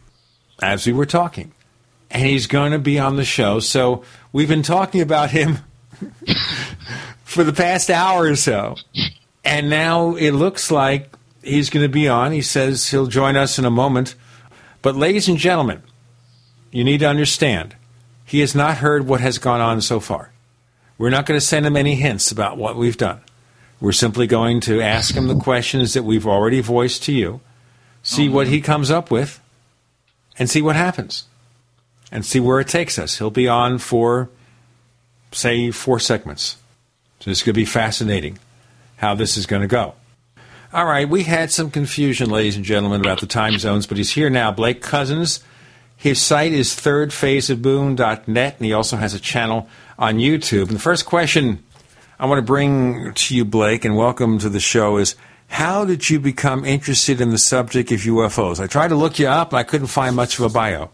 as 0.64 0.88
we 0.88 0.94
were 0.94 1.06
talking, 1.06 1.52
and 2.10 2.26
he's 2.26 2.48
going 2.48 2.72
to 2.72 2.80
be 2.80 3.00
on 3.00 3.18
the 3.18 3.26
show. 3.26 3.60
So 3.60 4.06
we've 4.32 4.48
been 4.48 4.64
talking 4.64 5.02
about 5.02 5.32
him 5.32 5.58
for 7.26 7.44
the 7.44 7.52
past 7.52 7.90
hour 7.90 8.24
or 8.24 8.38
so, 8.38 8.78
and 9.44 9.70
now 9.70 10.16
it 10.16 10.32
looks 10.32 10.72
like 10.72 11.14
he's 11.44 11.70
going 11.70 11.84
to 11.84 11.92
be 11.92 12.08
on. 12.08 12.32
He 12.32 12.42
says 12.42 12.92
he'll 12.92 13.08
join 13.08 13.36
us 13.36 13.60
in 13.60 13.66
a 13.66 13.70
moment. 13.70 14.16
But, 14.82 14.96
ladies 14.96 15.28
and 15.28 15.38
gentlemen, 15.38 15.84
you 16.72 16.86
need 16.86 17.02
to 17.02 17.10
understand 17.10 17.76
He 18.24 18.40
has 18.40 18.56
not 18.56 18.78
heard 18.78 19.06
what 19.06 19.20
has 19.20 19.38
gone 19.38 19.60
on 19.60 19.82
so 19.82 20.00
far. 20.00 20.32
We're 21.00 21.10
not 21.10 21.26
going 21.26 21.40
to 21.40 21.46
send 21.46 21.66
him 21.66 21.78
any 21.78 21.96
hints 21.96 22.30
about 22.32 22.58
what 22.58 22.76
we've 22.76 22.98
done. 22.98 23.22
We're 23.82 23.94
simply 23.94 24.28
going 24.28 24.60
to 24.62 24.82
ask 24.82 25.16
him 25.16 25.28
the 25.28 25.40
questions 25.40 25.94
that 25.94 26.04
we've 26.04 26.28
already 26.28 26.60
voiced 26.60 27.04
to 27.04 27.14
you, 27.14 27.40
see 28.04 28.28
what 28.28 28.48
he 28.48 28.60
comes 28.60 28.92
up 28.92 29.10
with, 29.10 29.40
and 30.38 30.50
see 30.50 30.62
what 30.62 30.76
happens, 30.76 31.24
and 32.12 32.26
see 32.26 32.42
where 32.42 32.60
it 32.60 32.68
takes 32.68 33.00
us. 33.00 33.18
He'll 33.18 33.32
be 33.32 33.48
on 33.48 33.78
for, 33.78 34.30
say, 35.32 35.72
four 35.72 36.00
segments. 36.00 36.58
So 37.22 37.32
this 37.32 37.44
could 37.44 37.56
be 37.56 37.66
fascinating 37.66 38.38
how 38.98 39.16
this 39.16 39.38
is 39.38 39.46
going 39.46 39.62
to 39.62 39.68
go. 39.70 39.96
All 40.74 40.86
right, 40.86 41.08
we 41.08 41.24
had 41.24 41.50
some 41.50 41.72
confusion, 41.72 42.30
ladies 42.30 42.58
and 42.58 42.66
gentlemen, 42.66 43.00
about 43.00 43.22
the 43.22 43.26
time 43.26 43.58
zones, 43.58 43.88
but 43.88 43.98
he's 43.98 44.12
here 44.12 44.30
now. 44.30 44.52
Blake 44.52 44.82
Cousins. 44.82 45.44
His 46.00 46.22
site 46.22 46.54
is 46.54 46.70
thirdphaseofmoon.net, 46.70 48.56
and 48.56 48.66
he 48.66 48.72
also 48.72 48.96
has 48.96 49.14
a 49.14 49.20
channel 49.20 49.68
on 49.98 50.16
YouTube. 50.16 50.70
And 50.70 50.78
the 50.78 50.80
first 50.80 51.06
question 51.06 51.62
I 52.18 52.26
want 52.26 52.40
to 52.40 52.42
bring 52.42 53.14
to 53.14 53.36
you, 53.36 53.44
Blake, 53.44 53.84
and 53.84 53.98
welcome 53.98 54.40
to 54.40 54.48
the 54.48 54.62
show 54.62 54.96
is 54.96 55.18
how 55.48 55.84
did 55.84 56.10
you 56.10 56.22
become 56.22 56.64
interested 56.64 57.20
in 57.20 57.32
the 57.32 57.38
subject 57.38 57.92
of 57.92 58.00
UFOs? 58.00 58.62
I 58.62 58.68
tried 58.68 58.88
to 58.90 58.96
look 58.96 59.20
you 59.20 59.28
up, 59.28 59.52
and 59.52 59.60
I 59.60 59.64
couldn't 59.64 59.88
find 59.88 60.16
much 60.16 60.40
of 60.40 60.46
a 60.46 60.50
bio. 60.50 60.90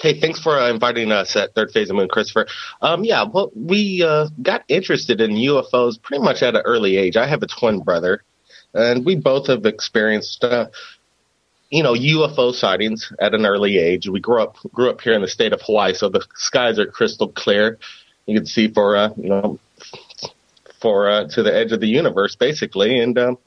Hey, 0.00 0.18
thanks 0.18 0.40
for 0.40 0.58
uh, 0.58 0.68
inviting 0.68 1.12
us 1.12 1.36
at 1.36 1.54
Third 1.54 1.70
Phase 1.70 1.90
of 1.90 1.94
Moon, 1.94 2.08
Christopher. 2.08 2.48
Um, 2.82 3.04
yeah, 3.04 3.22
well, 3.22 3.52
we 3.54 4.02
uh, 4.02 4.30
got 4.42 4.64
interested 4.66 5.20
in 5.20 5.30
UFOs 5.30 6.02
pretty 6.02 6.24
much 6.24 6.42
at 6.42 6.56
an 6.56 6.62
early 6.64 6.96
age. 6.96 7.16
I 7.16 7.28
have 7.28 7.44
a 7.44 7.46
twin 7.46 7.78
brother, 7.78 8.24
and 8.74 9.04
we 9.04 9.14
both 9.14 9.46
have 9.46 9.64
experienced, 9.64 10.42
uh, 10.42 10.66
you 11.74 11.82
know, 11.82 11.94
UFO 11.94 12.54
sightings 12.54 13.12
at 13.18 13.34
an 13.34 13.44
early 13.44 13.78
age. 13.78 14.08
We 14.08 14.20
grew 14.20 14.40
up 14.40 14.58
grew 14.72 14.90
up 14.90 15.00
here 15.00 15.12
in 15.12 15.22
the 15.22 15.28
state 15.28 15.52
of 15.52 15.60
Hawaii, 15.60 15.92
so 15.92 16.08
the 16.08 16.24
skies 16.36 16.78
are 16.78 16.86
crystal 16.86 17.26
clear. 17.26 17.78
You 18.26 18.38
can 18.38 18.46
see 18.46 18.68
for 18.68 18.94
uh, 18.94 19.10
you 19.16 19.28
know 19.28 19.58
for 20.80 21.10
uh, 21.10 21.24
to 21.30 21.42
the 21.42 21.52
edge 21.52 21.72
of 21.72 21.80
the 21.80 21.88
universe, 21.88 22.36
basically, 22.36 23.00
and 23.00 23.18
um, 23.18 23.38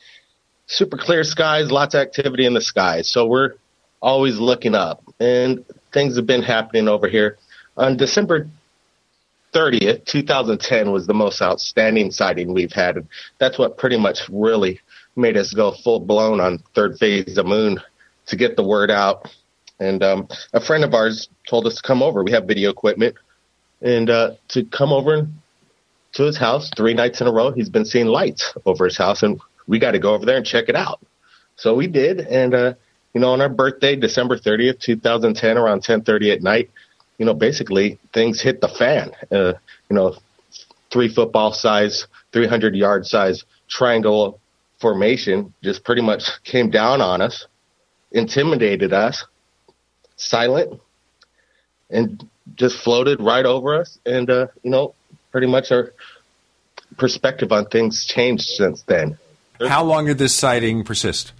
super 0.65 0.97
clear 0.97 1.23
skies, 1.23 1.71
lots 1.71 1.95
of 1.95 2.01
activity 2.01 2.45
in 2.45 2.53
the 2.53 2.59
sky. 2.59 3.01
So 3.01 3.25
we're 3.25 3.53
always 4.01 4.37
looking 4.37 4.75
up, 4.75 5.01
and 5.21 5.63
things 5.93 6.17
have 6.17 6.27
been 6.27 6.43
happening 6.43 6.89
over 6.89 7.07
here. 7.07 7.37
On 7.77 7.95
December 7.95 8.49
30th, 9.53 10.03
2010 10.03 10.91
was 10.91 11.07
the 11.07 11.13
most 11.13 11.41
outstanding 11.41 12.11
sighting 12.11 12.53
we've 12.53 12.73
had. 12.73 12.97
And 12.97 13.07
that's 13.39 13.57
what 13.57 13.77
pretty 13.77 13.97
much 13.97 14.27
really 14.29 14.81
made 15.15 15.37
us 15.37 15.53
go 15.53 15.71
full 15.71 16.01
blown 16.01 16.41
on 16.41 16.59
third 16.75 16.97
phase 16.97 17.37
of 17.37 17.45
moon 17.45 17.79
to 18.27 18.35
get 18.35 18.55
the 18.55 18.63
word 18.63 18.91
out. 18.91 19.29
And 19.79 20.03
um, 20.03 20.27
a 20.53 20.61
friend 20.61 20.83
of 20.83 20.93
ours 20.93 21.29
told 21.47 21.67
us 21.67 21.75
to 21.75 21.81
come 21.81 22.01
over. 22.01 22.23
We 22.23 22.31
have 22.31 22.45
video 22.45 22.69
equipment 22.69 23.15
and 23.81 24.09
uh, 24.09 24.31
to 24.49 24.63
come 24.65 24.91
over 24.91 25.27
to 26.13 26.23
his 26.23 26.37
house 26.37 26.69
three 26.75 26.93
nights 26.93 27.21
in 27.21 27.27
a 27.27 27.31
row. 27.31 27.51
He's 27.51 27.69
been 27.69 27.85
seeing 27.85 28.07
lights 28.07 28.53
over 28.65 28.85
his 28.85 28.97
house, 28.97 29.23
and 29.23 29.39
we 29.67 29.79
got 29.79 29.91
to 29.91 29.99
go 29.99 30.13
over 30.13 30.25
there 30.25 30.37
and 30.37 30.45
check 30.45 30.69
it 30.69 30.75
out. 30.75 30.99
So 31.55 31.75
we 31.75 31.87
did, 31.87 32.19
and 32.21 32.53
uh, 32.53 32.73
you 33.13 33.21
know, 33.21 33.31
on 33.31 33.41
our 33.41 33.49
birthday, 33.49 33.95
December 33.95 34.37
30th, 34.37 34.79
2010, 34.79 35.57
around 35.57 35.83
10:30 35.83 36.33
at 36.33 36.43
night, 36.43 36.69
you 37.17 37.25
know, 37.25 37.33
basically 37.33 37.99
things 38.13 38.41
hit 38.41 38.61
the 38.61 38.67
fan. 38.67 39.11
Uh, 39.31 39.53
you 39.89 39.95
know, 39.95 40.15
three 40.91 41.07
football 41.07 41.51
size, 41.51 42.07
300 42.31 42.75
yard 42.75 43.05
size 43.05 43.43
triangle 43.69 44.39
formation 44.79 45.53
just 45.63 45.83
pretty 45.83 46.01
much 46.01 46.23
came 46.43 46.69
down 46.69 47.01
on 47.01 47.21
us, 47.21 47.47
intimidated 48.11 48.93
us, 48.93 49.25
silent, 50.15 50.79
and 51.89 52.27
just 52.55 52.77
floated 52.77 53.21
right 53.21 53.45
over 53.45 53.79
us. 53.79 53.97
And, 54.05 54.29
uh, 54.29 54.47
you 54.63 54.71
know, 54.71 54.93
pretty 55.31 55.47
much 55.47 55.71
our 55.71 55.93
perspective 56.97 57.51
on 57.51 57.65
things 57.65 58.05
changed 58.05 58.43
since 58.43 58.81
then. 58.83 59.17
How 59.59 59.83
long 59.83 60.05
did 60.05 60.17
this 60.17 60.35
sighting 60.35 60.83
persist? 60.83 61.33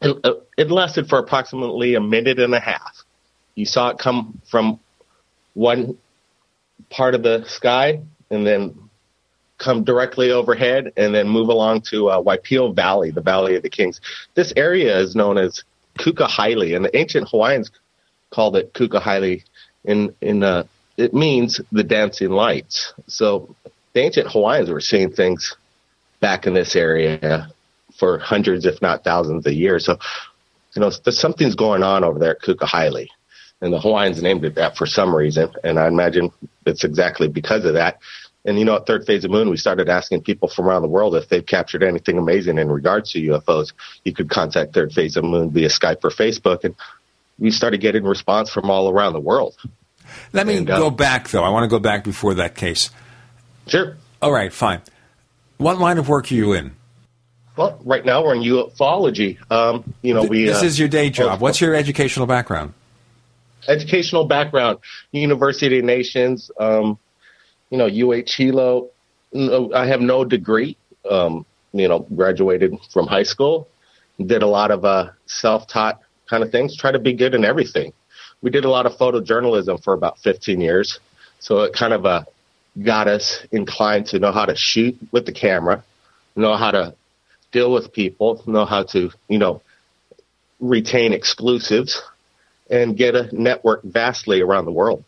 It, 0.00 0.16
uh, 0.24 0.34
it 0.56 0.70
lasted 0.70 1.08
for 1.08 1.18
approximately 1.18 1.94
a 1.94 2.00
minute 2.00 2.38
and 2.38 2.54
a 2.54 2.60
half. 2.60 3.04
You 3.54 3.66
saw 3.66 3.90
it 3.90 3.98
come 3.98 4.40
from 4.50 4.80
one 5.54 5.98
part 6.88 7.14
of 7.14 7.22
the 7.22 7.44
sky 7.46 8.00
and 8.30 8.46
then 8.46 8.89
come 9.60 9.84
directly 9.84 10.32
overhead 10.32 10.92
and 10.96 11.14
then 11.14 11.28
move 11.28 11.48
along 11.48 11.82
to 11.82 12.08
uh, 12.08 12.20
Waipio 12.20 12.74
Valley, 12.74 13.10
the 13.10 13.20
Valley 13.20 13.54
of 13.54 13.62
the 13.62 13.70
Kings. 13.70 14.00
This 14.34 14.52
area 14.56 14.98
is 14.98 15.14
known 15.14 15.38
as 15.38 15.62
Kukahili, 15.98 16.74
and 16.74 16.84
the 16.84 16.96
ancient 16.96 17.28
Hawaiians 17.28 17.70
called 18.30 18.56
it 18.56 18.72
Kukahili. 18.74 19.44
In 19.84 20.14
in 20.20 20.42
uh, 20.42 20.64
it 20.96 21.14
means 21.14 21.60
the 21.70 21.84
dancing 21.84 22.30
lights. 22.30 22.92
So 23.06 23.54
the 23.92 24.00
ancient 24.00 24.28
Hawaiians 24.32 24.70
were 24.70 24.80
seeing 24.80 25.12
things 25.12 25.56
back 26.20 26.46
in 26.46 26.54
this 26.54 26.74
area 26.74 27.48
for 27.98 28.18
hundreds, 28.18 28.66
if 28.66 28.82
not 28.82 29.04
thousands, 29.04 29.46
of 29.46 29.52
years. 29.52 29.84
So 29.84 29.98
you 30.74 30.80
know, 30.80 30.90
something's 30.90 31.54
going 31.54 31.82
on 31.82 32.04
over 32.04 32.18
there 32.18 32.32
at 32.32 32.42
Kukahili. 32.42 33.08
And 33.60 33.72
the 33.72 33.80
Hawaiians 33.80 34.22
named 34.22 34.44
it 34.44 34.54
that 34.54 34.76
for 34.76 34.86
some 34.86 35.14
reason. 35.14 35.50
And 35.62 35.78
I 35.78 35.86
imagine 35.86 36.30
it's 36.64 36.84
exactly 36.84 37.28
because 37.28 37.64
of 37.64 37.74
that. 37.74 37.98
And 38.44 38.58
you 38.58 38.64
know, 38.64 38.76
at 38.76 38.86
Third 38.86 39.04
Phase 39.04 39.24
of 39.24 39.30
Moon, 39.30 39.50
we 39.50 39.56
started 39.56 39.88
asking 39.88 40.22
people 40.22 40.48
from 40.48 40.66
around 40.66 40.82
the 40.82 40.88
world 40.88 41.14
if 41.14 41.28
they've 41.28 41.44
captured 41.44 41.82
anything 41.82 42.16
amazing 42.16 42.58
in 42.58 42.68
regards 42.70 43.12
to 43.12 43.20
UFOs. 43.20 43.72
You 44.04 44.14
could 44.14 44.30
contact 44.30 44.72
Third 44.72 44.92
Phase 44.92 45.16
of 45.16 45.24
Moon 45.24 45.50
via 45.50 45.68
Skype 45.68 46.02
or 46.04 46.10
Facebook, 46.10 46.64
and 46.64 46.74
we 47.38 47.50
started 47.50 47.80
getting 47.80 48.04
response 48.04 48.50
from 48.50 48.70
all 48.70 48.88
around 48.88 49.12
the 49.12 49.20
world. 49.20 49.56
Let 50.32 50.46
me 50.46 50.56
And, 50.56 50.70
uh, 50.70 50.78
go 50.78 50.90
back, 50.90 51.28
though. 51.28 51.44
I 51.44 51.50
want 51.50 51.64
to 51.64 51.68
go 51.68 51.78
back 51.78 52.02
before 52.02 52.34
that 52.34 52.54
case. 52.54 52.90
Sure. 53.66 53.96
All 54.22 54.32
right, 54.32 54.52
fine. 54.52 54.80
What 55.58 55.78
line 55.78 55.98
of 55.98 56.08
work 56.08 56.32
are 56.32 56.34
you 56.34 56.54
in? 56.54 56.72
Well, 57.56 57.78
right 57.84 58.04
now 58.04 58.24
we're 58.24 58.34
in 58.34 58.42
ufology. 58.42 59.36
Um, 59.52 59.94
you 60.00 60.14
know, 60.14 60.24
we 60.24 60.46
this 60.46 60.62
uh, 60.62 60.66
is 60.66 60.78
your 60.78 60.88
day 60.88 61.10
job. 61.10 61.40
What's 61.40 61.60
your 61.60 61.74
educational 61.74 62.26
background? 62.26 62.72
educational 63.68 64.24
background, 64.24 64.78
University 65.12 65.78
of 65.78 65.84
Nations, 65.84 66.50
um, 66.58 66.98
you 67.70 67.78
know, 67.78 67.86
UH 67.86 68.30
Hilo. 68.36 68.90
No, 69.32 69.72
I 69.72 69.86
have 69.86 70.00
no 70.00 70.24
degree. 70.24 70.76
Um, 71.08 71.46
you 71.72 71.88
know, 71.88 72.00
graduated 72.00 72.74
from 72.92 73.06
high 73.06 73.22
school, 73.22 73.68
did 74.18 74.42
a 74.42 74.46
lot 74.46 74.70
of 74.70 74.84
uh, 74.84 75.10
self-taught 75.26 76.00
kind 76.28 76.42
of 76.42 76.50
things. 76.50 76.76
Try 76.76 76.92
to 76.92 76.98
be 76.98 77.12
good 77.12 77.34
in 77.34 77.44
everything. 77.44 77.92
We 78.42 78.50
did 78.50 78.64
a 78.64 78.70
lot 78.70 78.86
of 78.86 78.92
photojournalism 78.94 79.82
for 79.82 79.94
about 79.94 80.18
15 80.18 80.60
years, 80.60 80.98
so 81.38 81.60
it 81.60 81.72
kind 81.72 81.92
of 81.92 82.04
uh, 82.06 82.24
got 82.82 83.06
us 83.06 83.46
inclined 83.52 84.06
to 84.06 84.18
know 84.18 84.32
how 84.32 84.46
to 84.46 84.56
shoot 84.56 84.96
with 85.12 85.26
the 85.26 85.32
camera, 85.32 85.84
know 86.34 86.56
how 86.56 86.70
to 86.70 86.94
deal 87.52 87.72
with 87.72 87.92
people, 87.92 88.42
know 88.46 88.64
how 88.64 88.84
to, 88.84 89.10
you 89.28 89.38
know, 89.38 89.62
retain 90.58 91.12
exclusives 91.12 92.02
and 92.70 92.96
get 92.96 93.14
a 93.14 93.28
network 93.32 93.82
vastly 93.82 94.40
around 94.40 94.64
the 94.64 94.72
world. 94.72 95.04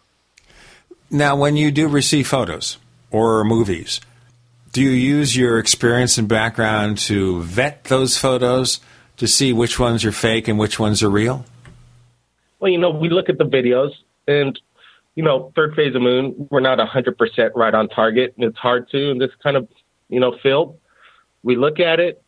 Now, 1.14 1.36
when 1.36 1.56
you 1.56 1.70
do 1.70 1.88
receive 1.88 2.26
photos 2.26 2.78
or 3.10 3.44
movies, 3.44 4.00
do 4.72 4.80
you 4.80 4.88
use 4.88 5.36
your 5.36 5.58
experience 5.58 6.16
and 6.16 6.26
background 6.26 6.96
to 7.00 7.42
vet 7.42 7.84
those 7.84 8.16
photos 8.16 8.80
to 9.18 9.28
see 9.28 9.52
which 9.52 9.78
ones 9.78 10.06
are 10.06 10.12
fake 10.12 10.48
and 10.48 10.58
which 10.58 10.78
ones 10.78 11.02
are 11.02 11.10
real? 11.10 11.44
Well, 12.60 12.72
you 12.72 12.78
know, 12.78 12.88
we 12.88 13.10
look 13.10 13.28
at 13.28 13.36
the 13.36 13.44
videos 13.44 13.90
and, 14.26 14.58
you 15.14 15.22
know, 15.22 15.52
third 15.54 15.74
phase 15.74 15.94
of 15.94 16.00
moon, 16.00 16.48
we're 16.50 16.60
not 16.60 16.78
100% 16.78 17.50
right 17.54 17.74
on 17.74 17.90
target. 17.90 18.32
And 18.36 18.46
it's 18.46 18.56
hard 18.56 18.88
to 18.92 19.10
in 19.10 19.18
this 19.18 19.32
kind 19.42 19.58
of, 19.58 19.68
you 20.08 20.18
know, 20.18 20.38
field. 20.42 20.78
We 21.42 21.56
look 21.56 21.78
at 21.78 22.00
it. 22.00 22.22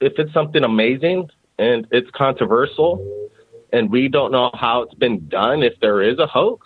If 0.00 0.12
it's 0.16 0.32
something 0.32 0.62
amazing 0.62 1.28
and 1.58 1.88
it's 1.90 2.08
controversial 2.12 3.28
and 3.72 3.90
we 3.90 4.06
don't 4.06 4.30
know 4.30 4.52
how 4.54 4.82
it's 4.82 4.94
been 4.94 5.26
done, 5.26 5.64
if 5.64 5.72
there 5.80 6.00
is 6.02 6.20
a 6.20 6.28
hoax, 6.28 6.64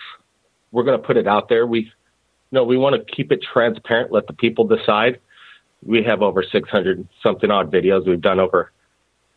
we're 0.73 0.85
going 0.85 1.01
to 1.01 1.07
put 1.07 1.16
it 1.16 1.28
out 1.28 1.49
there. 1.49 1.66
We, 1.66 1.93
know, 2.51 2.65
we 2.65 2.77
want 2.77 2.97
to 2.97 3.15
keep 3.15 3.31
it 3.31 3.40
transparent, 3.43 4.12
let 4.12 4.27
the 4.27 4.32
people 4.32 4.66
decide. 4.66 5.20
We 5.85 6.05
have 6.05 6.23
over 6.23 6.43
600 6.43 7.09
something 7.23 7.51
odd 7.51 7.73
videos. 7.73 8.07
We've 8.07 8.20
done 8.20 8.40
over, 8.40 8.73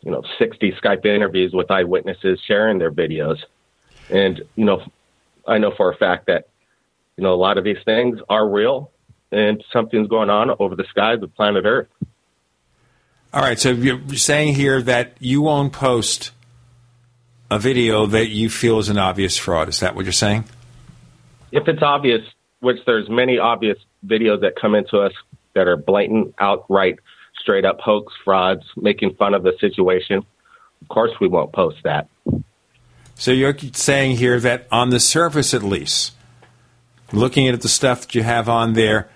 you 0.02 0.10
know, 0.10 0.22
60 0.38 0.72
Skype 0.82 1.04
interviews 1.04 1.52
with 1.52 1.70
eyewitnesses 1.70 2.40
sharing 2.46 2.78
their 2.78 2.92
videos. 2.92 3.38
And, 4.10 4.42
you 4.54 4.64
know, 4.64 4.82
I 5.46 5.58
know 5.58 5.72
for 5.76 5.90
a 5.90 5.96
fact 5.96 6.26
that, 6.26 6.48
you 7.16 7.24
know, 7.24 7.34
a 7.34 7.36
lot 7.36 7.58
of 7.58 7.64
these 7.64 7.82
things 7.84 8.20
are 8.28 8.48
real 8.48 8.90
and 9.32 9.64
something's 9.72 10.08
going 10.08 10.30
on 10.30 10.50
over 10.58 10.76
the 10.76 10.84
skies 10.90 11.22
of 11.22 11.34
planet 11.34 11.64
Earth. 11.64 11.88
All 13.32 13.42
right, 13.42 13.58
so 13.58 13.70
you're 13.70 14.00
saying 14.14 14.54
here 14.54 14.80
that 14.82 15.16
you 15.18 15.42
won't 15.42 15.72
post 15.72 16.30
a 17.50 17.58
video 17.58 18.06
that 18.06 18.28
you 18.28 18.48
feel 18.48 18.78
is 18.78 18.88
an 18.88 18.98
obvious 18.98 19.36
fraud. 19.36 19.68
Is 19.68 19.80
that 19.80 19.94
what 19.94 20.04
you're 20.04 20.12
saying? 20.12 20.44
If 21.56 21.66
it's 21.68 21.82
obvious, 21.82 22.20
which 22.60 22.76
there's 22.84 23.08
many 23.08 23.38
obvious 23.38 23.78
videos 24.06 24.42
that 24.42 24.56
come 24.60 24.74
into 24.74 24.98
us 24.98 25.12
that 25.54 25.66
are 25.66 25.78
blatant, 25.78 26.34
outright, 26.38 26.98
straight 27.40 27.64
up 27.64 27.80
hoax, 27.80 28.12
frauds, 28.22 28.62
making 28.76 29.14
fun 29.14 29.32
of 29.32 29.42
the 29.42 29.54
situation, 29.58 30.18
of 30.82 30.88
course 30.88 31.12
we 31.18 31.28
won't 31.28 31.54
post 31.54 31.78
that. 31.84 32.08
So 33.14 33.30
you're 33.30 33.56
saying 33.72 34.18
here 34.18 34.38
that 34.40 34.66
on 34.70 34.90
the 34.90 35.00
surface, 35.00 35.54
at 35.54 35.62
least, 35.62 36.12
looking 37.10 37.48
at 37.48 37.62
the 37.62 37.68
stuff 37.68 38.02
that 38.02 38.14
you 38.14 38.22
have 38.22 38.50
on 38.50 38.74
there, 38.74 39.08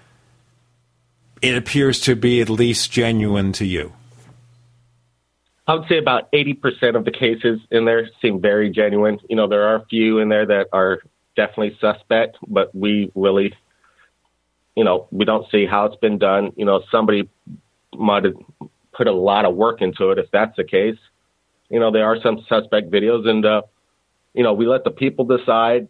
it 1.42 1.54
appears 1.54 2.00
to 2.00 2.16
be 2.16 2.40
at 2.40 2.48
least 2.48 2.90
genuine 2.90 3.52
to 3.52 3.66
you. 3.66 3.92
I 5.66 5.74
would 5.74 5.88
say 5.88 5.98
about 5.98 6.32
80% 6.32 6.96
of 6.96 7.04
the 7.04 7.12
cases 7.12 7.60
in 7.70 7.84
there 7.84 8.08
seem 8.22 8.40
very 8.40 8.70
genuine. 8.70 9.18
You 9.28 9.36
know, 9.36 9.46
there 9.46 9.68
are 9.68 9.76
a 9.76 9.84
few 9.90 10.20
in 10.20 10.30
there 10.30 10.46
that 10.46 10.68
are 10.72 11.00
definitely 11.40 11.76
suspect, 11.80 12.36
but 12.46 12.74
we 12.74 13.10
really, 13.14 13.54
you 14.76 14.84
know, 14.84 15.06
we 15.10 15.24
don't 15.24 15.46
see 15.50 15.66
how 15.66 15.86
it's 15.86 15.96
been 15.96 16.18
done. 16.18 16.52
You 16.56 16.64
know, 16.64 16.82
somebody 16.90 17.28
might 17.94 18.24
have 18.24 18.34
put 18.92 19.06
a 19.06 19.12
lot 19.12 19.44
of 19.44 19.54
work 19.54 19.80
into 19.80 20.10
it 20.10 20.18
if 20.18 20.26
that's 20.30 20.56
the 20.56 20.64
case. 20.64 20.98
You 21.68 21.80
know, 21.80 21.90
there 21.90 22.04
are 22.04 22.20
some 22.20 22.44
suspect 22.48 22.90
videos, 22.90 23.26
and, 23.26 23.44
uh, 23.44 23.62
you 24.34 24.42
know, 24.42 24.52
we 24.52 24.66
let 24.66 24.84
the 24.84 24.90
people 24.90 25.24
decide. 25.24 25.88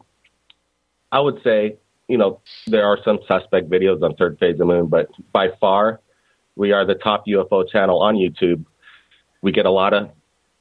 I 1.11 1.21
would 1.21 1.41
say, 1.43 1.77
you 2.07 2.19
know, 2.19 2.41
there 2.67 2.87
are 2.87 2.99
some 3.05 3.19
suspect 3.27 3.71
videos 3.71 4.03
on 4.03 4.15
Third 4.15 4.39
Phase 4.39 4.53
of 4.53 4.59
the 4.59 4.65
Moon, 4.67 4.87
but 4.87 5.09
by 5.33 5.49
far, 5.61 6.01
we 6.57 6.73
are 6.73 6.85
the 6.85 6.95
top 6.95 7.27
UFO 7.27 7.69
channel 7.69 8.01
on 8.03 8.17
YouTube 8.17 8.65
we 9.43 9.53
get 9.53 9.67
a 9.67 9.71
lot 9.71 9.95
of, 9.95 10.11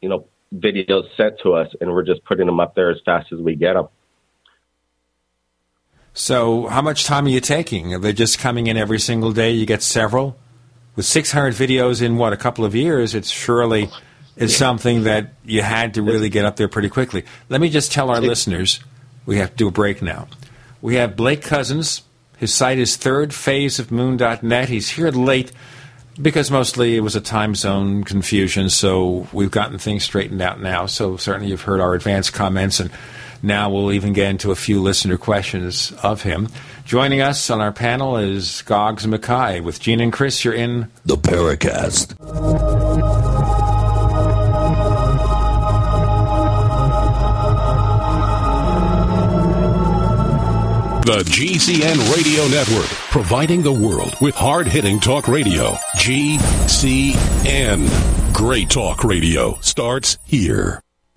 you 0.01 0.09
know, 0.09 0.27
videos 0.55 1.03
sent 1.15 1.39
to 1.43 1.53
us, 1.53 1.67
and 1.81 1.91
we're 1.91 2.03
just 2.03 2.23
putting 2.25 2.45
them 2.45 2.59
up 2.59 2.75
there 2.75 2.89
as 2.89 2.97
fast 3.05 3.31
as 3.31 3.39
we 3.39 3.55
get 3.55 3.73
them. 3.73 3.87
So, 6.19 6.67
how 6.67 6.81
much 6.81 7.05
time 7.05 7.27
are 7.27 7.29
you 7.29 7.39
taking? 7.39 7.93
Are 7.93 7.97
they 7.97 8.11
just 8.11 8.39
coming 8.39 8.67
in 8.67 8.75
every 8.75 8.99
single 8.99 9.31
day? 9.31 9.51
You 9.51 9.65
get 9.65 9.81
several? 9.81 10.37
With 10.97 11.05
600 11.05 11.53
videos 11.53 12.01
in 12.01 12.17
what, 12.17 12.33
a 12.33 12.37
couple 12.37 12.65
of 12.65 12.75
years, 12.75 13.15
it's 13.15 13.29
surely 13.29 13.89
is 14.35 14.53
something 14.53 15.03
that 15.03 15.33
you 15.45 15.61
had 15.61 15.93
to 15.93 16.01
really 16.01 16.27
get 16.27 16.43
up 16.43 16.57
there 16.57 16.67
pretty 16.67 16.89
quickly. 16.89 17.23
Let 17.47 17.61
me 17.61 17.69
just 17.69 17.93
tell 17.93 18.09
our 18.09 18.19
listeners 18.19 18.81
we 19.25 19.37
have 19.37 19.51
to 19.51 19.55
do 19.55 19.67
a 19.69 19.71
break 19.71 20.01
now. 20.01 20.27
We 20.81 20.95
have 20.95 21.15
Blake 21.15 21.41
Cousins. 21.41 22.01
His 22.37 22.53
site 22.53 22.79
is 22.79 22.97
third 22.97 23.33
phase 23.33 23.79
of 23.79 23.87
thirdphaseofmoon.net. 23.87 24.67
He's 24.67 24.89
here 24.89 25.11
late 25.11 25.53
because 26.21 26.51
mostly 26.51 26.97
it 26.97 27.01
was 27.01 27.15
a 27.15 27.21
time 27.21 27.55
zone 27.55 28.03
confusion, 28.03 28.69
so 28.69 29.25
we've 29.31 29.51
gotten 29.51 29.77
things 29.77 30.03
straightened 30.03 30.41
out 30.41 30.59
now. 30.59 30.85
So 30.85 31.15
certainly 31.15 31.49
you've 31.49 31.61
heard 31.61 31.79
our 31.79 31.93
advanced 31.93 32.33
comments, 32.33 32.81
and 32.81 32.91
now 33.41 33.69
we'll 33.69 33.91
even 33.91 34.13
get 34.13 34.29
into 34.29 34.51
a 34.51 34.55
few 34.55 34.81
listener 34.81 35.17
questions 35.17 35.91
of 36.03 36.21
him. 36.23 36.49
Joining 36.85 37.21
us 37.21 37.49
on 37.49 37.61
our 37.61 37.71
panel 37.71 38.17
is 38.17 38.63
Goggs 38.63 39.05
Mackay 39.05 39.59
with 39.61 39.79
Gene 39.79 40.01
and 40.01 40.11
Chris. 40.11 40.43
You're 40.43 40.55
in 40.55 40.91
the 41.05 41.15
Paracast. 41.15 42.15
The 51.05 51.23
GCN 51.23 52.15
Radio 52.15 52.47
Network, 52.49 52.89
providing 53.09 53.63
the 53.63 53.71
world 53.71 54.15
with 54.21 54.35
hard 54.35 54.67
hitting 54.67 54.99
talk 54.99 55.27
radio. 55.27 55.71
GCN. 55.97 57.87
Great 58.33 58.69
talk 58.69 59.03
radio 59.03 59.57
starts 59.61 60.17
here. 60.25 60.83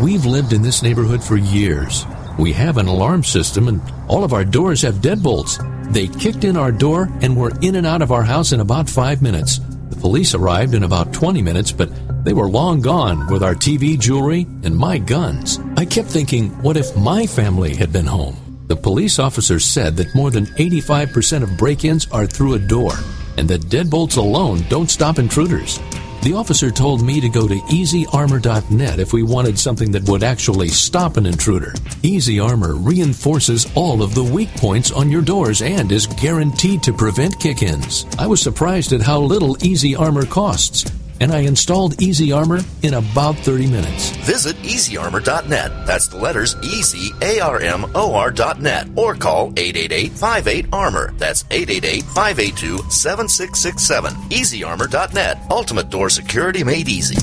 We've 0.00 0.24
lived 0.24 0.52
in 0.52 0.62
this 0.62 0.82
neighborhood 0.82 1.22
for 1.22 1.36
years. 1.36 2.06
We 2.38 2.52
have 2.54 2.78
an 2.78 2.86
alarm 2.86 3.24
system 3.24 3.68
and 3.68 3.82
all 4.08 4.24
of 4.24 4.32
our 4.32 4.44
doors 4.44 4.80
have 4.82 4.96
deadbolts. 4.96 5.60
They 5.92 6.08
kicked 6.08 6.44
in 6.44 6.56
our 6.56 6.72
door 6.72 7.10
and 7.20 7.36
were 7.36 7.52
in 7.60 7.74
and 7.74 7.86
out 7.86 8.00
of 8.00 8.10
our 8.10 8.22
house 8.22 8.52
in 8.52 8.60
about 8.60 8.88
five 8.88 9.20
minutes. 9.20 9.58
The 9.90 10.00
police 10.00 10.34
arrived 10.34 10.74
in 10.74 10.82
about 10.82 11.12
20 11.12 11.42
minutes, 11.42 11.72
but 11.72 11.90
they 12.24 12.32
were 12.32 12.48
long 12.48 12.80
gone 12.80 13.30
with 13.30 13.42
our 13.42 13.54
TV, 13.54 13.98
jewelry, 13.98 14.46
and 14.62 14.74
my 14.76 14.96
guns. 14.96 15.58
I 15.76 15.84
kept 15.84 16.08
thinking, 16.08 16.48
what 16.62 16.78
if 16.78 16.96
my 16.96 17.26
family 17.26 17.76
had 17.76 17.92
been 17.92 18.06
home? 18.06 18.51
The 18.72 18.76
police 18.76 19.18
officer 19.18 19.60
said 19.60 19.98
that 19.98 20.14
more 20.14 20.30
than 20.30 20.46
85% 20.46 21.42
of 21.42 21.58
break 21.58 21.84
ins 21.84 22.10
are 22.10 22.24
through 22.24 22.54
a 22.54 22.58
door, 22.58 22.94
and 23.36 23.46
that 23.50 23.68
deadbolts 23.68 24.16
alone 24.16 24.64
don't 24.70 24.90
stop 24.90 25.18
intruders. 25.18 25.78
The 26.22 26.32
officer 26.32 26.70
told 26.70 27.02
me 27.02 27.20
to 27.20 27.28
go 27.28 27.46
to 27.46 27.56
easyarmor.net 27.56 28.98
if 28.98 29.12
we 29.12 29.24
wanted 29.24 29.58
something 29.58 29.90
that 29.90 30.08
would 30.08 30.22
actually 30.22 30.68
stop 30.68 31.18
an 31.18 31.26
intruder. 31.26 31.74
Easy 32.02 32.40
Armor 32.40 32.76
reinforces 32.76 33.70
all 33.74 34.02
of 34.02 34.14
the 34.14 34.24
weak 34.24 34.54
points 34.54 34.90
on 34.90 35.10
your 35.10 35.20
doors 35.20 35.60
and 35.60 35.92
is 35.92 36.06
guaranteed 36.06 36.82
to 36.84 36.94
prevent 36.94 37.38
kick 37.38 37.62
ins. 37.62 38.06
I 38.18 38.26
was 38.26 38.40
surprised 38.40 38.94
at 38.94 39.02
how 39.02 39.20
little 39.20 39.62
Easy 39.62 39.94
Armor 39.94 40.24
costs, 40.24 40.90
and 41.22 41.30
I 41.30 41.42
installed 41.42 42.02
Easy 42.02 42.32
Armor 42.32 42.58
in 42.82 42.94
about 42.94 43.36
30 43.36 43.68
minutes. 43.68 44.10
Visit 44.26 44.56
easyarmor.net. 44.56 45.86
That's 45.86 46.08
the 46.08 46.16
letters 46.16 46.56
E 46.64 46.82
Z 46.82 47.12
A 47.22 47.38
R 47.38 47.60
M 47.60 47.86
O 47.94 48.12
R.net 48.12 48.88
or 48.96 49.14
call 49.14 49.52
888 49.56 50.10
58 50.10 50.66
Armor. 50.72 51.12
That's 51.18 51.44
888 51.48 52.02
582 52.02 52.90
7667. 52.90 54.12
Easyarmor.net. 54.30 55.38
Ultimate 55.48 55.90
door 55.90 56.10
security 56.10 56.64
made 56.64 56.88
easy. 56.88 57.16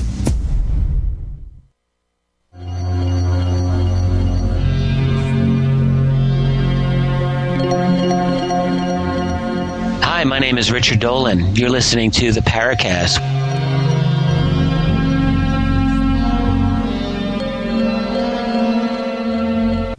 Hi, 10.02 10.24
my 10.24 10.38
name 10.38 10.56
is 10.56 10.72
Richard 10.72 11.00
Dolan. 11.00 11.54
You're 11.54 11.68
listening 11.68 12.10
to 12.12 12.32
the 12.32 12.40
Paracast. 12.40 13.39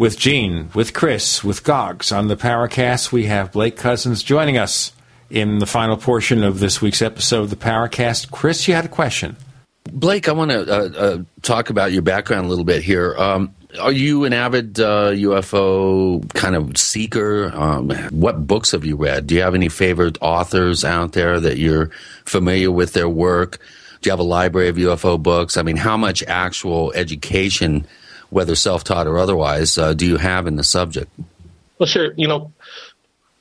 With 0.02 0.18
Gene, 0.18 0.72
with 0.74 0.96
Chris, 0.96 1.44
with 1.44 1.64
Goggs 1.64 2.12
on 2.12 2.28
the 2.28 2.36
Paracast, 2.36 3.12
we 3.12 3.26
have 3.28 3.52
Blake 3.52 3.78
Cousins 3.78 4.24
joining 4.24 4.58
us 4.58 4.94
in 5.30 5.60
the 5.60 5.68
final 5.68 5.96
portion 5.96 6.44
of 6.44 6.60
this 6.60 6.82
week's 6.82 7.04
episode 7.04 7.44
of 7.44 7.50
the 7.52 7.56
Paracast. 7.56 8.32
Chris, 8.32 8.68
you 8.68 8.74
had 8.74 8.86
a 8.86 8.88
question. 8.88 9.38
Blake, 9.94 10.28
I 10.28 10.32
want 10.32 10.50
to 10.50 10.62
uh, 10.62 10.90
uh, 10.98 11.18
talk 11.44 11.70
about 11.70 11.92
your 11.92 12.02
background 12.02 12.48
a 12.48 12.50
little 12.50 12.66
bit 12.66 12.82
here. 12.82 13.16
Um, 13.16 13.54
are 13.80 13.92
you 13.92 14.24
an 14.24 14.34
avid 14.34 14.80
uh, 14.80 15.12
UFO 15.12 16.28
kind 16.34 16.56
of 16.56 16.80
seeker? 16.80 17.52
Um, 17.54 17.92
what 18.10 18.48
books 18.48 18.72
have 18.72 18.84
you 18.84 18.96
read? 18.96 19.28
Do 19.28 19.36
you 19.36 19.42
have 19.42 19.54
any 19.54 19.70
favorite 19.70 20.18
authors 20.20 20.84
out 20.84 21.12
there 21.12 21.40
that 21.40 21.60
you're 21.60 21.92
familiar 22.26 22.72
with 22.72 22.94
their 22.94 23.08
work? 23.08 23.60
Do 24.02 24.08
you 24.08 24.12
have 24.14 24.20
a 24.20 24.24
library 24.24 24.70
of 24.70 24.78
UFO 24.78 25.22
books? 25.22 25.58
I 25.58 25.62
mean, 25.62 25.78
how 25.78 25.96
much 25.96 26.24
actual 26.24 26.92
education, 26.94 27.86
whether 28.32 28.56
self 28.56 28.84
taught 28.84 29.06
or 29.06 29.20
otherwise, 29.20 29.78
uh, 29.78 29.94
do 29.94 30.08
you 30.08 30.18
have 30.18 30.48
in 30.48 30.56
the 30.56 30.64
subject? 30.64 31.12
Well, 31.78 31.88
sure. 31.88 32.14
You 32.18 32.28
know, 32.28 32.52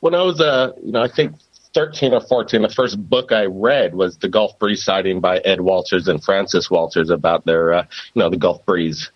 when 0.01 0.15
I 0.15 0.23
was, 0.23 0.41
uh, 0.41 0.73
you 0.85 0.93
know, 0.93 1.03
I 1.03 1.09
think 1.09 1.37
13 1.75 2.13
or 2.13 2.21
14, 2.21 2.63
the 2.63 2.69
first 2.69 2.99
book 3.09 3.33
I 3.33 3.45
read 3.45 3.95
was 3.95 4.19
The 4.19 4.29
Gulf 4.29 4.59
Breeze 4.59 4.83
sighting 4.83 5.21
by 5.21 5.39
Ed 5.39 5.61
Walters 5.61 6.09
and 6.09 6.23
Frances 6.23 6.71
Walters 6.71 7.11
about 7.11 7.47
their, 7.47 7.73
uh, 7.73 7.87
you 8.15 8.21
know, 8.21 8.29
the 8.29 8.37
Gulf 8.37 8.67
Breeze 8.67 9.11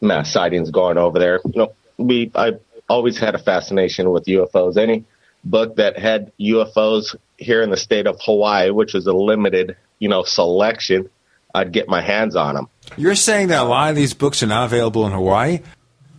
mass 0.00 0.30
sightings 0.30 0.70
going 0.70 0.98
over 0.98 1.18
there. 1.18 1.40
You 1.44 1.52
know, 1.62 1.72
we, 1.98 2.30
I 2.34 2.52
always 2.88 3.18
had 3.18 3.34
a 3.34 3.38
fascination 3.38 4.10
with 4.10 4.26
UFOs. 4.26 4.76
Any 4.76 5.04
book 5.44 5.76
that 5.76 5.98
had 5.98 6.32
UFOs 6.38 7.16
here 7.38 7.62
in 7.62 7.70
the 7.70 7.76
state 7.76 8.06
of 8.06 8.20
Hawaii, 8.20 8.70
which 8.70 8.94
was 8.94 9.06
a 9.06 9.12
limited, 9.12 9.76
you 9.98 10.08
know, 10.08 10.22
selection, 10.22 11.08
I'd 11.56 11.72
get 11.72 11.88
my 11.88 12.00
hands 12.02 12.36
on 12.36 12.54
them. 12.54 12.68
You're 12.96 13.14
saying 13.14 13.48
that 13.48 13.62
a 13.62 13.64
lot 13.64 13.90
of 13.90 13.96
these 13.96 14.14
books 14.14 14.42
are 14.42 14.46
not 14.46 14.66
available 14.66 15.06
in 15.06 15.12
Hawaii? 15.12 15.60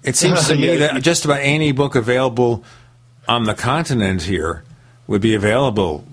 It 0.03 0.15
seems 0.15 0.47
to 0.47 0.55
me 0.55 0.77
Yeah. 0.77 0.77
that 0.93 1.03
just 1.03 1.25
about 1.25 1.39
any 1.41 1.71
book 1.71 1.95
available 1.95 2.63
on 3.27 3.43
the 3.43 3.53
continent 3.53 4.23
here 4.23 4.63
would 5.07 5.21
be 5.21 5.35
available 5.35 6.05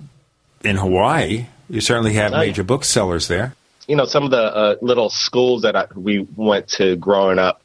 in 0.63 0.77
Hawaii. 0.77 1.47
You 1.69 1.81
certainly 1.81 2.13
have 2.13 2.31
major 2.31 2.63
booksellers 2.63 3.27
there. 3.27 3.55
you 3.87 3.95
know, 3.95 4.05
some 4.05 4.23
of 4.23 4.31
the 4.31 4.41
uh, 4.41 4.75
little 4.81 5.09
schools 5.09 5.63
that 5.63 5.75
I, 5.75 5.87
we 5.95 6.27
went 6.35 6.67
to 6.69 6.95
growing 6.95 7.39
up, 7.39 7.61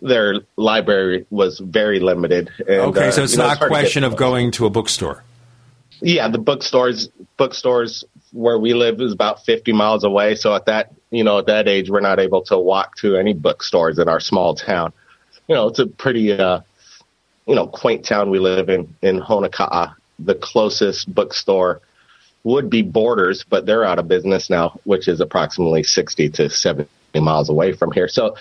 their 0.00 0.40
library 0.56 1.26
was 1.30 1.58
very 1.58 2.00
limited. 2.00 2.50
And, 2.60 2.80
okay, 2.96 3.08
uh, 3.08 3.10
so 3.10 3.22
it's 3.24 3.32
you 3.32 3.38
know, 3.38 3.46
not 3.48 3.56
a 3.56 3.58
hard 3.58 3.70
to 3.70 3.74
get 3.74 3.80
question 3.82 4.04
of 4.04 4.16
going 4.16 4.50
to 4.52 4.66
a 4.66 4.70
bookstore. 4.70 5.22
Yeah, 6.00 6.28
the 6.28 6.38
bookstores, 6.38 7.08
bookstores 7.36 8.04
where 8.32 8.58
we 8.58 8.74
live 8.74 9.00
is 9.00 9.12
about 9.12 9.44
50 9.44 9.72
miles 9.72 10.04
away. 10.04 10.34
So 10.34 10.54
at 10.54 10.66
that, 10.66 10.92
you 11.10 11.24
know, 11.24 11.38
at 11.38 11.46
that 11.46 11.68
age, 11.68 11.90
we're 11.90 12.00
not 12.00 12.18
able 12.18 12.42
to 12.42 12.58
walk 12.58 12.96
to 12.96 13.16
any 13.16 13.32
bookstores 13.32 13.98
in 13.98 14.08
our 14.08 14.20
small 14.20 14.54
town. 14.54 14.92
You 15.48 15.54
know, 15.54 15.68
it's 15.68 15.78
a 15.78 15.86
pretty, 15.86 16.32
uh, 16.32 16.60
you 17.46 17.54
know, 17.54 17.66
quaint 17.66 18.04
town 18.04 18.30
we 18.30 18.38
live 18.38 18.68
in, 18.68 18.94
in 19.02 19.20
Honoka'a. 19.20 19.94
The 20.18 20.34
closest 20.34 21.12
bookstore 21.12 21.80
would 22.44 22.70
be 22.70 22.82
Borders, 22.82 23.44
but 23.48 23.66
they're 23.66 23.84
out 23.84 23.98
of 23.98 24.08
business 24.08 24.50
now, 24.50 24.78
which 24.84 25.08
is 25.08 25.20
approximately 25.20 25.82
60 25.82 26.30
to 26.30 26.50
70 26.50 26.88
miles 27.14 27.48
away 27.48 27.72
from 27.72 27.92
here. 27.92 28.08
So, 28.08 28.36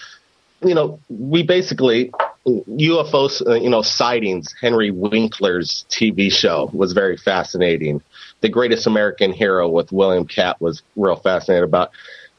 you 0.61 0.75
know, 0.75 0.99
we 1.09 1.43
basically 1.43 2.11
UFO, 2.47 3.47
uh, 3.47 3.55
you 3.55 3.69
know, 3.69 3.81
sightings. 3.81 4.53
Henry 4.59 4.91
Winkler's 4.91 5.85
TV 5.89 6.31
show 6.31 6.69
was 6.73 6.93
very 6.93 7.17
fascinating. 7.17 8.01
The 8.47 8.53
Greatest 8.53 8.87
American 8.87 9.33
Hero 9.33 9.67
with 9.67 9.91
William 9.91 10.25
Katt 10.25 10.61
was 10.61 10.81
real 10.95 11.17
fascinated 11.17 11.65
about 11.65 11.91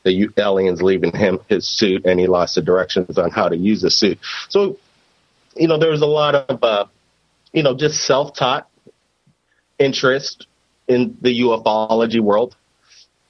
the 0.05 0.31
aliens 0.39 0.81
leaving 0.81 1.13
him 1.13 1.39
his 1.51 1.69
suit, 1.69 2.07
and 2.07 2.19
he 2.19 2.27
lost 2.27 2.55
the 2.55 2.63
directions 2.63 3.19
on 3.19 3.31
how 3.31 3.51
to 3.51 3.55
use 3.59 3.83
the 3.83 3.91
suit. 3.91 4.19
So, 4.49 4.79
you 5.55 5.69
know, 5.69 5.77
there 5.77 5.91
was 5.91 6.01
a 6.01 6.07
lot 6.07 6.35
of, 6.35 6.65
uh, 6.65 6.87
you 7.53 7.63
know, 7.63 7.75
just 7.75 8.01
self-taught 8.07 8.71
interest 9.79 10.47
in 10.89 11.19
the 11.21 11.43
ufology 11.43 12.21
world. 12.21 12.57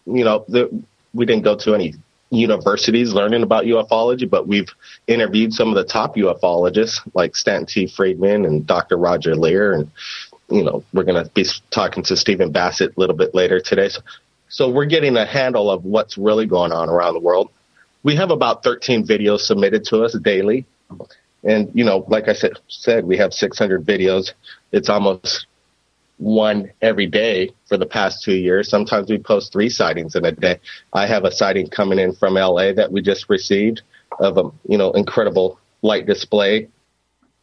You 0.07 0.23
know, 0.23 0.45
the, 0.47 0.85
we 1.13 1.27
didn't 1.27 1.43
go 1.43 1.57
to 1.57 1.75
any 1.75 1.95
universities 2.31 3.13
learning 3.13 3.43
about 3.43 3.65
ufology, 3.65 4.31
but 4.31 4.47
we've 4.47 4.73
interviewed 5.09 5.53
some 5.53 5.71
of 5.71 5.75
the 5.75 5.85
top 5.85 6.15
ufologists 6.15 7.01
like 7.13 7.35
Stanton 7.35 7.67
T. 7.67 7.87
Friedman 7.89 8.45
and 8.45 8.65
Dr. 8.65 8.97
Roger 8.97 9.35
Leir. 9.35 9.73
And, 9.73 9.91
you 10.51 10.65
know, 10.65 10.83
we're 10.93 11.05
going 11.05 11.23
to 11.23 11.31
be 11.31 11.45
talking 11.71 12.03
to 12.05 12.17
Stephen 12.17 12.51
Bassett 12.53 12.97
a 12.97 13.01
little 13.01 13.17
bit 13.17 13.35
later 13.35 13.61
today. 13.61 13.89
So, 13.89 14.01
so 14.49 14.71
we're 14.71 14.87
getting 14.87 15.17
a 15.17 15.27
handle 15.27 15.71
of 15.71 15.85
what's 15.85 16.17
really 16.17 16.47
going 16.47 16.73
on 16.73 16.89
around 16.89 17.15
the 17.15 17.21
world. 17.21 17.51
We 18.03 18.17
have 18.17 18.31
about 18.31 18.63
13 18.63 19.07
videos 19.07 19.41
submitted 19.41 19.85
to 19.87 20.05
us 20.05 20.17
daily. 20.19 20.65
And, 21.45 21.71
you 21.75 21.85
know, 21.85 22.05
like 22.09 22.29
I 22.29 22.33
said, 22.33 22.53
said 22.69 23.05
we 23.05 23.19
have 23.19 23.33
600 23.33 23.85
videos. 23.85 24.33
It's 24.73 24.89
almost 24.89 25.47
one 26.17 26.73
every 26.83 27.07
day 27.07 27.51
for 27.67 27.77
the 27.77 27.87
past 27.87 28.25
two 28.25 28.35
years. 28.35 28.69
Sometimes 28.69 29.09
we 29.09 29.19
post 29.19 29.53
three 29.53 29.69
sightings 29.69 30.17
in 30.17 30.25
a 30.25 30.33
day. 30.33 30.59
I 30.93 31.07
have 31.07 31.25
a 31.25 31.31
sighting 31.31 31.69
coming 31.69 31.99
in 31.99 32.15
from 32.15 32.35
LA 32.35 32.73
that 32.73 32.91
we 32.91 33.03
just 33.03 33.29
received 33.29 33.83
of 34.19 34.37
a 34.37 34.51
you 34.69 34.79
know 34.79 34.91
incredible 34.93 35.61
light 35.83 36.07
display, 36.07 36.69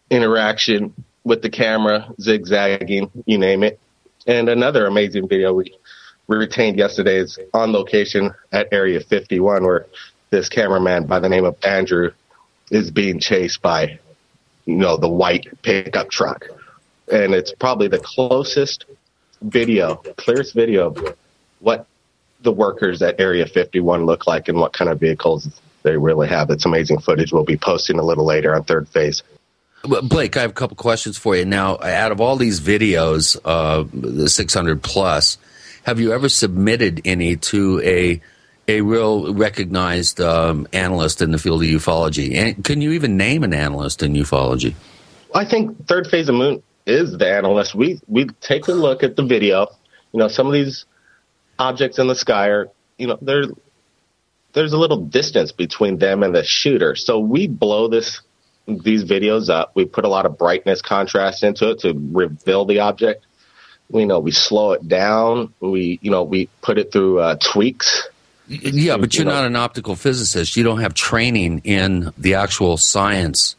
interaction 0.10 0.94
with 1.26 1.42
the 1.42 1.50
camera, 1.50 2.14
zigzagging, 2.22 3.12
you 3.26 3.38
name 3.38 3.64
it. 3.64 3.80
And 4.26 4.48
another 4.48 4.86
amazing 4.86 5.28
video 5.28 5.54
we 5.54 5.76
retained 6.28 6.78
yesterday 6.78 7.18
is 7.18 7.38
on 7.54 7.74
location 7.74 8.32
at 8.52 8.70
Area 8.72 9.02
51 9.02 9.64
where 9.64 9.86
this 10.30 10.48
cameraman 10.48 11.06
by 11.06 11.20
the 11.20 11.30
name 11.30 11.46
of 11.46 11.58
Andrew 11.64 12.12
is 12.72 12.90
being 12.90 13.20
chased 13.20 13.62
by 13.62 14.00
you 14.66 14.76
know 14.76 14.98
the 14.98 15.10
white 15.10 15.46
pickup 15.62 16.10
truck 16.10 16.46
and 17.12 17.36
it's 17.36 17.54
probably 17.54 17.88
the 17.88 18.00
closest 18.00 18.86
video, 19.42 19.98
clearest 20.18 20.56
video 20.56 20.88
of 20.88 21.16
what 21.60 21.86
the 22.42 22.52
workers 22.52 23.02
at 23.02 23.20
Area 23.20 23.46
51 23.46 24.06
look 24.06 24.28
like 24.28 24.48
and 24.48 24.58
what 24.58 24.74
kind 24.74 24.90
of 24.90 25.00
vehicles 25.00 25.48
they 25.84 25.98
really 25.98 26.28
have. 26.28 26.50
It's 26.50 26.66
amazing 26.66 27.00
footage. 27.00 27.32
We'll 27.32 27.44
be 27.44 27.58
posting 27.58 28.00
a 28.00 28.04
little 28.04 28.26
later 28.26 28.56
on 28.56 28.64
third 28.64 28.88
phase. 28.90 29.22
Blake, 29.86 30.38
I 30.38 30.42
have 30.42 30.52
a 30.52 30.54
couple 30.54 30.76
questions 30.76 31.18
for 31.18 31.36
you. 31.36 31.46
Now, 31.46 31.80
out 31.80 32.12
of 32.12 32.22
all 32.22 32.36
these 32.36 32.60
videos, 32.60 33.38
uh, 33.46 33.86
the 33.94 34.30
600 34.30 34.82
plus, 34.82 35.38
have 35.84 36.00
you 36.00 36.14
ever 36.14 36.30
submitted 36.30 37.02
any 37.06 37.36
to 37.38 37.82
a 37.84 38.22
a 38.68 38.82
real 38.82 39.34
recognized 39.34 40.20
um, 40.20 40.68
analyst 40.74 41.22
in 41.22 41.32
the 41.32 41.38
field 41.38 41.62
of 41.62 41.70
ufology? 41.70 42.36
And 42.36 42.64
can 42.64 42.82
you 42.82 42.92
even 42.94 43.18
name 43.18 43.44
an 43.44 43.54
analyst 43.54 44.02
in 44.02 44.14
ufology? 44.14 44.74
I 45.34 45.46
think 45.46 45.88
third 45.88 46.08
phase 46.08 46.30
of 46.30 46.36
moon 46.36 46.64
is 46.86 47.18
the 47.18 47.30
analyst. 47.30 47.76
We 47.76 48.00
we 48.08 48.26
take 48.42 48.68
a 48.68 48.72
look 48.72 49.04
at 49.04 49.16
the 49.16 49.24
video. 49.24 49.68
You 50.12 50.20
know, 50.20 50.28
some 50.28 50.48
of 50.48 50.54
these 50.54 50.86
objects 51.60 52.00
in 52.00 52.08
the 52.08 52.16
sky 52.16 52.48
are, 52.48 52.70
you 52.98 53.08
know, 53.08 53.18
there 53.22 53.44
there's 54.54 54.74
a 54.74 54.78
little 54.78 55.02
distance 55.02 55.52
between 55.52 55.98
them 55.98 56.24
and 56.24 56.34
the 56.34 56.44
shooter. 56.44 56.96
So 56.96 57.20
we 57.20 57.48
blow 57.48 57.88
this 57.90 58.22
these 58.68 59.04
videos 59.04 59.50
up. 59.50 59.72
We 59.76 59.86
put 59.86 60.06
a 60.06 60.10
lot 60.10 60.26
of 60.26 60.38
brightness 60.38 60.82
contrast 60.82 61.44
into 61.44 61.72
it 61.72 61.80
to 61.80 61.94
reveal 61.94 62.66
the 62.66 62.80
object. 62.80 63.26
We 63.90 64.06
know 64.06 64.20
we 64.20 64.32
slow 64.32 64.72
it 64.74 64.88
down. 64.88 65.54
We 65.60 66.00
you 66.02 66.12
know 66.12 66.24
we 66.24 66.48
put 66.62 66.78
it 66.78 66.92
through 66.92 67.20
uh, 67.20 67.36
tweaks. 67.36 68.08
Yeah, 68.48 68.98
but 68.98 69.14
You 69.14 69.24
you're 69.24 69.34
not 69.34 69.46
an 69.46 69.56
optical 69.56 69.96
physicist. 69.96 70.56
You 70.56 70.64
don't 70.64 70.82
have 70.82 70.94
training 70.94 71.62
in 71.64 72.12
the 72.18 72.36
actual 72.36 72.78
science 72.78 73.56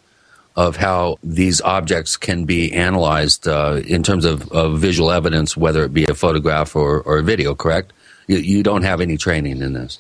of 0.56 0.76
how 0.76 1.18
these 1.22 1.60
objects 1.60 2.16
can 2.16 2.44
be 2.44 2.72
analyzed 2.72 3.46
uh, 3.46 3.82
in 3.86 4.02
terms 4.02 4.24
of, 4.24 4.50
of 4.52 4.78
visual 4.78 5.10
evidence, 5.10 5.56
whether 5.56 5.84
it 5.84 5.92
be 5.92 6.06
a 6.06 6.14
photograph 6.14 6.74
or, 6.74 7.02
or 7.02 7.18
a 7.18 7.22
video, 7.22 7.54
correct? 7.54 7.92
You, 8.26 8.38
you 8.38 8.62
don't 8.62 8.82
have 8.82 9.00
any 9.00 9.18
training 9.18 9.60
in 9.60 9.74
this. 9.74 9.98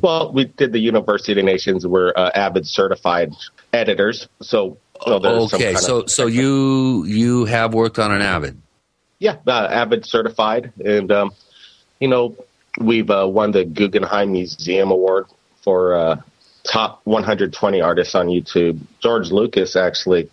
Well, 0.00 0.32
we 0.32 0.44
did 0.44 0.72
the 0.72 0.78
University 0.78 1.38
of 1.38 1.44
Nations. 1.44 1.86
We're 1.86 2.12
uh, 2.14 2.30
avid 2.34 2.66
certified 2.66 3.34
editors, 3.72 4.28
so 4.40 4.78
you 5.04 5.12
know, 5.12 5.18
there's 5.18 5.50
some 5.50 5.60
okay, 5.60 5.74
so 5.74 6.00
of, 6.00 6.10
so 6.10 6.26
you 6.26 7.04
you 7.04 7.44
have 7.44 7.74
worked 7.74 7.98
on 7.98 8.12
an 8.12 8.22
Avid. 8.22 8.60
yeah, 9.18 9.36
uh, 9.46 9.68
avid 9.70 10.06
certified, 10.06 10.72
and 10.84 11.10
um, 11.12 11.32
you 12.00 12.08
know 12.08 12.36
we've 12.78 13.10
uh, 13.10 13.26
won 13.28 13.52
the 13.52 13.64
Guggenheim 13.64 14.32
Museum 14.32 14.90
Award 14.90 15.26
for 15.62 15.94
uh, 15.94 16.20
top 16.64 17.00
120 17.04 17.80
artists 17.80 18.14
on 18.14 18.26
YouTube. 18.26 18.80
George 19.00 19.30
Lucas 19.30 19.76
actually 19.76 20.30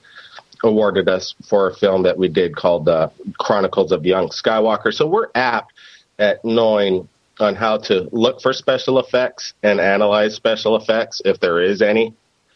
awarded 0.64 1.10
us 1.10 1.36
for 1.44 1.70
a 1.70 1.74
film 1.74 2.04
that 2.04 2.18
we 2.18 2.30
did 2.30 2.56
called 2.56 2.88
uh, 2.88 3.10
Chronicles 3.38 3.92
of 3.92 4.06
Young 4.06 4.30
Skywalker. 4.30 4.94
So 4.94 5.06
we're 5.06 5.28
apt 5.36 5.74
at 6.18 6.44
knowing 6.46 7.10
on 7.40 7.56
how 7.56 7.78
to 7.78 8.08
look 8.12 8.42
for 8.42 8.54
special 8.54 9.00
effects 9.00 9.54
and 9.64 9.80
analyze 9.80 10.36
special 10.36 10.76
effects 10.76 11.22
if 11.26 11.40
there 11.40 11.62
is 11.62 11.82
any, 11.82 12.14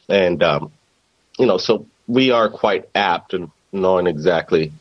and 0.08 0.44
um, 0.44 0.72
you 1.38 1.46
know, 1.46 1.58
so 1.58 1.86
we 2.08 2.32
are 2.32 2.50
quite 2.50 2.90
apt 2.96 3.34
in 3.34 3.52
knowing 3.72 4.08
exactly 4.08 4.72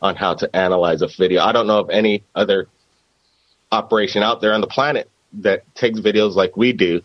on 0.00 0.16
how 0.16 0.34
to 0.34 0.54
analyze 0.56 1.02
a 1.02 1.08
video. 1.08 1.42
I 1.42 1.52
don't 1.52 1.66
know 1.66 1.80
of 1.80 1.90
any 1.90 2.22
other 2.34 2.68
operation 3.70 4.22
out 4.22 4.40
there 4.40 4.54
on 4.54 4.60
the 4.60 4.66
planet 4.66 5.10
that 5.34 5.74
takes 5.74 6.00
videos 6.00 6.34
like 6.34 6.56
we 6.56 6.72
do 6.72 7.02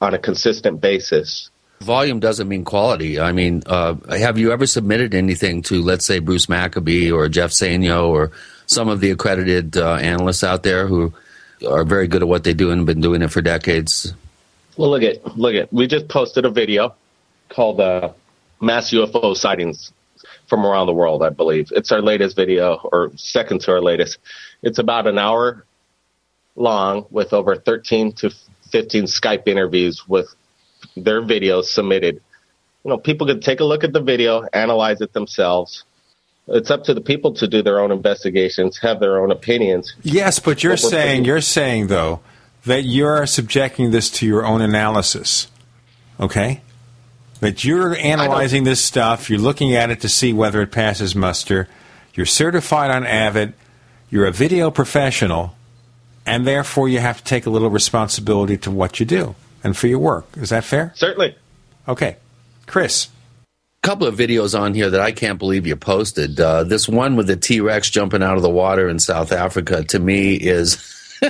on 0.00 0.14
a 0.14 0.18
consistent 0.18 0.80
basis. 0.80 1.50
Volume 1.80 2.20
doesn't 2.20 2.48
mean 2.48 2.64
quality. 2.64 3.20
I 3.20 3.32
mean, 3.32 3.62
uh, 3.66 3.96
have 4.10 4.38
you 4.38 4.52
ever 4.52 4.66
submitted 4.66 5.14
anything 5.14 5.62
to, 5.62 5.82
let's 5.82 6.06
say, 6.06 6.20
Bruce 6.20 6.48
Maccabee 6.48 7.10
or 7.10 7.28
Jeff 7.28 7.50
Sainio 7.50 8.08
or 8.08 8.32
some 8.66 8.88
of 8.88 9.00
the 9.00 9.10
accredited 9.10 9.76
uh, 9.76 9.94
analysts 9.94 10.42
out 10.42 10.62
there 10.62 10.86
who 10.86 11.12
are 11.68 11.84
very 11.84 12.08
good 12.08 12.22
at 12.22 12.28
what 12.28 12.44
they 12.44 12.54
do 12.54 12.70
and 12.70 12.86
been 12.86 13.00
doing 13.00 13.22
it 13.22 13.30
for 13.30 13.42
decades? 13.42 14.14
Well, 14.76 14.90
look 14.90 15.02
at 15.02 15.36
look 15.36 15.54
at 15.54 15.72
we 15.72 15.86
just 15.86 16.08
posted 16.08 16.44
a 16.44 16.50
video 16.50 16.94
called 17.48 17.80
uh, 17.80 18.12
"Mass 18.60 18.90
UFO 18.90 19.36
Sightings 19.36 19.92
from 20.48 20.66
Around 20.66 20.86
the 20.86 20.92
World." 20.92 21.22
I 21.22 21.30
believe 21.30 21.72
it's 21.74 21.92
our 21.92 22.02
latest 22.02 22.36
video 22.36 22.74
or 22.92 23.10
second 23.16 23.62
to 23.62 23.72
our 23.72 23.80
latest. 23.80 24.18
It's 24.62 24.78
about 24.78 25.06
an 25.06 25.18
hour 25.18 25.64
long 26.56 27.06
with 27.10 27.32
over 27.32 27.56
13 27.56 28.12
to 28.12 28.30
15 28.70 29.04
Skype 29.04 29.46
interviews 29.46 30.06
with 30.08 30.34
their 30.96 31.22
videos 31.22 31.64
submitted. 31.64 32.20
You 32.84 32.90
know, 32.90 32.98
people 32.98 33.26
can 33.26 33.40
take 33.40 33.60
a 33.60 33.64
look 33.64 33.84
at 33.84 33.92
the 33.92 34.00
video, 34.00 34.46
analyze 34.52 35.00
it 35.00 35.12
themselves. 35.12 35.84
It's 36.48 36.70
up 36.70 36.84
to 36.84 36.94
the 36.94 37.00
people 37.00 37.34
to 37.34 37.48
do 37.48 37.62
their 37.62 37.80
own 37.80 37.90
investigations, 37.90 38.78
have 38.78 39.00
their 39.00 39.20
own 39.20 39.32
opinions. 39.32 39.94
Yes, 40.02 40.38
but 40.38 40.62
you're 40.62 40.72
we're 40.72 40.76
saying 40.76 41.24
you're 41.24 41.40
saying 41.40 41.88
though 41.88 42.20
that 42.64 42.82
you're 42.82 43.26
subjecting 43.26 43.90
this 43.90 44.10
to 44.10 44.26
your 44.26 44.44
own 44.44 44.60
analysis. 44.60 45.48
Okay? 46.20 46.60
That 47.40 47.64
you're 47.64 47.96
analyzing 47.96 48.64
this 48.64 48.80
stuff, 48.80 49.28
you're 49.28 49.38
looking 49.38 49.74
at 49.74 49.90
it 49.90 50.00
to 50.00 50.08
see 50.08 50.32
whether 50.32 50.62
it 50.62 50.72
passes 50.72 51.14
muster. 51.14 51.68
You're 52.14 52.26
certified 52.26 52.90
on 52.90 53.06
Avid, 53.06 53.52
you're 54.10 54.26
a 54.26 54.32
video 54.32 54.70
professional, 54.70 55.54
and 56.24 56.46
therefore 56.46 56.88
you 56.88 56.98
have 56.98 57.18
to 57.18 57.24
take 57.24 57.46
a 57.46 57.50
little 57.50 57.70
responsibility 57.70 58.56
to 58.58 58.70
what 58.70 58.98
you 58.98 59.06
do 59.06 59.34
and 59.62 59.76
for 59.76 59.86
your 59.86 59.98
work. 59.98 60.26
Is 60.36 60.50
that 60.50 60.64
fair? 60.64 60.92
Certainly. 60.96 61.36
Okay. 61.86 62.16
Chris. 62.66 63.08
Couple 63.86 64.08
of 64.08 64.16
videos 64.16 64.58
on 64.58 64.74
here 64.74 64.90
that 64.90 65.00
I 65.00 65.12
can't 65.12 65.38
believe 65.38 65.64
you 65.64 65.76
posted. 65.76 66.40
Uh, 66.40 66.64
this 66.64 66.88
one 66.88 67.14
with 67.14 67.28
the 67.28 67.36
T 67.36 67.60
Rex 67.60 67.88
jumping 67.88 68.20
out 68.20 68.36
of 68.36 68.42
the 68.42 68.50
water 68.50 68.88
in 68.88 68.98
South 68.98 69.30
Africa 69.30 69.84
to 69.84 69.98
me 70.00 70.34
is. 70.34 70.92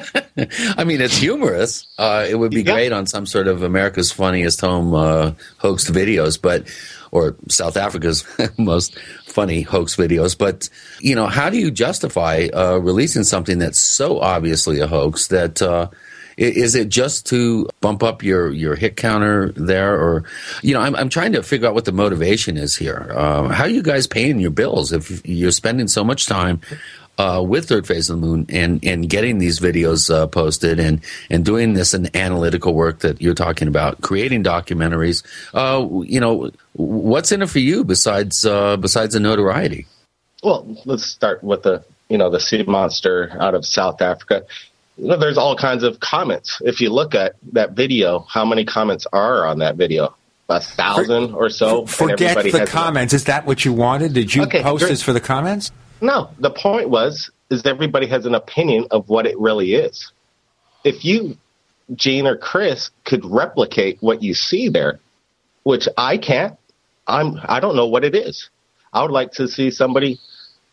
I 0.76 0.82
mean, 0.82 1.00
it's 1.00 1.16
humorous. 1.16 1.86
Uh, 1.96 2.26
it 2.28 2.34
would 2.34 2.50
be 2.50 2.64
great 2.64 2.90
on 2.92 3.06
some 3.06 3.24
sort 3.24 3.46
of 3.46 3.62
America's 3.62 4.10
Funniest 4.10 4.60
Home 4.62 4.94
uh, 4.94 5.32
hoaxed 5.58 5.92
videos, 5.92 6.40
but 6.40 6.66
or 7.12 7.36
South 7.48 7.76
Africa's 7.76 8.24
most 8.58 8.98
funny 9.26 9.60
hoax 9.60 9.94
videos. 9.94 10.36
But 10.36 10.68
you 10.98 11.14
know, 11.14 11.26
how 11.26 11.50
do 11.50 11.58
you 11.58 11.70
justify 11.70 12.48
uh, 12.52 12.78
releasing 12.78 13.22
something 13.22 13.58
that's 13.58 13.78
so 13.78 14.18
obviously 14.18 14.80
a 14.80 14.86
hoax 14.86 15.28
that? 15.28 15.90
Is 16.36 16.74
it 16.74 16.90
just 16.90 17.26
to 17.26 17.66
bump 17.80 18.02
up 18.02 18.22
your, 18.22 18.52
your 18.52 18.76
hit 18.76 18.96
counter 18.96 19.52
there, 19.52 19.94
or 19.94 20.24
you 20.62 20.74
know, 20.74 20.80
I'm 20.80 20.94
I'm 20.94 21.08
trying 21.08 21.32
to 21.32 21.42
figure 21.42 21.66
out 21.66 21.74
what 21.74 21.86
the 21.86 21.92
motivation 21.92 22.58
is 22.58 22.76
here. 22.76 23.10
Uh, 23.14 23.48
how 23.48 23.64
are 23.64 23.70
you 23.70 23.82
guys 23.82 24.06
paying 24.06 24.38
your 24.38 24.50
bills 24.50 24.92
if 24.92 25.26
you're 25.26 25.50
spending 25.50 25.88
so 25.88 26.04
much 26.04 26.26
time 26.26 26.60
uh, 27.18 27.42
with 27.46 27.68
Third 27.68 27.86
Phase 27.86 28.10
of 28.10 28.20
the 28.20 28.26
Moon 28.26 28.46
and 28.50 28.84
and 28.84 29.08
getting 29.08 29.38
these 29.38 29.60
videos 29.60 30.12
uh, 30.12 30.26
posted 30.26 30.78
and 30.78 31.00
and 31.30 31.44
doing 31.44 31.72
this 31.72 31.94
an 31.94 32.14
analytical 32.14 32.74
work 32.74 33.00
that 33.00 33.22
you're 33.22 33.34
talking 33.34 33.68
about, 33.68 34.02
creating 34.02 34.44
documentaries? 34.44 35.24
Uh, 35.54 36.02
you 36.04 36.20
know, 36.20 36.50
what's 36.74 37.32
in 37.32 37.42
it 37.42 37.48
for 37.48 37.60
you 37.60 37.84
besides 37.84 38.44
uh, 38.44 38.76
besides 38.76 39.14
the 39.14 39.20
notoriety? 39.20 39.86
Well, 40.42 40.76
let's 40.84 41.06
start 41.06 41.42
with 41.42 41.62
the 41.62 41.84
you 42.08 42.18
know 42.18 42.30
the 42.30 42.40
sea 42.40 42.62
monster 42.62 43.34
out 43.40 43.54
of 43.54 43.64
South 43.64 44.02
Africa. 44.02 44.44
You 44.96 45.08
know, 45.08 45.16
there's 45.16 45.36
all 45.38 45.56
kinds 45.56 45.82
of 45.82 46.00
comments. 46.00 46.60
If 46.64 46.80
you 46.80 46.90
look 46.90 47.14
at 47.14 47.36
that 47.52 47.72
video, 47.72 48.20
how 48.20 48.44
many 48.44 48.64
comments 48.64 49.06
are 49.12 49.46
on 49.46 49.58
that 49.58 49.76
video? 49.76 50.14
A 50.48 50.60
thousand 50.60 51.34
or 51.34 51.50
so. 51.50 51.86
Forget 51.86 52.42
the 52.44 52.66
comments. 52.66 53.12
Is 53.12 53.24
that 53.24 53.46
what 53.46 53.64
you 53.64 53.72
wanted? 53.72 54.12
Did 54.14 54.34
you 54.34 54.44
Okay, 54.44 54.62
post 54.62 54.82
great. 54.82 54.90
this 54.90 55.02
for 55.02 55.12
the 55.12 55.20
comments? 55.20 55.72
No, 56.00 56.30
the 56.38 56.50
point 56.50 56.88
was 56.88 57.30
is 57.50 57.64
everybody 57.66 58.06
has 58.06 58.26
an 58.26 58.34
opinion 58.34 58.86
of 58.90 59.08
what 59.08 59.26
it 59.26 59.38
really 59.38 59.74
is. 59.74 60.12
If 60.84 61.04
you, 61.04 61.36
Gene 61.94 62.26
or 62.26 62.36
Chris, 62.36 62.90
could 63.04 63.24
replicate 63.24 63.98
what 64.00 64.22
you 64.22 64.34
see 64.34 64.68
there, 64.68 65.00
which 65.64 65.88
I 65.96 66.16
can't, 66.16 66.56
I'm 67.06 67.40
I 67.44 67.60
don't 67.60 67.76
know 67.76 67.86
what 67.86 68.04
it 68.04 68.14
is. 68.14 68.48
I 68.92 69.02
would 69.02 69.10
like 69.10 69.32
to 69.32 69.48
see 69.48 69.70
somebody 69.70 70.18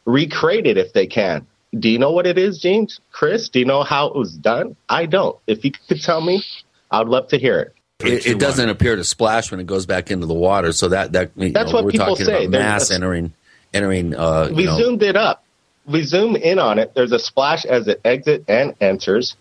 recreate 0.06 0.68
it 0.68 0.78
if 0.78 0.94
they 0.94 1.08
can. 1.08 1.48
Do 1.78 1.90
you 1.90 1.98
know 2.00 2.12
what 2.12 2.28
it 2.28 2.38
is, 2.38 2.60
James? 2.60 3.00
Chris, 3.12 3.50
do 3.50 3.60
you 3.60 3.66
know 3.66 3.84
how 3.84 4.08
it 4.08 4.16
was 4.16 4.34
done? 4.34 4.76
I 4.90 5.06
don't. 5.08 5.38
If 5.48 5.66
you 5.66 5.72
could 5.72 6.02
tell 6.02 6.22
me, 6.22 6.44
I 6.92 7.00
would 7.00 7.08
love 7.10 7.30
to 7.30 7.38
hear 7.40 7.60
it. 7.60 7.74
It, 8.06 8.26
it 8.28 8.40
doesn't 8.40 8.70
appear 8.70 8.96
to 8.96 9.04
splash 9.04 9.50
when 9.50 9.60
it 9.60 9.66
goes 9.66 9.86
back 9.86 10.12
into 10.12 10.26
the 10.28 10.34
water, 10.34 10.72
so 10.74 10.90
that 10.90 11.14
that 11.14 11.32
you 11.36 11.52
That's 11.52 11.72
know, 11.72 11.78
what 11.78 11.86
we're 11.86 11.92
people 11.92 12.08
talking 12.08 12.26
say. 12.26 12.46
about 12.46 12.52
There's 12.52 12.64
mass 12.64 12.92
a- 12.92 12.96
entering 12.96 13.34
entering. 13.74 14.14
Uh, 14.16 14.50
we 14.54 14.64
you 14.64 14.70
know, 14.70 14.78
zoomed 14.78 15.04
it 15.04 15.16
up. 15.16 15.44
We 15.86 16.04
zoom 16.04 16.36
in 16.36 16.60
on 16.60 16.80
it. 16.80 16.94
There's 16.94 17.12
a 17.12 17.20
splash 17.20 17.66
as 17.66 17.88
it 17.88 18.02
exits 18.06 18.46
and 18.48 18.76
enters. 18.82 19.36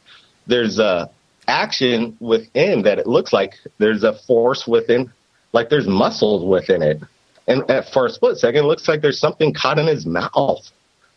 There's 0.47 0.79
a 0.79 1.11
action 1.49 2.17
within 2.21 2.83
that 2.83 2.99
it 2.99 3.07
looks 3.07 3.33
like 3.33 3.55
there's 3.79 4.05
a 4.05 4.13
force 4.13 4.67
within, 4.67 5.13
like 5.53 5.69
there's 5.69 5.87
muscles 5.89 6.45
within 6.45 6.83
it. 6.83 7.01
And 7.49 7.69
at 7.71 7.93
for 7.93 8.07
a 8.07 8.11
split 8.11 8.39
second, 8.39 8.65
it 8.65 8.67
looks 8.69 8.87
like 8.89 9.03
there's 9.03 9.19
something 9.19 9.53
caught 9.53 9.79
in 9.79 9.87
his 9.87 10.07
mouth, 10.07 10.71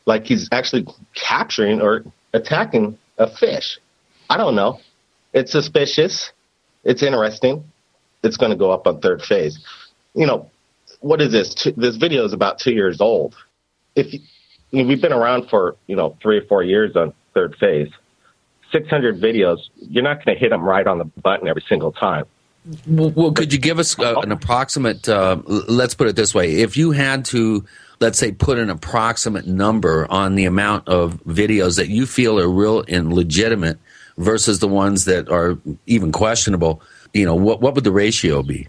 like 0.05 0.25
he's 0.25 0.49
actually 0.51 0.87
capturing 1.13 1.81
or 1.81 2.03
attacking 2.33 2.97
a 3.17 3.27
fish. 3.27 3.79
I 4.29 4.37
don't 4.37 4.55
know. 4.55 4.79
It's 5.33 5.51
suspicious. 5.51 6.31
It's 6.83 7.03
interesting. 7.03 7.63
It's 8.23 8.37
going 8.37 8.51
to 8.51 8.57
go 8.57 8.71
up 8.71 8.87
on 8.87 9.01
third 9.01 9.21
phase. 9.21 9.59
You 10.13 10.25
know, 10.25 10.49
what 10.99 11.21
is 11.21 11.31
this? 11.31 11.67
This 11.75 11.97
video 11.97 12.25
is 12.25 12.33
about 12.33 12.59
two 12.59 12.73
years 12.73 13.01
old. 13.01 13.35
If 13.95 14.13
you, 14.13 14.21
we've 14.71 15.01
been 15.01 15.13
around 15.13 15.49
for 15.49 15.75
you 15.87 15.95
know 15.95 16.17
three 16.21 16.37
or 16.37 16.45
four 16.45 16.63
years 16.63 16.95
on 16.95 17.13
third 17.33 17.55
phase, 17.59 17.89
six 18.71 18.89
hundred 18.89 19.21
videos. 19.21 19.57
You're 19.75 20.03
not 20.03 20.23
going 20.23 20.35
to 20.35 20.39
hit 20.39 20.49
them 20.49 20.63
right 20.63 20.85
on 20.87 20.97
the 20.97 21.05
button 21.05 21.47
every 21.47 21.63
single 21.67 21.91
time. 21.91 22.25
Well, 22.87 23.31
could 23.31 23.53
you 23.53 23.59
give 23.59 23.77
us 23.77 23.97
uh, 23.99 24.19
an 24.21 24.31
approximate? 24.31 25.07
Uh, 25.07 25.37
let's 25.45 25.93
put 25.93 26.07
it 26.07 26.15
this 26.15 26.33
way: 26.33 26.55
if 26.61 26.77
you 26.77 26.91
had 26.91 27.25
to, 27.25 27.65
let's 27.99 28.17
say, 28.17 28.31
put 28.31 28.57
an 28.57 28.69
approximate 28.69 29.47
number 29.47 30.09
on 30.11 30.35
the 30.35 30.45
amount 30.45 30.87
of 30.87 31.23
videos 31.23 31.77
that 31.77 31.89
you 31.89 32.05
feel 32.05 32.39
are 32.39 32.49
real 32.49 32.83
and 32.87 33.13
legitimate 33.13 33.79
versus 34.17 34.59
the 34.59 34.67
ones 34.67 35.05
that 35.05 35.29
are 35.29 35.57
even 35.85 36.11
questionable, 36.11 36.81
you 37.13 37.25
know, 37.25 37.35
what 37.35 37.61
what 37.61 37.75
would 37.75 37.83
the 37.83 37.91
ratio 37.91 38.41
be? 38.41 38.67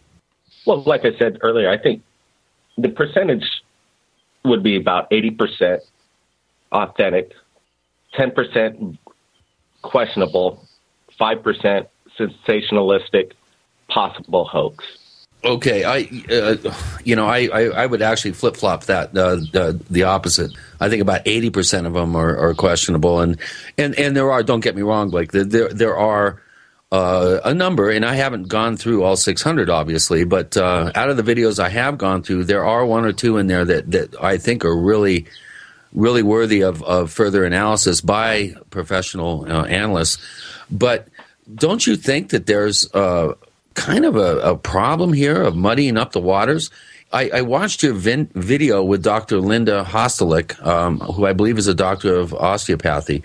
Well, 0.67 0.83
like 0.83 1.05
I 1.05 1.17
said 1.19 1.39
earlier, 1.43 1.71
I 1.71 1.79
think 1.79 2.03
the 2.77 2.89
percentage 2.89 3.45
would 4.45 4.63
be 4.63 4.77
about 4.77 5.09
eighty 5.13 5.31
percent 5.31 5.83
authentic, 6.73 7.33
ten 8.15 8.31
percent 8.33 8.99
questionable, 9.83 10.67
five 11.19 11.43
percent 11.43 11.89
sensationalistic, 12.19 13.33
possible 13.89 14.45
hoax. 14.45 14.85
Okay, 15.47 15.85
I, 15.85 16.09
uh, 16.35 16.75
you 17.05 17.15
know, 17.15 17.27
I, 17.27 17.49
I, 17.53 17.63
I 17.69 17.87
would 17.87 18.03
actually 18.03 18.33
flip 18.33 18.57
flop 18.57 18.85
that 18.85 19.17
uh, 19.17 19.37
the 19.37 19.81
the 19.89 20.03
opposite. 20.03 20.51
I 20.81 20.89
think 20.89 21.03
about 21.03 21.21
eighty 21.25 21.51
percent 21.51 21.87
of 21.87 21.93
them 21.93 22.17
are, 22.17 22.37
are 22.37 22.55
questionable, 22.55 23.21
and, 23.21 23.39
and 23.79 23.95
and 23.95 24.17
there 24.17 24.33
are. 24.33 24.43
Don't 24.43 24.61
get 24.61 24.75
me 24.75 24.83
wrong, 24.83 25.11
like 25.11 25.31
there 25.31 25.69
there, 25.69 25.97
are 25.97 26.43
uh, 26.91 27.41
a 27.45 27.55
number, 27.55 27.91
and 27.91 28.05
I 28.05 28.15
haven't 28.15 28.49
gone 28.49 28.77
through 28.77 29.03
all 29.03 29.17
600, 29.17 29.71
obviously, 29.71 30.25
but 30.25 30.57
uh, 30.57 30.93
out 30.95 31.11
of 31.11 31.17
the 31.17 31.23
videos 31.23 31.59
I 31.59 31.69
have 31.69 31.99
gone 31.99 32.23
through, 32.23 32.45
there 32.45 32.65
are 32.65 32.87
one 32.87 33.05
or 33.05 33.13
two 33.13 33.39
in 33.39 33.49
there 33.49 33.65
that, 33.65 33.91
that 33.91 34.23
I 34.23 34.39
think 34.39 34.65
are 34.65 34.77
really, 34.77 35.27
really 35.93 36.23
worthy 36.23 36.63
of, 36.63 36.83
of 36.85 37.11
further 37.11 37.45
analysis 37.45 38.01
by 38.01 38.55
professional 38.71 39.45
uh, 39.51 39.65
analysts. 39.65 40.19
But 40.71 41.09
don't 41.55 41.85
you 41.87 41.97
think 41.97 42.31
that 42.31 42.47
there's 42.47 42.93
uh, 42.95 43.35
kind 43.77 44.05
of 44.05 44.17
a, 44.17 44.39
a, 44.41 44.57
problem 44.57 45.13
here 45.13 45.41
of 45.41 45.55
muddying 45.55 45.97
up 45.97 46.13
the 46.13 46.21
waters? 46.21 46.71
I, 47.13 47.31
I 47.31 47.43
watched 47.43 47.83
your 47.83 47.95
vin- 47.95 48.31
video 48.35 48.83
with 48.83 49.03
Dr. 49.03 49.41
Linda 49.41 49.85
Hostelik, 49.85 50.61
um, 50.67 50.99
who 50.99 51.25
I 51.27 51.33
believe 51.33 51.59
is 51.59 51.69
a 51.69 51.75
doctor 51.75 52.17
of 52.17 52.35
osteopathy 52.35 53.23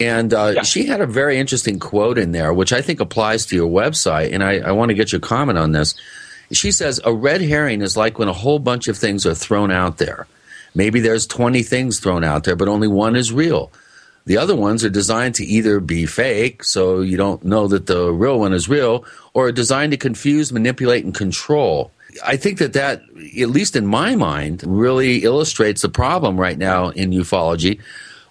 and 0.00 0.32
uh, 0.32 0.52
yeah. 0.56 0.62
she 0.62 0.86
had 0.86 1.00
a 1.00 1.06
very 1.06 1.38
interesting 1.38 1.78
quote 1.78 2.18
in 2.18 2.32
there, 2.32 2.52
which 2.52 2.72
I 2.72 2.82
think 2.82 3.00
applies 3.00 3.46
to 3.46 3.56
your 3.56 3.68
website. 3.68 4.32
And 4.32 4.44
I, 4.44 4.58
I 4.58 4.72
want 4.72 4.90
to 4.90 4.94
get 4.94 5.10
your 5.12 5.20
comment 5.20 5.58
on 5.58 5.72
this. 5.72 5.94
She 6.52 6.70
says, 6.70 7.00
A 7.04 7.12
red 7.12 7.40
herring 7.40 7.82
is 7.82 7.96
like 7.96 8.18
when 8.18 8.28
a 8.28 8.32
whole 8.32 8.58
bunch 8.58 8.88
of 8.88 8.96
things 8.96 9.26
are 9.26 9.34
thrown 9.34 9.70
out 9.70 9.98
there. 9.98 10.26
Maybe 10.74 11.00
there's 11.00 11.26
20 11.26 11.62
things 11.62 11.98
thrown 11.98 12.22
out 12.22 12.44
there, 12.44 12.54
but 12.54 12.68
only 12.68 12.88
one 12.88 13.16
is 13.16 13.32
real. 13.32 13.72
The 14.28 14.36
other 14.36 14.54
ones 14.54 14.84
are 14.84 14.90
designed 14.90 15.36
to 15.36 15.44
either 15.46 15.80
be 15.80 16.04
fake, 16.04 16.62
so 16.62 17.00
you 17.00 17.16
don't 17.16 17.42
know 17.44 17.66
that 17.68 17.86
the 17.86 18.12
real 18.12 18.38
one 18.38 18.52
is 18.52 18.68
real, 18.68 19.06
or 19.32 19.46
are 19.46 19.52
designed 19.52 19.92
to 19.92 19.96
confuse, 19.96 20.52
manipulate, 20.52 21.02
and 21.02 21.14
control. 21.14 21.92
I 22.22 22.36
think 22.36 22.58
that 22.58 22.74
that, 22.74 23.00
at 23.40 23.48
least 23.48 23.74
in 23.74 23.86
my 23.86 24.16
mind, 24.16 24.62
really 24.66 25.24
illustrates 25.24 25.80
the 25.80 25.88
problem 25.88 26.38
right 26.38 26.58
now 26.58 26.90
in 26.90 27.10
ufology 27.10 27.80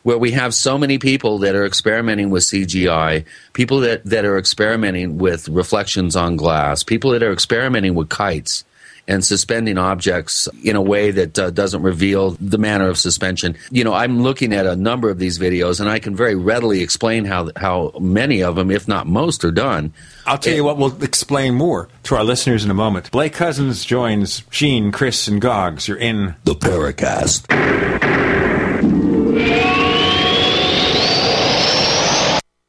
where 0.04 0.20
we 0.20 0.32
have 0.34 0.54
so 0.54 0.78
many 0.78 1.00
people 1.00 1.40
that 1.40 1.56
are 1.56 1.66
experimenting 1.66 2.30
with 2.30 2.44
CGI, 2.44 3.26
people 3.54 3.80
that, 3.80 4.06
that 4.06 4.24
are 4.24 4.38
experimenting 4.38 5.18
with 5.18 5.50
reflections 5.50 6.16
on 6.16 6.36
glass, 6.38 6.84
people 6.84 7.10
that 7.12 7.24
are 7.24 7.34
experimenting 7.34 7.96
with 7.96 8.10
kites 8.10 8.64
and 9.08 9.24
suspending 9.24 9.78
objects 9.78 10.48
in 10.64 10.76
a 10.76 10.82
way 10.82 11.12
that 11.12 11.40
uh, 11.40 11.50
doesn't 11.50 11.82
reveal 11.82 12.32
the 12.42 12.58
manner 12.58 12.90
of 12.90 12.98
suspension. 12.98 13.56
You 13.72 13.84
know, 13.84 13.94
I'm 13.94 14.22
looking 14.22 14.54
at 14.54 14.66
a 14.66 14.76
number 14.76 15.10
of 15.10 15.20
these 15.20 15.40
videos 15.40 15.80
and 15.80 15.90
I 15.90 16.00
can 16.00 16.16
very 16.16 16.36
readily 16.36 16.82
explain 16.82 17.26
how 17.26 17.50
how 17.56 17.94
many 18.00 18.44
of 18.44 18.56
them, 18.56 18.72
if 18.72 18.88
not 18.88 19.08
most, 19.08 19.46
are 19.46 19.52
done. 19.52 19.94
I'll 20.26 20.38
tell 20.38 20.54
it, 20.54 20.58
you 20.58 20.64
what, 20.64 20.78
we'll 20.78 21.04
explain 21.04 21.56
more 21.56 21.90
to 22.04 22.16
our 22.16 22.24
listeners 22.24 22.66
in 22.66 22.72
a 22.72 22.76
moment. 22.76 23.12
Blake 23.12 23.34
Cousins 23.34 23.86
joins 23.86 24.42
Gene, 24.52 24.92
Chris, 24.92 25.28
and 25.28 25.42
Goggs. 25.42 25.88
You're 25.88 25.98
in 25.98 26.36
the 26.44 26.54
Paracast. 26.54 27.46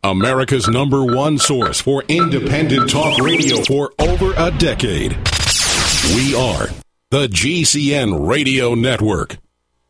America's 0.04 0.68
number 0.68 1.04
one 1.04 1.38
source 1.38 1.80
for 1.80 2.04
independent 2.08 2.88
talk 2.88 3.18
radio 3.18 3.62
for 3.64 3.92
over 3.98 4.32
a 4.36 4.50
decade. 4.52 5.18
We 6.14 6.34
are 6.34 6.68
the 7.10 7.26
GCN 7.26 8.26
Radio 8.26 8.74
Network. 8.74 9.36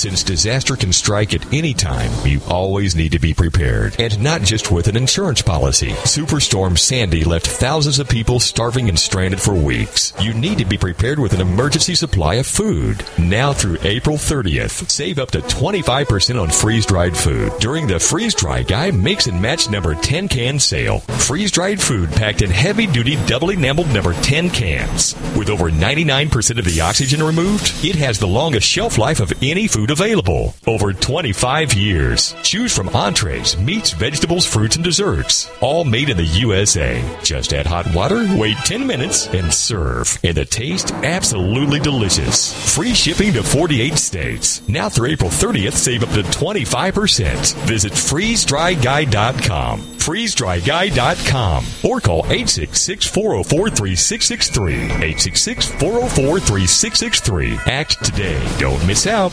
Since 0.00 0.22
disaster 0.22 0.76
can 0.76 0.94
strike 0.94 1.34
at 1.34 1.52
any 1.52 1.74
time, 1.74 2.10
you 2.26 2.40
always 2.48 2.96
need 2.96 3.12
to 3.12 3.18
be 3.18 3.34
prepared. 3.34 4.00
And 4.00 4.22
not 4.22 4.40
just 4.40 4.72
with 4.72 4.88
an 4.88 4.96
insurance 4.96 5.42
policy. 5.42 5.90
Superstorm 5.90 6.78
Sandy 6.78 7.22
left 7.22 7.46
thousands 7.46 7.98
of 7.98 8.08
people 8.08 8.40
starving 8.40 8.88
and 8.88 8.98
stranded 8.98 9.42
for 9.42 9.52
weeks. 9.52 10.14
You 10.18 10.32
need 10.32 10.56
to 10.56 10.64
be 10.64 10.78
prepared 10.78 11.18
with 11.18 11.34
an 11.34 11.42
emergency 11.42 11.94
supply 11.94 12.36
of 12.36 12.46
food. 12.46 13.04
Now 13.18 13.52
through 13.52 13.76
April 13.82 14.16
30th, 14.16 14.90
save 14.90 15.18
up 15.18 15.32
to 15.32 15.40
25% 15.40 16.40
on 16.40 16.48
freeze 16.48 16.86
dried 16.86 17.14
food 17.14 17.52
during 17.60 17.86
the 17.86 18.00
Freeze 18.00 18.34
Dry 18.34 18.62
Guy 18.62 18.92
Mix 18.92 19.26
and 19.26 19.42
Match 19.42 19.68
number 19.68 19.94
10 19.94 20.28
can 20.28 20.58
sale. 20.58 21.00
Freeze 21.00 21.52
dried 21.52 21.78
food 21.78 22.10
packed 22.12 22.40
in 22.40 22.50
heavy 22.50 22.86
duty 22.86 23.18
double 23.26 23.50
enameled 23.50 23.92
number 23.92 24.14
10 24.14 24.48
cans. 24.48 25.14
With 25.36 25.50
over 25.50 25.70
99% 25.70 26.58
of 26.58 26.64
the 26.64 26.80
oxygen 26.80 27.22
removed, 27.22 27.84
it 27.84 27.96
has 27.96 28.18
the 28.18 28.26
longest 28.26 28.66
shelf 28.66 28.96
life 28.96 29.20
of 29.20 29.34
any 29.42 29.66
food 29.66 29.89
available. 29.90 30.54
Over 30.66 30.92
25 30.92 31.74
years. 31.74 32.34
Choose 32.42 32.74
from 32.74 32.88
entrees, 32.90 33.56
meats, 33.58 33.90
vegetables, 33.90 34.46
fruits, 34.46 34.76
and 34.76 34.84
desserts. 34.84 35.50
All 35.60 35.84
made 35.84 36.08
in 36.08 36.16
the 36.16 36.24
USA. 36.24 37.02
Just 37.22 37.52
add 37.52 37.66
hot 37.66 37.92
water, 37.94 38.26
wait 38.36 38.56
10 38.58 38.86
minutes, 38.86 39.26
and 39.28 39.52
serve. 39.52 40.18
And 40.24 40.36
the 40.36 40.44
taste 40.44 40.92
absolutely 40.92 41.80
delicious. 41.80 42.74
Free 42.74 42.94
shipping 42.94 43.32
to 43.34 43.42
48 43.42 43.94
states. 43.94 44.66
Now 44.68 44.88
through 44.88 45.10
April 45.10 45.30
30th, 45.30 45.74
save 45.74 46.02
up 46.02 46.10
to 46.10 46.22
25%. 46.22 47.54
Visit 47.66 47.92
freezedryguy.com. 47.92 49.80
Freezedryguy.com 49.80 51.64
or 51.84 52.00
call 52.00 52.20
866 52.26 53.06
404 53.06 53.70
3663. 53.70 54.74
866 54.74 55.66
404 55.66 56.40
3663. 56.40 57.58
Act 57.66 58.04
today. 58.04 58.40
Don't 58.58 58.84
miss 58.86 59.06
out. 59.06 59.32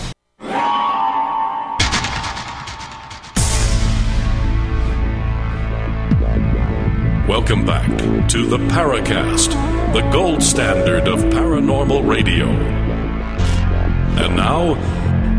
Welcome 7.27 7.65
back 7.65 7.89
to 8.29 8.45
the 8.45 8.57
Paracast, 8.57 9.51
the 9.91 9.99
gold 10.11 10.41
standard 10.41 11.09
of 11.09 11.19
paranormal 11.25 12.07
radio. 12.07 12.45
And 14.15 14.37
now, 14.37 14.75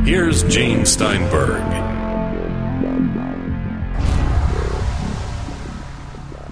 here's 0.05 0.43
Gene 0.43 0.85
Steinberg. 0.85 1.63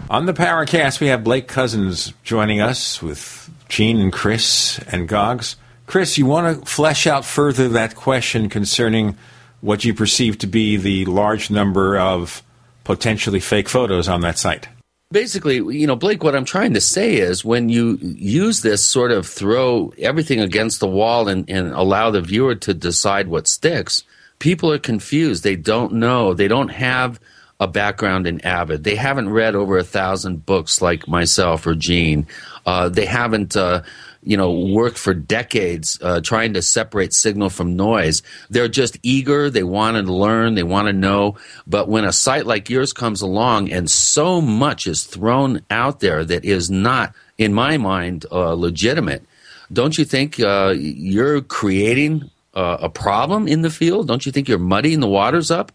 On 0.08 0.24
the 0.24 0.32
Paracast, 0.32 1.00
we 1.00 1.08
have 1.08 1.22
Blake 1.22 1.48
Cousins 1.48 2.14
joining 2.24 2.62
us 2.62 3.02
with 3.02 3.50
Gene 3.68 4.00
and 4.00 4.12
Chris 4.12 4.78
and 4.90 5.06
Goggs. 5.06 5.56
Chris, 5.84 6.16
you 6.16 6.24
want 6.24 6.64
to 6.64 6.64
flesh 6.64 7.06
out 7.06 7.26
further 7.26 7.68
that 7.68 7.94
question 7.94 8.48
concerning 8.48 9.18
what 9.60 9.84
you 9.84 9.92
perceive 9.92 10.38
to 10.38 10.46
be 10.46 10.78
the 10.78 11.04
large 11.04 11.50
number 11.50 11.98
of 11.98 12.42
potentially 12.84 13.40
fake 13.40 13.68
photos 13.68 14.08
on 14.08 14.22
that 14.22 14.38
site? 14.38 14.68
Basically, 15.12 15.56
you 15.56 15.86
know, 15.86 15.94
Blake, 15.94 16.24
what 16.24 16.34
I'm 16.34 16.44
trying 16.44 16.74
to 16.74 16.80
say 16.80 17.16
is 17.16 17.44
when 17.44 17.68
you 17.68 17.96
use 18.00 18.62
this 18.62 18.84
sort 18.84 19.12
of 19.12 19.24
throw 19.26 19.92
everything 19.98 20.40
against 20.40 20.80
the 20.80 20.88
wall 20.88 21.28
and, 21.28 21.48
and 21.48 21.72
allow 21.72 22.10
the 22.10 22.20
viewer 22.20 22.56
to 22.56 22.74
decide 22.74 23.28
what 23.28 23.46
sticks, 23.46 24.02
people 24.40 24.72
are 24.72 24.80
confused. 24.80 25.44
They 25.44 25.54
don't 25.54 25.92
know. 25.94 26.34
They 26.34 26.48
don't 26.48 26.70
have 26.70 27.20
a 27.60 27.68
background 27.68 28.26
in 28.26 28.44
Avid. 28.44 28.82
They 28.82 28.96
haven't 28.96 29.30
read 29.30 29.54
over 29.54 29.78
a 29.78 29.84
thousand 29.84 30.44
books 30.44 30.82
like 30.82 31.08
myself 31.08 31.66
or 31.66 31.76
Gene. 31.76 32.26
Uh, 32.66 32.88
they 32.88 33.06
haven't 33.06 33.56
uh, 33.56 33.82
you 34.26 34.36
know, 34.36 34.50
worked 34.50 34.98
for 34.98 35.14
decades 35.14 35.98
uh, 36.02 36.20
trying 36.20 36.52
to 36.54 36.60
separate 36.60 37.14
signal 37.14 37.48
from 37.48 37.76
noise. 37.76 38.22
They're 38.50 38.66
just 38.66 38.98
eager. 39.04 39.48
They 39.48 39.62
want 39.62 39.96
to 39.96 40.12
learn. 40.12 40.56
They 40.56 40.64
want 40.64 40.88
to 40.88 40.92
know. 40.92 41.36
But 41.64 41.88
when 41.88 42.04
a 42.04 42.12
site 42.12 42.44
like 42.44 42.68
yours 42.68 42.92
comes 42.92 43.22
along 43.22 43.70
and 43.70 43.88
so 43.88 44.40
much 44.40 44.88
is 44.88 45.04
thrown 45.04 45.60
out 45.70 46.00
there 46.00 46.24
that 46.24 46.44
is 46.44 46.68
not, 46.68 47.14
in 47.38 47.54
my 47.54 47.78
mind, 47.78 48.26
uh, 48.32 48.54
legitimate, 48.54 49.24
don't 49.72 49.96
you 49.96 50.04
think 50.04 50.40
uh, 50.40 50.74
you're 50.76 51.40
creating 51.40 52.28
uh, 52.54 52.78
a 52.80 52.88
problem 52.88 53.46
in 53.46 53.62
the 53.62 53.70
field? 53.70 54.08
Don't 54.08 54.26
you 54.26 54.32
think 54.32 54.48
you're 54.48 54.58
muddying 54.58 54.98
the 54.98 55.08
waters 55.08 55.52
up? 55.52 55.70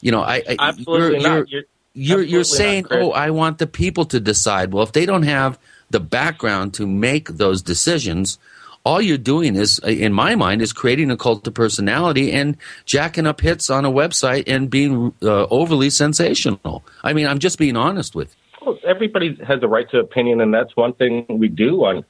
You 0.00 0.10
know, 0.10 0.22
I, 0.22 0.42
I 0.48 0.56
absolutely 0.58 1.20
you're, 1.20 1.28
not. 1.28 1.48
You're, 1.48 1.62
you're 1.94 2.22
you're 2.22 2.40
Absolutely 2.40 2.40
not, 2.40 2.46
saying, 2.46 2.86
"Oh, 2.90 3.12
I 3.12 3.30
want 3.30 3.58
the 3.58 3.66
people 3.66 4.06
to 4.06 4.18
decide." 4.18 4.72
Well, 4.72 4.82
if 4.82 4.92
they 4.92 5.06
don't 5.06 5.24
have 5.24 5.58
the 5.92 6.00
background 6.00 6.74
to 6.74 6.86
make 6.86 7.28
those 7.28 7.62
decisions, 7.62 8.38
all 8.84 9.00
you're 9.00 9.16
doing 9.16 9.54
is, 9.54 9.78
in 9.80 10.12
my 10.12 10.34
mind, 10.34 10.60
is 10.60 10.72
creating 10.72 11.10
a 11.10 11.16
cult 11.16 11.46
of 11.46 11.54
personality 11.54 12.32
and 12.32 12.56
jacking 12.84 13.26
up 13.26 13.40
hits 13.40 13.70
on 13.70 13.84
a 13.84 13.90
website 13.90 14.44
and 14.46 14.68
being 14.68 15.14
uh, 15.22 15.46
overly 15.50 15.90
sensational. 15.90 16.84
I 17.04 17.12
mean, 17.12 17.26
I'm 17.26 17.38
just 17.38 17.58
being 17.58 17.76
honest 17.76 18.14
with 18.14 18.34
you. 18.34 18.66
Well, 18.66 18.78
everybody 18.86 19.38
has 19.46 19.62
a 19.62 19.68
right 19.68 19.88
to 19.90 19.98
opinion, 19.98 20.40
and 20.40 20.52
that's 20.52 20.76
one 20.76 20.92
thing 20.94 21.26
we 21.28 21.48
do 21.48 21.84
on 21.84 22.04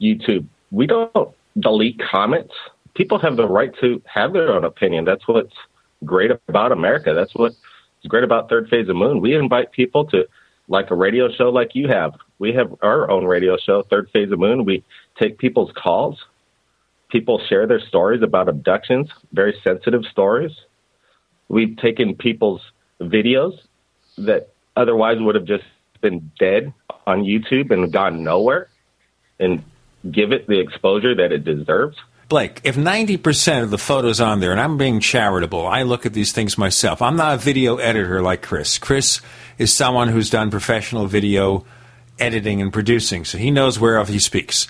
YouTube. 0.00 0.46
We 0.70 0.86
don't 0.86 1.34
delete 1.58 2.00
comments. 2.00 2.54
People 2.94 3.18
have 3.18 3.36
the 3.36 3.46
right 3.46 3.72
to 3.80 4.02
have 4.06 4.32
their 4.32 4.52
own 4.52 4.64
opinion. 4.64 5.04
That's 5.04 5.26
what's 5.28 5.54
great 6.04 6.30
about 6.48 6.72
America. 6.72 7.14
That's 7.14 7.34
what's 7.34 7.56
great 8.08 8.24
about 8.24 8.48
Third 8.48 8.68
Phase 8.68 8.88
of 8.88 8.96
Moon. 8.96 9.20
We 9.20 9.34
invite 9.34 9.72
people 9.72 10.04
to, 10.06 10.26
like 10.68 10.90
a 10.90 10.94
radio 10.94 11.30
show 11.30 11.50
like 11.50 11.74
you 11.74 11.88
have. 11.88 12.14
We 12.38 12.52
have 12.54 12.74
our 12.82 13.10
own 13.10 13.24
radio 13.24 13.56
show, 13.56 13.82
Third 13.82 14.10
Phase 14.12 14.30
of 14.32 14.38
Moon. 14.38 14.64
We 14.64 14.84
take 15.18 15.38
people's 15.38 15.72
calls. 15.72 16.24
People 17.08 17.40
share 17.48 17.66
their 17.66 17.80
stories 17.80 18.22
about 18.22 18.48
abductions, 18.48 19.08
very 19.32 19.54
sensitive 19.62 20.04
stories. 20.10 20.52
We've 21.48 21.76
taken 21.76 22.16
people's 22.16 22.60
videos 23.00 23.58
that 24.18 24.50
otherwise 24.74 25.18
would 25.20 25.36
have 25.36 25.44
just 25.44 25.64
been 26.00 26.30
dead 26.38 26.72
on 27.06 27.22
YouTube 27.22 27.70
and 27.70 27.92
gone 27.92 28.24
nowhere 28.24 28.68
and 29.38 29.62
give 30.10 30.32
it 30.32 30.46
the 30.46 30.58
exposure 30.58 31.14
that 31.14 31.32
it 31.32 31.44
deserves. 31.44 31.96
Blake, 32.28 32.60
if 32.64 32.74
90% 32.74 33.62
of 33.62 33.70
the 33.70 33.78
photos 33.78 34.20
on 34.20 34.40
there, 34.40 34.50
and 34.50 34.60
I'm 34.60 34.76
being 34.76 34.98
charitable, 34.98 35.64
I 35.64 35.82
look 35.82 36.06
at 36.06 36.12
these 36.12 36.32
things 36.32 36.58
myself. 36.58 37.00
I'm 37.00 37.16
not 37.16 37.34
a 37.34 37.38
video 37.38 37.76
editor 37.76 38.20
like 38.20 38.42
Chris. 38.42 38.78
Chris 38.78 39.20
is 39.58 39.72
someone 39.72 40.08
who's 40.08 40.28
done 40.28 40.50
professional 40.50 41.06
video 41.06 41.64
editing 42.18 42.60
and 42.60 42.72
producing, 42.72 43.24
so 43.24 43.38
he 43.38 43.52
knows 43.52 43.78
whereof 43.78 44.08
he 44.08 44.18
speaks. 44.18 44.66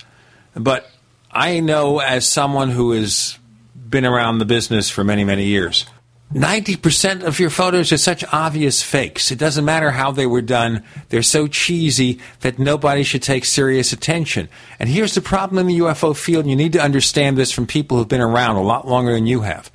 But 0.55 0.91
I 1.31 1.61
know 1.61 2.01
as 2.01 2.31
someone 2.31 2.70
who 2.70 2.93
has 2.93 3.39
been 3.74 4.05
around 4.05 4.39
the 4.39 4.45
business 4.45 4.91
for 4.91 5.03
many, 5.03 5.24
many 5.24 5.47
years, 5.47 5.87
90% 6.32 7.23
of 7.23 7.39
your 7.39 7.51
photos 7.51 7.93
are 7.93 7.98
such 7.98 8.24
obvious 8.32 8.82
fakes. 8.82 9.31
It 9.31 9.39
doesn't 9.39 9.65
matter 9.65 9.93
how 9.93 10.11
they 10.11 10.27
were 10.27 10.43
done. 10.43 10.82
They're 11.09 11.23
so 11.23 11.47
cheesy 11.47 12.19
that 12.40 12.59
nobody 12.59 13.05
should 13.05 13.23
take 13.23 13.44
serious 13.44 13.93
attention. 13.93 14.48
And 14.81 14.89
here's 14.89 15.15
the 15.15 15.20
problem 15.20 15.59
in 15.59 15.66
the 15.69 15.78
UFO 15.78 16.16
field, 16.16 16.44
and 16.44 16.51
you 16.51 16.57
need 16.57 16.73
to 16.73 16.82
understand 16.82 17.39
this 17.39 17.53
from 17.53 17.66
people 17.66 17.97
who've 17.97 18.09
been 18.09 18.20
around 18.20 18.57
a 18.57 18.62
lot 18.62 18.89
longer 18.89 19.12
than 19.12 19.28
you 19.28 19.43
have. 19.43 19.70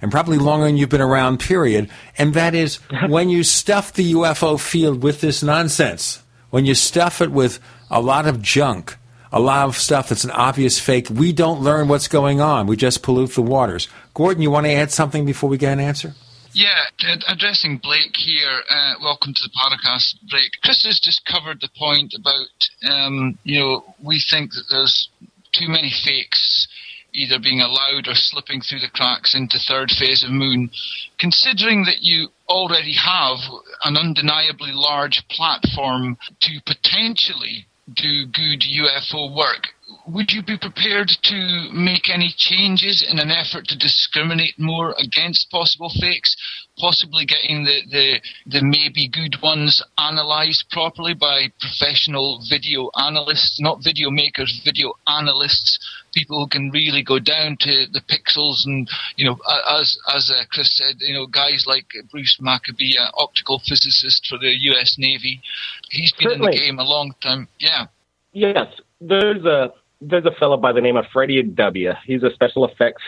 And 0.00 0.12
probably 0.12 0.38
longer 0.38 0.66
than 0.66 0.76
you've 0.76 0.90
been 0.90 1.00
around, 1.00 1.40
period. 1.40 1.90
And 2.16 2.34
that 2.34 2.54
is 2.54 2.76
when 3.08 3.28
you 3.28 3.42
stuff 3.42 3.92
the 3.92 4.12
UFO 4.12 4.60
field 4.60 5.02
with 5.02 5.20
this 5.20 5.42
nonsense, 5.42 6.22
when 6.50 6.66
you 6.66 6.76
stuff 6.76 7.20
it 7.20 7.32
with 7.32 7.58
a 7.90 8.00
lot 8.00 8.28
of 8.28 8.40
junk, 8.40 8.96
a 9.32 9.40
lot 9.40 9.68
of 9.68 9.76
stuff 9.76 10.08
that's 10.08 10.24
an 10.24 10.30
obvious 10.30 10.78
fake. 10.78 11.10
We 11.10 11.32
don't 11.32 11.60
learn 11.60 11.88
what's 11.88 12.08
going 12.08 12.40
on. 12.40 12.66
We 12.66 12.76
just 12.76 13.02
pollute 13.02 13.34
the 13.34 13.42
waters. 13.42 13.88
Gordon, 14.16 14.40
you 14.40 14.50
want 14.50 14.64
to 14.64 14.72
add 14.72 14.90
something 14.90 15.26
before 15.26 15.50
we 15.50 15.58
get 15.58 15.74
an 15.74 15.78
answer? 15.78 16.14
Yeah, 16.54 16.84
addressing 17.28 17.76
Blake 17.76 18.16
here. 18.16 18.62
Uh, 18.70 18.94
welcome 19.02 19.34
to 19.34 19.42
the 19.42 19.50
podcast, 19.50 20.14
Blake. 20.30 20.52
Chris 20.64 20.86
has 20.86 20.98
just 20.98 21.26
covered 21.26 21.60
the 21.60 21.68
point 21.78 22.14
about, 22.18 22.90
um, 22.90 23.38
you 23.44 23.60
know, 23.60 23.94
we 24.02 24.24
think 24.30 24.52
that 24.52 24.64
there's 24.70 25.10
too 25.52 25.68
many 25.68 25.92
fakes 26.02 26.66
either 27.12 27.38
being 27.38 27.60
allowed 27.60 28.08
or 28.08 28.14
slipping 28.14 28.62
through 28.62 28.78
the 28.78 28.88
cracks 28.88 29.34
into 29.34 29.58
third 29.58 29.90
phase 29.90 30.24
of 30.24 30.30
moon. 30.30 30.70
Considering 31.18 31.84
that 31.84 32.00
you 32.00 32.28
already 32.48 32.94
have 32.94 33.36
an 33.84 33.98
undeniably 33.98 34.72
large 34.72 35.28
platform 35.28 36.16
to 36.40 36.58
potentially 36.64 37.66
do 37.94 38.24
good 38.24 38.62
UFO 38.62 39.36
work, 39.36 39.75
would 40.06 40.30
you 40.30 40.42
be 40.42 40.56
prepared 40.56 41.10
to 41.24 41.68
make 41.72 42.08
any 42.08 42.32
changes 42.36 43.04
in 43.10 43.18
an 43.18 43.30
effort 43.30 43.66
to 43.66 43.76
discriminate 43.76 44.54
more 44.56 44.94
against 44.98 45.50
possible 45.50 45.90
fakes, 46.00 46.36
possibly 46.78 47.26
getting 47.26 47.64
the, 47.64 47.80
the, 47.90 48.20
the 48.46 48.60
maybe 48.62 49.08
good 49.08 49.34
ones 49.42 49.82
analysed 49.98 50.70
properly 50.70 51.12
by 51.12 51.48
professional 51.60 52.40
video 52.48 52.88
analysts, 52.96 53.60
not 53.60 53.82
video 53.82 54.08
makers, 54.10 54.60
video 54.64 54.92
analysts, 55.08 55.78
people 56.14 56.38
who 56.38 56.48
can 56.48 56.70
really 56.70 57.02
go 57.02 57.18
down 57.18 57.56
to 57.58 57.86
the 57.92 58.02
pixels 58.08 58.64
and, 58.64 58.88
you 59.16 59.24
know, 59.26 59.36
as, 59.68 59.98
as 60.14 60.30
uh, 60.30 60.44
Chris 60.52 60.76
said, 60.76 60.96
you 61.00 61.14
know, 61.14 61.26
guys 61.26 61.64
like 61.66 61.86
Bruce 62.12 62.38
Maccabee, 62.40 62.94
uh, 62.96 63.10
optical 63.18 63.60
physicist 63.66 64.26
for 64.28 64.38
the 64.38 64.54
US 64.70 64.94
Navy, 64.98 65.42
he's 65.90 66.12
been 66.12 66.30
in 66.30 66.40
the 66.40 66.52
game 66.52 66.78
a 66.78 66.84
long 66.84 67.12
time. 67.20 67.48
Yeah. 67.58 67.86
Yes, 68.32 68.68
there's 69.00 69.44
a 69.44 69.72
there's 70.00 70.26
a 70.26 70.32
fellow 70.32 70.56
by 70.56 70.72
the 70.72 70.80
name 70.80 70.96
of 70.96 71.06
Freddie 71.12 71.42
W. 71.42 71.92
He's 72.04 72.22
a 72.22 72.30
special 72.32 72.66
effects 72.66 73.02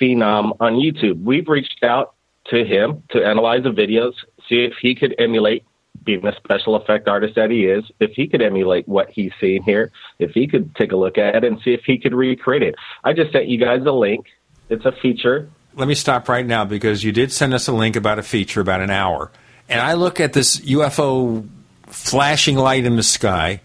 phenom 0.00 0.56
on 0.60 0.74
YouTube. 0.74 1.22
We've 1.22 1.48
reached 1.48 1.82
out 1.82 2.14
to 2.46 2.64
him 2.64 3.02
to 3.10 3.24
analyze 3.24 3.62
the 3.62 3.70
videos, 3.70 4.14
see 4.48 4.64
if 4.64 4.74
he 4.80 4.94
could 4.94 5.14
emulate 5.18 5.64
being 6.04 6.26
a 6.26 6.34
special 6.36 6.76
effect 6.76 7.08
artist 7.08 7.34
that 7.34 7.50
he 7.50 7.66
is, 7.66 7.84
if 8.00 8.12
he 8.12 8.26
could 8.26 8.40
emulate 8.40 8.88
what 8.88 9.10
he's 9.10 9.32
seeing 9.40 9.62
here, 9.62 9.90
if 10.18 10.30
he 10.30 10.46
could 10.46 10.74
take 10.76 10.92
a 10.92 10.96
look 10.96 11.18
at 11.18 11.34
it 11.34 11.44
and 11.44 11.60
see 11.62 11.74
if 11.74 11.82
he 11.84 11.98
could 11.98 12.14
recreate 12.14 12.62
it. 12.62 12.74
I 13.04 13.12
just 13.12 13.32
sent 13.32 13.48
you 13.48 13.58
guys 13.58 13.84
a 13.84 13.92
link. 13.92 14.26
It's 14.70 14.84
a 14.84 14.92
feature. 14.92 15.50
Let 15.74 15.88
me 15.88 15.94
stop 15.94 16.28
right 16.28 16.46
now 16.46 16.64
because 16.64 17.04
you 17.04 17.12
did 17.12 17.32
send 17.32 17.52
us 17.52 17.68
a 17.68 17.72
link 17.72 17.96
about 17.96 18.18
a 18.18 18.22
feature 18.22 18.60
about 18.60 18.80
an 18.80 18.90
hour. 18.90 19.30
And 19.68 19.80
I 19.80 19.94
look 19.94 20.20
at 20.20 20.32
this 20.32 20.60
UFO 20.60 21.46
flashing 21.86 22.56
light 22.56 22.84
in 22.84 22.96
the 22.96 23.02
sky 23.02 23.60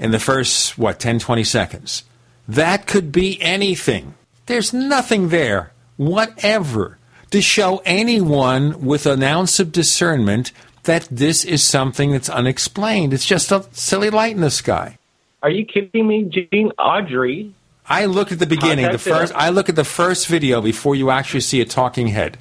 in 0.00 0.10
the 0.10 0.18
first, 0.18 0.78
what, 0.78 0.98
10, 0.98 1.20
20 1.20 1.44
seconds. 1.44 2.04
That 2.48 2.86
could 2.86 3.12
be 3.12 3.40
anything. 3.40 4.14
There's 4.46 4.72
nothing 4.72 5.28
there, 5.28 5.72
whatever, 5.96 6.98
to 7.30 7.40
show 7.40 7.82
anyone 7.84 8.84
with 8.84 9.06
an 9.06 9.22
ounce 9.22 9.60
of 9.60 9.70
discernment 9.70 10.50
that 10.84 11.06
this 11.10 11.44
is 11.44 11.62
something 11.62 12.10
that's 12.10 12.30
unexplained. 12.30 13.12
It's 13.12 13.26
just 13.26 13.52
a 13.52 13.66
silly 13.72 14.10
light 14.10 14.34
in 14.34 14.40
the 14.40 14.50
sky. 14.50 14.98
Are 15.42 15.50
you 15.50 15.64
kidding 15.64 16.08
me, 16.08 16.24
Gene? 16.24 16.72
Audrey. 16.78 17.54
I 17.86 18.06
look 18.06 18.32
at 18.32 18.38
the 18.38 18.46
beginning, 18.46 18.90
the 18.90 18.98
first. 18.98 19.34
I 19.34 19.50
look 19.50 19.68
at 19.68 19.76
the 19.76 19.84
first 19.84 20.26
video 20.26 20.60
before 20.60 20.94
you 20.94 21.10
actually 21.10 21.40
see 21.40 21.60
a 21.60 21.64
talking 21.64 22.08
head, 22.08 22.38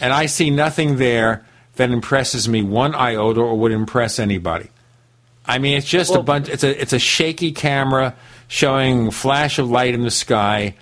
and 0.00 0.12
I 0.12 0.26
see 0.26 0.50
nothing 0.50 0.96
there 0.96 1.46
that 1.76 1.90
impresses 1.90 2.48
me 2.48 2.62
one 2.62 2.94
iota 2.94 3.40
or 3.40 3.56
would 3.58 3.72
impress 3.72 4.18
anybody. 4.18 4.70
I 5.50 5.58
mean, 5.58 5.76
it's 5.76 5.86
just 5.86 6.14
a 6.14 6.22
bunch. 6.22 6.48
It's 6.48 6.62
a 6.64 6.80
it's 6.80 6.92
a 6.92 6.98
shaky 6.98 7.50
camera 7.52 8.14
showing 8.48 9.10
flash 9.10 9.58
of 9.58 9.68
light 9.70 9.94
in 9.94 10.02
the 10.02 10.10
sky, 10.10 10.74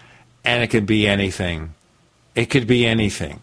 and 0.44 0.62
it 0.62 0.68
could 0.68 0.86
be 0.86 1.06
anything. 1.08 1.74
It 2.34 2.46
could 2.50 2.66
be 2.66 2.86
anything. 2.86 3.40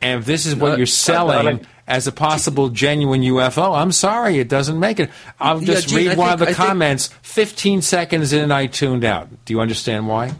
And 0.00 0.20
if 0.20 0.26
this 0.26 0.46
is 0.46 0.56
what 0.56 0.72
Uh, 0.72 0.76
you're 0.76 0.86
selling 0.86 1.60
uh, 1.60 1.62
as 1.86 2.06
a 2.06 2.12
possible 2.12 2.70
genuine 2.70 3.22
UFO, 3.22 3.76
I'm 3.76 3.92
sorry, 3.92 4.38
it 4.38 4.48
doesn't 4.48 4.78
make 4.80 4.98
it. 4.98 5.10
I'll 5.38 5.60
Yeah, 5.60 5.74
just 5.74 5.88
Gene, 5.90 5.98
read 5.98 6.10
I 6.12 6.14
one 6.16 6.32
of 6.32 6.38
the 6.40 6.46
I 6.46 6.54
think- 6.54 6.56
comments. 6.68 7.10
15 7.22 7.82
seconds 7.82 8.32
in, 8.32 8.50
I 8.50 8.66
tuned 8.66 9.04
out. 9.04 9.28
Do 9.44 9.52
you 9.52 9.60
understand 9.60 10.08
why? 10.08 10.32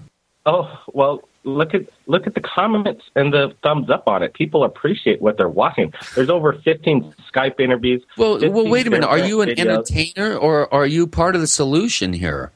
Oh 0.47 0.69
well, 0.93 1.21
look 1.45 1.75
at 1.75 1.83
look 2.07 2.27
at 2.27 2.35
the 2.35 2.41
comments 2.41 3.05
and 3.17 3.33
the 3.33 3.55
thumbs 3.63 3.91
up 3.91 4.05
on 4.07 4.23
it. 4.23 4.35
People 4.35 4.65
appreciate 4.65 5.21
what 5.21 5.37
they're 5.37 5.49
watching. 5.49 5.93
There's 6.15 6.31
over 6.31 6.53
15 6.53 7.15
Skype 7.33 7.61
interviews. 7.61 8.03
Well, 8.17 8.39
well, 8.51 8.69
wait 8.69 8.87
a 8.87 8.91
minute. 8.91 9.09
Are 9.09 9.19
you 9.19 9.41
an 9.41 9.51
videos. 9.51 9.59
entertainer 9.59 10.37
or 10.37 10.73
are 10.73 10.87
you 10.87 11.07
part 11.07 11.35
of 11.35 11.41
the 11.41 11.47
solution 11.47 12.13
here? 12.13 12.53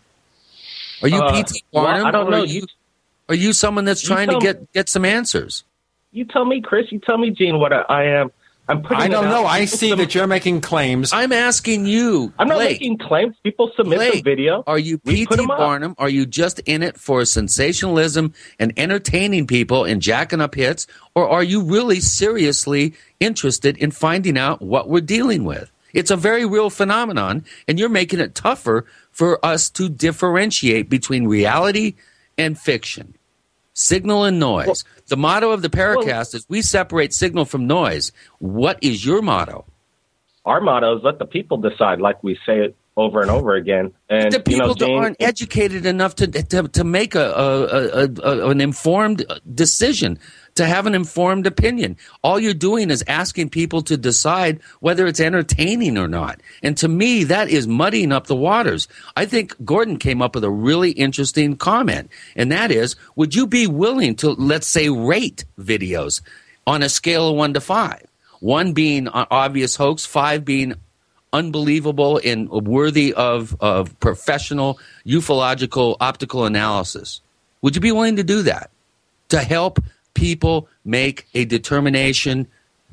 Are 1.03 1.09
you 1.09 1.21
Uh, 1.21 1.33
P.T. 1.33 1.63
well, 1.73 1.85
Barnum? 1.85 2.07
I 2.07 2.11
don't 2.11 2.31
know. 2.31 2.43
Are 2.43 2.47
you, 2.47 2.67
are 3.29 3.35
you 3.35 3.53
someone 3.53 3.85
that's 3.85 4.03
trying 4.03 4.29
to 4.29 4.39
get 4.39 4.73
get 4.73 4.89
some 4.89 5.05
answers? 5.05 5.65
You 6.13 6.25
tell 6.25 6.45
me, 6.45 6.61
Chris. 6.63 6.91
You 6.91 6.99
tell 7.01 7.19
me, 7.19 7.31
Gene, 7.31 7.59
what 7.59 7.73
I, 7.73 7.83
I 7.89 8.03
am. 8.05 8.31
I'm 8.69 8.83
putting. 8.83 8.99
I 8.99 9.09
don't 9.09 9.25
it 9.25 9.29
out. 9.29 9.43
know. 9.43 9.47
I 9.47 9.65
see 9.65 9.91
sub- 9.91 9.99
that 9.99 10.15
you're 10.15 10.27
making 10.27 10.61
claims. 10.61 11.13
I'm 11.13 11.33
asking 11.33 11.87
you. 11.87 12.33
I'm 12.39 12.49
not 12.49 12.57
Blake, 12.57 12.81
making 12.81 12.99
claims. 12.99 13.37
People 13.43 13.71
submit 13.77 13.99
Blake, 13.99 14.13
the 14.15 14.23
video. 14.23 14.65
Are 14.67 14.79
you 14.79 15.01
We 15.05 15.27
put 15.27 15.39
up. 15.39 15.47
Barnum? 15.47 15.95
Are 15.99 16.09
you 16.09 16.27
just 16.27 16.59
in 16.61 16.83
it 16.83 16.99
for 16.99 17.25
sensationalism 17.25 18.35
and 18.59 18.73
entertaining 18.77 19.47
people 19.47 19.85
and 19.85 20.03
jacking 20.03 20.41
up 20.41 20.55
hits? 20.55 20.87
Or 21.15 21.29
are 21.29 21.43
you 21.45 21.63
really 21.63 22.01
seriously 22.01 22.95
interested 23.21 23.77
in 23.77 23.91
finding 23.93 24.37
out 24.37 24.61
what 24.63 24.89
we're 24.89 25.01
dealing 25.01 25.45
with? 25.45 25.71
It's 25.93 26.11
a 26.11 26.17
very 26.17 26.45
real 26.45 26.69
phenomenon, 26.69 27.45
and 27.67 27.79
you're 27.79 27.89
making 27.89 28.21
it 28.21 28.35
tougher 28.35 28.85
for 29.13 29.43
us 29.45 29.71
to 29.71 29.89
differentiate 29.89 30.91
between 30.91 31.27
reality 31.27 31.95
and 32.37 32.59
fiction. 32.59 33.16
Signal 33.79 34.25
and 34.25 34.41
noise. 34.41 34.85
the 35.09 35.19
motto 35.19 35.51
of 35.51 35.61
the 35.61 35.69
Paracast 35.69 36.35
is 36.35 36.47
we 36.49 36.63
separate 36.63 37.13
signal 37.13 37.45
from 37.45 37.67
noise. 37.67 38.11
What 38.39 38.79
is 38.81 39.05
your 39.05 39.21
motto? 39.21 39.67
Our 40.47 40.63
motto 40.63 40.97
is 40.97 41.05
let 41.05 41.19
the 41.19 41.27
people 41.27 41.59
decide, 41.59 42.01
like 42.01 42.25
we 42.25 42.39
say 42.47 42.61
it 42.61 42.75
over 42.97 43.21
and 43.21 43.31
over 43.31 43.55
again. 43.55 43.93
And 44.09 44.33
the 44.33 44.41
people 44.41 44.75
you 44.79 44.87
know, 44.87 44.95
aren't 44.95 45.21
educated 45.21 45.85
enough 45.85 46.15
to 46.17 46.27
to, 46.27 46.69
to 46.69 46.85
make 46.85 47.15
a, 47.15 47.21
a, 47.21 48.05
a, 48.05 48.09
a, 48.23 48.49
an 48.49 48.63
informed 48.63 49.27
decision, 49.55 50.19
to 50.57 50.67
have 50.67 50.87
an 50.87 50.95
informed 50.95 51.47
opinion. 51.47 51.97
All 52.23 52.41
you're 52.41 52.55
doing 52.55 52.91
is 52.91 53.05
asking 53.07 53.51
people 53.51 53.83
to 53.83 53.97
decide 53.97 54.61
whether 54.81 55.07
it's 55.07 55.21
entertaining 55.21 55.97
or 55.97 56.09
not. 56.09 56.41
And 56.63 56.77
to 56.79 56.89
me, 56.89 57.25
that 57.25 57.49
is 57.49 57.69
muddying 57.69 58.13
up 58.13 58.27
the 58.27 58.37
waters. 58.37 58.89
I 59.17 59.27
think 59.27 59.55
Gordon 59.65 59.99
came 59.99 60.21
up 60.21 60.35
with 60.35 60.45
a 60.45 60.51
really 60.51 60.91
interesting 60.91 61.57
comment, 61.57 62.11
and 62.35 62.51
that 62.53 62.71
is, 62.71 62.97
would 63.15 63.35
you 63.35 63.47
be 63.47 63.67
willing 63.67 64.17
to, 64.17 64.31
let's 64.31 64.67
say, 64.67 64.89
rate 64.89 65.45
videos 65.59 66.21
on 66.67 66.83
a 66.83 66.89
scale 66.89 67.31
of 67.31 67.37
one 67.37 67.55
to 67.55 67.61
five? 67.61 68.05
One 68.41 68.73
being 68.73 69.09
obvious 69.09 69.77
hoax, 69.77 70.05
five 70.05 70.45
being 70.45 70.75
unbelievable 71.33 72.21
and 72.25 72.49
worthy 72.49 73.13
of, 73.13 73.57
of 73.61 73.99
professional 74.01 74.79
ufological 75.07 75.97
optical 76.01 76.45
analysis. 76.45 77.21
Would 77.63 77.75
you 77.75 77.81
be 77.81 77.93
willing 77.93 78.17
to 78.17 78.25
do 78.25 78.43
that 78.43 78.71
to 79.29 79.41
help 79.41 79.81
people 80.17 80.69
make 80.85 81.29
a 81.35 81.45
determination 81.45 82.49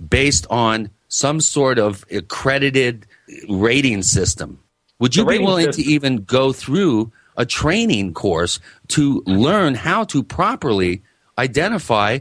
based 0.10 0.46
on 0.50 0.90
some 1.08 1.42
sort 1.42 1.80
of 1.80 2.06
accredited 2.12 3.06
rating 3.50 4.04
system? 4.04 4.60
Would 5.00 5.16
you 5.16 5.26
be 5.26 5.40
willing 5.40 5.66
system- 5.66 5.84
to 5.84 5.90
even 5.90 6.24
go 6.24 6.54
through 6.54 7.12
a 7.36 7.46
training 7.46 8.14
course 8.14 8.60
to 8.90 9.24
learn 9.26 9.74
how 9.74 10.04
to 10.06 10.22
properly 10.22 11.02
identify 11.38 12.20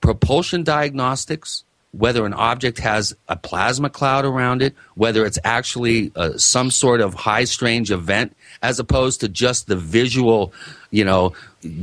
propulsion 0.00 0.62
diagnostics, 0.62 1.64
whether 1.98 2.26
an 2.26 2.34
object 2.34 2.78
has 2.78 3.14
a 3.28 3.36
plasma 3.36 3.88
cloud 3.88 4.24
around 4.24 4.62
it, 4.62 4.74
whether 4.94 5.24
it's 5.24 5.38
actually 5.44 6.12
uh, 6.16 6.36
some 6.36 6.70
sort 6.70 7.00
of 7.00 7.14
high 7.14 7.44
strange 7.44 7.90
event, 7.90 8.36
as 8.62 8.78
opposed 8.78 9.20
to 9.20 9.28
just 9.28 9.66
the 9.66 9.76
visual, 9.76 10.52
you 10.90 11.04
know, 11.04 11.32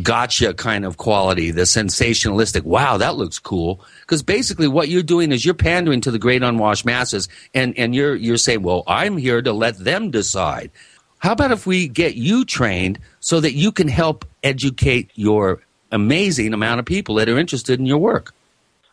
gotcha 0.01 0.53
kind 0.53 0.85
of 0.85 0.97
quality, 0.97 1.51
the 1.51 1.63
sensationalistic, 1.63 2.63
wow, 2.63 2.97
that 2.97 3.15
looks 3.15 3.39
cool. 3.39 3.81
Because 4.01 4.21
basically 4.21 4.67
what 4.67 4.89
you're 4.89 5.03
doing 5.03 5.31
is 5.31 5.43
you're 5.43 5.53
pandering 5.53 6.01
to 6.01 6.11
the 6.11 6.19
great 6.19 6.43
unwashed 6.43 6.85
masses 6.85 7.27
and, 7.53 7.77
and 7.77 7.95
you're, 7.95 8.15
you're 8.15 8.37
saying, 8.37 8.61
well, 8.61 8.83
I'm 8.87 9.17
here 9.17 9.41
to 9.41 9.51
let 9.51 9.77
them 9.77 10.11
decide. 10.11 10.71
How 11.19 11.31
about 11.31 11.51
if 11.51 11.65
we 11.65 11.87
get 11.87 12.15
you 12.15 12.45
trained 12.45 12.99
so 13.19 13.39
that 13.39 13.53
you 13.53 13.71
can 13.71 13.87
help 13.87 14.25
educate 14.43 15.09
your 15.15 15.61
amazing 15.91 16.53
amount 16.53 16.79
of 16.79 16.85
people 16.85 17.15
that 17.15 17.29
are 17.29 17.37
interested 17.39 17.79
in 17.79 17.85
your 17.85 17.97
work? 17.97 18.33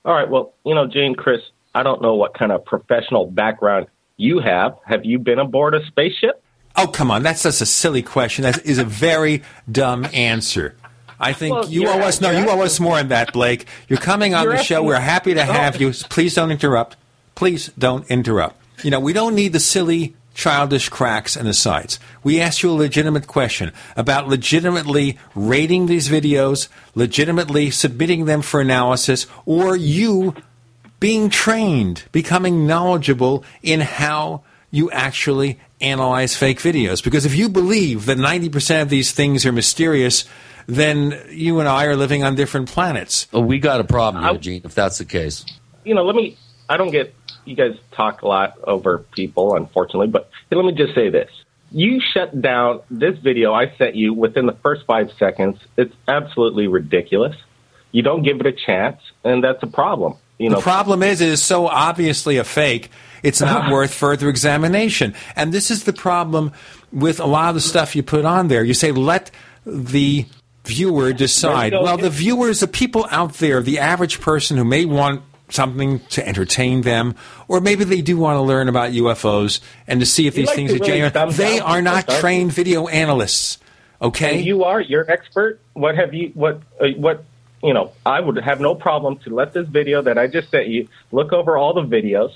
All 0.05 0.15
right. 0.15 0.29
Well, 0.29 0.55
you 0.65 0.75
know, 0.75 0.87
Jane, 0.87 1.15
Chris, 1.15 1.41
I 1.75 1.83
don't 1.83 2.01
know 2.03 2.15
what 2.15 2.35
kind 2.35 2.53
of 2.53 2.65
professional 2.65 3.27
background 3.27 3.87
you 4.17 4.39
have. 4.41 4.77
Have 4.87 5.05
you 5.05 5.19
been 5.19 5.39
aboard 5.39 5.75
a 5.75 5.85
spaceship? 5.87 6.43
Oh, 6.77 6.87
come 6.87 7.11
on. 7.11 7.23
That's 7.23 7.43
just 7.43 7.61
a 7.61 7.67
silly 7.67 8.03
question. 8.03 8.43
That 8.45 8.65
is 8.65 8.79
a 8.79 8.85
very 8.85 9.43
dumb 9.71 10.07
answer. 10.13 10.77
I 11.19 11.33
think 11.35 11.55
Well, 11.55 11.69
you 11.69 11.87
owe 11.89 11.99
us 12.01 12.21
no. 12.23 12.31
You 12.31 12.49
owe 12.49 12.63
us 12.63 12.81
more 12.81 12.97
than 12.97 13.09
that, 13.09 13.33
Blake. 13.35 13.67
You're 13.89 13.99
coming 13.99 14.35
on 14.35 14.45
You're 14.45 14.57
the 14.57 14.63
show. 14.63 14.83
We're 14.83 14.99
happy 15.01 15.35
to 15.35 15.43
Oh. 15.43 15.53
have 15.53 15.79
you. 15.81 15.93
Please 15.93 16.35
don't 16.35 16.51
interrupt. 16.51 16.97
Please 17.35 17.69
don't 17.79 18.11
interrupt. 18.11 18.57
You 18.85 18.91
know 18.91 19.01
we 19.01 19.13
don't 19.13 19.35
need 19.35 19.53
the 19.53 19.61
silly, 19.61 20.15
childish 20.35 20.89
cracks 20.89 21.37
and 21.37 21.49
asides. 21.49 21.99
We 22.23 22.41
asked 22.41 22.63
you 22.63 22.71
a 22.71 22.73
legitimate 22.73 23.27
question 23.27 23.73
about 23.97 24.29
legitimately 24.29 25.19
rating 25.35 25.87
these 25.87 26.09
videos, 26.09 26.69
legitimately 26.95 27.71
submitting 27.71 28.25
them 28.25 28.43
for 28.43 28.61
analysis, 28.61 29.27
or 29.45 29.77
you 29.77 30.35
being 30.99 31.31
trained, 31.31 32.05
becoming 32.13 32.67
knowledgeable 32.67 33.45
in 33.63 33.81
how 33.81 34.43
you 34.71 34.91
actually 34.91 35.59
analyze 35.81 36.37
fake 36.37 36.59
videos. 36.59 37.03
Because 37.03 37.27
if 37.27 37.35
you 37.35 37.49
believe 37.49 38.07
that 38.07 38.19
90% 38.19 38.83
of 38.83 38.89
these 38.89 39.13
things 39.13 39.45
are 39.47 39.53
mysterious, 39.53 40.25
then 40.67 41.21
you 41.31 41.59
and 41.59 41.69
I 41.69 41.87
are 41.87 41.97
living 41.97 42.23
on 42.23 42.35
different 42.35 42.69
planets. 42.69 43.27
Oh, 43.33 43.41
we 43.41 43.59
got 43.59 43.81
a 43.81 43.85
problem 43.85 44.25
here, 44.25 44.39
Gene, 44.39 44.63
if 44.65 44.75
that's 44.75 44.99
the 44.99 45.05
case. 45.05 45.45
You 45.85 45.95
know, 45.95 46.05
let 46.05 46.15
me. 46.15 46.37
I 46.69 46.77
don't 46.77 46.91
get. 46.91 47.15
You 47.45 47.57
guys 47.57 47.77
talk 47.93 48.23
a 48.23 48.29
lot 48.29 48.59
over 48.65 48.99
people, 48.99 49.55
unfortunately, 49.55 50.09
but 50.09 50.31
let 50.51 50.65
me 50.65 50.73
just 50.73 50.95
say 50.95 51.11
this. 51.11 51.31
You 51.73 52.01
shut 52.01 52.41
down 52.41 52.81
this 52.91 53.19
video 53.19 53.53
I 53.53 53.75
sent 53.77 53.95
you 53.95 54.13
within 54.13 54.47
the 54.47 54.57
first 54.63 54.85
five 54.87 55.13
seconds. 55.19 55.59
It's 55.77 55.95
absolutely 56.09 56.67
ridiculous. 56.67 57.37
You 57.93 58.03
don't 58.03 58.23
give 58.23 58.41
it 58.41 58.47
a 58.47 58.53
chance, 58.53 59.01
and 59.25 59.43
that's 59.43 59.63
a 59.63 59.69
problem. 59.69 60.17
You 60.39 60.51
know, 60.51 60.57
the 60.57 60.63
problem 60.63 61.03
is, 61.03 61.21
it 61.21 61.29
is 61.29 61.43
so 61.43 61.67
obviously 61.67 62.39
a 62.39 62.45
fake. 62.45 62.91
It's 63.23 63.41
not 63.41 63.71
worth 63.73 63.93
further 63.93 64.29
examination. 64.29 65.15
And 65.37 65.53
this 65.53 65.71
is 65.71 65.85
the 65.85 65.93
problem 65.93 66.53
with 66.93 67.21
a 67.21 67.27
lot 67.27 67.51
of 67.51 67.55
the 67.57 67.61
stuff 67.61 67.95
you 67.95 68.03
put 68.03 68.25
on 68.25 68.49
there. 68.49 68.65
You 68.65 68.75
say, 68.75 68.91
let 68.91 69.31
the 69.67 70.27
viewer 70.65 71.13
decide. 71.13 71.73
Well, 71.73 71.99
the 71.99 72.11
viewers, 72.11 72.61
the 72.61 72.69
people 72.69 73.07
out 73.11 73.35
there, 73.35 73.63
the 73.63 73.79
average 73.79 74.21
person 74.21 74.57
who 74.57 74.65
may 74.65 74.85
want 74.85 75.23
something 75.51 76.01
to 76.11 76.27
entertain 76.27 76.83
them, 76.83 77.15
or 77.49 77.61
maybe 77.61 77.85
they 77.85 78.01
do 78.01 78.17
want 78.17 78.37
to 78.37 78.43
learn 78.43 78.69
about 78.69 78.93
UFOs 78.93 79.61
and 79.87 80.01
to 80.01 80.07
see 80.07 80.27
if 80.27 80.37
You 80.37 80.43
these 80.43 80.49
like 80.49 80.57
things 80.57 80.71
are 80.71 80.75
really 80.75 81.11
genuine. 81.11 81.33
They 81.37 81.61
are 81.61 81.83
not 81.83 82.09
trained 82.09 82.53
video 82.53 82.89
analysts. 82.89 83.59
Okay? 84.03 84.39
And 84.39 84.47
you 84.47 84.65
are. 84.65 84.81
You're 84.81 85.11
expert. 85.11 85.61
What 85.75 85.97
have 85.97 86.15
you? 86.15 86.31
What? 86.35 86.63
Uh, 86.81 86.89
what? 86.97 87.25
You 87.63 87.75
know, 87.75 87.93
I 88.07 88.19
would 88.19 88.37
have 88.39 88.61
no 88.61 88.75
problem 88.75 89.19
to 89.19 89.35
let 89.35 89.53
this 89.53 89.69
video 89.69 90.01
that 90.03 90.17
I 90.17 90.29
just 90.29 90.51
sent 90.51 90.69
you 90.69 90.89
look 91.13 91.33
over 91.33 91.59
all 91.59 91.75
the 91.75 91.83
videos. 91.83 92.33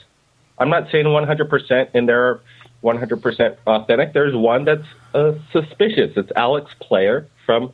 I'm 0.59 0.69
not 0.69 0.91
saying 0.93 1.07
100%, 1.07 1.89
and 1.95 2.07
there 2.07 2.29
are 2.29 2.41
100% 2.83 3.57
authentic. 3.67 4.13
There's 4.13 4.37
one 4.37 4.67
that's 4.67 4.87
uh, 5.15 5.33
suspicious. 5.51 6.13
It's 6.17 6.31
Alex 6.37 6.71
Player 6.79 7.27
from 7.47 7.73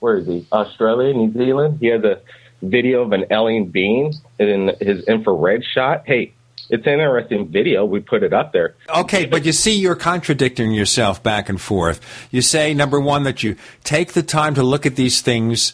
where 0.00 0.16
is 0.16 0.26
he? 0.26 0.46
Australia, 0.52 1.14
New 1.14 1.32
Zealand. 1.32 1.78
He 1.80 1.86
has 1.86 2.02
a 2.02 2.20
video 2.62 3.02
of 3.02 3.12
an 3.12 3.24
alien 3.30 3.66
being 3.66 4.14
in 4.38 4.72
his 4.80 5.04
infrared 5.04 5.64
shot. 5.64 6.02
Hey, 6.06 6.34
it's 6.68 6.86
an 6.86 6.94
interesting 6.94 7.48
video. 7.48 7.84
We 7.84 8.00
put 8.00 8.22
it 8.22 8.32
up 8.32 8.52
there. 8.52 8.76
Okay, 8.88 9.26
but 9.26 9.44
you 9.44 9.52
see, 9.52 9.74
you're 9.74 9.96
contradicting 9.96 10.72
yourself 10.72 11.22
back 11.22 11.48
and 11.48 11.60
forth. 11.60 12.00
You 12.30 12.42
say, 12.42 12.74
number 12.74 13.00
one, 13.00 13.24
that 13.24 13.42
you 13.42 13.56
take 13.82 14.12
the 14.12 14.22
time 14.22 14.54
to 14.54 14.62
look 14.62 14.86
at 14.86 14.96
these 14.96 15.20
things 15.20 15.72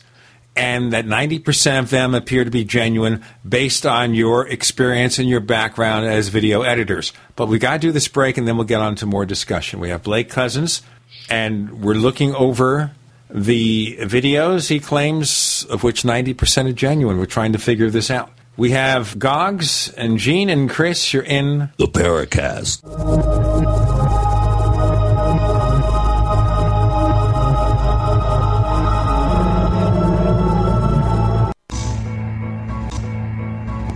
and 0.57 0.95
that 0.95 1.05
90% 1.05 1.81
of 1.81 1.91
them 1.91 2.15
appear 2.15 2.43
to 2.45 2.51
be 2.51 2.65
genuine 2.65 3.23
based 3.47 3.85
on 3.85 4.15
your 4.15 4.49
experience 4.49 5.19
and 5.19 5.29
your 5.29 5.41
background 5.41 6.07
as 6.07 6.29
video 6.29 6.63
editors. 6.63 7.13
But 7.37 7.49
we 7.49 7.59
got 7.59 7.75
to 7.75 7.79
do 7.79 7.93
this 7.93 8.09
break 8.09 8.39
and 8.39 8.49
then 8.49 8.57
we'll 8.57 8.65
get 8.65 8.81
on 8.81 8.95
to 8.97 9.07
more 9.07 9.27
discussion. 9.27 9.81
We 9.81 9.91
have 9.91 10.03
Blake 10.03 10.31
Cousins, 10.31 10.81
and 11.29 11.83
we're 11.83 11.95
looking 11.95 12.35
over 12.35 12.93
the 13.31 13.97
videos 14.03 14.69
he 14.69 14.81
claims, 14.81 15.67
of 15.71 15.83
which 15.83 16.03
90% 16.03 16.69
are 16.69 16.73
genuine. 16.73 17.19
We're 17.19 17.27
trying 17.27 17.53
to 17.53 17.59
figure 17.59 17.91
this 17.91 18.11
out. 18.11 18.31
We 18.57 18.71
have 18.71 19.19
Goggs 19.19 19.91
and 19.91 20.19
Gene 20.19 20.49
and 20.49 20.71
Chris. 20.71 21.13
You're 21.13 21.23
in 21.23 21.71
the 21.77 21.87
Paracast. 21.87 22.83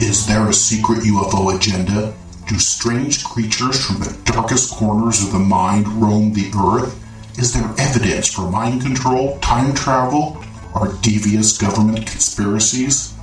Is 0.02 0.26
there 0.26 0.46
a 0.48 0.52
secret 0.52 1.00
UFO 1.04 1.56
agenda? 1.56 2.12
Do 2.48 2.58
strange 2.58 3.24
creatures 3.24 3.86
from 3.86 4.00
the 4.00 4.14
darkest 4.24 4.74
corners 4.74 5.22
of 5.22 5.32
the 5.32 5.38
mind 5.38 5.86
roam 5.88 6.32
the 6.32 6.50
earth? 6.58 7.09
Is 7.38 7.52
there 7.52 7.74
evidence 7.78 8.32
for 8.32 8.50
mind 8.50 8.82
control, 8.82 9.38
time 9.40 9.74
travel, 9.74 10.42
or 10.74 10.94
devious 11.00 11.56
government 11.56 12.06
conspiracies? 12.06 13.14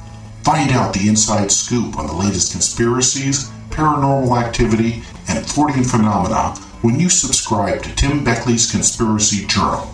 Find 0.43 0.71
out 0.71 0.93
the 0.93 1.07
inside 1.07 1.51
scoop 1.51 1.97
on 1.97 2.07
the 2.07 2.13
latest 2.13 2.51
conspiracies, 2.53 3.49
paranormal 3.69 4.41
activity, 4.41 5.03
and 5.27 5.45
Fortean 5.45 5.85
phenomena 5.85 6.55
when 6.81 6.99
you 6.99 7.09
subscribe 7.09 7.83
to 7.83 7.95
Tim 7.95 8.23
Beckley's 8.23 8.71
Conspiracy 8.71 9.45
Journal. 9.45 9.89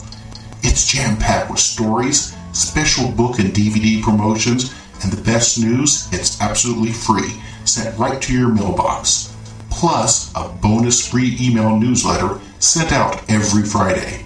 It's 0.62 0.88
jam 0.88 1.18
packed 1.18 1.50
with 1.50 1.60
stories, 1.60 2.36
special 2.54 3.12
book 3.12 3.40
and 3.40 3.52
DVD 3.52 4.02
promotions, 4.02 4.74
and 5.04 5.12
the 5.12 5.22
best 5.24 5.60
news, 5.60 6.08
it's 6.14 6.40
absolutely 6.40 6.92
free, 6.92 7.42
sent 7.66 7.98
right 7.98 8.22
to 8.22 8.34
your 8.34 8.50
mailbox. 8.50 9.33
Plus, 9.74 10.32
a 10.36 10.48
bonus 10.62 11.06
free 11.06 11.36
email 11.42 11.76
newsletter 11.78 12.40
sent 12.60 12.92
out 12.92 13.30
every 13.30 13.64
Friday. 13.64 14.26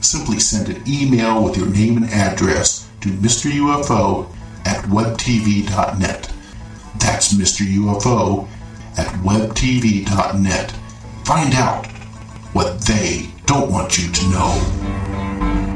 Simply 0.00 0.38
send 0.38 0.68
an 0.68 0.82
email 0.88 1.42
with 1.42 1.56
your 1.56 1.66
name 1.66 1.96
and 1.98 2.10
address 2.10 2.88
to 3.00 3.08
Mr. 3.10 3.50
UFO 3.50 4.26
at 4.64 4.84
webtv.net. 4.86 6.32
That's 6.98 7.34
Mr. 7.34 7.66
UFO 7.66 8.48
at 8.96 9.08
webtv.net. 9.22 10.70
Find 11.24 11.54
out 11.54 11.86
what 12.54 12.80
they 12.82 13.28
don't 13.44 13.70
want 13.70 13.98
you 13.98 14.10
to 14.10 14.30
know. 14.30 15.75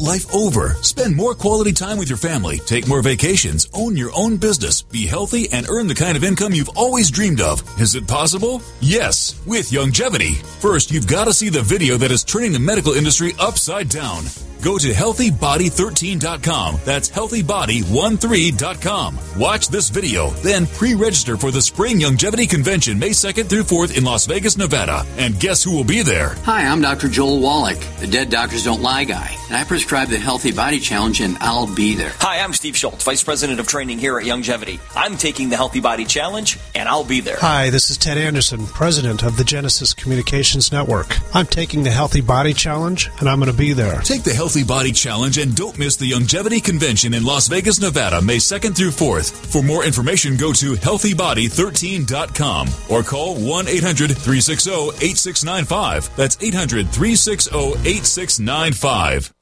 Life 0.00 0.34
over. 0.34 0.76
Spend 0.80 1.14
more 1.14 1.34
quality 1.34 1.72
time 1.72 1.98
with 1.98 2.08
your 2.08 2.16
family. 2.16 2.58
Take 2.60 2.88
more 2.88 3.02
vacations. 3.02 3.68
Own 3.74 3.98
your 3.98 4.10
own 4.16 4.38
business. 4.38 4.80
Be 4.80 5.06
healthy 5.06 5.52
and 5.52 5.68
earn 5.68 5.88
the 5.88 5.94
kind 5.94 6.16
of 6.16 6.24
income 6.24 6.54
you've 6.54 6.70
always 6.70 7.10
dreamed 7.10 7.42
of. 7.42 7.62
Is 7.78 7.94
it 7.94 8.08
possible? 8.08 8.62
Yes, 8.80 9.38
with 9.44 9.70
Youngevity. 9.70 10.36
First, 10.58 10.90
you've 10.90 11.06
got 11.06 11.26
to 11.26 11.34
see 11.34 11.50
the 11.50 11.60
video 11.60 11.98
that 11.98 12.10
is 12.10 12.24
turning 12.24 12.52
the 12.52 12.58
medical 12.58 12.94
industry 12.94 13.34
upside 13.38 13.90
down. 13.90 14.24
Go 14.62 14.76
to 14.76 14.88
healthybody13.com. 14.88 16.80
That's 16.84 17.08
healthybody13.com. 17.08 19.18
Watch 19.38 19.68
this 19.68 19.88
video, 19.88 20.28
then 20.30 20.66
pre-register 20.66 21.38
for 21.38 21.50
the 21.50 21.62
Spring 21.62 21.98
Youngevity 21.98 22.46
Convention 22.48 22.98
May 22.98 23.10
2nd 23.10 23.48
through 23.48 23.62
4th 23.62 23.96
in 23.96 24.04
Las 24.04 24.26
Vegas, 24.26 24.58
Nevada. 24.58 25.06
And 25.16 25.40
guess 25.40 25.62
who 25.62 25.74
will 25.74 25.84
be 25.84 26.02
there? 26.02 26.34
Hi, 26.44 26.66
I'm 26.66 26.82
Dr. 26.82 27.08
Joel 27.08 27.40
Wallach, 27.40 27.78
the 28.00 28.06
Dead 28.06 28.28
Doctors 28.28 28.64
Don't 28.64 28.82
Lie 28.82 29.04
guy, 29.04 29.34
and 29.48 29.56
I 29.56 29.64
prescribe 29.64 30.08
the 30.08 30.18
Healthy 30.18 30.52
Body 30.52 30.78
Challenge, 30.78 31.22
and 31.22 31.38
I'll 31.40 31.74
be 31.74 31.94
there. 31.94 32.12
Hi, 32.18 32.40
I'm 32.40 32.52
Steve 32.52 32.76
Schultz, 32.76 33.04
Vice 33.04 33.24
President 33.24 33.60
of 33.60 33.66
Training 33.66 33.98
here 33.98 34.18
at 34.18 34.26
Youngevity. 34.26 34.78
I'm 34.94 35.16
taking 35.16 35.48
the 35.48 35.56
Healthy 35.56 35.80
Body 35.80 36.04
Challenge, 36.04 36.58
and 36.74 36.86
I'll 36.86 37.04
be 37.04 37.20
there. 37.20 37.38
Hi, 37.40 37.70
this 37.70 37.88
is 37.88 37.96
Ted 37.96 38.18
Anderson, 38.18 38.66
President 38.66 39.22
of 39.22 39.38
the 39.38 39.44
Genesis 39.44 39.94
Communications 39.94 40.70
Network. 40.70 41.16
I'm 41.34 41.46
taking 41.46 41.82
the 41.82 41.90
Healthy 41.90 42.20
Body 42.20 42.52
Challenge, 42.52 43.08
and 43.20 43.28
I'm 43.28 43.38
going 43.38 43.50
to 43.50 43.56
be 43.56 43.72
there. 43.72 44.02
Take 44.02 44.24
the 44.24 44.34
Healthy 44.34 44.49
Body 44.66 44.92
Challenge 44.92 45.38
and 45.38 45.54
don't 45.54 45.78
miss 45.78 45.96
the 45.96 46.12
Longevity 46.12 46.60
Convention 46.60 47.14
in 47.14 47.24
Las 47.24 47.48
Vegas, 47.48 47.80
Nevada, 47.80 48.20
May 48.20 48.36
2nd 48.38 48.76
through 48.76 48.90
4th. 48.90 49.30
For 49.50 49.62
more 49.62 49.84
information, 49.84 50.36
go 50.36 50.52
to 50.52 50.72
healthybody13.com 50.72 52.68
or 52.90 53.02
call 53.02 53.36
1 53.36 53.68
800 53.68 54.10
360 54.10 54.70
8695. 54.70 56.16
That's 56.16 56.36
800 56.42 56.90
360 56.90 57.50
8695. 57.88 59.32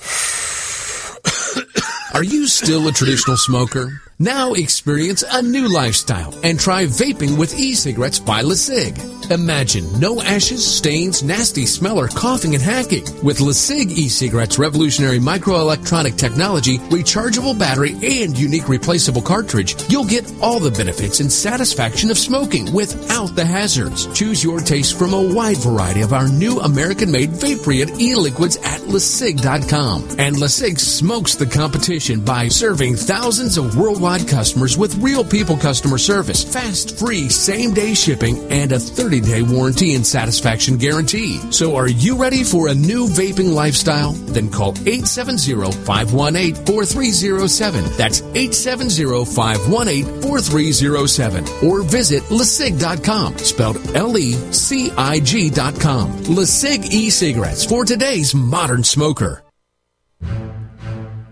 Are 2.15 2.25
you 2.25 2.47
still 2.47 2.87
a 2.89 2.93
traditional 2.93 3.37
smoker? 3.37 4.03
Now 4.21 4.55
experience 4.55 5.23
a 5.31 5.41
new 5.41 5.69
lifestyle 5.69 6.35
and 6.43 6.59
try 6.59 6.87
vaping 6.87 7.39
with 7.39 7.57
e-cigarettes 7.57 8.19
by 8.19 8.43
LeCig. 8.43 9.31
Imagine 9.31 10.01
no 10.01 10.21
ashes, 10.21 10.67
stains, 10.67 11.23
nasty 11.23 11.67
smell, 11.67 12.01
or 12.01 12.09
coughing 12.09 12.55
and 12.55 12.63
hacking. 12.63 13.05
With 13.23 13.39
LeCig 13.39 13.93
e-cigarettes' 13.93 14.59
revolutionary 14.59 15.21
microelectronic 15.21 16.17
technology, 16.17 16.79
rechargeable 16.91 17.57
battery, 17.57 17.93
and 18.03 18.37
unique 18.37 18.69
replaceable 18.69 19.23
cartridge, 19.23 19.77
you'll 19.89 20.05
get 20.05 20.33
all 20.41 20.59
the 20.59 20.73
benefits 20.73 21.21
and 21.21 21.31
satisfaction 21.31 22.11
of 22.11 22.19
smoking 22.19 22.73
without 22.73 23.37
the 23.37 23.45
hazards. 23.45 24.07
Choose 24.19 24.43
your 24.43 24.59
taste 24.59 24.99
from 24.99 25.13
a 25.13 25.35
wide 25.35 25.59
variety 25.59 26.01
of 26.01 26.13
our 26.13 26.27
new 26.27 26.59
American-made 26.59 27.31
vape 27.31 28.01
e-liquids 28.01 28.57
at 28.57 28.81
LeCig.com. 28.81 30.09
And 30.19 30.35
LeCig 30.37 30.81
smokes 30.81 31.37
the 31.37 31.47
competition 31.47 32.25
by 32.25 32.49
serving 32.49 32.97
thousands 32.97 33.59
of 33.59 33.77
worldwide 33.77 34.08
customers 34.17 34.79
with 34.79 34.95
real 35.03 35.23
people 35.23 35.59
customer 35.59 35.99
service, 35.99 36.43
fast, 36.43 36.99
free, 36.99 37.29
same 37.29 37.75
day 37.75 37.93
shipping, 37.93 38.39
and 38.51 38.73
a 38.73 38.79
30 38.79 39.21
day 39.21 39.43
warranty 39.43 39.95
and 39.95 40.07
satisfaction 40.07 40.79
guarantee. 40.79 41.39
So 41.53 41.77
are 41.77 41.89
you 41.89 42.17
ready 42.17 42.45
for 42.45 42.69
a 42.69 42.75
new 42.75 43.07
vaping 43.07 43.53
lifestyle? 43.53 44.13
Then 44.13 44.49
call 44.51 44.71
870 44.71 45.73
518 45.85 46.55
4307. 46.65 47.85
That's 47.99 48.23
870 48.23 49.27
518 49.27 50.23
4307. 50.23 51.69
Or 51.69 51.83
visit 51.83 52.23
LeCig.com, 52.25 53.37
spelled 53.37 53.77
L 53.95 54.17
E 54.17 54.33
C 54.53 54.91
I 54.97 55.21
G.com. 55.21 56.13
LeCig 56.25 56.91
e 56.91 57.11
cigarettes 57.11 57.67
for 57.67 57.85
today's 57.85 58.35
modern 58.35 58.83
smoker. 58.83 59.43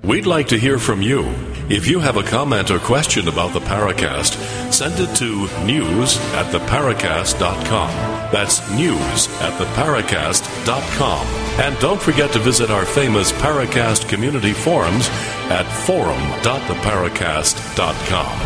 We'd 0.02 0.26
like 0.26 0.48
to 0.48 0.58
hear 0.58 0.78
from 0.78 1.02
you. 1.02 1.55
If 1.68 1.88
you 1.88 1.98
have 1.98 2.16
a 2.16 2.22
comment 2.22 2.70
or 2.70 2.78
question 2.78 3.26
about 3.26 3.52
the 3.52 3.59
Paracast, 3.59 4.36
send 4.72 5.01
it 5.01 5.12
to 5.16 5.48
news 5.64 6.16
at 6.34 6.52
theparacast.com. 6.52 7.90
That's 8.30 8.60
news 8.70 9.26
at 9.40 9.52
theparacast.com. 9.59 11.26
And 11.60 11.76
don't 11.80 12.01
forget 12.01 12.32
to 12.34 12.38
visit 12.38 12.70
our 12.70 12.84
famous 12.84 13.32
Paracast 13.32 14.09
community 14.09 14.52
forums 14.52 15.09
at 15.51 15.64
forum.theparacast.com. 15.84 18.40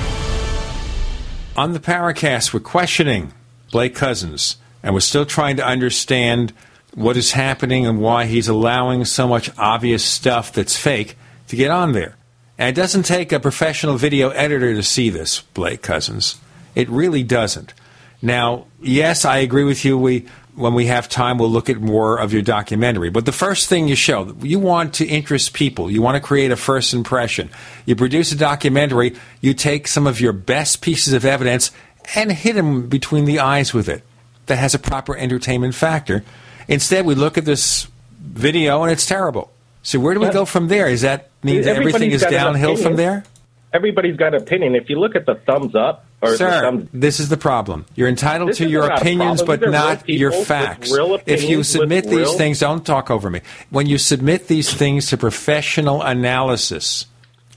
On 1.58 1.74
the 1.74 1.80
Paracast, 1.80 2.54
we're 2.54 2.60
questioning 2.60 3.34
Blake 3.70 3.94
Cousins, 3.94 4.56
and 4.82 4.94
we're 4.94 5.00
still 5.00 5.26
trying 5.26 5.58
to 5.58 5.66
understand 5.66 6.54
what 6.94 7.18
is 7.18 7.32
happening 7.32 7.86
and 7.86 8.00
why 8.00 8.24
he's 8.24 8.48
allowing 8.48 9.04
so 9.04 9.28
much 9.28 9.50
obvious 9.58 10.02
stuff 10.02 10.54
that's 10.54 10.78
fake 10.78 11.18
to 11.48 11.56
get 11.56 11.70
on 11.70 11.92
there. 11.92 12.16
And 12.60 12.68
it 12.68 12.78
doesn't 12.78 13.04
take 13.04 13.32
a 13.32 13.40
professional 13.40 13.96
video 13.96 14.28
editor 14.28 14.74
to 14.74 14.82
see 14.82 15.08
this, 15.08 15.40
Blake 15.40 15.80
Cousins. 15.80 16.38
It 16.74 16.90
really 16.90 17.22
doesn't. 17.22 17.72
Now, 18.20 18.66
yes, 18.82 19.24
I 19.24 19.38
agree 19.38 19.64
with 19.64 19.82
you. 19.82 19.96
We, 19.96 20.26
when 20.54 20.74
we 20.74 20.84
have 20.88 21.08
time, 21.08 21.38
we'll 21.38 21.48
look 21.48 21.70
at 21.70 21.80
more 21.80 22.18
of 22.18 22.34
your 22.34 22.42
documentary. 22.42 23.08
But 23.08 23.24
the 23.24 23.32
first 23.32 23.70
thing 23.70 23.88
you 23.88 23.96
show, 23.96 24.36
you 24.42 24.58
want 24.58 24.92
to 24.96 25.06
interest 25.06 25.54
people. 25.54 25.90
You 25.90 26.02
want 26.02 26.16
to 26.16 26.20
create 26.20 26.50
a 26.50 26.56
first 26.56 26.92
impression. 26.92 27.48
You 27.86 27.96
produce 27.96 28.30
a 28.30 28.36
documentary. 28.36 29.16
You 29.40 29.54
take 29.54 29.88
some 29.88 30.06
of 30.06 30.20
your 30.20 30.34
best 30.34 30.82
pieces 30.82 31.14
of 31.14 31.24
evidence 31.24 31.70
and 32.14 32.30
hit 32.30 32.56
them 32.56 32.90
between 32.90 33.24
the 33.24 33.38
eyes 33.38 33.72
with 33.72 33.88
it. 33.88 34.04
That 34.46 34.56
has 34.56 34.74
a 34.74 34.78
proper 34.78 35.16
entertainment 35.16 35.74
factor. 35.74 36.24
Instead, 36.68 37.06
we 37.06 37.14
look 37.14 37.38
at 37.38 37.46
this 37.46 37.88
video 38.20 38.82
and 38.82 38.92
it's 38.92 39.06
terrible. 39.06 39.50
So 39.82 39.98
where 39.98 40.14
do 40.14 40.20
we 40.20 40.26
Yeah. 40.26 40.32
go 40.32 40.44
from 40.44 40.68
there? 40.68 40.88
Is 40.88 41.02
that 41.02 41.28
means 41.42 41.66
everything 41.66 42.10
is 42.10 42.22
downhill 42.22 42.76
from 42.76 42.96
there? 42.96 43.24
Everybody's 43.72 44.16
got 44.16 44.34
an 44.34 44.42
opinion. 44.42 44.74
If 44.74 44.90
you 44.90 44.98
look 44.98 45.14
at 45.14 45.26
the 45.26 45.36
thumbs 45.36 45.76
up 45.76 46.04
or 46.20 46.34
Sir, 46.36 46.60
thumbs 46.60 46.88
this 46.92 47.20
is 47.20 47.28
the 47.28 47.36
problem. 47.36 47.86
You're 47.94 48.08
entitled 48.08 48.54
to 48.54 48.68
your 48.68 48.90
opinions, 48.90 49.42
but 49.42 49.60
These 49.60 49.68
are 49.68 49.70
real 49.70 49.80
not 49.80 50.08
your 50.08 50.32
facts. 50.32 50.92
If 51.24 51.44
you 51.48 51.62
submit 51.62 52.04
these 52.06 52.16
real- 52.18 52.32
things, 52.36 52.58
don't 52.58 52.84
talk 52.84 53.10
over 53.12 53.30
me. 53.30 53.42
When 53.70 53.86
you 53.86 53.96
submit 53.96 54.48
these 54.48 54.74
things 54.74 55.06
to 55.10 55.16
professional 55.16 56.02
analysis, 56.02 57.06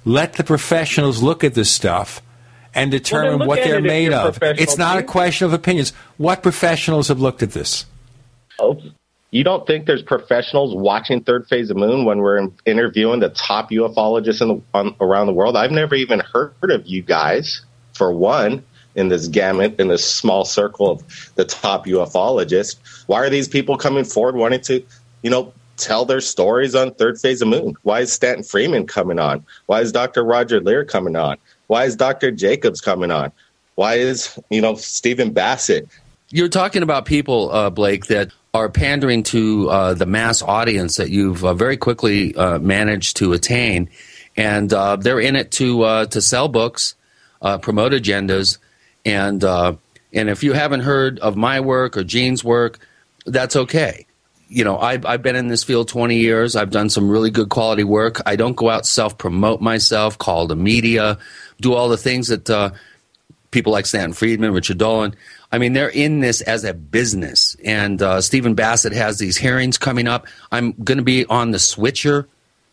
let 0.05 0.33
the 0.33 0.43
professionals 0.43 1.23
look 1.23 1.43
at 1.43 1.55
this 1.55 1.71
stuff 1.71 2.21
and 2.75 2.91
determine 2.91 3.39
look 3.39 3.47
what 3.47 3.63
they're 3.63 3.81
made 3.81 4.13
of. 4.13 4.37
It's 4.41 4.77
not 4.77 4.99
a 4.99 5.03
question 5.03 5.45
of 5.47 5.53
opinions. 5.53 5.93
What 6.17 6.43
professionals 6.43 7.07
have 7.07 7.19
looked 7.19 7.41
at 7.41 7.51
this? 7.53 7.85
Oh, 8.59 8.77
you 9.33 9.43
don't 9.43 9.65
think 9.65 9.87
there's 9.87 10.03
professionals 10.03 10.75
watching 10.75 11.23
Third 11.23 11.47
Phase 11.47 11.71
of 11.71 11.77
Moon 11.77 12.05
when 12.05 12.19
we're 12.19 12.49
interviewing 12.65 13.19
the 13.19 13.29
top 13.29 13.71
ufologists 13.71 14.41
in 14.41 14.47
the, 14.47 14.61
on, 14.75 14.95
around 15.01 15.25
the 15.25 15.33
world? 15.33 15.57
I've 15.57 15.71
never 15.71 15.95
even 15.95 16.19
heard 16.19 16.53
of 16.69 16.85
you 16.85 17.01
guys, 17.01 17.61
for 17.93 18.13
one, 18.13 18.63
in 18.93 19.07
this 19.07 19.27
gamut, 19.27 19.79
in 19.79 19.87
this 19.87 20.05
small 20.05 20.45
circle 20.45 20.91
of 20.91 21.31
the 21.33 21.45
top 21.45 21.87
ufologists. 21.87 22.75
Why 23.07 23.21
are 23.21 23.29
these 23.31 23.47
people 23.47 23.75
coming 23.75 24.03
forward 24.03 24.35
wanting 24.35 24.61
to, 24.61 24.85
you 25.23 25.31
know, 25.31 25.51
tell 25.77 26.05
their 26.05 26.21
stories 26.21 26.75
on 26.75 26.93
Third 26.93 27.19
Phase 27.19 27.41
of 27.41 27.47
Moon? 27.47 27.73
Why 27.81 28.01
is 28.01 28.13
Stanton 28.13 28.43
Friedman 28.43 28.85
coming 28.85 29.17
on? 29.17 29.43
Why 29.65 29.81
is 29.81 29.91
Dr. 29.91 30.23
Roger 30.23 30.61
Leir 30.61 30.85
coming 30.85 31.15
on? 31.15 31.37
Why 31.65 31.85
is 31.85 31.95
Dr. 31.95 32.29
Jacobs 32.29 32.81
coming 32.81 33.09
on? 33.09 33.31
Why 33.75 33.95
is, 33.95 34.39
you 34.51 34.61
know, 34.61 34.75
Stephen 34.75 35.31
Bassett? 35.33 35.87
You're 36.33 36.49
talking 36.49 36.81
about 36.81 37.05
people, 37.05 37.51
uh, 37.51 37.69
Blake, 37.69 38.07
that 38.07 38.31
are 38.55 38.67
pandering 38.67 39.21
to 39.21 39.69
uh, 39.69 39.93
the 39.93 40.07
mass 40.07 40.41
audience 40.41 40.95
that 40.95 41.11
you've 41.11 41.45
uh, 41.45 41.53
very 41.53 41.77
quickly 41.77 42.33
uh, 42.35 42.57
managed 42.57 43.17
to 43.17 43.33
attain, 43.33 43.91
and 44.35 44.73
uh, 44.73 44.95
they're 44.95 45.19
in 45.19 45.35
it 45.35 45.51
to 45.51 45.83
uh, 45.83 46.05
to 46.07 46.21
sell 46.21 46.47
books, 46.47 46.95
promote 47.61 47.91
agendas, 47.91 48.57
and 49.05 49.43
and 49.43 49.77
if 50.11 50.41
you 50.41 50.53
haven't 50.53 50.79
heard 50.79 51.19
of 51.19 51.35
my 51.35 51.59
work 51.59 51.95
or 51.97 52.03
Gene's 52.03 52.43
work, 52.43 52.79
that's 53.27 53.55
okay. 53.55 54.07
You 54.47 54.63
know, 54.63 54.79
I've, 54.79 55.05
I've 55.05 55.21
been 55.21 55.35
in 55.35 55.49
this 55.49 55.63
field 55.63 55.87
20 55.87 56.17
years. 56.17 56.55
I've 56.55 56.71
done 56.71 56.89
some 56.89 57.11
really 57.11 57.29
good 57.29 57.49
quality 57.49 57.83
work. 57.83 58.21
I 58.25 58.37
don't 58.37 58.55
go 58.55 58.71
out 58.71 58.87
self 58.87 59.19
promote 59.19 59.61
myself, 59.61 60.17
call 60.17 60.47
the 60.47 60.55
media, 60.55 61.19
do 61.61 61.75
all 61.75 61.89
the 61.89 61.97
things 61.97 62.29
that 62.29 62.73
people 63.51 63.71
like 63.71 63.85
Stanton 63.85 64.13
Friedman, 64.13 64.51
Richard 64.51 64.79
Dolan. 64.79 65.15
I 65.53 65.59
mean, 65.59 65.73
they're 65.73 65.87
in 65.87 66.19
this 66.19 66.41
as 66.41 66.63
a 66.63 66.73
business. 66.73 67.55
And 67.63 68.01
uh, 68.01 68.21
Stephen 68.21 68.55
Bassett 68.55 68.91
has 68.91 69.19
these 69.19 69.37
hearings 69.37 69.77
coming 69.77 70.07
up. 70.07 70.25
I'm 70.51 70.71
going 70.83 70.97
to 70.97 71.03
be 71.03 71.27
on 71.27 71.51
the 71.51 71.59
switcher 71.59 72.27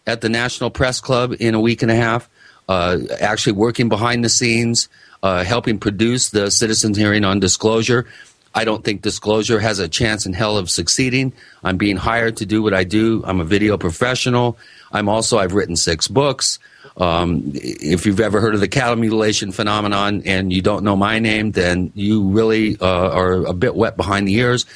at 0.07 0.23
the 0.23 0.31
National 0.31 0.71
Press 0.71 0.99
Club 0.99 1.35
in 1.39 1.55
a 1.55 1.61
week 1.61 1.83
and 1.83 1.91
a 1.91 1.95
half, 1.95 2.31
uh, 2.71 2.97
actually 3.21 3.53
working 3.53 3.91
behind 3.91 4.25
the 4.25 4.31
scenes, 4.31 4.89
uh, 5.23 5.45
helping 5.45 5.79
produce 5.79 6.31
the 6.31 6.51
citizens 6.51 6.97
hearing 6.97 7.23
on 7.23 7.39
disclosure. 7.39 8.07
I 8.55 8.65
don't 8.65 8.83
think 8.83 9.03
disclosure 9.03 9.61
has 9.61 9.79
a 9.79 9.87
chance 9.87 10.25
in 10.25 10.33
hell 10.33 10.57
of 10.57 10.71
succeeding. 10.71 11.35
I'm 11.63 11.77
being 11.77 11.99
hired 11.99 12.39
to 12.39 12.47
do 12.47 12.63
what 12.63 12.73
I 12.73 12.85
do. 12.85 13.23
I'm 13.27 13.41
a 13.41 13.45
video 13.45 13.77
professional. 13.77 14.57
I'm 14.91 15.07
also, 15.07 15.37
I've 15.37 15.53
written 15.53 15.77
six 15.77 16.09
books. 16.09 16.59
Um, 17.01 17.53
if 17.55 18.05
you've 18.05 18.21
ever 18.21 18.41
heard 18.41 18.55
of 18.55 18.61
the 18.61 18.69
cattle 18.69 18.97
mutilation 18.97 19.53
phenomenon 19.53 20.23
and 20.27 20.53
you 20.53 20.61
don't 20.61 20.85
know 20.85 20.97
my 20.97 21.19
name, 21.19 21.53
then 21.53 21.91
you 21.95 22.29
really 22.29 22.79
uh, 22.79 23.11
are 23.11 23.47
a 23.47 23.55
bit 23.55 23.75
wet 23.75 23.97
behind 23.97 24.29
the 24.29 24.35
ears. 24.35 24.67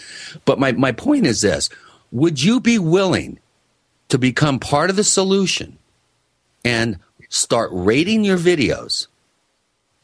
But 0.47 0.59
my, 0.59 0.73
my 0.73 0.93
point 0.93 1.27
is 1.27 1.43
this 1.43 1.69
Would 2.13 2.43
you 2.43 2.61
be 2.61 2.79
willing 2.79 3.39
to 4.09 4.19
become 4.19 4.59
part 4.59 4.91
of 4.91 4.97
the 4.97 5.05
solution 5.05 5.79
and 6.65 6.99
start 7.29 7.69
rating 7.73 8.25
your 8.25 8.39
videos? 8.39 9.07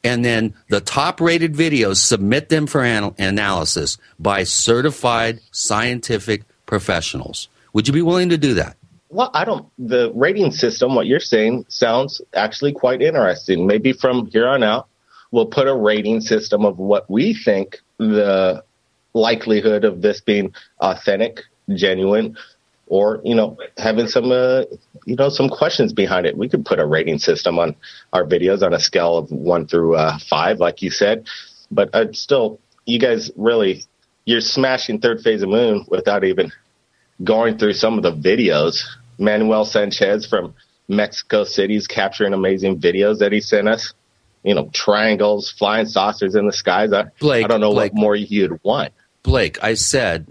and 0.03 0.25
then 0.25 0.55
the 0.69 0.81
top 0.81 1.21
rated 1.21 1.55
videos 1.55 1.97
submit 1.97 2.49
them 2.49 2.67
for 2.67 2.83
anal- 2.83 3.15
analysis 3.19 3.99
by 4.19 4.45
certified 4.45 5.41
scientific 5.53 6.43
professionals. 6.67 7.49
Would 7.73 7.87
you 7.87 7.93
be 7.93 8.03
willing 8.03 8.31
to 8.31 8.39
do 8.39 8.55
that? 8.55 8.77
Well, 9.11 9.31
I 9.35 9.45
don't. 9.45 9.69
The 9.77 10.13
rating 10.15 10.53
system, 10.53 10.95
what 10.95 11.07
you're 11.07 11.19
saying, 11.19 11.67
sounds 11.69 12.23
actually 12.33 12.73
quite 12.73 13.03
interesting. 13.03 13.67
Maybe 13.67 13.93
from 13.93 14.27
here 14.27 14.47
on 14.47 14.63
out, 14.63 14.87
we'll 15.33 15.47
put 15.47 15.67
a 15.67 15.75
rating 15.75 16.21
system 16.21 16.65
of 16.65 16.79
what 16.79 17.11
we 17.11 17.35
think 17.35 17.81
the 17.99 18.63
likelihood 19.13 19.85
of 19.85 20.01
this 20.01 20.21
being 20.21 20.55
authentic, 20.79 21.41
genuine, 21.75 22.37
or 22.87 23.21
you 23.25 23.35
know 23.35 23.59
having 23.79 24.07
some 24.07 24.31
uh, 24.31 24.63
you 25.07 25.17
know 25.17 25.29
some 25.29 25.49
questions 25.49 25.93
behind 25.93 26.27
it. 26.27 26.37
We 26.37 26.49
could 26.49 26.65
put 26.65 26.79
a 26.79 26.87
rating 26.87 27.19
system 27.19 27.59
on 27.59 27.75
our 28.13 28.25
videos 28.25 28.63
on 28.63 28.73
a 28.73 28.81
scale 28.81 29.17
of 29.19 29.33
one 29.33 29.67
through 29.67 29.97
uh, 29.97 30.19
five, 30.19 30.61
like 30.61 30.83
you 30.83 30.91
said. 30.91 31.27
But 31.73 31.95
I'd 31.95 32.17
still, 32.17 32.61
you 32.87 33.01
guys 33.01 33.31
really, 33.37 33.85
you're 34.25 34.41
smashing 34.41 35.01
third 35.01 35.21
phase 35.21 35.43
of 35.43 35.49
moon 35.49 35.85
without 35.89 36.23
even 36.23 36.53
going 37.23 37.59
through 37.59 37.75
some 37.75 37.97
of 37.97 38.03
the 38.03 38.13
videos. 38.13 38.85
Manuel 39.21 39.65
Sanchez 39.65 40.27
from 40.27 40.55
Mexico 40.89 41.45
City's 41.45 41.87
capturing 41.87 42.33
amazing 42.33 42.81
videos 42.81 43.19
that 43.19 43.33
he 43.33 43.41
sent 43.41 43.69
us. 43.69 43.95
You 44.43 44.55
know, 44.55 44.71
triangles, 44.73 45.51
flying 45.51 45.87
saucers 45.87 46.35
in 46.35 46.47
the 46.47 46.53
skies. 46.53 46.93
I, 46.93 47.05
Blake, 47.21 47.45
I 47.45 47.49
don't 47.49 47.61
know 47.61 47.73
Blake. 47.73 47.93
what 47.93 48.01
more 48.01 48.17
you'd 48.17 48.59
want. 48.65 48.93
Blake, 49.23 49.63
I 49.63 49.75
said 49.75 50.27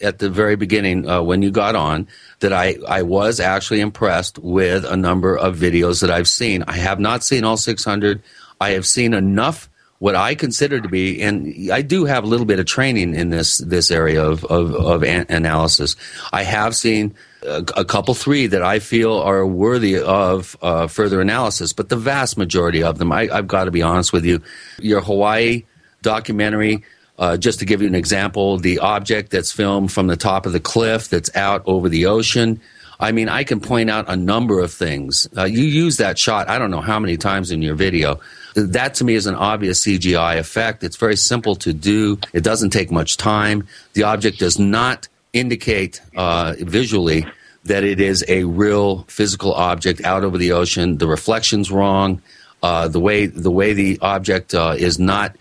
at 0.00 0.18
the 0.18 0.28
very 0.28 0.56
beginning 0.56 1.08
uh, 1.08 1.22
when 1.22 1.42
you 1.42 1.52
got 1.52 1.76
on 1.76 2.08
that 2.40 2.52
I, 2.52 2.76
I 2.88 3.02
was 3.02 3.38
actually 3.38 3.80
impressed 3.80 4.38
with 4.40 4.84
a 4.84 4.96
number 4.96 5.38
of 5.38 5.56
videos 5.56 6.00
that 6.00 6.10
I've 6.10 6.28
seen. 6.28 6.64
I 6.66 6.72
have 6.72 6.98
not 6.98 7.22
seen 7.22 7.44
all 7.44 7.56
600. 7.56 8.20
I 8.60 8.70
have 8.70 8.84
seen 8.84 9.14
enough 9.14 9.68
what 10.00 10.16
I 10.16 10.34
consider 10.34 10.80
to 10.80 10.88
be, 10.88 11.22
and 11.22 11.70
I 11.70 11.82
do 11.82 12.04
have 12.06 12.24
a 12.24 12.26
little 12.26 12.46
bit 12.46 12.58
of 12.58 12.66
training 12.66 13.14
in 13.14 13.30
this 13.30 13.58
this 13.58 13.92
area 13.92 14.24
of 14.24 14.44
of, 14.46 14.74
of 14.74 15.04
an- 15.04 15.26
analysis. 15.28 15.94
I 16.32 16.42
have 16.42 16.74
seen 16.74 17.14
a, 17.46 17.84
couple 17.84 18.14
three 18.14 18.46
that 18.46 18.62
I 18.62 18.78
feel 18.78 19.14
are 19.14 19.46
worthy 19.46 19.98
of 19.98 20.56
uh, 20.62 20.86
further 20.86 21.20
analysis, 21.20 21.72
but 21.72 21.88
the 21.88 21.96
vast 21.96 22.36
majority 22.36 22.82
of 22.82 22.98
them, 22.98 23.12
I, 23.12 23.28
I've 23.32 23.48
got 23.48 23.64
to 23.64 23.70
be 23.70 23.82
honest 23.82 24.12
with 24.12 24.24
you, 24.24 24.40
your 24.78 25.00
Hawaii 25.00 25.64
documentary. 26.02 26.84
Uh, 27.18 27.36
just 27.36 27.58
to 27.58 27.66
give 27.66 27.82
you 27.82 27.86
an 27.86 27.94
example, 27.94 28.58
the 28.58 28.78
object 28.78 29.30
that's 29.30 29.52
filmed 29.52 29.92
from 29.92 30.06
the 30.06 30.16
top 30.16 30.46
of 30.46 30.52
the 30.52 30.58
cliff 30.58 31.08
that's 31.08 31.34
out 31.36 31.62
over 31.66 31.88
the 31.88 32.06
ocean. 32.06 32.60
I 32.98 33.12
mean, 33.12 33.28
I 33.28 33.44
can 33.44 33.60
point 33.60 33.90
out 33.90 34.06
a 34.08 34.16
number 34.16 34.60
of 34.60 34.72
things. 34.72 35.28
Uh, 35.36 35.44
you 35.44 35.62
use 35.62 35.98
that 35.98 36.18
shot, 36.18 36.48
I 36.48 36.58
don't 36.58 36.70
know 36.70 36.80
how 36.80 36.98
many 36.98 37.16
times 37.16 37.50
in 37.50 37.60
your 37.60 37.74
video. 37.74 38.20
That 38.54 38.94
to 38.94 39.04
me 39.04 39.14
is 39.14 39.26
an 39.26 39.34
obvious 39.34 39.84
CGI 39.84 40.38
effect. 40.38 40.82
It's 40.84 40.96
very 40.96 41.16
simple 41.16 41.54
to 41.56 41.72
do. 41.72 42.18
It 42.32 42.42
doesn't 42.42 42.70
take 42.70 42.90
much 42.90 43.16
time. 43.16 43.66
The 43.92 44.04
object 44.04 44.38
does 44.38 44.58
not 44.58 45.08
indicate 45.32 46.00
uh, 46.16 46.54
visually 46.58 47.26
that 47.64 47.84
it 47.84 48.00
is 48.00 48.24
a 48.28 48.44
real 48.44 49.04
physical 49.04 49.54
object 49.54 50.04
out 50.04 50.24
over 50.24 50.36
the 50.36 50.52
ocean. 50.52 50.98
The 50.98 51.06
reflection's 51.06 51.70
wrong. 51.70 52.22
Uh, 52.62 52.86
the 52.88 53.00
way 53.00 53.26
the 53.26 53.50
way 53.50 53.72
the 53.72 53.98
object 54.00 54.54
uh, 54.54 54.74
is 54.78 54.98
not 54.98 55.36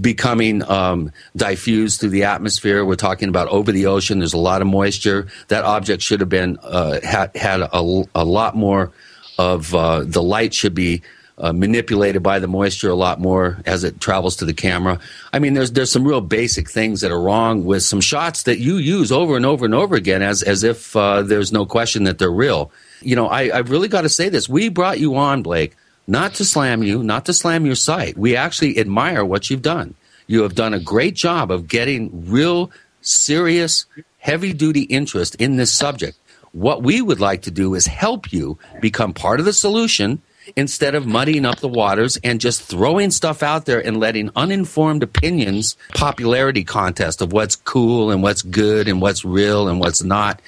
becoming 0.00 0.62
um, 0.68 1.12
diffused 1.36 2.00
through 2.00 2.10
the 2.10 2.24
atmosphere. 2.24 2.84
We're 2.84 2.96
talking 2.96 3.28
about 3.28 3.48
over 3.48 3.70
the 3.70 3.86
ocean. 3.86 4.18
There's 4.18 4.32
a 4.32 4.38
lot 4.38 4.60
of 4.60 4.66
moisture. 4.66 5.28
That 5.48 5.64
object 5.64 6.02
should 6.02 6.20
have 6.20 6.28
been 6.28 6.58
uh, 6.62 7.00
had 7.02 7.36
had 7.36 7.60
a, 7.60 8.04
a 8.14 8.24
lot 8.24 8.56
more 8.56 8.92
of 9.38 9.74
uh, 9.74 10.04
the 10.04 10.22
light 10.22 10.54
should 10.54 10.74
be 10.74 11.02
uh, 11.38 11.52
manipulated 11.52 12.22
by 12.22 12.38
the 12.38 12.46
moisture 12.46 12.90
a 12.90 12.94
lot 12.94 13.20
more 13.20 13.58
as 13.64 13.84
it 13.84 14.00
travels 14.00 14.36
to 14.36 14.44
the 14.44 14.54
camera. 14.54 14.98
I 15.32 15.38
mean, 15.38 15.54
there's 15.54 15.72
there's 15.72 15.90
some 15.90 16.06
real 16.06 16.20
basic 16.20 16.70
things 16.70 17.00
that 17.00 17.10
are 17.10 17.20
wrong 17.20 17.64
with 17.64 17.82
some 17.82 18.00
shots 18.00 18.44
that 18.44 18.58
you 18.58 18.76
use 18.76 19.10
over 19.10 19.36
and 19.36 19.46
over 19.46 19.64
and 19.64 19.74
over 19.74 19.94
again 19.94 20.22
as 20.22 20.42
as 20.42 20.62
if 20.62 20.94
uh, 20.94 21.22
there's 21.22 21.52
no 21.52 21.66
question 21.66 22.04
that 22.04 22.18
they're 22.18 22.30
real. 22.30 22.70
You 23.00 23.16
know, 23.16 23.28
I, 23.28 23.56
I've 23.56 23.70
really 23.70 23.88
got 23.88 24.02
to 24.02 24.08
say 24.08 24.28
this. 24.28 24.48
We 24.48 24.68
brought 24.68 25.00
you 25.00 25.16
on, 25.16 25.42
Blake, 25.42 25.74
not 26.06 26.34
to 26.34 26.44
slam 26.44 26.82
you, 26.82 27.02
not 27.02 27.24
to 27.26 27.32
slam 27.32 27.66
your 27.66 27.74
site. 27.74 28.16
We 28.16 28.36
actually 28.36 28.78
admire 28.78 29.24
what 29.24 29.50
you've 29.50 29.62
done. 29.62 29.94
You 30.26 30.42
have 30.42 30.54
done 30.54 30.74
a 30.74 30.80
great 30.80 31.14
job 31.14 31.50
of 31.50 31.66
getting 31.66 32.30
real, 32.30 32.70
serious, 33.00 33.86
heavy 34.18 34.52
duty 34.52 34.82
interest 34.82 35.34
in 35.36 35.56
this 35.56 35.72
subject. 35.72 36.16
What 36.52 36.82
we 36.82 37.00
would 37.02 37.18
like 37.18 37.42
to 37.42 37.50
do 37.50 37.74
is 37.74 37.86
help 37.86 38.32
you 38.32 38.58
become 38.80 39.14
part 39.14 39.40
of 39.40 39.46
the 39.46 39.52
solution 39.52 40.22
instead 40.56 40.94
of 40.94 41.06
muddying 41.06 41.44
up 41.44 41.60
the 41.60 41.68
waters 41.68 42.18
and 42.22 42.40
just 42.40 42.62
throwing 42.62 43.10
stuff 43.10 43.42
out 43.42 43.64
there 43.64 43.84
and 43.84 43.98
letting 43.98 44.30
uninformed 44.36 45.02
opinions, 45.02 45.76
popularity 45.94 46.64
contest 46.64 47.20
of 47.20 47.32
what's 47.32 47.56
cool 47.56 48.10
and 48.10 48.22
what's 48.22 48.42
good 48.42 48.88
and 48.88 49.00
what's 49.00 49.24
real 49.24 49.68
and 49.68 49.80
what's 49.80 50.02
not. 50.02 50.40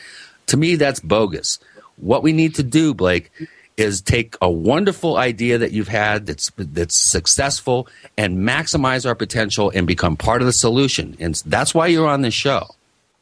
To 0.46 0.56
me, 0.56 0.76
that's 0.76 1.00
bogus. 1.00 1.58
What 1.96 2.22
we 2.22 2.32
need 2.32 2.56
to 2.56 2.62
do, 2.62 2.94
Blake, 2.94 3.30
is 3.76 4.00
take 4.00 4.36
a 4.40 4.50
wonderful 4.50 5.16
idea 5.16 5.58
that 5.58 5.72
you've 5.72 5.88
had 5.88 6.26
that's 6.26 6.50
that's 6.56 6.94
successful 6.94 7.88
and 8.16 8.38
maximize 8.38 9.06
our 9.06 9.14
potential 9.14 9.72
and 9.74 9.86
become 9.86 10.16
part 10.16 10.42
of 10.42 10.46
the 10.46 10.52
solution. 10.52 11.16
And 11.18 11.34
that's 11.46 11.74
why 11.74 11.88
you're 11.88 12.08
on 12.08 12.22
this 12.22 12.34
show. 12.34 12.68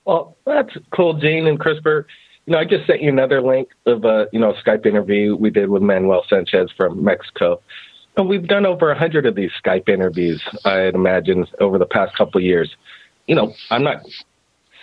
Well, 0.04 0.36
that's 0.44 0.76
cool, 0.90 1.14
Gene 1.14 1.46
and 1.46 1.58
Chris. 1.58 1.78
You 2.46 2.52
know, 2.54 2.58
I 2.58 2.64
just 2.64 2.86
sent 2.86 3.02
you 3.02 3.08
another 3.08 3.40
link 3.40 3.68
of 3.86 4.04
a 4.04 4.26
you 4.32 4.40
know 4.40 4.54
Skype 4.64 4.84
interview 4.86 5.36
we 5.36 5.50
did 5.50 5.68
with 5.68 5.82
Manuel 5.82 6.24
Sanchez 6.28 6.70
from 6.76 7.04
Mexico. 7.04 7.60
And 8.16 8.28
we've 8.28 8.46
done 8.46 8.66
over 8.66 8.90
a 8.90 8.98
hundred 8.98 9.24
of 9.24 9.34
these 9.34 9.50
Skype 9.64 9.88
interviews, 9.88 10.42
I'd 10.64 10.94
imagine, 10.94 11.46
over 11.60 11.78
the 11.78 11.86
past 11.86 12.14
couple 12.16 12.38
of 12.38 12.44
years. 12.44 12.74
You 13.26 13.36
know, 13.36 13.54
I'm 13.70 13.82
not 13.82 14.02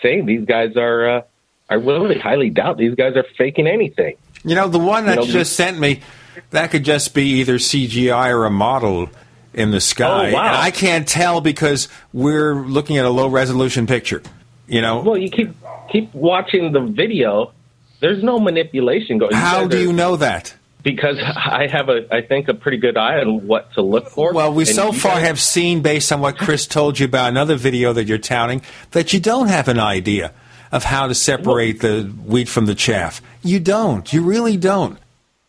saying 0.02 0.26
these 0.26 0.46
guys 0.46 0.76
are. 0.78 1.18
Uh, 1.18 1.22
I 1.70 1.76
really 1.76 2.18
highly 2.18 2.50
doubt 2.50 2.78
these 2.78 2.96
guys 2.96 3.16
are 3.16 3.26
faking 3.38 3.68
anything. 3.68 4.16
You 4.44 4.56
know, 4.56 4.68
the 4.68 4.80
one 4.80 5.06
that 5.06 5.18
You 5.18 5.22
you 5.24 5.28
know, 5.28 5.34
just 5.34 5.54
sent 5.54 5.78
me, 5.78 6.02
that 6.50 6.72
could 6.72 6.84
just 6.84 7.14
be 7.14 7.42
either 7.42 7.56
CGI 7.56 8.32
or 8.34 8.46
a 8.46 8.50
model 8.50 9.10
in 9.54 9.70
the 9.72 9.82
sky. 9.82 10.32
Oh, 10.32 10.34
wow. 10.34 10.48
And 10.48 10.56
I 10.56 10.72
can't 10.72 11.08
tell 11.08 11.42
because 11.42 11.88
we're 12.14 12.56
looking 12.56 12.98
at 12.98 13.06
a 13.06 13.10
low 13.10 13.28
resolution 13.28 13.86
picture. 13.86 14.24
You 14.68 14.82
know, 14.82 15.02
Well, 15.02 15.18
you 15.18 15.30
keep 15.30 15.54
keep 15.92 16.14
watching 16.14 16.72
the 16.72 16.82
video. 16.82 17.54
There's 18.00 18.24
no 18.24 18.40
manipulation 18.40 19.18
going. 19.18 19.34
On. 19.34 19.40
How 19.40 19.68
do 19.68 19.80
you 19.80 19.92
know 19.94 20.16
that? 20.18 20.56
Because 20.82 21.18
I 21.20 21.68
have 21.70 21.90
a, 21.90 22.08
I 22.14 22.22
think, 22.22 22.48
a 22.48 22.54
pretty 22.54 22.78
good 22.78 22.96
eye 22.98 23.20
on 23.20 23.46
what 23.48 23.74
to 23.74 23.82
look 23.82 24.10
for. 24.10 24.34
Well, 24.34 24.54
we 24.54 24.64
And 24.64 24.70
so 24.74 24.92
far 24.94 25.16
guys- 25.16 25.28
have 25.28 25.40
seen, 25.40 25.82
based 25.82 26.12
on 26.12 26.22
what 26.22 26.38
Chris 26.38 26.66
told 26.68 27.00
you 27.00 27.06
about 27.06 27.30
another 27.30 27.56
video 27.56 27.92
that 27.94 28.08
you're 28.08 28.18
touting, 28.18 28.62
that 28.92 29.12
you 29.12 29.20
don't 29.20 29.48
have 29.48 29.68
an 29.68 29.80
idea 29.80 30.32
of 30.72 30.84
how 30.86 31.08
to 31.08 31.16
separate 31.16 31.82
the 31.82 32.04
wheat 32.04 32.48
from 32.48 32.66
the 32.66 32.76
chaff. 32.76 33.22
You 33.44 33.60
don't. 33.60 34.12
You 34.14 34.22
really 34.22 34.56
don't. 34.56 34.98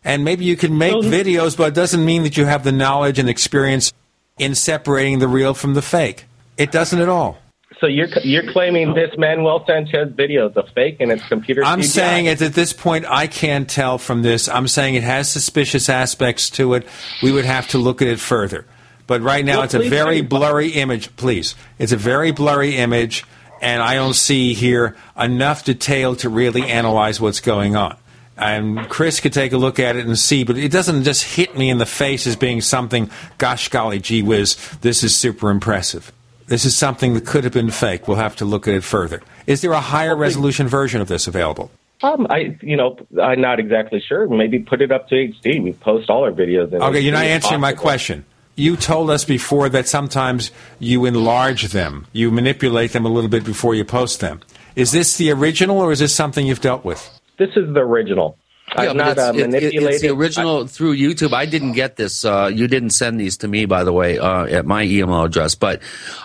And 0.03 0.25
maybe 0.25 0.47
you 0.47 0.57
can 0.57 0.79
make 0.79 0.95
videos, 0.95 1.57
but 1.57 1.69
it 1.69 1.75
doesn't 1.75 2.05
mean 2.05 2.23
that 2.23 2.37
you 2.37 2.47
have 2.47 2.65
the 2.65 2.73
knowledge 2.73 3.19
and 3.19 3.29
experience 3.29 3.93
in 4.39 4.55
separating 4.55 5.19
the 5.19 5.29
real 5.29 5.53
from 5.53 5.75
the 5.75 5.83
fake. 5.83 6.25
It 6.57 6.73
doesn't 6.73 6.99
at 6.99 7.09
all. 7.09 7.39
So 7.81 7.86
you're 7.86 8.09
you're 8.23 8.52
claiming 8.52 8.93
this 8.93 9.16
Manuel 9.16 9.65
Sanchez 9.66 10.12
video 10.12 10.51
is 10.51 10.57
a 10.57 10.65
fake 10.74 10.98
and 11.01 11.11
it's 11.11 11.27
computer. 11.28 11.65
I'm 11.65 11.81
CGI. 11.81 11.85
saying 11.85 12.28
at 12.28 12.39
this 12.39 12.74
point, 12.74 13.07
I 13.09 13.27
can't 13.27 13.69
tell 13.70 13.97
from 13.97 14.20
this. 14.20 14.51
I'm 14.51 14.69
saying 14.69 14.97
it 14.97 15.02
has 15.02 15.31
suspicious 15.31 15.89
aspects 15.89 16.51
to 16.51 16.74
it. 16.74 16.86
We 17.23 17.32
would 17.32 17.47
have 17.47 17.69
to 17.69 17.78
look 17.78 18.02
at 18.02 18.09
it 18.09 18.20
further. 18.20 18.66
But 19.07 19.23
right 19.23 19.44
now, 19.44 19.57
Well, 19.57 19.65
it's 19.65 19.74
a 19.74 19.89
very 19.89 20.20
blurry 20.20 20.69
image. 20.69 21.16
Please, 21.16 21.55
it's 21.78 21.90
a 21.90 21.97
very 21.97 22.32
blurry 22.32 22.77
image, 22.77 23.24
and 23.62 23.82
I 23.82 23.94
don't 23.94 24.15
see 24.15 24.52
here 24.52 24.94
enough 25.19 25.65
detail 25.65 26.15
to 26.16 26.28
really 26.28 26.69
analyze 26.69 27.19
what's 27.19 27.40
going 27.40 27.77
on. 27.77 27.97
And 28.36 28.89
Chris 28.89 29.20
could 29.20 29.32
take 29.32 29.52
a 29.52 29.59
look 29.59 29.78
at 29.78 29.97
it 29.97 30.07
and 30.07 30.19
see, 30.19 30.44
but 30.44 30.57
it 30.59 30.70
doesn't 30.70 31.02
just 31.05 31.24
hit 31.24 31.57
me 31.57 31.70
in 31.70 31.78
the 31.78 31.86
face 31.86 32.27
as 32.27 32.36
being 32.36 32.61
something. 32.61 33.11
Gosh, 33.39 33.69
golly, 33.69 34.01
gee 34.01 34.23
whiz, 34.23 34.57
this 34.82 35.02
is 35.02 35.16
super 35.16 35.51
impressive. 35.51 36.12
This 36.51 36.64
is 36.64 36.77
something 36.77 37.14
that 37.14 37.27
could 37.27 37.44
have 37.44 37.52
been 37.52 37.70
fake. 37.70 38.09
We'll 38.09 38.16
have 38.16 38.35
to 38.36 38.44
look 38.44 38.66
at 38.66 38.74
it 38.74 38.82
further. 38.82 39.22
Is 39.47 39.60
there 39.60 39.70
a 39.70 39.81
higher 39.81 40.16
resolution 40.16 40.66
version 40.66 41.01
of 41.01 41.06
this 41.06 41.28
available? 41.28 41.70
Um, 42.02 42.27
I, 42.28 42.59
you 42.60 42.77
know, 42.77 42.98
I'm 43.22 43.40
not 43.40 43.60
exactly 43.60 44.01
sure. 44.01 44.28
Maybe 44.28 44.59
put 44.59 44.82
it 44.82 44.90
up 44.90 45.09
to 45.10 45.14
HD. 45.14 45.62
We 45.62 45.74
post 45.74 46.10
all 46.10 46.24
our 46.24 46.32
videos. 46.32 46.72
In 46.72 46.82
Okay, 46.82 46.98
you're 46.98 47.12
not 47.12 47.22
answering 47.22 47.60
my 47.60 47.72
question. 47.72 48.24
You 48.56 48.77
told 48.77 49.10
us 49.10 49.24
before 49.24 49.68
that 49.68 49.86
sometimes 49.86 50.51
you 50.81 51.06
enlarge 51.06 51.68
them, 51.68 52.09
you 52.12 52.32
manipulate 52.32 52.94
them 52.94 53.06
a 53.06 53.09
little 53.09 53.31
bit 53.31 53.44
before 53.44 53.77
you 53.77 53.85
post 53.85 54.18
them. 54.18 54.40
Is 54.74 54.90
this 54.90 55.18
the 55.18 55.31
original, 55.31 55.78
or 55.78 55.93
is 55.93 56.01
this 56.01 56.12
something 56.12 56.44
you've 56.44 56.60
dealt 56.60 56.85
with? 56.85 57.20
This 57.39 57.51
is 57.55 57.72
the 57.72 57.81
original. 57.81 58.36
Yeah, 58.74 58.80
I've 58.82 58.88
but 58.88 58.97
not 58.97 59.10
it's, 59.12 59.20
uh, 59.20 59.32
it- 59.34 59.40
manipulated. 59.51 59.82
it's 59.94 60.02
the 60.02 60.09
original 60.10 60.66
through 60.66 60.97
YouTube. 60.97 61.32
I 61.32 61.44
didn't 61.47 61.72
get 61.72 61.97
this. 61.97 62.24
Uh, 62.24 62.51
you 62.52 62.68
didn't 62.68 62.90
send 62.90 63.18
these 63.20 63.36
to 63.38 63.48
me, 63.48 63.64
by 63.64 63.82
the 63.84 63.92
way, 63.92 64.18
uh, 64.18 64.44
at 64.44 64.64
my 64.66 64.84
email 64.84 65.24
address. 65.24 65.55
But 65.55 65.82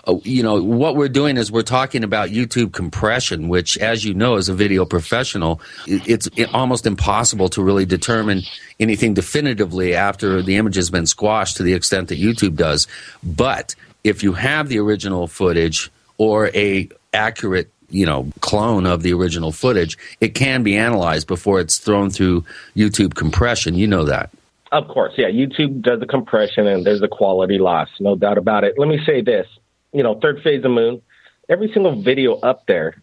uh, 0.08 0.18
you 0.24 0.44
know 0.44 0.62
what 0.62 0.96
we're 0.96 1.10
doing 1.10 1.38
is 1.38 1.52
we're 1.52 1.64
talking 1.64 2.04
about 2.04 2.30
YouTube 2.30 2.72
compression, 2.74 3.48
which, 3.48 3.78
as 3.80 4.06
you 4.06 4.14
know, 4.14 4.36
as 4.36 4.48
a 4.50 4.54
video 4.54 4.86
professional, 4.86 5.60
it's 5.88 6.30
almost 6.54 6.86
impossible 6.86 7.50
to 7.50 7.64
really 7.64 7.86
determine 7.86 8.42
anything 8.80 9.14
definitively 9.16 9.96
after 9.96 10.42
the 10.42 10.58
image 10.58 10.76
has 10.76 10.90
been 10.90 11.08
squashed 11.08 11.58
to 11.58 11.64
the 11.64 11.74
extent 11.74 12.10
that 12.10 12.20
YouTube 12.20 12.56
does. 12.56 12.88
But 13.24 13.74
if 14.04 14.22
you 14.22 14.34
have 14.34 14.70
the 14.70 14.80
original 14.80 15.28
footage 15.28 15.90
or 16.18 16.50
a 16.56 16.90
accurate 17.14 17.72
you 17.96 18.06
know 18.06 18.28
clone 18.42 18.86
of 18.86 19.02
the 19.02 19.14
original 19.14 19.52
footage 19.52 19.98
it 20.20 20.36
can 20.36 20.64
be 20.64 20.76
analyzed 20.76 21.28
before 21.28 21.60
it's 21.60 21.78
thrown 21.78 22.10
through 22.10 22.44
youtube 22.76 23.16
compression 23.16 23.76
you 23.76 23.88
know 23.88 24.04
that 24.06 24.30
Of 24.72 24.88
course, 24.90 25.14
yeah. 25.16 25.30
YouTube 25.30 25.82
does 25.82 26.00
the 26.00 26.06
compression 26.08 26.68
and 26.68 26.84
there's 26.86 27.02
a 27.02 27.08
quality 27.08 27.60
loss, 27.60 27.88
no 28.00 28.16
doubt 28.16 28.38
about 28.38 28.64
it. 28.66 28.78
Let 28.78 28.90
me 28.90 29.00
say 29.06 29.22
this: 29.22 29.48
you 29.94 30.04
know, 30.04 30.20
third 30.20 30.42
phase 30.44 30.66
of 30.66 30.72
moon, 30.72 31.02
every 31.48 31.72
single 31.72 32.02
video 32.02 32.36
up 32.42 32.66
there 32.66 33.02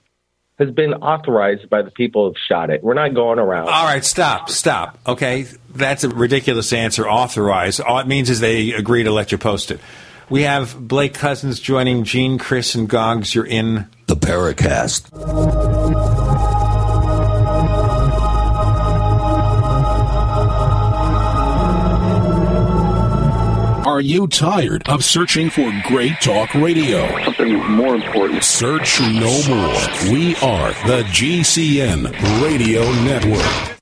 has 0.59 0.71
been 0.71 0.93
authorized 0.95 1.71
by 1.71 1.81
the 1.81 1.91
people 1.91 2.29
who've 2.29 2.37
shot 2.49 2.69
it. 2.69 2.83
We're 2.83 2.95
not 2.95 3.15
going 3.15 3.39
around. 3.39 3.69
All 3.69 3.87
right, 3.87 4.05
stop, 4.05 4.51
stop. 4.51 4.99
Okay, 5.07 5.47
that's 5.75 6.05
a 6.05 6.11
ridiculous 6.11 6.73
answer. 6.73 7.09
Authorized. 7.09 7.81
All 7.81 7.99
it 8.01 8.07
means 8.07 8.29
is 8.29 8.41
they 8.41 8.73
agree 8.73 9.05
to 9.05 9.11
let 9.11 9.33
you 9.33 9.39
post 9.39 9.71
it. 9.71 9.81
We 10.33 10.45
have 10.45 10.89
Blake 10.89 11.13
Cousins 11.13 11.61
joining 11.61 12.05
Gene, 12.05 12.39
Chris, 12.39 12.75
and 12.75 12.89
Goggs. 12.89 13.35
You're 13.35 13.45
in 13.45 13.87
the 14.07 14.17
Paracast. 14.17 15.13
Are 23.87 24.01
you 24.01 24.27
tired 24.27 24.89
of 24.89 25.05
searching 25.05 25.51
for 25.51 25.71
great 25.87 26.19
talk 26.23 26.55
radio? 26.55 27.07
Something 27.25 27.59
more 27.71 27.95
important. 27.95 28.43
Search 28.43 29.03
no 29.03 29.39
more. 29.47 30.11
We 30.11 30.35
are 30.37 30.73
the 30.87 31.03
GCN 31.09 32.43
Radio 32.43 32.91
Network. 33.03 33.82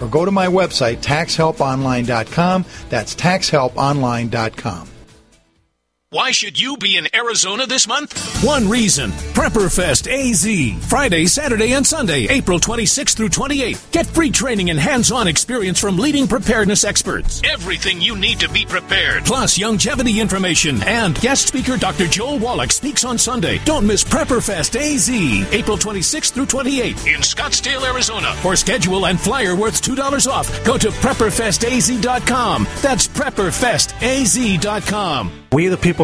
or 0.00 0.08
go 0.08 0.24
to 0.24 0.30
my 0.30 0.46
website 0.46 0.98
taxhelponline.com. 0.98 2.64
That's 2.88 3.14
taxhelponline.com. 3.14 4.93
Why 6.14 6.30
should 6.30 6.60
you 6.60 6.76
be 6.76 6.96
in 6.96 7.08
Arizona 7.12 7.66
this 7.66 7.88
month? 7.88 8.16
One 8.44 8.68
reason 8.68 9.10
Prepperfest 9.34 10.06
AZ. 10.06 10.46
Friday, 10.88 11.26
Saturday, 11.26 11.72
and 11.72 11.84
Sunday, 11.84 12.28
April 12.28 12.60
26th 12.60 13.16
through 13.16 13.30
28th. 13.30 13.90
Get 13.90 14.06
free 14.06 14.30
training 14.30 14.70
and 14.70 14.78
hands 14.78 15.10
on 15.10 15.26
experience 15.26 15.80
from 15.80 15.98
leading 15.98 16.28
preparedness 16.28 16.84
experts. 16.84 17.42
Everything 17.44 18.00
you 18.00 18.16
need 18.16 18.38
to 18.38 18.48
be 18.48 18.64
prepared. 18.64 19.24
Plus, 19.24 19.60
longevity 19.60 20.20
information. 20.20 20.80
And 20.84 21.20
guest 21.20 21.48
speaker 21.48 21.76
Dr. 21.76 22.06
Joel 22.06 22.38
Wallach 22.38 22.70
speaks 22.70 23.04
on 23.04 23.18
Sunday. 23.18 23.58
Don't 23.64 23.84
miss 23.84 24.04
Prepperfest 24.04 24.76
AZ. 24.76 25.10
April 25.52 25.76
26th 25.76 26.30
through 26.30 26.46
28th 26.46 27.12
in 27.12 27.22
Scottsdale, 27.22 27.92
Arizona. 27.92 28.32
For 28.34 28.54
schedule 28.54 29.06
and 29.06 29.18
flyer 29.18 29.56
worth 29.56 29.82
$2 29.82 30.30
off, 30.30 30.64
go 30.64 30.78
to 30.78 30.90
PrepperFestAZ.com. 30.90 32.68
That's 32.82 33.08
PrepperFestAZ.com. 33.08 35.40
We, 35.54 35.68
the 35.68 35.76
people 35.76 36.03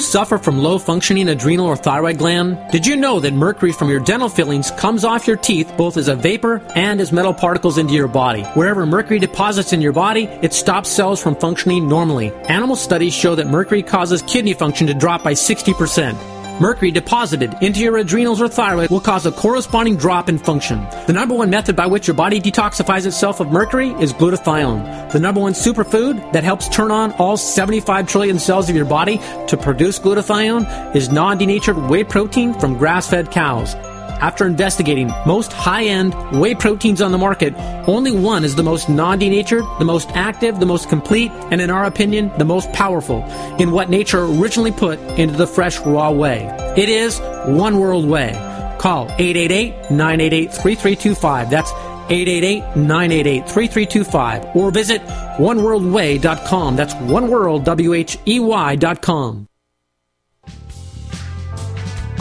suffer 0.01 0.37
from 0.37 0.57
low 0.57 0.77
functioning 0.77 1.29
adrenal 1.29 1.67
or 1.67 1.75
thyroid 1.77 2.17
gland? 2.17 2.57
Did 2.71 2.85
you 2.85 2.95
know 2.95 3.19
that 3.19 3.33
mercury 3.33 3.71
from 3.71 3.89
your 3.89 3.99
dental 3.99 4.27
fillings 4.27 4.71
comes 4.71 5.05
off 5.05 5.27
your 5.27 5.37
teeth 5.37 5.71
both 5.77 5.95
as 5.95 6.07
a 6.07 6.15
vapor 6.15 6.61
and 6.75 6.99
as 6.99 7.11
metal 7.11 7.33
particles 7.33 7.77
into 7.77 7.93
your 7.93 8.07
body? 8.07 8.43
Wherever 8.55 8.85
mercury 8.85 9.19
deposits 9.19 9.71
in 9.71 9.81
your 9.81 9.93
body, 9.93 10.25
it 10.41 10.53
stops 10.53 10.89
cells 10.89 11.21
from 11.21 11.35
functioning 11.35 11.87
normally. 11.87 12.31
Animal 12.49 12.75
studies 12.75 13.13
show 13.13 13.35
that 13.35 13.47
mercury 13.47 13.83
causes 13.83 14.21
kidney 14.23 14.53
function 14.53 14.87
to 14.87 14.93
drop 14.93 15.23
by 15.23 15.33
60%. 15.33 16.40
Mercury 16.61 16.91
deposited 16.91 17.55
into 17.61 17.79
your 17.79 17.97
adrenals 17.97 18.39
or 18.39 18.47
thyroid 18.47 18.91
will 18.91 18.99
cause 18.99 19.25
a 19.25 19.31
corresponding 19.31 19.97
drop 19.97 20.29
in 20.29 20.37
function. 20.37 20.87
The 21.07 21.13
number 21.13 21.33
one 21.33 21.49
method 21.49 21.75
by 21.75 21.87
which 21.87 22.05
your 22.05 22.13
body 22.13 22.39
detoxifies 22.39 23.07
itself 23.07 23.39
of 23.39 23.51
mercury 23.51 23.89
is 23.93 24.13
glutathione. 24.13 25.11
The 25.11 25.19
number 25.19 25.41
one 25.41 25.53
superfood 25.53 26.33
that 26.33 26.43
helps 26.43 26.69
turn 26.69 26.91
on 26.91 27.13
all 27.13 27.35
75 27.35 28.07
trillion 28.07 28.37
cells 28.37 28.69
of 28.69 28.75
your 28.75 28.85
body 28.85 29.19
to 29.47 29.57
produce 29.57 29.97
glutathione 29.97 30.95
is 30.95 31.09
non-denatured 31.09 31.77
whey 31.89 32.03
protein 32.03 32.53
from 32.53 32.77
grass-fed 32.77 33.31
cows. 33.31 33.75
After 34.21 34.45
investigating 34.45 35.11
most 35.25 35.51
high 35.51 35.85
end 35.85 36.13
whey 36.39 36.53
proteins 36.53 37.01
on 37.01 37.11
the 37.11 37.17
market, 37.17 37.55
only 37.87 38.11
one 38.11 38.43
is 38.43 38.55
the 38.55 38.63
most 38.63 38.87
non 38.87 39.19
denatured, 39.19 39.63
the 39.79 39.85
most 39.85 40.09
active, 40.11 40.59
the 40.59 40.65
most 40.65 40.89
complete, 40.89 41.31
and 41.51 41.59
in 41.59 41.69
our 41.69 41.85
opinion, 41.85 42.31
the 42.37 42.45
most 42.45 42.71
powerful 42.71 43.23
in 43.59 43.71
what 43.71 43.89
nature 43.89 44.23
originally 44.23 44.71
put 44.71 44.99
into 45.17 45.35
the 45.35 45.47
fresh 45.47 45.79
raw 45.79 46.11
whey. 46.11 46.45
It 46.77 46.87
is 46.87 47.19
One 47.47 47.79
World 47.79 48.05
Whey. 48.05 48.33
Call 48.79 49.05
888 49.17 49.89
988 49.89 50.53
3325. 50.53 51.49
That's 51.49 51.71
888-988-3325 52.11 54.55
or 54.55 54.71
visit 54.71 55.01
oneworldwhey.com. 55.37 56.75
That's 56.75 56.93
oneworld, 56.95 57.63
W-H-E-Y 57.63 58.75
dot 58.75 59.01
com. 59.01 59.47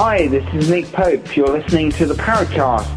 Hi, 0.02 0.28
this 0.28 0.54
is 0.54 0.70
Nick 0.70 0.90
Pope. 0.92 1.36
You're 1.36 1.50
listening 1.50 1.90
to 1.90 2.06
the 2.06 2.14
Paracast. 2.14 2.88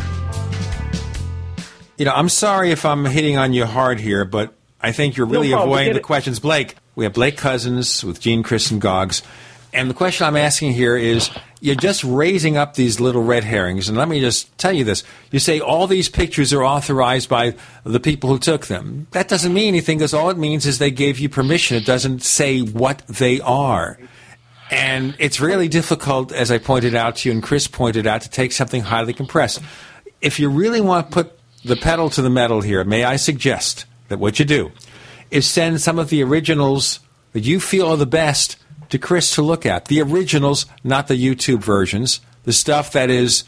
You 1.97 2.05
know, 2.05 2.13
I'm 2.13 2.29
sorry 2.29 2.71
if 2.71 2.85
I'm 2.85 3.03
hitting 3.03 3.37
on 3.37 3.51
you 3.51 3.65
hard 3.65 3.99
here, 3.99 4.23
but 4.23 4.53
I 4.79 4.93
think 4.93 5.17
you're 5.17 5.25
really 5.25 5.49
No 5.49 5.63
avoiding 5.63 5.95
the 5.95 5.99
questions. 5.99 6.39
Blake, 6.39 6.75
we 6.95 7.03
have 7.03 7.11
Blake 7.11 7.35
Cousins 7.35 8.05
with 8.05 8.21
Gene, 8.21 8.41
Chris, 8.41 8.71
and 8.71 8.79
Goggs. 8.79 9.21
And 9.73 9.89
the 9.89 9.93
question 9.93 10.25
I'm 10.25 10.37
asking 10.37 10.71
here 10.71 10.95
is 10.95 11.29
you're 11.59 11.75
just 11.75 12.05
raising 12.05 12.55
up 12.55 12.75
these 12.75 13.01
little 13.01 13.21
red 13.21 13.43
herrings. 13.43 13.89
And 13.89 13.97
let 13.97 14.07
me 14.07 14.21
just 14.21 14.57
tell 14.57 14.71
you 14.71 14.85
this. 14.85 15.03
You 15.29 15.39
say 15.39 15.59
all 15.59 15.87
these 15.87 16.07
pictures 16.07 16.53
are 16.53 16.63
authorized 16.63 17.27
by 17.27 17.55
the 17.83 17.99
people 17.99 18.29
who 18.29 18.39
took 18.39 18.67
them. 18.67 19.07
That 19.11 19.27
doesn't 19.27 19.53
mean 19.53 19.67
anything 19.67 19.97
because 19.97 20.13
all 20.13 20.29
it 20.29 20.37
means 20.37 20.65
is 20.65 20.79
they 20.79 20.89
gave 20.89 21.19
you 21.19 21.27
permission. 21.27 21.75
It 21.75 21.85
doesn't 21.85 22.23
say 22.23 22.61
what 22.61 23.05
they 23.09 23.41
are. 23.41 23.99
And 24.71 25.15
it's 25.19 25.39
really 25.39 25.67
difficult, 25.67 26.31
as 26.31 26.51
I 26.51 26.57
pointed 26.57 26.95
out 26.95 27.17
to 27.17 27.29
you 27.29 27.33
and 27.33 27.43
Chris 27.43 27.67
pointed 27.67 28.07
out, 28.07 28.21
to 28.21 28.29
take 28.29 28.51
something 28.51 28.81
highly 28.81 29.13
compressed. 29.13 29.61
If 30.21 30.39
you 30.39 30.49
really 30.49 30.81
want 30.81 31.07
to 31.07 31.13
put 31.13 31.39
the 31.63 31.75
pedal 31.75 32.09
to 32.11 32.21
the 32.21 32.29
metal 32.29 32.61
here, 32.61 32.83
may 32.83 33.03
I 33.03 33.17
suggest 33.17 33.85
that 34.07 34.19
what 34.19 34.39
you 34.39 34.45
do 34.45 34.71
is 35.31 35.47
send 35.47 35.81
some 35.81 35.99
of 35.99 36.09
the 36.09 36.23
originals 36.23 36.99
that 37.33 37.41
you 37.41 37.59
feel 37.59 37.87
are 37.87 37.97
the 37.97 38.05
best 38.05 38.57
to 38.89 38.97
Chris 38.97 39.33
to 39.35 39.41
look 39.41 39.65
at. 39.65 39.85
The 39.85 40.01
originals, 40.01 40.65
not 40.83 41.07
the 41.07 41.15
YouTube 41.15 41.63
versions, 41.63 42.21
the 42.43 42.53
stuff 42.53 42.91
that 42.93 43.09
is 43.09 43.43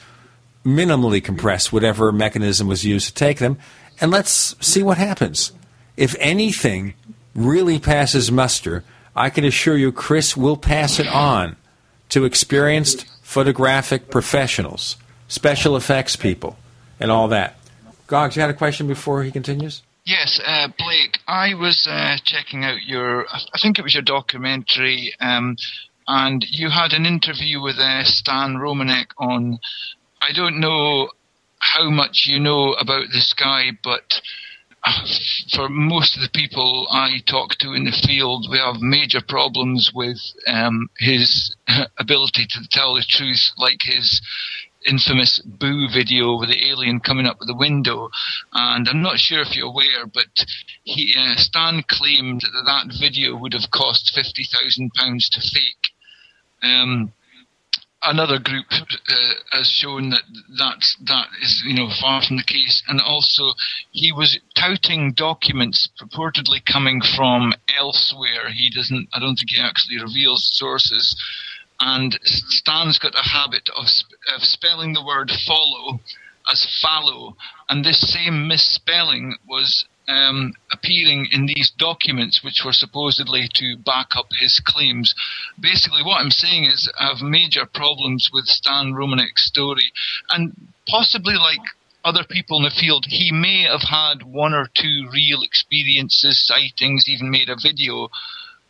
minimally 0.65 1.23
compressed, 1.23 1.71
whatever 1.71 2.11
mechanism 2.11 2.67
was 2.67 2.83
used 2.83 3.07
to 3.07 3.13
take 3.13 3.37
them, 3.37 3.57
and 4.01 4.11
let's 4.11 4.55
see 4.65 4.81
what 4.81 4.97
happens. 4.97 5.51
If 5.95 6.15
anything 6.19 6.95
really 7.35 7.79
passes 7.79 8.31
muster, 8.31 8.83
I 9.15 9.29
can 9.29 9.45
assure 9.45 9.77
you 9.77 9.91
Chris 9.91 10.35
will 10.35 10.57
pass 10.57 10.99
it 10.99 11.07
on 11.07 11.55
to 12.09 12.25
experienced 12.25 13.05
photographic 13.21 14.09
professionals, 14.09 14.97
special 15.27 15.75
effects 15.75 16.15
people, 16.15 16.57
and 16.99 17.11
all 17.11 17.27
that. 17.29 17.55
Goggs, 18.07 18.35
you 18.35 18.41
had 18.41 18.51
a 18.51 18.55
question 18.55 18.87
before 18.87 19.23
he 19.23 19.31
continues? 19.31 19.81
Yes, 20.05 20.39
uh, 20.45 20.67
Blake, 20.77 21.17
I 21.27 21.55
was 21.55 21.87
uh, 21.89 22.17
checking 22.23 22.63
out 22.63 22.83
your, 22.83 23.25
I 23.27 23.57
think 23.59 23.79
it 23.79 23.81
was 23.81 23.95
your 23.95 24.03
documentary, 24.03 25.13
um, 25.19 25.57
and 26.07 26.45
you 26.47 26.69
had 26.69 26.93
an 26.93 27.07
interview 27.07 27.59
with 27.59 27.77
uh, 27.79 28.03
Stan 28.03 28.55
Romanek 28.55 29.07
on, 29.17 29.57
I 30.21 30.31
don't 30.31 30.59
know 30.59 31.09
how 31.57 31.89
much 31.89 32.25
you 32.27 32.39
know 32.39 32.73
about 32.73 33.07
this 33.11 33.33
guy, 33.33 33.71
but 33.83 34.21
for 35.55 35.69
most 35.69 36.15
of 36.15 36.21
the 36.21 36.29
people 36.33 36.87
I 36.91 37.21
talk 37.25 37.55
to 37.59 37.73
in 37.73 37.85
the 37.85 38.01
field, 38.05 38.47
we 38.49 38.57
have 38.57 38.81
major 38.81 39.21
problems 39.21 39.91
with 39.93 40.19
um, 40.47 40.89
his 40.97 41.55
ability 41.97 42.47
to 42.49 42.67
tell 42.69 42.95
the 42.95 43.05
truth, 43.07 43.51
like 43.57 43.81
his 43.83 44.21
infamous 44.85 45.39
Boo 45.39 45.87
video 45.91 46.37
with 46.37 46.49
the 46.49 46.69
alien 46.69 46.99
coming 46.99 47.25
up 47.25 47.39
with 47.39 47.47
the 47.47 47.55
window. 47.55 48.09
And 48.53 48.87
I'm 48.87 49.01
not 49.01 49.17
sure 49.17 49.41
if 49.41 49.55
you're 49.55 49.67
aware, 49.67 50.05
but 50.05 50.45
he, 50.83 51.15
uh, 51.17 51.35
Stan 51.37 51.83
claimed 51.87 52.41
that 52.41 52.63
that 52.65 52.95
video 52.99 53.35
would 53.35 53.53
have 53.53 53.71
cost 53.71 54.15
£50,000 54.15 54.91
to 55.31 55.41
fake. 55.41 55.87
Um, 56.61 57.13
another 58.05 58.39
group 58.39 58.65
uh, 58.71 59.33
has 59.51 59.67
shown 59.69 60.09
that 60.09 60.23
that's, 60.57 60.97
that 61.05 61.27
is 61.41 61.63
you 61.65 61.75
know 61.75 61.89
far 61.99 62.21
from 62.21 62.37
the 62.37 62.43
case, 62.43 62.83
and 62.87 63.01
also 63.01 63.53
he 63.91 64.11
was 64.11 64.39
touting 64.55 65.13
documents 65.13 65.89
purportedly 65.99 66.63
coming 66.65 67.01
from 67.15 67.53
elsewhere. 67.77 68.49
He 68.53 68.69
doesn't. 68.69 69.09
I 69.13 69.19
don't 69.19 69.35
think 69.35 69.51
he 69.51 69.61
actually 69.61 70.01
reveals 70.01 70.49
sources. 70.53 71.15
And 71.79 72.17
Stan's 72.23 72.97
got 72.99 73.15
a 73.15 73.29
habit 73.29 73.69
of, 73.75 73.89
sp- 73.91 74.15
of 74.33 74.43
spelling 74.43 74.93
the 74.93 75.03
word 75.03 75.29
follow 75.45 75.99
as 76.49 76.79
fallow, 76.81 77.35
and 77.69 77.83
this 77.83 77.99
same 78.13 78.47
misspelling 78.47 79.35
was 79.47 79.85
um, 80.07 80.53
appearing 80.71 81.27
in 81.31 81.45
these 81.45 81.71
documents, 81.77 82.43
which 82.43 82.61
were 82.65 82.73
supposedly 82.73 83.49
to 83.55 83.77
back 83.77 84.09
up 84.15 84.27
his 84.39 84.61
claims. 84.63 85.13
Basically, 85.59 86.03
what 86.03 86.21
I'm 86.21 86.31
saying 86.31 86.65
is 86.65 86.91
I 86.99 87.07
have 87.07 87.21
major 87.21 87.65
problems 87.65 88.29
with 88.31 88.45
Stan 88.45 88.93
Romanek's 88.93 89.45
story, 89.45 89.91
and 90.29 90.53
possibly 90.87 91.35
like 91.35 91.61
other 92.03 92.23
people 92.29 92.57
in 92.57 92.63
the 92.63 92.69
field, 92.69 93.05
he 93.09 93.31
may 93.31 93.63
have 93.63 93.81
had 93.81 94.21
one 94.23 94.53
or 94.53 94.69
two 94.75 95.09
real 95.11 95.41
experiences, 95.41 96.45
sightings, 96.45 97.05
even 97.07 97.31
made 97.31 97.49
a 97.49 97.57
video. 97.61 98.09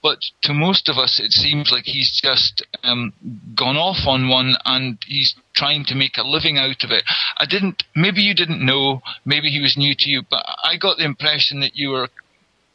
But 0.05 0.19
to 0.43 0.53
most 0.53 0.87
of 0.87 0.99
us, 0.99 1.19
it 1.19 1.31
seems 1.31 1.71
like 1.71 1.85
he's 1.85 2.21
just 2.21 2.63
um, 2.83 3.11
gone 3.55 3.75
off 3.75 4.05
on 4.05 4.29
one 4.29 4.53
and 4.63 4.99
he's 5.07 5.33
trying 5.55 5.83
to 5.85 5.95
make 5.95 6.17
a 6.17 6.21
living 6.21 6.59
out 6.59 6.83
of 6.83 6.91
it. 6.91 7.03
I 7.37 7.47
didn't, 7.47 7.81
maybe 7.95 8.21
you 8.21 8.35
didn't 8.35 8.63
know, 8.63 9.01
maybe 9.25 9.49
he 9.49 9.61
was 9.61 9.75
new 9.75 9.95
to 9.97 10.07
you, 10.07 10.21
but 10.29 10.45
I 10.63 10.77
got 10.77 10.99
the 10.99 11.05
impression 11.05 11.59
that 11.61 11.75
you 11.75 11.89
were 11.89 12.09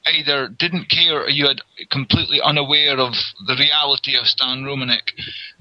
either 0.07 0.49
didn't 0.49 0.91
care 0.91 1.23
or 1.23 1.29
you 1.29 1.47
had 1.47 1.61
completely 1.93 2.41
unaware 2.43 2.99
of 2.99 3.13
the 3.47 3.55
reality 3.55 4.17
of 4.17 4.27
Stan 4.27 4.65
Romanek. 4.65 5.15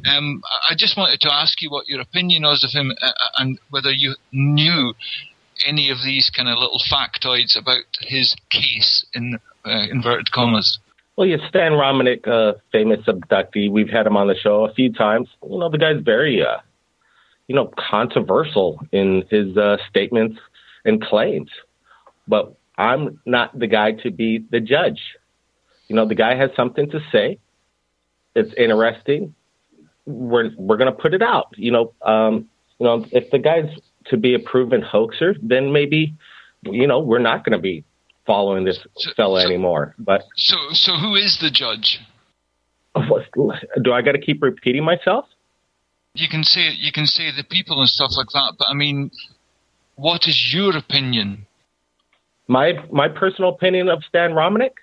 Um, 0.09 0.41
I 0.72 0.73
just 0.75 0.98
wanted 0.98 1.19
to 1.22 1.31
ask 1.31 1.61
you 1.61 1.69
what 1.69 1.88
your 1.88 2.01
opinion 2.01 2.41
was 2.49 2.64
of 2.64 2.72
him 2.72 2.91
uh, 2.99 3.11
and 3.38 3.59
whether 3.69 3.91
you 3.91 4.15
knew 4.31 4.95
any 5.67 5.91
of 5.91 5.99
these 6.03 6.31
kind 6.35 6.49
of 6.49 6.57
little 6.57 6.81
factoids 6.91 7.56
about 7.56 7.85
his 8.01 8.35
case 8.49 9.06
in 9.14 9.38
uh, 9.65 9.85
inverted 9.91 10.31
commas. 10.31 10.80
Well, 11.19 11.27
yeah, 11.27 11.49
Stan 11.49 11.73
Romanek, 11.73 12.25
uh, 12.30 12.53
famous 12.72 13.01
abductee. 13.06 13.69
We've 13.69 13.89
had 13.89 14.07
him 14.07 14.15
on 14.15 14.30
the 14.30 14.35
show 14.35 14.64
a 14.64 14.73
few 14.73 14.93
times. 14.93 15.27
You 15.43 15.59
know, 15.59 15.67
the 15.67 15.77
guy's 15.77 16.01
very, 16.01 16.41
uh, 16.41 16.59
you 17.49 17.56
know, 17.56 17.73
controversial 17.77 18.80
in 18.93 19.25
his 19.30 19.57
uh, 19.57 19.75
statements 19.89 20.39
and 20.85 21.03
claims. 21.03 21.49
But 22.25 22.56
I'm 22.77 23.19
not 23.25 23.59
the 23.59 23.67
guy 23.67 23.91
to 24.03 24.11
be 24.11 24.45
the 24.49 24.61
judge. 24.61 25.01
You 25.89 25.98
know, 25.98 26.07
the 26.07 26.15
guy 26.15 26.35
has 26.35 26.51
something 26.56 26.89
to 26.91 27.01
say. 27.11 27.38
It's 28.33 28.53
interesting. 28.53 29.35
We're 30.06 30.51
we're 30.56 30.77
gonna 30.77 30.93
put 30.93 31.14
it 31.14 31.22
out. 31.22 31.53
You 31.57 31.72
know, 31.73 31.93
um, 32.01 32.48
you 32.77 32.85
know, 32.85 33.06
if 33.11 33.30
the 33.30 33.39
guy's 33.39 33.69
to 34.06 34.15
be 34.15 34.35
a 34.35 34.39
proven 34.39 34.81
hoaxer, 34.81 35.35
then 35.41 35.73
maybe, 35.73 36.15
you 36.64 36.88
know, 36.88 37.01
we're 37.01 37.19
not 37.19 37.43
to 37.45 37.57
be 37.61 37.83
following 38.30 38.64
this 38.64 38.80
fella 39.17 39.43
anymore. 39.43 39.95
But 39.98 40.22
So, 40.35 40.56
so 40.74 40.91
who 40.93 41.16
is 41.16 41.40
the 41.41 41.49
judge? 41.49 41.99
Do 43.82 43.91
I 43.91 44.01
got 44.03 44.11
to 44.11 44.19
keep 44.19 44.43
repeating 44.43 44.83
myself? 44.83 45.25
You 46.14 46.30
can 46.30 46.43
say 46.43 46.69
you 46.77 46.91
can 46.91 47.08
say 47.08 47.32
the 47.35 47.43
people 47.43 47.80
and 47.80 47.90
stuff 47.90 48.11
like 48.16 48.27
that, 48.33 48.53
but 48.59 48.67
I 48.67 48.75
mean, 48.75 49.09
what 49.95 50.27
is 50.27 50.53
your 50.53 50.77
opinion? 50.77 51.48
My 52.48 52.74
my 52.91 53.08
personal 53.08 53.49
opinion 53.49 53.90
of 53.90 54.03
Stan 54.03 54.32
Romanek. 54.32 54.75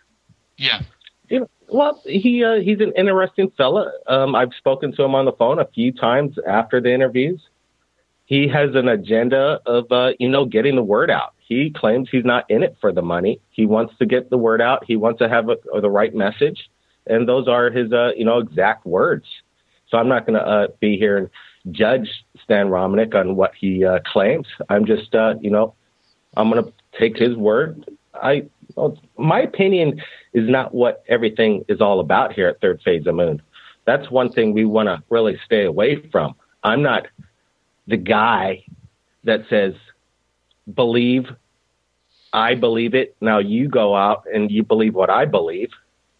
Yeah. 0.57 0.81
You 1.28 1.41
know, 1.41 1.50
well, 1.68 2.00
he 2.05 2.44
uh, 2.44 2.60
he's 2.60 2.81
an 2.81 2.92
interesting 2.97 3.52
fella. 3.57 3.92
Um, 4.08 4.34
I've 4.34 4.55
spoken 4.58 4.94
to 4.97 5.05
him 5.05 5.15
on 5.15 5.25
the 5.25 5.33
phone 5.33 5.60
a 5.60 5.66
few 5.66 5.92
times 5.92 6.36
after 6.49 6.81
the 6.81 6.92
interviews. 6.92 7.41
He 8.25 8.49
has 8.49 8.75
an 8.75 8.89
agenda 8.89 9.60
of 9.66 9.91
uh, 9.92 10.12
you 10.18 10.28
know 10.28 10.44
getting 10.47 10.75
the 10.75 10.83
word 10.83 11.10
out. 11.10 11.35
He 11.49 11.70
claims 11.70 12.08
he's 12.10 12.25
not 12.25 12.50
in 12.50 12.62
it 12.62 12.76
for 12.81 12.92
the 12.92 13.02
money. 13.02 13.41
He 13.50 13.66
wants 13.66 13.94
to 13.99 14.07
get 14.07 14.31
the 14.31 14.39
word 14.39 14.60
out. 14.60 14.84
He 14.84 14.97
wants 14.97 15.20
to 15.20 15.28
have 15.28 15.49
a, 15.49 15.57
the 15.81 15.91
right 15.91 16.15
message, 16.15 16.68
and 17.07 17.28
those 17.28 17.47
are 17.47 17.70
his 17.70 17.92
uh, 17.92 18.10
you 18.16 18.25
know 18.25 18.39
exact 18.39 18.84
words. 18.84 19.26
So 19.89 19.99
I'm 19.99 20.08
not 20.08 20.26
going 20.26 20.39
to 20.39 20.44
uh, 20.44 20.66
be 20.81 20.97
here 20.97 21.16
and 21.16 21.31
judge 21.70 22.08
Stan 22.42 22.66
Romanek 22.66 23.15
on 23.15 23.36
what 23.36 23.52
he 23.58 23.84
uh, 23.84 24.00
claims. 24.05 24.47
I'm 24.68 24.84
just, 24.86 25.15
uh, 25.15 25.34
you 25.41 25.50
know, 25.50 25.75
I'm 26.36 26.50
going 26.50 26.65
to 26.65 26.73
take 26.99 27.16
his 27.16 27.36
word. 27.36 27.89
I, 28.15 28.47
my 29.16 29.41
opinion 29.41 30.02
is 30.33 30.49
not 30.49 30.75
what 30.75 31.05
everything 31.08 31.65
is 31.68 31.81
all 31.81 32.00
about 32.00 32.33
here 32.33 32.49
at 32.49 32.60
Third 32.60 32.81
Phase 32.84 33.07
of 33.07 33.15
Moon. 33.15 33.42
That's 33.84 34.10
one 34.10 34.33
thing 34.33 34.52
we 34.52 34.65
want 34.65 34.89
to 34.89 35.02
really 35.08 35.39
stay 35.44 35.65
away 35.65 36.08
from. 36.10 36.34
I'm 36.65 36.83
not 36.83 37.07
the 37.86 37.97
guy 37.97 38.65
that 39.25 39.42
says, 39.49 39.75
believe, 40.73 41.25
I 42.33 42.55
believe 42.55 42.95
it. 42.95 43.17
Now 43.20 43.39
you 43.39 43.69
go 43.69 43.95
out 43.95 44.25
and 44.33 44.51
you 44.51 44.62
believe 44.62 44.95
what 44.95 45.11
I 45.11 45.25
believe. 45.25 45.70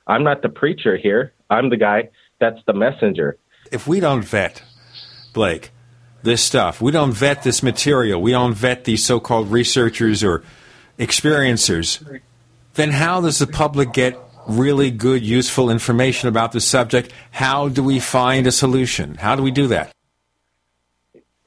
I'm 0.07 0.25
not 0.25 0.43
the 0.43 0.49
preacher 0.49 0.97
here. 0.97 1.33
I'm 1.51 1.71
the 1.71 1.77
guy 1.77 2.11
that's 2.39 2.61
the 2.67 2.73
messenger 2.73 3.39
if 3.73 3.87
we 3.87 4.01
don't 4.01 4.25
vet, 4.25 4.63
Blake, 5.33 5.71
this 6.23 6.43
stuff, 6.43 6.81
we 6.81 6.93
don't 6.93 7.13
vet 7.13 7.43
this 7.43 7.63
material, 7.63 8.21
we 8.21 8.33
don't 8.33 8.55
vet 8.55 8.85
these 8.85 9.05
so 9.05 9.21
called 9.21 9.51
researchers 9.51 10.25
or 10.25 10.43
experiencers, 10.99 12.21
then 12.75 12.91
how 12.91 13.21
does 13.21 13.39
the 13.39 13.47
public 13.47 13.93
get 13.93 14.19
really 14.47 14.91
good, 14.91 15.25
useful 15.25 15.71
information 15.71 16.29
about 16.29 16.53
the 16.53 16.61
subject? 16.61 17.13
How 17.31 17.69
do 17.69 17.83
we 17.83 18.01
find 18.01 18.47
a 18.47 18.53
solution? 18.53 19.17
How 19.17 19.35
do 19.37 19.43
we 19.43 19.51
do 19.51 19.67
that? 19.69 19.93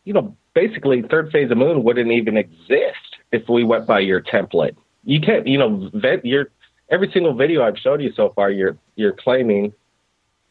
You 0.03 0.13
know, 0.13 0.35
basically, 0.67 1.01
Third 1.01 1.31
Phase 1.31 1.51
of 1.51 1.57
Moon 1.57 1.83
wouldn't 1.83 2.11
even 2.11 2.37
exist 2.37 3.17
if 3.31 3.47
we 3.47 3.63
went 3.63 3.85
by 3.87 3.99
your 3.99 4.21
template. 4.21 4.75
You 5.03 5.21
can't, 5.21 5.47
you 5.47 5.57
know, 5.57 5.89
vet 5.93 6.25
your 6.25 6.49
every 6.89 7.09
single 7.11 7.33
video 7.33 7.63
I've 7.63 7.77
showed 7.77 8.01
you 8.01 8.11
so 8.15 8.31
far. 8.35 8.49
You're 8.49 8.77
you're 8.95 9.13
claiming 9.13 9.73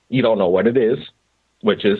you 0.08 0.22
don't 0.22 0.38
know 0.38 0.48
what 0.48 0.66
it 0.66 0.76
is 0.76 0.98
which 1.60 1.84
is 1.84 1.98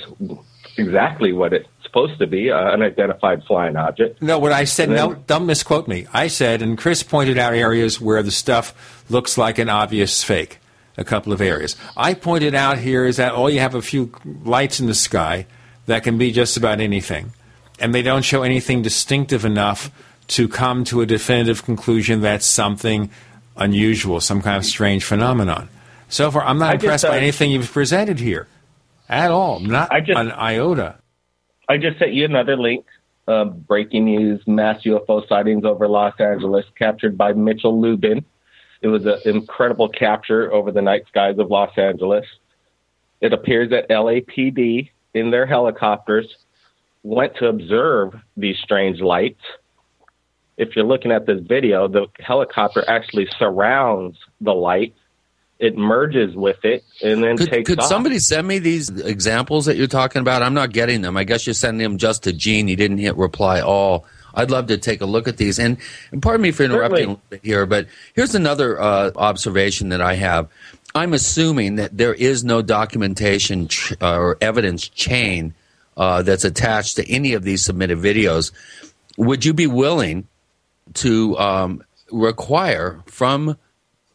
exactly 0.77 1.33
what 1.33 1.53
it's 1.53 1.69
supposed 1.83 2.19
to 2.19 2.27
be 2.27 2.51
uh, 2.51 2.57
unidentified 2.57 3.43
flying 3.45 3.77
object. 3.77 4.23
No, 4.23 4.39
what 4.39 4.53
I 4.53 4.65
said, 4.65 4.91
then, 4.91 4.97
no, 4.97 5.15
don't 5.27 5.47
misquote 5.47 5.89
me. 5.89 6.07
I 6.13 6.29
said, 6.29 6.63
and 6.63 6.79
Chris 6.79 7.03
pointed 7.03 7.39
out 7.39 7.55
areas 7.55 8.01
where 8.01 8.23
the 8.23 8.31
stuff 8.31 9.05
looks 9.11 9.37
like 9.37 9.59
an 9.59 9.69
obvious 9.69 10.23
fake, 10.23 10.59
a 10.97 11.05
couple 11.05 11.33
of 11.33 11.41
areas. 11.41 11.77
I 11.97 12.15
pointed 12.15 12.55
out 12.55 12.79
here 12.79 13.05
is 13.05 13.17
that 13.17 13.33
all 13.33 13.51
you 13.51 13.61
have 13.61 13.75
a 13.75 13.83
few 13.83 14.13
lights 14.45 14.79
in 14.79 14.87
the 14.87 14.95
sky 14.95 15.47
that 15.87 16.05
can 16.05 16.19
be 16.19 16.31
just 16.31 16.57
about 16.57 16.81
anything, 16.81 17.33
and 17.81 17.95
they 17.95 18.03
don't 18.03 18.23
show 18.23 18.43
anything 18.43 18.83
distinctive 18.83 19.45
enough 19.45 19.91
to 20.29 20.49
come 20.49 20.85
to 20.85 21.01
a 21.01 21.07
definitive 21.07 21.65
conclusion 21.65 22.21
that's 22.21 22.47
something 22.47 23.11
unusual, 23.57 24.21
some 24.21 24.43
kind 24.43 24.57
of 24.57 24.65
strange 24.65 25.05
phenomenon. 25.05 25.69
So 26.09 26.31
far, 26.31 26.43
I'm 26.43 26.59
not 26.59 26.71
I 26.71 26.75
impressed 26.75 27.03
just, 27.03 27.05
uh, 27.07 27.11
by 27.11 27.19
anything 27.19 27.51
you've 27.51 27.71
presented 27.71 28.19
here 28.19 28.47
at 29.09 29.31
all. 29.31 29.61
Not 29.61 29.93
I 29.93 30.01
just, 30.01 30.19
an 30.19 30.33
iota. 30.33 30.97
I 31.69 31.77
just 31.77 31.99
sent 31.99 32.13
you 32.13 32.25
another 32.25 32.57
link. 32.57 32.87
Uh, 33.27 33.45
breaking 33.45 34.07
news: 34.07 34.41
mass 34.47 34.83
UFO 34.85 35.27
sightings 35.29 35.65
over 35.65 35.87
Los 35.87 36.19
Angeles, 36.19 36.65
captured 36.79 37.19
by 37.19 37.35
Mitchell 37.35 37.79
Lubin. 37.79 38.25
It 38.81 38.89
was 38.89 39.05
an 39.05 39.19
incredible 39.25 39.89
capture 39.89 40.51
over 40.53 40.73
the 40.73 40.81
night 40.81 41.03
skies 41.09 41.39
of 41.39 41.51
Los 41.51 41.77
Angeles. 41.77 42.25
It 43.21 43.33
appears 43.33 43.71
that 43.71 43.89
LAPD, 43.91 44.91
in 45.13 45.31
their 45.31 45.45
helicopters, 45.45 46.37
went 47.03 47.37
to 47.37 47.47
observe 47.47 48.15
these 48.37 48.57
strange 48.63 49.01
lights. 49.01 49.41
If 50.57 50.75
you're 50.75 50.85
looking 50.85 51.13
at 51.13 51.27
this 51.27 51.41
video, 51.41 51.89
the 51.89 52.07
helicopter 52.19 52.85
actually 52.89 53.29
surrounds 53.39 54.19
the 54.41 54.53
light. 54.53 54.95
It 55.59 55.77
merges 55.77 56.37
with 56.37 56.65
it 56.65 56.85
and 57.03 57.23
then 57.23 57.37
could, 57.37 57.51
takes 57.51 57.69
could 57.69 57.81
off. 57.81 57.87
somebody 57.87 58.21
send 58.21 58.47
me 58.47 58.61
these 58.61 58.89
examples 58.91 59.67
that 59.67 59.77
you're 59.77 59.89
talking 59.89 60.21
about? 60.21 60.43
I'm 60.43 60.55
not 60.55 60.73
getting 60.73 61.03
them. 61.03 61.17
I 61.17 61.25
guess 61.25 61.47
you're 61.47 61.55
sending 61.55 61.83
them 61.83 61.99
just 61.99 62.25
to 62.25 62.33
gene. 62.33 62.69
He 62.69 62.77
didn't 62.77 62.99
hit 62.99 63.17
reply 63.17 63.61
all. 63.61 64.05
I'd 64.35 64.53
love 64.53 64.69
to 64.69 64.79
take 64.79 65.01
a 65.01 65.07
look 65.07 65.27
at 65.27 65.37
these. 65.37 65.59
And, 65.59 65.79
and 66.13 66.23
pardon 66.23 66.43
me 66.43 66.53
for 66.53 66.63
interrupting 66.63 67.21
here 67.43 67.67
but 67.67 67.89
here's 68.15 68.37
another 68.37 68.81
uh, 68.81 69.11
observation 69.17 69.89
that 69.89 70.01
i 70.01 70.15
have. 70.15 70.49
I'm 70.95 71.13
assuming 71.13 71.77
that 71.77 71.97
there 71.97 72.15
is 72.15 72.45
no 72.45 72.63
documentation 72.63 73.69
ch- 73.69 73.95
uh, 74.01 74.17
or 74.17 74.39
evidence 74.41 74.89
chain 74.89 75.55
uh, 75.99 76.23
that's 76.23 76.45
attached 76.45 76.97
to 76.97 77.11
any 77.11 77.35
of 77.35 77.43
these 77.43 77.63
submitted 77.63 77.99
videos 77.99 78.53
would 79.19 79.45
you 79.45 79.53
be 79.53 79.67
willing 79.67 80.27
to 80.95 81.37
um, 81.39 81.83
require 82.11 83.03
from 83.07 83.59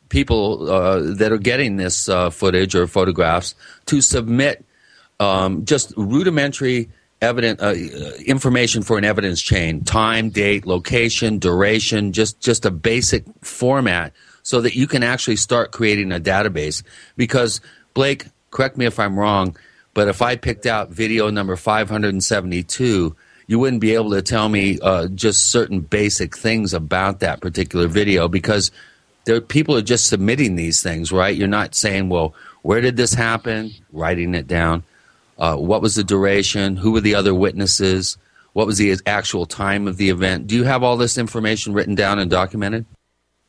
people 0.10 0.72
uh, 0.72 1.00
that 1.16 1.32
are 1.32 1.38
getting 1.38 1.76
this 1.76 2.08
uh, 2.08 2.30
footage 2.30 2.74
or 2.74 2.88
photographs 2.88 3.54
to 3.86 4.02
submit 4.02 4.66
um, 5.20 5.66
just 5.66 5.94
rudimentary 5.98 6.90
evident 7.22 7.62
uh, 7.62 7.74
information 8.26 8.82
for 8.82 8.98
an 8.98 9.06
evidence 9.06 9.42
chain 9.42 9.84
time 9.84 10.30
date 10.30 10.66
location 10.66 11.38
duration 11.38 12.12
just 12.12 12.40
just 12.40 12.66
a 12.66 12.72
basic 12.72 13.24
format 13.42 14.14
so 14.42 14.62
that 14.62 14.76
you 14.76 14.88
can 14.88 15.04
actually 15.04 15.38
start 15.38 15.72
creating 15.72 16.12
a 16.12 16.20
database? 16.20 16.84
Because 17.16 17.62
blake 17.94 18.26
correct 18.52 18.78
me 18.78 18.86
if 18.86 19.00
i'm 19.00 19.18
wrong 19.18 19.56
but 19.94 20.08
if 20.08 20.22
i 20.22 20.36
picked 20.36 20.66
out 20.66 20.90
video 20.90 21.30
number 21.30 21.56
572 21.56 23.16
you 23.48 23.60
wouldn't 23.60 23.82
be 23.82 23.94
able 23.94 24.12
to 24.12 24.22
tell 24.22 24.50
me 24.50 24.80
uh, 24.82 25.08
just 25.08 25.52
certain 25.52 25.82
basic 25.82 26.36
things 26.36 26.74
about 26.74 27.20
that 27.20 27.42
particular 27.42 27.88
video 27.88 28.28
because 28.28 28.72
there 29.26 29.40
people 29.42 29.76
are 29.76 29.82
just 29.82 30.08
submitting 30.08 30.56
these 30.56 30.82
things, 30.82 31.12
right? 31.12 31.36
You're 31.36 31.48
not 31.48 31.76
saying, 31.76 32.10
well, 32.10 32.34
where 32.62 32.82
did 32.82 32.98
this 32.98 33.14
happen? 33.14 33.72
Writing 33.92 34.36
it 34.36 34.48
down. 34.48 34.84
Uh, 35.38 35.56
what 35.56 35.82
was 35.82 35.96
the 35.96 36.04
duration? 36.04 36.76
Who 36.78 36.92
were 36.92 37.02
the 37.02 37.16
other 37.16 37.34
witnesses? 37.34 38.18
What 38.54 38.68
was 38.68 38.78
the 38.78 38.98
actual 39.06 39.46
time 39.46 39.88
of 39.88 39.98
the 39.98 40.10
event? 40.10 40.48
Do 40.48 40.56
you 40.56 40.64
have 40.64 40.84
all 40.84 40.98
this 40.98 41.18
information 41.18 41.74
written 41.74 41.96
down 41.96 42.20
and 42.20 42.30
documented? 42.30 42.86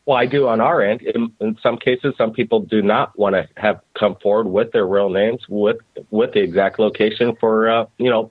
Well, 0.06 0.18
I 0.18 0.26
do 0.26 0.48
on 0.48 0.60
our 0.60 0.82
end. 0.82 1.00
In, 1.02 1.32
in 1.40 1.56
some 1.62 1.78
cases, 1.78 2.14
some 2.18 2.32
people 2.32 2.60
do 2.60 2.82
not 2.82 3.18
want 3.18 3.34
to 3.34 3.48
have 3.56 3.80
come 3.98 4.16
forward 4.22 4.46
with 4.46 4.72
their 4.72 4.86
real 4.86 5.08
names, 5.08 5.40
with 5.48 5.78
with 6.10 6.32
the 6.34 6.40
exact 6.40 6.78
location 6.78 7.36
for 7.40 7.70
uh, 7.70 7.86
you 7.96 8.10
know 8.10 8.30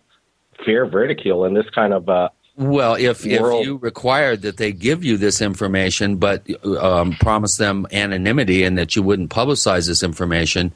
fear 0.64 0.84
of 0.84 0.93
ridicule 0.93 1.45
and 1.45 1.58
this 1.58 1.69
kind 1.74 1.93
of 1.93 2.08
uh, 2.08 2.30
well, 2.56 2.93
if, 2.93 3.26
if 3.26 3.42
you 3.42 3.77
required 3.77 4.43
that 4.43 4.58
they 4.58 4.72
give 4.72 5.03
you 5.03 5.18
this 5.18 5.42
information, 5.42 6.18
but 6.18 6.48
um, 6.64 7.14
promise 7.14 7.58
them 7.58 7.88
anonymity 7.92 8.64
and 8.64 8.77
that 8.77 8.95
you 8.95 9.02
wouldn't 9.02 9.32
publicize 9.32 9.88
this 9.88 10.03
information, 10.03 10.72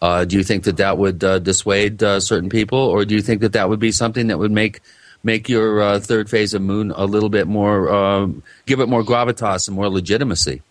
uh, 0.00 0.24
do 0.24 0.38
you 0.38 0.42
think 0.42 0.64
that 0.64 0.78
that 0.78 0.96
would 0.96 1.22
uh, 1.22 1.38
dissuade 1.38 2.02
uh, 2.02 2.20
certain 2.20 2.48
people, 2.48 2.78
or 2.78 3.04
do 3.04 3.14
you 3.14 3.20
think 3.20 3.42
that 3.42 3.52
that 3.52 3.68
would 3.68 3.80
be 3.80 3.92
something 3.92 4.28
that 4.28 4.38
would 4.38 4.52
make 4.52 4.80
make 5.22 5.48
your 5.48 5.80
uh, 5.80 6.00
third 6.00 6.30
phase 6.30 6.54
of 6.54 6.62
Moon 6.62 6.92
a 6.94 7.04
little 7.04 7.28
bit 7.28 7.46
more, 7.46 7.92
um, 7.94 8.42
give 8.66 8.80
it 8.80 8.88
more 8.88 9.02
gravitas 9.02 9.68
and 9.68 9.76
more 9.76 9.88
legitimacy? 9.88 10.62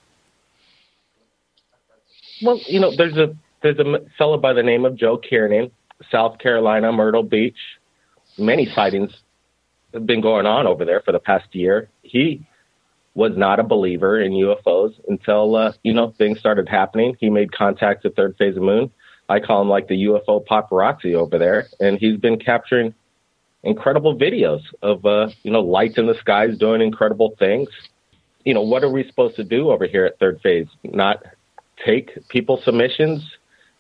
Well, 2.41 2.59
you 2.67 2.79
know, 2.79 2.95
there's 2.95 3.17
a 3.17 3.35
there's 3.61 3.79
a 3.79 3.99
fellow 4.17 4.37
by 4.37 4.53
the 4.53 4.63
name 4.63 4.85
of 4.85 4.95
Joe 4.95 5.17
Kiernan, 5.17 5.71
South 6.11 6.37
Carolina, 6.37 6.91
Myrtle 6.91 7.23
Beach. 7.23 7.57
Many 8.37 8.67
sightings 8.75 9.11
have 9.93 10.05
been 10.05 10.21
going 10.21 10.45
on 10.45 10.67
over 10.67 10.85
there 10.85 11.01
for 11.01 11.11
the 11.11 11.19
past 11.19 11.53
year. 11.55 11.89
He 12.03 12.45
was 13.15 13.35
not 13.35 13.59
a 13.59 13.63
believer 13.63 14.21
in 14.21 14.33
UFOs 14.33 14.93
until 15.07 15.55
uh, 15.55 15.73
you 15.81 15.93
know 15.93 16.13
things 16.17 16.39
started 16.39 16.69
happening. 16.69 17.17
He 17.19 17.29
made 17.29 17.51
contact 17.51 18.03
with 18.03 18.15
Third 18.15 18.35
Phase 18.37 18.55
of 18.55 18.63
Moon. 18.63 18.91
I 19.27 19.39
call 19.39 19.61
him 19.61 19.69
like 19.69 19.87
the 19.87 20.05
UFO 20.05 20.45
paparazzi 20.45 21.15
over 21.15 21.37
there, 21.37 21.67
and 21.79 21.97
he's 21.97 22.17
been 22.17 22.39
capturing 22.39 22.93
incredible 23.67 24.15
videos 24.15 24.61
of 24.81 25.05
uh, 25.05 25.29
you 25.43 25.51
know 25.51 25.61
lights 25.61 25.97
in 25.97 26.07
the 26.07 26.15
skies 26.15 26.57
doing 26.57 26.81
incredible 26.81 27.35
things. 27.37 27.69
You 28.45 28.53
know 28.53 28.61
what 28.61 28.83
are 28.83 28.89
we 28.89 29.07
supposed 29.07 29.35
to 29.35 29.43
do 29.43 29.71
over 29.71 29.85
here 29.85 30.05
at 30.05 30.19
Third 30.19 30.39
Phase? 30.41 30.67
Not 30.83 31.23
take 31.85 32.27
people 32.29 32.61
submissions 32.63 33.23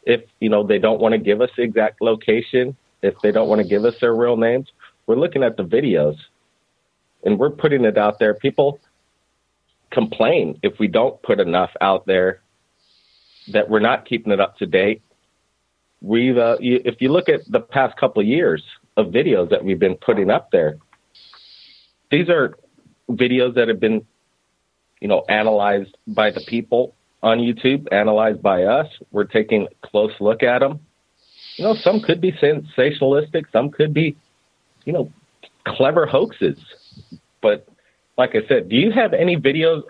if 0.03 0.21
you 0.39 0.49
know 0.49 0.65
they 0.65 0.79
don't 0.79 1.01
want 1.01 1.13
to 1.13 1.19
give 1.19 1.41
us 1.41 1.49
the 1.57 1.63
exact 1.63 2.01
location, 2.01 2.75
if 3.01 3.15
they 3.23 3.31
don't 3.31 3.49
want 3.49 3.61
to 3.61 3.67
give 3.67 3.85
us 3.85 3.95
their 3.99 4.15
real 4.15 4.37
names 4.37 4.67
we're 5.07 5.15
looking 5.15 5.41
at 5.41 5.57
the 5.57 5.63
videos 5.63 6.17
and 7.23 7.39
we're 7.39 7.49
putting 7.49 7.85
it 7.85 7.97
out 7.97 8.19
there. 8.19 8.35
People 8.35 8.79
complain 9.89 10.59
if 10.61 10.77
we 10.79 10.87
don't 10.87 11.19
put 11.23 11.39
enough 11.39 11.71
out 11.81 12.05
there 12.05 12.41
that 13.47 13.69
we're 13.69 13.79
not 13.79 14.05
keeping 14.05 14.33
it 14.33 14.39
up 14.39 14.57
to 14.57 14.65
date. 14.65 15.01
we've 16.01 16.37
uh, 16.37 16.57
you, 16.59 16.81
if 16.83 17.01
you 17.01 17.09
look 17.09 17.29
at 17.29 17.39
the 17.49 17.61
past 17.61 17.97
couple 17.97 18.21
of 18.21 18.27
years 18.27 18.61
of 18.97 19.07
videos 19.07 19.49
that 19.51 19.63
we've 19.63 19.79
been 19.79 19.95
putting 19.95 20.29
up 20.29 20.51
there, 20.51 20.77
these 22.11 22.29
are 22.29 22.57
videos 23.09 23.55
that 23.55 23.67
have 23.67 23.79
been, 23.79 24.05
you 24.99 25.07
know, 25.07 25.23
analyzed 25.29 25.95
by 26.07 26.31
the 26.31 26.41
people 26.47 26.93
on 27.23 27.39
YouTube, 27.39 27.87
analyzed 27.91 28.41
by 28.41 28.63
us. 28.63 28.87
We're 29.11 29.25
taking 29.25 29.67
a 29.67 29.87
close 29.87 30.13
look 30.19 30.43
at 30.43 30.59
them. 30.59 30.79
You 31.55 31.65
know, 31.65 31.75
some 31.75 32.01
could 32.01 32.21
be 32.21 32.31
sensationalistic, 32.33 33.45
some 33.51 33.69
could 33.69 33.93
be, 33.93 34.15
you 34.85 34.93
know, 34.93 35.11
clever 35.65 36.05
hoaxes. 36.05 36.57
But 37.41 37.67
like 38.17 38.31
I 38.35 38.47
said, 38.47 38.69
do 38.69 38.75
you 38.75 38.91
have 38.91 39.13
any 39.13 39.37
videos 39.37 39.83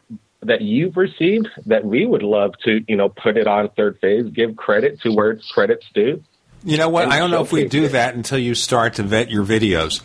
that 0.43 0.61
you've 0.61 0.97
received 0.97 1.47
that 1.65 1.83
we 1.83 2.05
would 2.05 2.23
love 2.23 2.53
to, 2.63 2.81
you 2.87 2.95
know, 2.95 3.09
put 3.09 3.37
it 3.37 3.47
on 3.47 3.69
third 3.75 3.97
phase, 3.99 4.25
give 4.33 4.55
credit 4.55 4.99
to 5.01 5.11
where 5.11 5.39
credit's 5.53 5.85
due? 5.93 6.23
You 6.67 6.75
know 6.75 6.89
what? 6.89 7.07
I 7.07 7.17
don't 7.17 7.31
know 7.31 7.41
if 7.41 7.53
we 7.53 7.65
do 7.65 7.87
that 7.87 8.15
until 8.15 8.37
you 8.37 8.53
start 8.53 8.95
to 8.95 9.03
vet 9.03 9.31
your 9.31 9.45
videos. 9.45 10.01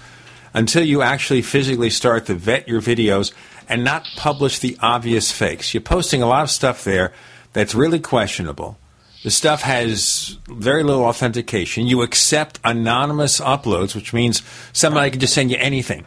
Until 0.55 0.85
you 0.85 1.03
actually 1.03 1.43
physically 1.43 1.91
start 1.91 2.27
to 2.27 2.35
vet 2.35 2.69
your 2.69 2.81
videos 2.81 3.33
and 3.69 3.83
not 3.83 4.07
publish 4.17 4.61
the 4.61 4.79
obvious 4.81 5.33
fakes. 5.33 5.75
You're 5.75 5.81
posting 5.81 6.23
a 6.23 6.27
lot 6.27 6.45
of 6.45 6.51
stuff 6.51 6.85
there 6.85 7.13
that's 7.53 7.75
really 7.75 7.99
questionable. 7.99 8.79
The 9.25 9.33
stuff 9.33 9.63
has 9.63 10.39
very 10.47 10.85
little 10.85 11.05
authentication. 11.05 11.89
You 11.89 12.03
accept 12.03 12.61
anonymous 12.63 13.41
uploads, 13.41 13.97
which 13.97 14.13
means 14.13 14.41
somebody 14.73 15.11
can 15.11 15.19
just 15.19 15.35
send 15.35 15.51
you 15.51 15.57
anything, 15.59 16.05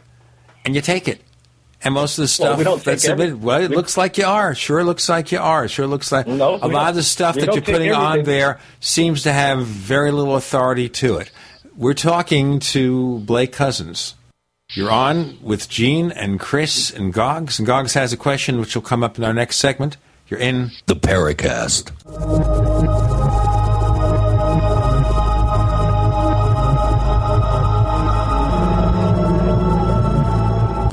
and 0.64 0.74
you 0.74 0.80
take 0.80 1.10
it. 1.10 1.22
And 1.84 1.94
most 1.94 2.18
of 2.18 2.24
the 2.28 2.44
Well, 2.44 2.58
stuff 2.58 2.58
we 2.86 2.92
that's 2.92 3.04
submitted, 3.04 3.34
every- 3.34 3.46
well, 3.46 3.62
it 3.62 3.70
we- 3.70 3.76
looks 3.76 3.96
like 3.98 4.18
you 4.18 4.26
are. 4.26 4.56
Sure 4.56 4.84
looks 4.84 5.08
like 5.08 5.32
you 5.32 5.40
are. 5.40 5.68
Sure 5.68 5.86
looks 5.86 6.12
like 6.12 6.26
No, 6.28 6.56
a 6.62 6.68
lot 6.68 6.90
of 6.90 6.96
the 6.96 7.04
stuff 7.04 7.36
that 7.36 7.46
you're 7.46 7.56
take 7.62 7.66
putting 7.76 7.94
on 7.94 8.24
there 8.24 8.60
seems 8.80 9.24
to 9.24 9.32
have 9.32 9.66
very 9.66 10.12
little 10.12 10.36
authority 10.36 10.90
to 10.90 11.18
it. 11.18 11.30
We're 11.78 11.94
talking 11.94 12.60
to 12.60 13.20
Blake 13.20 13.52
Cousins. 13.52 14.16
You're 14.74 14.90
on 14.90 15.38
with 15.44 15.70
Gene 15.70 16.12
and 16.12 16.40
Chris 16.40 16.90
and 16.90 17.14
Goggs, 17.14 17.60
and 17.60 17.68
Goggs 17.68 17.94
has 17.94 18.12
a 18.14 18.18
question 18.18 18.60
which 18.60 18.74
will 18.74 18.82
come 18.82 19.04
up 19.04 19.18
in 19.20 19.24
our 19.24 19.34
next 19.34 19.58
segment. 19.58 19.98
You're 20.28 20.40
in 20.40 20.72
The 20.88 20.96
Paracast. 20.96 21.92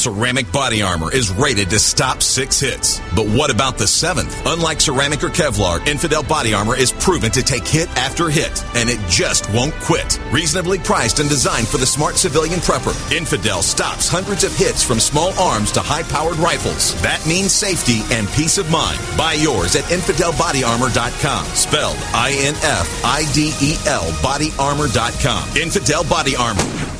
Ceramic 0.00 0.50
body 0.50 0.80
armor 0.80 1.12
is 1.12 1.30
rated 1.30 1.68
to 1.68 1.78
stop 1.78 2.22
six 2.22 2.58
hits. 2.58 3.02
But 3.14 3.26
what 3.28 3.50
about 3.50 3.76
the 3.76 3.86
seventh? 3.86 4.34
Unlike 4.46 4.80
ceramic 4.80 5.22
or 5.22 5.28
Kevlar, 5.28 5.86
Infidel 5.86 6.22
body 6.22 6.54
armor 6.54 6.74
is 6.74 6.90
proven 6.90 7.30
to 7.32 7.42
take 7.42 7.68
hit 7.68 7.86
after 7.98 8.30
hit, 8.30 8.64
and 8.74 8.88
it 8.88 8.98
just 9.10 9.52
won't 9.52 9.74
quit. 9.74 10.18
Reasonably 10.32 10.78
priced 10.78 11.18
and 11.20 11.28
designed 11.28 11.68
for 11.68 11.76
the 11.76 11.84
smart 11.84 12.16
civilian 12.16 12.60
prepper, 12.60 12.96
Infidel 13.14 13.60
stops 13.60 14.08
hundreds 14.08 14.42
of 14.42 14.56
hits 14.56 14.82
from 14.82 15.00
small 15.00 15.38
arms 15.38 15.70
to 15.72 15.80
high 15.80 16.04
powered 16.04 16.38
rifles. 16.38 16.94
That 17.02 17.22
means 17.26 17.52
safety 17.52 18.00
and 18.10 18.26
peace 18.30 18.56
of 18.56 18.70
mind. 18.70 18.98
Buy 19.18 19.34
yours 19.34 19.76
at 19.76 19.84
InfidelBodyArmor.com. 19.84 21.44
Spelled 21.44 21.98
I 22.14 22.32
N 22.40 22.54
F 22.62 23.04
I 23.04 23.30
D 23.34 23.52
E 23.60 23.76
L 23.86 24.10
BodyArmor.com. 24.24 25.56
Infidel 25.58 26.04
Body 26.04 26.36
Armor 26.36 26.99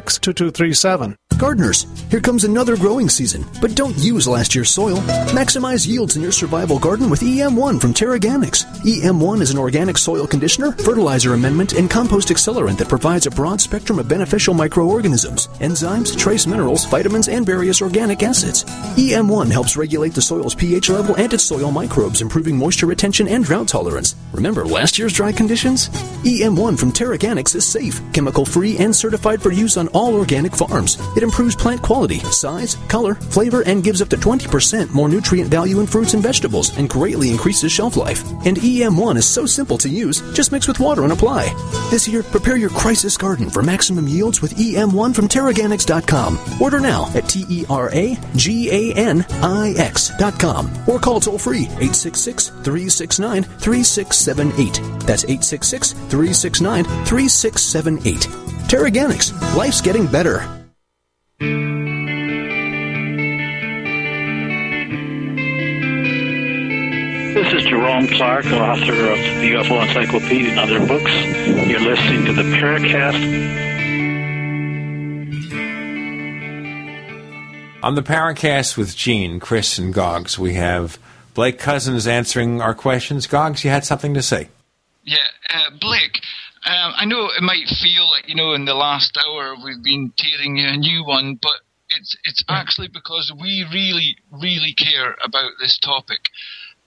2237. 0.05 1.15
Gardeners, 1.41 1.87
here 2.11 2.21
comes 2.21 2.43
another 2.43 2.77
growing 2.77 3.09
season, 3.09 3.43
but 3.59 3.73
don't 3.73 3.97
use 3.97 4.27
last 4.27 4.53
year's 4.53 4.69
soil. 4.69 4.97
Maximize 5.33 5.87
yields 5.87 6.15
in 6.15 6.21
your 6.21 6.31
survival 6.31 6.77
garden 6.77 7.09
with 7.09 7.21
EM1 7.21 7.81
from 7.81 7.95
Teraganix. 7.95 8.63
EM1 8.83 9.41
is 9.41 9.49
an 9.49 9.57
organic 9.57 9.97
soil 9.97 10.27
conditioner, 10.27 10.71
fertilizer 10.73 11.33
amendment, 11.33 11.73
and 11.73 11.89
compost 11.89 12.27
accelerant 12.27 12.77
that 12.77 12.89
provides 12.89 13.25
a 13.25 13.31
broad 13.31 13.59
spectrum 13.59 13.97
of 13.97 14.07
beneficial 14.07 14.53
microorganisms, 14.53 15.47
enzymes, 15.61 16.15
trace 16.15 16.45
minerals, 16.45 16.85
vitamins, 16.85 17.27
and 17.27 17.43
various 17.43 17.81
organic 17.81 18.21
acids. 18.21 18.63
EM1 18.95 19.49
helps 19.49 19.75
regulate 19.75 20.13
the 20.13 20.21
soil's 20.21 20.53
pH 20.53 20.89
level 20.89 21.15
and 21.15 21.33
its 21.33 21.43
soil 21.43 21.71
microbes, 21.71 22.21
improving 22.21 22.55
moisture 22.55 22.85
retention 22.85 23.27
and 23.27 23.45
drought 23.45 23.67
tolerance. 23.67 24.15
Remember 24.31 24.63
last 24.63 24.99
year's 24.99 25.13
dry 25.13 25.31
conditions? 25.31 25.89
EM1 26.23 26.77
from 26.77 26.91
Teraganix 26.91 27.55
is 27.55 27.65
safe, 27.65 27.99
chemical 28.13 28.45
free, 28.45 28.77
and 28.77 28.95
certified 28.95 29.41
for 29.41 29.51
use 29.51 29.75
on 29.75 29.89
all 29.93 30.13
organic 30.13 30.55
farms. 30.55 30.97
It 31.17 31.23
improves 31.23 31.55
plant 31.55 31.81
quality, 31.81 32.19
size, 32.29 32.75
color, 32.87 33.15
flavor, 33.15 33.61
and 33.61 33.83
gives 33.83 34.01
up 34.01 34.09
to 34.09 34.17
20% 34.17 34.91
more 34.91 35.09
nutrient 35.09 35.49
value 35.49 35.79
in 35.79 35.87
fruits 35.87 36.13
and 36.13 36.21
vegetables 36.21 36.77
and 36.77 36.89
greatly 36.89 37.31
increases 37.31 37.71
shelf 37.71 37.97
life. 37.97 38.23
And 38.45 38.57
EM1 38.57 39.17
is 39.17 39.25
so 39.25 39.45
simple 39.45 39.77
to 39.79 39.89
use, 39.89 40.21
just 40.33 40.51
mix 40.51 40.67
with 40.67 40.79
water 40.79 41.03
and 41.03 41.13
apply. 41.13 41.53
This 41.89 42.07
year, 42.07 42.23
prepare 42.23 42.57
your 42.57 42.69
crisis 42.69 43.17
garden 43.17 43.49
for 43.49 43.63
maximum 43.63 44.07
yields 44.07 44.41
with 44.41 44.55
EM1 44.55 45.15
from 45.15 45.27
Teraganix.com. 45.27 46.39
Order 46.61 46.79
now 46.79 47.09
at 47.15 47.27
T 47.27 47.45
E 47.49 47.65
R 47.69 47.89
A 47.93 48.17
G 48.35 48.69
A 48.69 48.93
N 48.95 49.25
I 49.41 49.73
X.com 49.77 50.71
or 50.87 50.99
call 50.99 51.19
toll 51.19 51.37
free 51.37 51.63
866 51.63 52.49
369 52.49 53.43
3678. 53.43 54.73
That's 55.05 55.23
866 55.23 55.93
369 55.93 56.83
3678. 57.05 58.50
Teraganix, 58.67 59.55
life's 59.55 59.81
getting 59.81 60.07
better. 60.07 60.47
This 67.33 67.53
is 67.53 67.63
Jerome 67.63 68.07
Clark, 68.07 68.45
author 68.45 68.91
of 68.91 69.17
the 69.17 69.53
UFO 69.53 69.81
Encyclopedia 69.87 70.51
and 70.51 70.59
other 70.59 70.85
books. 70.85 71.11
You're 71.67 71.79
listening 71.79 72.25
to 72.25 72.33
the 72.33 72.43
Paracast. 72.43 73.71
On 77.83 77.95
the 77.95 78.03
Paracast 78.03 78.77
with 78.77 78.95
Gene, 78.95 79.39
Chris, 79.39 79.79
and 79.79 79.93
Goggs, 79.93 80.37
we 80.37 80.53
have 80.53 80.99
Blake 81.33 81.57
Cousins 81.57 82.05
answering 82.05 82.61
our 82.61 82.75
questions. 82.75 83.25
Goggs, 83.27 83.63
you 83.63 83.69
had 83.71 83.85
something 83.85 84.13
to 84.13 84.21
say. 84.21 84.49
Yeah, 85.03 85.17
uh, 85.53 85.71
Blake, 85.79 86.21
um, 86.65 86.93
I 86.95 87.05
know 87.05 87.29
it 87.35 87.41
might 87.41 87.67
feel 87.81 88.09
like, 88.09 88.27
you 88.27 88.35
know, 88.35 88.53
in 88.53 88.65
the 88.65 88.75
last 88.75 89.17
hour 89.17 89.55
we've 89.63 89.83
been 89.83 90.13
tearing 90.15 90.57
you 90.57 90.67
a 90.67 90.77
new 90.77 91.03
one, 91.03 91.39
but 91.41 91.61
it's, 91.89 92.15
it's 92.23 92.43
actually 92.47 92.87
because 92.87 93.33
we 93.39 93.65
really, 93.73 94.15
really 94.31 94.73
care 94.73 95.15
about 95.23 95.51
this 95.59 95.79
topic. 95.79 96.29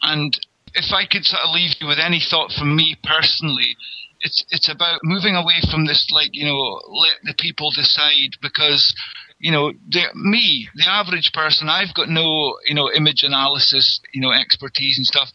And 0.02 0.38
if 0.74 0.92
I 0.92 1.06
could 1.06 1.24
sort 1.24 1.42
of 1.42 1.54
leave 1.54 1.74
you 1.80 1.88
with 1.88 1.98
any 1.98 2.20
thought 2.20 2.52
from 2.52 2.76
me 2.76 2.96
personally, 3.02 3.76
it's 4.24 4.44
it's 4.50 4.68
about 4.68 5.00
moving 5.04 5.36
away 5.36 5.60
from 5.70 5.86
this 5.86 6.08
like 6.10 6.30
you 6.32 6.46
know 6.46 6.80
let 6.88 7.18
the 7.24 7.34
people 7.38 7.70
decide 7.70 8.32
because 8.40 8.94
you 9.38 9.52
know 9.52 9.72
the, 9.90 10.02
me 10.14 10.68
the 10.74 10.88
average 10.88 11.30
person 11.32 11.68
I've 11.68 11.94
got 11.94 12.08
no 12.08 12.56
you 12.66 12.74
know 12.74 12.90
image 12.90 13.22
analysis 13.22 14.00
you 14.12 14.20
know 14.20 14.32
expertise 14.32 14.96
and 14.96 15.06
stuff 15.06 15.28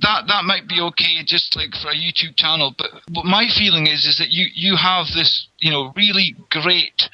that 0.00 0.24
that 0.28 0.44
might 0.44 0.68
be 0.68 0.80
okay 0.80 1.22
just 1.24 1.56
like 1.56 1.70
for 1.82 1.90
a 1.90 1.94
YouTube 1.94 2.36
channel 2.36 2.74
but 2.76 2.90
what 3.10 3.24
my 3.24 3.46
feeling 3.56 3.86
is 3.86 4.04
is 4.04 4.18
that 4.18 4.30
you 4.30 4.46
you 4.54 4.76
have 4.76 5.06
this 5.14 5.48
you 5.58 5.70
know 5.70 5.92
really 5.96 6.34
great 6.50 7.08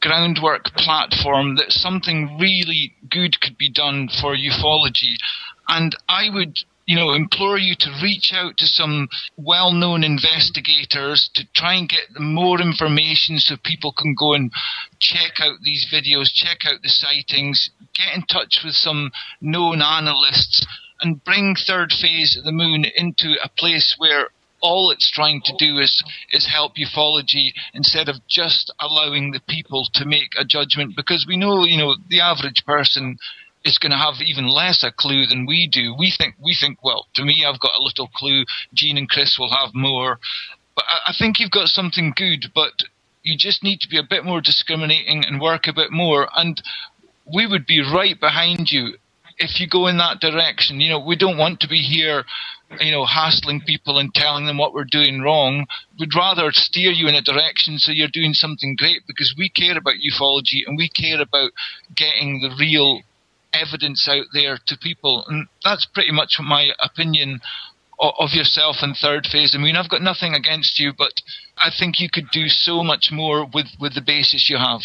groundwork 0.00 0.64
platform 0.76 1.56
that 1.56 1.72
something 1.72 2.38
really 2.38 2.92
good 3.10 3.40
could 3.40 3.58
be 3.58 3.70
done 3.70 4.08
for 4.20 4.36
ufology. 4.36 5.16
And 5.68 5.94
I 6.08 6.30
would, 6.32 6.56
you 6.86 6.96
know, 6.96 7.12
implore 7.12 7.58
you 7.58 7.74
to 7.78 8.00
reach 8.02 8.32
out 8.32 8.56
to 8.58 8.66
some 8.66 9.08
well 9.36 9.72
known 9.72 10.04
investigators 10.04 11.28
to 11.34 11.44
try 11.54 11.74
and 11.74 11.88
get 11.88 12.18
more 12.18 12.60
information 12.60 13.38
so 13.38 13.56
people 13.64 13.92
can 13.92 14.14
go 14.14 14.34
and 14.34 14.50
check 15.00 15.40
out 15.40 15.58
these 15.62 15.86
videos, 15.92 16.32
check 16.32 16.58
out 16.64 16.82
the 16.82 16.88
sightings, 16.88 17.70
get 17.94 18.14
in 18.14 18.22
touch 18.22 18.60
with 18.64 18.74
some 18.74 19.10
known 19.40 19.82
analysts, 19.82 20.64
and 21.00 21.22
bring 21.24 21.54
third 21.54 21.92
phase 21.92 22.36
of 22.36 22.44
the 22.44 22.52
moon 22.52 22.84
into 22.96 23.36
a 23.42 23.48
place 23.48 23.94
where 23.98 24.28
all 24.60 24.90
it's 24.90 25.10
trying 25.10 25.40
to 25.44 25.52
do 25.56 25.78
is 25.78 26.02
is 26.32 26.48
help 26.52 26.74
ufology 26.76 27.52
instead 27.74 28.08
of 28.08 28.16
just 28.28 28.72
allowing 28.80 29.30
the 29.30 29.40
people 29.48 29.86
to 29.94 30.04
make 30.04 30.32
a 30.36 30.44
judgment 30.44 30.96
because 30.96 31.24
we 31.28 31.36
know 31.36 31.64
you 31.64 31.78
know 31.78 31.94
the 32.08 32.20
average 32.20 32.64
person 32.66 33.16
is 33.64 33.78
going 33.78 33.90
to 33.90 33.98
have 33.98 34.14
even 34.24 34.48
less 34.48 34.82
a 34.84 34.90
clue 34.90 35.26
than 35.26 35.44
we 35.44 35.68
do. 35.70 35.94
We 35.98 36.12
think 36.16 36.34
we 36.42 36.56
think 36.58 36.82
well. 36.82 37.06
To 37.14 37.24
me, 37.24 37.44
I've 37.46 37.60
got 37.60 37.78
a 37.78 37.82
little 37.82 38.08
clue. 38.14 38.44
Gene 38.72 38.96
and 38.96 39.08
Chris 39.08 39.36
will 39.38 39.50
have 39.50 39.74
more, 39.74 40.18
but 40.74 40.84
I, 40.88 41.10
I 41.10 41.14
think 41.18 41.38
you've 41.38 41.50
got 41.50 41.68
something 41.68 42.12
good. 42.16 42.46
But 42.54 42.72
you 43.22 43.36
just 43.36 43.62
need 43.62 43.80
to 43.80 43.88
be 43.88 43.98
a 43.98 44.06
bit 44.08 44.24
more 44.24 44.40
discriminating 44.40 45.24
and 45.24 45.40
work 45.40 45.66
a 45.66 45.72
bit 45.72 45.90
more. 45.90 46.28
And 46.36 46.60
we 47.32 47.46
would 47.46 47.66
be 47.66 47.80
right 47.80 48.18
behind 48.18 48.70
you 48.70 48.94
if 49.38 49.60
you 49.60 49.68
go 49.68 49.86
in 49.86 49.98
that 49.98 50.20
direction. 50.20 50.80
You 50.80 50.90
know, 50.90 51.00
we 51.00 51.16
don't 51.16 51.38
want 51.38 51.60
to 51.60 51.68
be 51.68 51.78
here, 51.78 52.24
you 52.80 52.92
know, 52.92 53.06
hassling 53.06 53.62
people 53.66 53.98
and 53.98 54.12
telling 54.12 54.46
them 54.46 54.58
what 54.58 54.74
we're 54.74 54.84
doing 54.84 55.20
wrong. 55.20 55.66
We'd 55.98 56.14
rather 56.14 56.50
steer 56.52 56.90
you 56.90 57.08
in 57.08 57.14
a 57.14 57.22
direction 57.22 57.78
so 57.78 57.92
you're 57.92 58.08
doing 58.12 58.34
something 58.34 58.76
great 58.76 59.02
because 59.06 59.34
we 59.38 59.48
care 59.48 59.76
about 59.76 59.94
ufology 59.94 60.66
and 60.66 60.76
we 60.76 60.88
care 60.88 61.20
about 61.20 61.50
getting 61.96 62.40
the 62.40 62.54
real 62.58 63.02
evidence 63.52 64.08
out 64.10 64.26
there 64.34 64.58
to 64.66 64.76
people. 64.78 65.24
And 65.28 65.46
that's 65.64 65.86
pretty 65.86 66.12
much 66.12 66.36
my 66.40 66.70
opinion 66.82 67.40
of 68.00 68.30
yourself 68.32 68.76
and 68.80 68.94
third 68.96 69.26
phase. 69.26 69.56
I 69.56 69.62
mean, 69.62 69.74
I've 69.74 69.90
got 69.90 70.02
nothing 70.02 70.34
against 70.34 70.78
you, 70.78 70.92
but 70.96 71.12
I 71.56 71.70
think 71.76 71.98
you 71.98 72.08
could 72.12 72.30
do 72.30 72.46
so 72.46 72.84
much 72.84 73.10
more 73.10 73.44
with, 73.52 73.66
with 73.80 73.94
the 73.94 74.02
basis 74.02 74.48
you 74.48 74.56
have. 74.56 74.82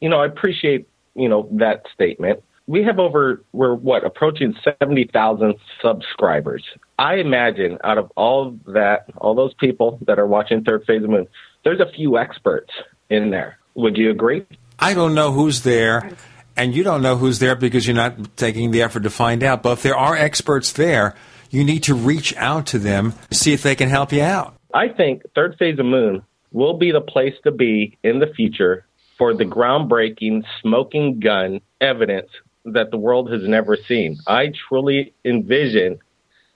You 0.00 0.10
know, 0.10 0.20
I 0.20 0.26
appreciate, 0.26 0.86
you 1.14 1.28
know, 1.28 1.48
that 1.52 1.86
statement. 1.94 2.42
We 2.70 2.84
have 2.84 3.00
over, 3.00 3.42
we're 3.50 3.74
what, 3.74 4.06
approaching 4.06 4.54
70,000 4.62 5.56
subscribers. 5.82 6.64
I 7.00 7.16
imagine 7.16 7.78
out 7.82 7.98
of 7.98 8.12
all 8.16 8.56
that, 8.66 9.06
all 9.16 9.34
those 9.34 9.52
people 9.54 9.98
that 10.06 10.20
are 10.20 10.26
watching 10.28 10.62
Third 10.62 10.84
Phase 10.86 11.02
of 11.02 11.10
Moon, 11.10 11.26
there's 11.64 11.80
a 11.80 11.90
few 11.90 12.16
experts 12.16 12.70
in 13.08 13.30
there. 13.30 13.58
Would 13.74 13.96
you 13.96 14.12
agree? 14.12 14.46
I 14.78 14.94
don't 14.94 15.16
know 15.16 15.32
who's 15.32 15.62
there 15.62 16.12
and 16.56 16.72
you 16.72 16.84
don't 16.84 17.02
know 17.02 17.16
who's 17.16 17.40
there 17.40 17.56
because 17.56 17.88
you're 17.88 17.96
not 17.96 18.36
taking 18.36 18.70
the 18.70 18.82
effort 18.82 19.02
to 19.02 19.10
find 19.10 19.42
out. 19.42 19.64
But 19.64 19.72
if 19.72 19.82
there 19.82 19.96
are 19.96 20.14
experts 20.14 20.70
there, 20.74 21.16
you 21.50 21.64
need 21.64 21.82
to 21.84 21.94
reach 21.96 22.36
out 22.36 22.66
to 22.66 22.78
them, 22.78 23.14
to 23.30 23.34
see 23.34 23.52
if 23.52 23.64
they 23.64 23.74
can 23.74 23.88
help 23.88 24.12
you 24.12 24.22
out. 24.22 24.54
I 24.72 24.90
think 24.90 25.22
Third 25.34 25.56
Phase 25.58 25.80
of 25.80 25.86
Moon 25.86 26.22
will 26.52 26.78
be 26.78 26.92
the 26.92 27.00
place 27.00 27.34
to 27.42 27.50
be 27.50 27.98
in 28.04 28.20
the 28.20 28.28
future 28.28 28.86
for 29.18 29.34
the 29.34 29.44
groundbreaking 29.44 30.44
smoking 30.62 31.18
gun 31.18 31.62
evidence 31.80 32.28
that 32.64 32.90
the 32.90 32.96
world 32.96 33.30
has 33.30 33.42
never 33.42 33.76
seen. 33.76 34.18
I 34.26 34.52
truly 34.68 35.14
envision 35.24 35.98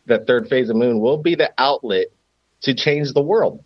that 0.07 0.26
Third 0.26 0.49
Phase 0.49 0.70
of 0.70 0.76
Moon 0.76 1.00
will 1.00 1.18
be 1.18 1.34
the 1.34 1.52
outlet 1.58 2.08
to 2.62 2.74
change 2.74 3.12
the 3.12 3.23
world, 3.23 3.62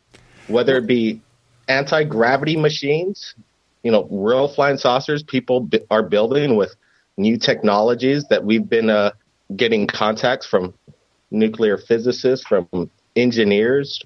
whether 0.46 0.76
it 0.76 0.86
be 0.86 1.20
anti 1.68 2.04
gravity 2.04 2.56
machines, 2.56 3.34
you 3.82 3.90
know, 3.90 4.06
real 4.10 4.48
flying 4.48 4.78
saucers 4.78 5.22
people 5.22 5.60
b- 5.60 5.80
are 5.90 6.02
building 6.02 6.56
with 6.56 6.74
new 7.16 7.36
technologies 7.36 8.24
that 8.30 8.44
we've 8.44 8.68
been 8.68 8.90
uh, 8.90 9.10
getting 9.56 9.86
contacts 9.86 10.46
from 10.46 10.74
nuclear 11.30 11.76
physicists, 11.76 12.46
from 12.46 12.68
engineers 13.16 14.00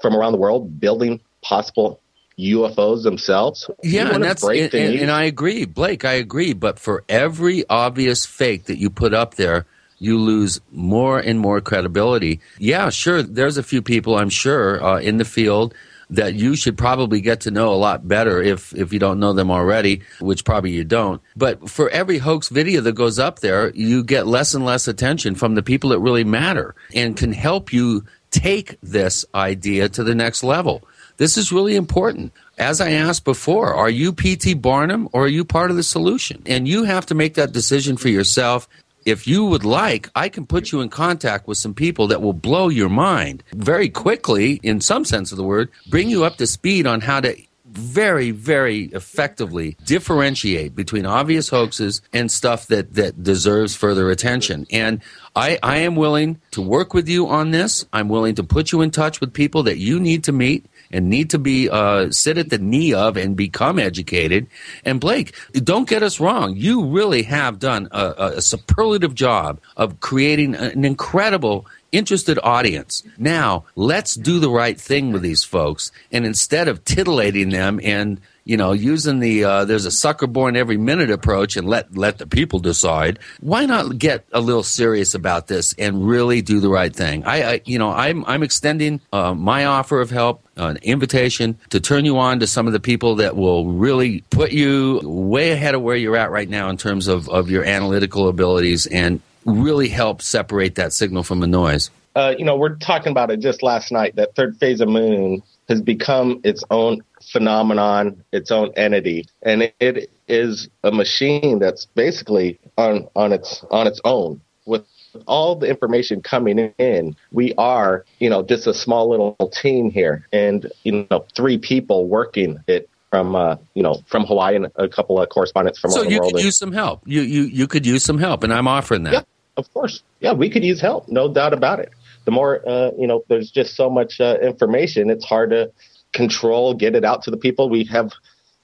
from 0.00 0.16
around 0.16 0.32
the 0.32 0.38
world 0.38 0.80
building 0.80 1.20
possible 1.42 2.00
UFOs 2.38 3.02
themselves. 3.02 3.70
Yeah, 3.82 4.14
and 4.14 4.22
that's 4.22 4.42
and, 4.42 4.74
and, 4.74 5.00
and 5.00 5.10
I 5.10 5.24
agree, 5.24 5.64
Blake. 5.64 6.04
I 6.04 6.14
agree. 6.14 6.52
But 6.52 6.78
for 6.78 7.04
every 7.08 7.64
obvious 7.68 8.26
fake 8.26 8.64
that 8.64 8.78
you 8.78 8.90
put 8.90 9.14
up 9.14 9.34
there, 9.34 9.66
you 9.98 10.18
lose 10.18 10.60
more 10.72 11.18
and 11.18 11.38
more 11.38 11.60
credibility. 11.60 12.40
Yeah, 12.58 12.90
sure. 12.90 13.22
There's 13.22 13.56
a 13.56 13.62
few 13.62 13.82
people 13.82 14.16
I'm 14.16 14.30
sure 14.30 14.82
uh, 14.82 15.00
in 15.00 15.18
the 15.18 15.24
field 15.24 15.74
that 16.10 16.34
you 16.34 16.54
should 16.54 16.76
probably 16.76 17.20
get 17.20 17.40
to 17.40 17.50
know 17.50 17.72
a 17.72 17.76
lot 17.76 18.06
better 18.06 18.42
if 18.42 18.74
if 18.74 18.92
you 18.92 18.98
don't 18.98 19.20
know 19.20 19.32
them 19.32 19.50
already, 19.50 20.02
which 20.20 20.44
probably 20.44 20.72
you 20.72 20.84
don't. 20.84 21.22
But 21.36 21.70
for 21.70 21.88
every 21.90 22.18
hoax 22.18 22.48
video 22.48 22.80
that 22.82 22.92
goes 22.92 23.18
up 23.18 23.40
there, 23.40 23.70
you 23.70 24.04
get 24.04 24.26
less 24.26 24.54
and 24.54 24.64
less 24.64 24.88
attention 24.88 25.34
from 25.34 25.54
the 25.54 25.62
people 25.62 25.90
that 25.90 26.00
really 26.00 26.24
matter 26.24 26.74
and 26.94 27.16
can 27.16 27.32
help 27.32 27.72
you 27.72 28.04
take 28.30 28.76
this 28.82 29.24
idea 29.34 29.88
to 29.88 30.02
the 30.02 30.14
next 30.14 30.42
level. 30.42 30.82
This 31.16 31.36
is 31.36 31.52
really 31.52 31.76
important. 31.76 32.32
As 32.58 32.80
I 32.80 32.90
asked 32.92 33.24
before, 33.24 33.72
are 33.74 33.90
you 33.90 34.12
P.T. 34.12 34.54
Barnum 34.54 35.08
or 35.12 35.24
are 35.24 35.28
you 35.28 35.44
part 35.44 35.70
of 35.70 35.76
the 35.76 35.82
solution? 35.82 36.42
And 36.46 36.66
you 36.66 36.84
have 36.84 37.06
to 37.06 37.14
make 37.14 37.34
that 37.34 37.52
decision 37.52 37.96
for 37.96 38.08
yourself 38.08 38.68
if 39.04 39.26
you 39.26 39.44
would 39.44 39.64
like, 39.64 40.08
I 40.14 40.28
can 40.28 40.46
put 40.46 40.72
you 40.72 40.80
in 40.80 40.88
contact 40.88 41.46
with 41.46 41.58
some 41.58 41.74
people 41.74 42.06
that 42.08 42.22
will 42.22 42.32
blow 42.32 42.68
your 42.68 42.88
mind 42.88 43.42
very 43.52 43.88
quickly, 43.88 44.60
in 44.62 44.80
some 44.80 45.04
sense 45.04 45.30
of 45.30 45.36
the 45.36 45.44
word, 45.44 45.70
bring 45.88 46.08
you 46.08 46.24
up 46.24 46.36
to 46.36 46.46
speed 46.46 46.86
on 46.86 47.02
how 47.02 47.20
to 47.20 47.36
very, 47.66 48.30
very 48.30 48.84
effectively 48.84 49.76
differentiate 49.84 50.76
between 50.76 51.04
obvious 51.04 51.48
hoaxes 51.48 52.02
and 52.12 52.30
stuff 52.30 52.68
that, 52.68 52.94
that 52.94 53.22
deserves 53.22 53.74
further 53.74 54.10
attention. 54.10 54.66
And 54.70 55.02
I, 55.34 55.58
I 55.62 55.78
am 55.78 55.96
willing 55.96 56.40
to 56.52 56.62
work 56.62 56.94
with 56.94 57.08
you 57.08 57.26
on 57.26 57.50
this. 57.50 57.84
I'm 57.92 58.08
willing 58.08 58.36
to 58.36 58.44
put 58.44 58.70
you 58.70 58.80
in 58.80 58.92
touch 58.92 59.20
with 59.20 59.32
people 59.32 59.64
that 59.64 59.78
you 59.78 59.98
need 59.98 60.24
to 60.24 60.32
meet 60.32 60.66
and 60.90 61.08
need 61.08 61.30
to 61.30 61.38
be 61.38 61.68
uh, 61.68 62.10
sit 62.10 62.38
at 62.38 62.50
the 62.50 62.58
knee 62.58 62.94
of 62.94 63.16
and 63.16 63.36
become 63.36 63.78
educated. 63.78 64.46
And 64.84 65.00
Blake, 65.00 65.34
don't 65.52 65.88
get 65.88 66.02
us 66.02 66.20
wrong. 66.20 66.56
You 66.56 66.86
really 66.86 67.22
have 67.24 67.58
done 67.58 67.88
a, 67.90 68.34
a 68.36 68.42
superlative 68.42 69.14
job 69.14 69.60
of 69.76 70.00
creating 70.00 70.54
an 70.54 70.84
incredible 70.84 71.66
interested 71.92 72.38
audience. 72.42 73.04
Now, 73.18 73.64
let's 73.76 74.14
do 74.14 74.40
the 74.40 74.50
right 74.50 74.80
thing 74.80 75.12
with 75.12 75.22
these 75.22 75.44
folks. 75.44 75.92
And 76.10 76.26
instead 76.26 76.68
of 76.68 76.84
titillating 76.84 77.50
them 77.50 77.80
and 77.82 78.20
you 78.44 78.58
know, 78.58 78.72
using 78.72 79.20
the 79.20 79.44
uh, 79.44 79.64
there's 79.64 79.86
a 79.86 79.90
sucker 79.90 80.26
born 80.26 80.54
every 80.56 80.76
minute 80.76 81.10
approach 81.10 81.56
and 81.56 81.66
let 81.66 81.96
let 81.96 82.18
the 82.18 82.26
people 82.26 82.58
decide. 82.58 83.18
Why 83.40 83.64
not 83.64 83.98
get 83.98 84.26
a 84.32 84.40
little 84.40 84.62
serious 84.62 85.14
about 85.14 85.46
this 85.46 85.74
and 85.78 86.06
really 86.06 86.42
do 86.42 86.60
the 86.60 86.68
right 86.68 86.94
thing? 86.94 87.24
I, 87.24 87.52
I 87.54 87.60
you 87.64 87.78
know, 87.78 87.90
I'm 87.90 88.24
I'm 88.26 88.42
extending 88.42 89.00
uh, 89.12 89.34
my 89.34 89.64
offer 89.64 90.00
of 90.00 90.10
help, 90.10 90.44
uh, 90.58 90.66
an 90.66 90.76
invitation 90.82 91.58
to 91.70 91.80
turn 91.80 92.04
you 92.04 92.18
on 92.18 92.40
to 92.40 92.46
some 92.46 92.66
of 92.66 92.74
the 92.74 92.80
people 92.80 93.16
that 93.16 93.34
will 93.34 93.72
really 93.72 94.22
put 94.28 94.52
you 94.52 95.00
way 95.02 95.52
ahead 95.52 95.74
of 95.74 95.80
where 95.80 95.96
you're 95.96 96.16
at 96.16 96.30
right 96.30 96.48
now 96.48 96.68
in 96.68 96.76
terms 96.76 97.08
of 97.08 97.28
of 97.30 97.50
your 97.50 97.64
analytical 97.64 98.28
abilities 98.28 98.86
and 98.86 99.20
really 99.46 99.88
help 99.88 100.20
separate 100.20 100.74
that 100.74 100.92
signal 100.92 101.22
from 101.22 101.40
the 101.40 101.46
noise. 101.46 101.90
Uh, 102.14 102.34
you 102.38 102.44
know, 102.44 102.56
we're 102.56 102.76
talking 102.76 103.10
about 103.10 103.30
it 103.30 103.40
just 103.40 103.62
last 103.62 103.90
night. 103.90 104.16
That 104.16 104.34
third 104.34 104.56
phase 104.58 104.80
of 104.80 104.88
moon 104.88 105.42
has 105.68 105.80
become 105.80 106.40
its 106.44 106.62
own 106.70 107.02
phenomenon, 107.22 108.22
its 108.32 108.50
own 108.50 108.72
entity, 108.76 109.26
and 109.42 109.72
it 109.80 110.10
is 110.28 110.68
a 110.82 110.90
machine 110.90 111.58
that's 111.58 111.86
basically 111.86 112.58
on 112.76 113.08
on 113.16 113.32
its 113.32 113.64
on 113.70 113.86
its 113.86 114.00
own 114.04 114.40
with 114.66 114.84
all 115.26 115.56
the 115.56 115.68
information 115.68 116.20
coming 116.22 116.58
in. 116.78 117.16
We 117.32 117.54
are, 117.54 118.04
you 118.18 118.28
know, 118.30 118.42
just 118.42 118.66
a 118.66 118.74
small 118.74 119.08
little 119.10 119.36
team 119.52 119.90
here, 119.90 120.26
and 120.32 120.70
you 120.82 121.06
know, 121.10 121.26
three 121.34 121.58
people 121.58 122.06
working 122.06 122.58
it 122.66 122.88
from 123.10 123.36
uh, 123.36 123.56
you 123.74 123.82
know 123.82 124.02
from 124.06 124.24
Hawaii 124.26 124.56
and 124.56 124.66
a 124.76 124.88
couple 124.88 125.20
of 125.20 125.28
correspondents 125.28 125.78
from 125.78 125.92
so 125.92 125.98
all 125.98 126.04
the 126.04 126.10
you 126.10 126.20
could 126.20 126.42
use 126.42 126.58
some 126.58 126.72
help. 126.72 127.02
You 127.06 127.22
you 127.22 127.42
you 127.44 127.66
could 127.66 127.86
use 127.86 128.04
some 128.04 128.18
help, 128.18 128.42
and 128.42 128.52
I'm 128.52 128.68
offering 128.68 129.04
that. 129.04 129.12
Yeah, 129.12 129.22
of 129.56 129.72
course. 129.72 130.02
Yeah, 130.20 130.32
we 130.32 130.50
could 130.50 130.64
use 130.64 130.80
help, 130.80 131.08
no 131.08 131.32
doubt 131.32 131.52
about 131.52 131.78
it. 131.80 131.92
The 132.24 132.30
more 132.30 132.66
uh, 132.68 132.90
you 132.98 133.06
know, 133.06 133.24
there's 133.28 133.50
just 133.50 133.76
so 133.76 133.90
much 133.90 134.20
uh, 134.20 134.38
information. 134.42 135.10
It's 135.10 135.24
hard 135.24 135.50
to 135.50 135.70
control, 136.12 136.74
get 136.74 136.94
it 136.94 137.04
out 137.04 137.22
to 137.22 137.30
the 137.30 137.36
people. 137.36 137.68
We 137.68 137.84
have 137.84 138.12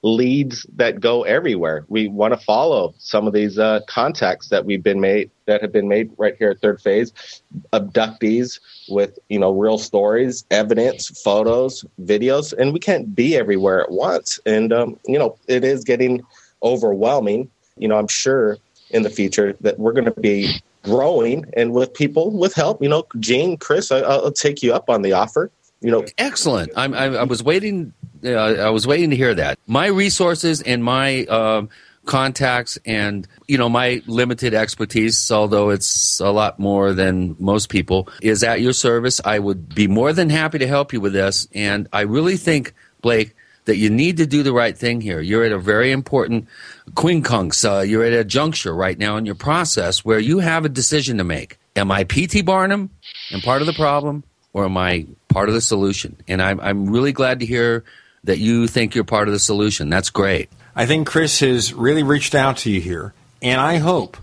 leads 0.03 0.65
that 0.77 1.01
go 1.01 1.25
everywhere. 1.25 1.85
We 1.89 2.09
want 2.09 2.33
to 2.33 2.41
follow 2.41 2.95
some 2.99 3.27
of 3.27 3.35
these 3.35 3.59
uh, 3.59 3.81
contacts 3.87 4.49
that 4.49 4.65
we've 4.65 4.83
been 4.83 5.01
made 5.01 5.31
that 5.47 5.61
have 5.61 5.73
been 5.73 5.89
made 5.89 6.11
right 6.17 6.35
here 6.39 6.51
at 6.51 6.61
Third 6.61 6.81
Phase, 6.81 7.13
abductees 7.73 8.61
with 8.89 9.19
you 9.29 9.39
know 9.39 9.53
real 9.53 9.79
stories, 9.79 10.45
evidence, 10.51 11.09
photos, 11.23 11.85
videos, 12.03 12.53
and 12.53 12.73
we 12.73 12.81
can't 12.81 13.15
be 13.15 13.37
everywhere 13.37 13.83
at 13.83 13.91
once. 13.91 14.41
And 14.47 14.73
um, 14.73 14.99
you 15.07 15.19
know 15.19 15.37
it 15.49 15.65
is 15.65 15.85
getting 15.85 16.23
overwhelming. 16.63 17.51
You 17.77 17.89
know 17.89 17.99
I'm 17.99 18.09
sure 18.09 18.57
in 18.91 19.03
the 19.03 19.11
future 19.11 19.55
that 19.61 19.79
we're 19.79 19.93
going 19.93 20.07
to 20.07 20.21
be 20.21 20.61
growing 20.83 21.45
and 21.57 21.73
with 21.73 21.93
people 21.95 22.31
with 22.31 22.55
help. 22.55 22.83
You 22.83 22.89
know, 22.89 23.07
Gene, 23.19 23.57
Chris, 23.57 23.91
I, 23.93 23.99
I'll 24.01 24.33
take 24.33 24.63
you 24.63 24.73
up 24.73 24.89
on 24.91 25.03
the 25.03 25.13
offer 25.13 25.51
you 25.81 25.91
know. 25.91 26.05
Excellent. 26.19 26.71
I'm, 26.77 26.95
I, 26.95 27.05
I 27.07 27.23
was 27.25 27.43
waiting 27.43 27.93
uh, 28.25 28.31
i 28.31 28.71
was 28.71 28.87
waiting 28.87 29.11
to 29.11 29.17
hear 29.17 29.35
that. 29.35 29.59
My 29.67 29.87
resources 29.87 30.61
and 30.63 30.85
my 30.85 31.25
uh, 31.25 31.67
contacts 32.05 32.79
and 32.85 33.27
you 33.47 33.57
know 33.57 33.69
my 33.69 34.03
limited 34.07 34.55
expertise 34.55 35.31
although 35.31 35.71
it's 35.71 36.19
a 36.21 36.31
lot 36.31 36.59
more 36.59 36.93
than 36.93 37.37
most 37.39 37.69
people 37.69 38.09
is 38.23 38.43
at 38.43 38.61
your 38.61 38.73
service. 38.73 39.21
I 39.25 39.39
would 39.39 39.75
be 39.75 39.87
more 39.87 40.13
than 40.13 40.31
happy 40.31 40.59
to 40.59 40.67
help 40.67 40.93
you 40.93 41.01
with 41.01 41.13
this. 41.13 41.49
And 41.55 41.89
i 41.93 42.03
really 42.03 42.37
think 42.37 42.75
blake 43.01 43.35
that 43.71 43.77
you 43.77 43.89
need 43.89 44.17
to 44.17 44.27
do 44.27 44.43
the 44.43 44.53
right 44.53 44.77
thing 44.77 45.01
here. 45.01 45.21
You're 45.21 45.45
at 45.45 45.53
a 45.53 45.59
very 45.59 45.93
important 45.93 46.49
quincunx. 46.95 47.65
Uh, 47.65 47.83
you're 47.83 48.03
at 48.03 48.13
a 48.13 48.25
juncture 48.25 48.75
right 48.75 48.99
now 48.99 49.17
in 49.17 49.25
your 49.25 49.37
process 49.37 50.05
where 50.05 50.19
you 50.19 50.41
have 50.41 50.65
a 50.65 50.69
decision 50.69 51.19
to 51.19 51.25
make. 51.25 51.57
Am 51.77 51.93
I 51.93 52.03
P.T. 52.03 52.43
Barnum 52.43 52.91
and 53.31 53.41
part 53.45 53.63
of 53.63 53.69
the 53.69 53.73
problem, 53.73 54.25
or 54.53 54.65
am 54.65 54.77
I 54.77 55.07
part 55.29 55.49
of 55.49 55.55
the 55.55 55.61
solution? 55.61 56.17
And 56.27 56.43
I'm, 56.43 56.59
I'm 56.59 56.91
really 56.91 57.13
glad 57.13 57.39
to 57.39 57.47
hear 57.47 57.85
that 58.25 58.39
you 58.39 58.67
think 58.67 58.97
you're 58.97 59.05
part 59.05 59.29
of 59.29 59.35
the 59.35 59.39
solution. 59.39 59.89
That's 59.89 60.11
great. 60.11 60.51
I 60.75 60.85
think 60.85 61.07
Chris 61.07 61.39
has 61.39 61.73
really 61.73 62.03
reached 62.03 62.35
out 62.35 62.57
to 62.59 62.73
you 62.73 62.81
here. 62.81 63.15
And 63.41 63.61
I 63.61 63.77
hope 63.77 64.17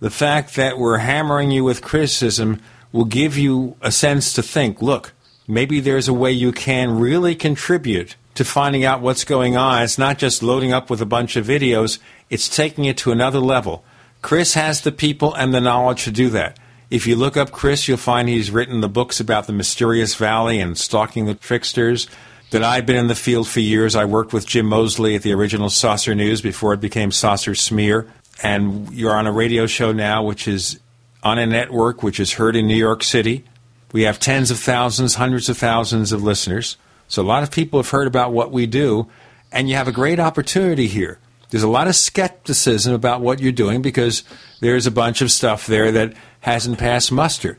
the 0.00 0.10
fact 0.10 0.56
that 0.56 0.76
we're 0.76 0.98
hammering 0.98 1.50
you 1.50 1.64
with 1.64 1.80
criticism 1.80 2.60
will 2.92 3.06
give 3.06 3.38
you 3.38 3.76
a 3.80 3.92
sense 3.92 4.34
to 4.34 4.42
think 4.42 4.82
look, 4.82 5.14
maybe 5.48 5.80
there's 5.80 6.06
a 6.06 6.12
way 6.12 6.32
you 6.32 6.52
can 6.52 7.00
really 7.00 7.34
contribute 7.34 8.16
to 8.40 8.44
finding 8.46 8.86
out 8.86 9.02
what's 9.02 9.24
going 9.24 9.54
on. 9.54 9.82
It's 9.82 9.98
not 9.98 10.16
just 10.16 10.42
loading 10.42 10.72
up 10.72 10.88
with 10.88 11.02
a 11.02 11.06
bunch 11.06 11.36
of 11.36 11.46
videos, 11.46 11.98
it's 12.30 12.48
taking 12.48 12.86
it 12.86 12.96
to 12.96 13.12
another 13.12 13.38
level. 13.38 13.84
Chris 14.22 14.54
has 14.54 14.80
the 14.80 14.92
people 14.92 15.34
and 15.34 15.52
the 15.52 15.60
knowledge 15.60 16.04
to 16.04 16.10
do 16.10 16.30
that. 16.30 16.58
If 16.88 17.06
you 17.06 17.16
look 17.16 17.36
up 17.36 17.52
Chris, 17.52 17.86
you'll 17.86 17.98
find 17.98 18.30
he's 18.30 18.50
written 18.50 18.80
the 18.80 18.88
books 18.88 19.20
about 19.20 19.46
the 19.46 19.52
mysterious 19.52 20.14
valley 20.14 20.58
and 20.58 20.78
stalking 20.78 21.26
the 21.26 21.34
tricksters. 21.34 22.08
That 22.50 22.64
I've 22.64 22.86
been 22.86 22.96
in 22.96 23.08
the 23.08 23.14
field 23.14 23.46
for 23.46 23.60
years. 23.60 23.94
I 23.94 24.06
worked 24.06 24.32
with 24.32 24.46
Jim 24.46 24.66
Moseley 24.66 25.16
at 25.16 25.22
the 25.22 25.34
original 25.34 25.68
Saucer 25.68 26.14
News 26.14 26.40
before 26.40 26.72
it 26.72 26.80
became 26.80 27.12
Saucer 27.12 27.54
Smear. 27.54 28.10
And 28.42 28.90
you're 28.90 29.14
on 29.14 29.26
a 29.26 29.32
radio 29.32 29.66
show 29.66 29.92
now, 29.92 30.24
which 30.24 30.48
is 30.48 30.80
on 31.22 31.38
a 31.38 31.44
network 31.44 32.02
which 32.02 32.18
is 32.18 32.32
heard 32.32 32.56
in 32.56 32.66
New 32.66 32.74
York 32.74 33.02
City. 33.02 33.44
We 33.92 34.02
have 34.02 34.18
tens 34.18 34.50
of 34.50 34.58
thousands, 34.58 35.16
hundreds 35.16 35.50
of 35.50 35.58
thousands 35.58 36.10
of 36.10 36.22
listeners. 36.22 36.78
So 37.10 37.22
a 37.22 37.24
lot 37.24 37.42
of 37.42 37.50
people 37.50 37.80
have 37.80 37.90
heard 37.90 38.06
about 38.06 38.32
what 38.32 38.52
we 38.52 38.66
do, 38.66 39.08
and 39.50 39.68
you 39.68 39.74
have 39.74 39.88
a 39.88 39.92
great 39.92 40.20
opportunity 40.20 40.86
here. 40.86 41.18
There's 41.50 41.64
a 41.64 41.68
lot 41.68 41.88
of 41.88 41.96
skepticism 41.96 42.94
about 42.94 43.20
what 43.20 43.40
you're 43.40 43.50
doing 43.50 43.82
because 43.82 44.22
there's 44.60 44.86
a 44.86 44.92
bunch 44.92 45.20
of 45.20 45.32
stuff 45.32 45.66
there 45.66 45.90
that 45.90 46.14
hasn't 46.42 46.78
passed 46.78 47.10
muster. 47.10 47.58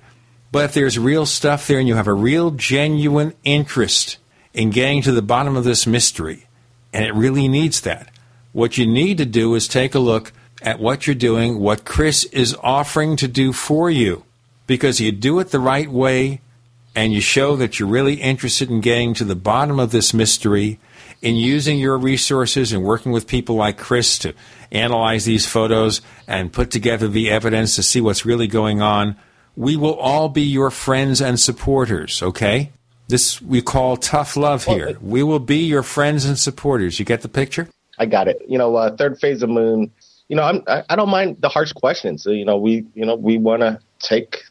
But 0.53 0.63
if 0.63 0.73
there's 0.73 0.97
real 0.97 1.25
stuff 1.25 1.67
there 1.67 1.79
and 1.79 1.87
you 1.87 1.95
have 1.95 2.07
a 2.07 2.13
real 2.13 2.51
genuine 2.51 3.33
interest 3.43 4.17
in 4.53 4.69
getting 4.69 5.01
to 5.01 5.11
the 5.11 5.21
bottom 5.21 5.57
of 5.57 5.65
this 5.65 5.85
mystery, 5.85 6.47
and 6.93 7.03
it 7.03 7.13
really 7.13 7.49
needs 7.49 7.81
that, 7.81 8.09
what 8.53 8.77
you 8.77 8.87
need 8.87 9.17
to 9.17 9.25
do 9.25 9.53
is 9.53 9.67
take 9.67 9.93
a 9.93 9.99
look 9.99 10.31
at 10.61 10.79
what 10.79 11.07
you're 11.07 11.13
doing, 11.13 11.59
what 11.59 11.83
Chris 11.83 12.23
is 12.25 12.55
offering 12.63 13.17
to 13.17 13.27
do 13.27 13.51
for 13.51 13.89
you. 13.89 14.23
Because 14.65 15.01
you 15.01 15.11
do 15.11 15.39
it 15.39 15.49
the 15.49 15.59
right 15.59 15.91
way 15.91 16.39
and 16.95 17.13
you 17.13 17.21
show 17.21 17.55
that 17.55 17.79
you're 17.79 17.89
really 17.89 18.15
interested 18.15 18.69
in 18.69 18.81
getting 18.81 19.13
to 19.15 19.23
the 19.23 19.35
bottom 19.35 19.79
of 19.79 19.91
this 19.91 20.13
mystery, 20.13 20.79
in 21.21 21.35
using 21.35 21.77
your 21.79 21.97
resources 21.97 22.73
and 22.73 22.83
working 22.83 23.11
with 23.11 23.27
people 23.27 23.55
like 23.55 23.77
Chris 23.77 24.17
to 24.19 24.33
analyze 24.71 25.25
these 25.25 25.45
photos 25.45 26.01
and 26.27 26.51
put 26.51 26.71
together 26.71 27.07
the 27.07 27.29
evidence 27.29 27.75
to 27.75 27.83
see 27.83 28.01
what's 28.01 28.25
really 28.25 28.47
going 28.47 28.81
on, 28.81 29.15
we 29.55 29.75
will 29.75 29.93
all 29.95 30.29
be 30.29 30.41
your 30.41 30.71
friends 30.71 31.21
and 31.21 31.39
supporters, 31.39 32.23
okay? 32.23 32.71
This 33.07 33.41
we 33.41 33.61
call 33.61 33.97
tough 33.97 34.37
love 34.37 34.63
here. 34.63 34.97
We 35.01 35.21
will 35.21 35.39
be 35.39 35.57
your 35.57 35.83
friends 35.83 36.25
and 36.25 36.39
supporters. 36.39 36.97
You 36.97 37.05
get 37.05 37.21
the 37.21 37.29
picture? 37.29 37.67
I 37.99 38.05
got 38.05 38.27
it. 38.27 38.41
You 38.47 38.57
know, 38.57 38.75
uh, 38.77 38.95
third 38.95 39.19
phase 39.19 39.43
of 39.43 39.49
moon. 39.49 39.91
You 40.29 40.37
know, 40.37 40.43
I'm, 40.43 40.63
I, 40.65 40.83
I 40.89 40.95
don't 40.95 41.09
mind 41.09 41.37
the 41.41 41.49
harsh 41.49 41.73
questions. 41.73 42.25
You 42.25 42.45
know, 42.45 42.57
we 42.57 42.85
you 42.95 43.05
know 43.05 43.15
we 43.15 43.37
want 43.37 43.61
to 43.63 43.79
take 43.99 44.43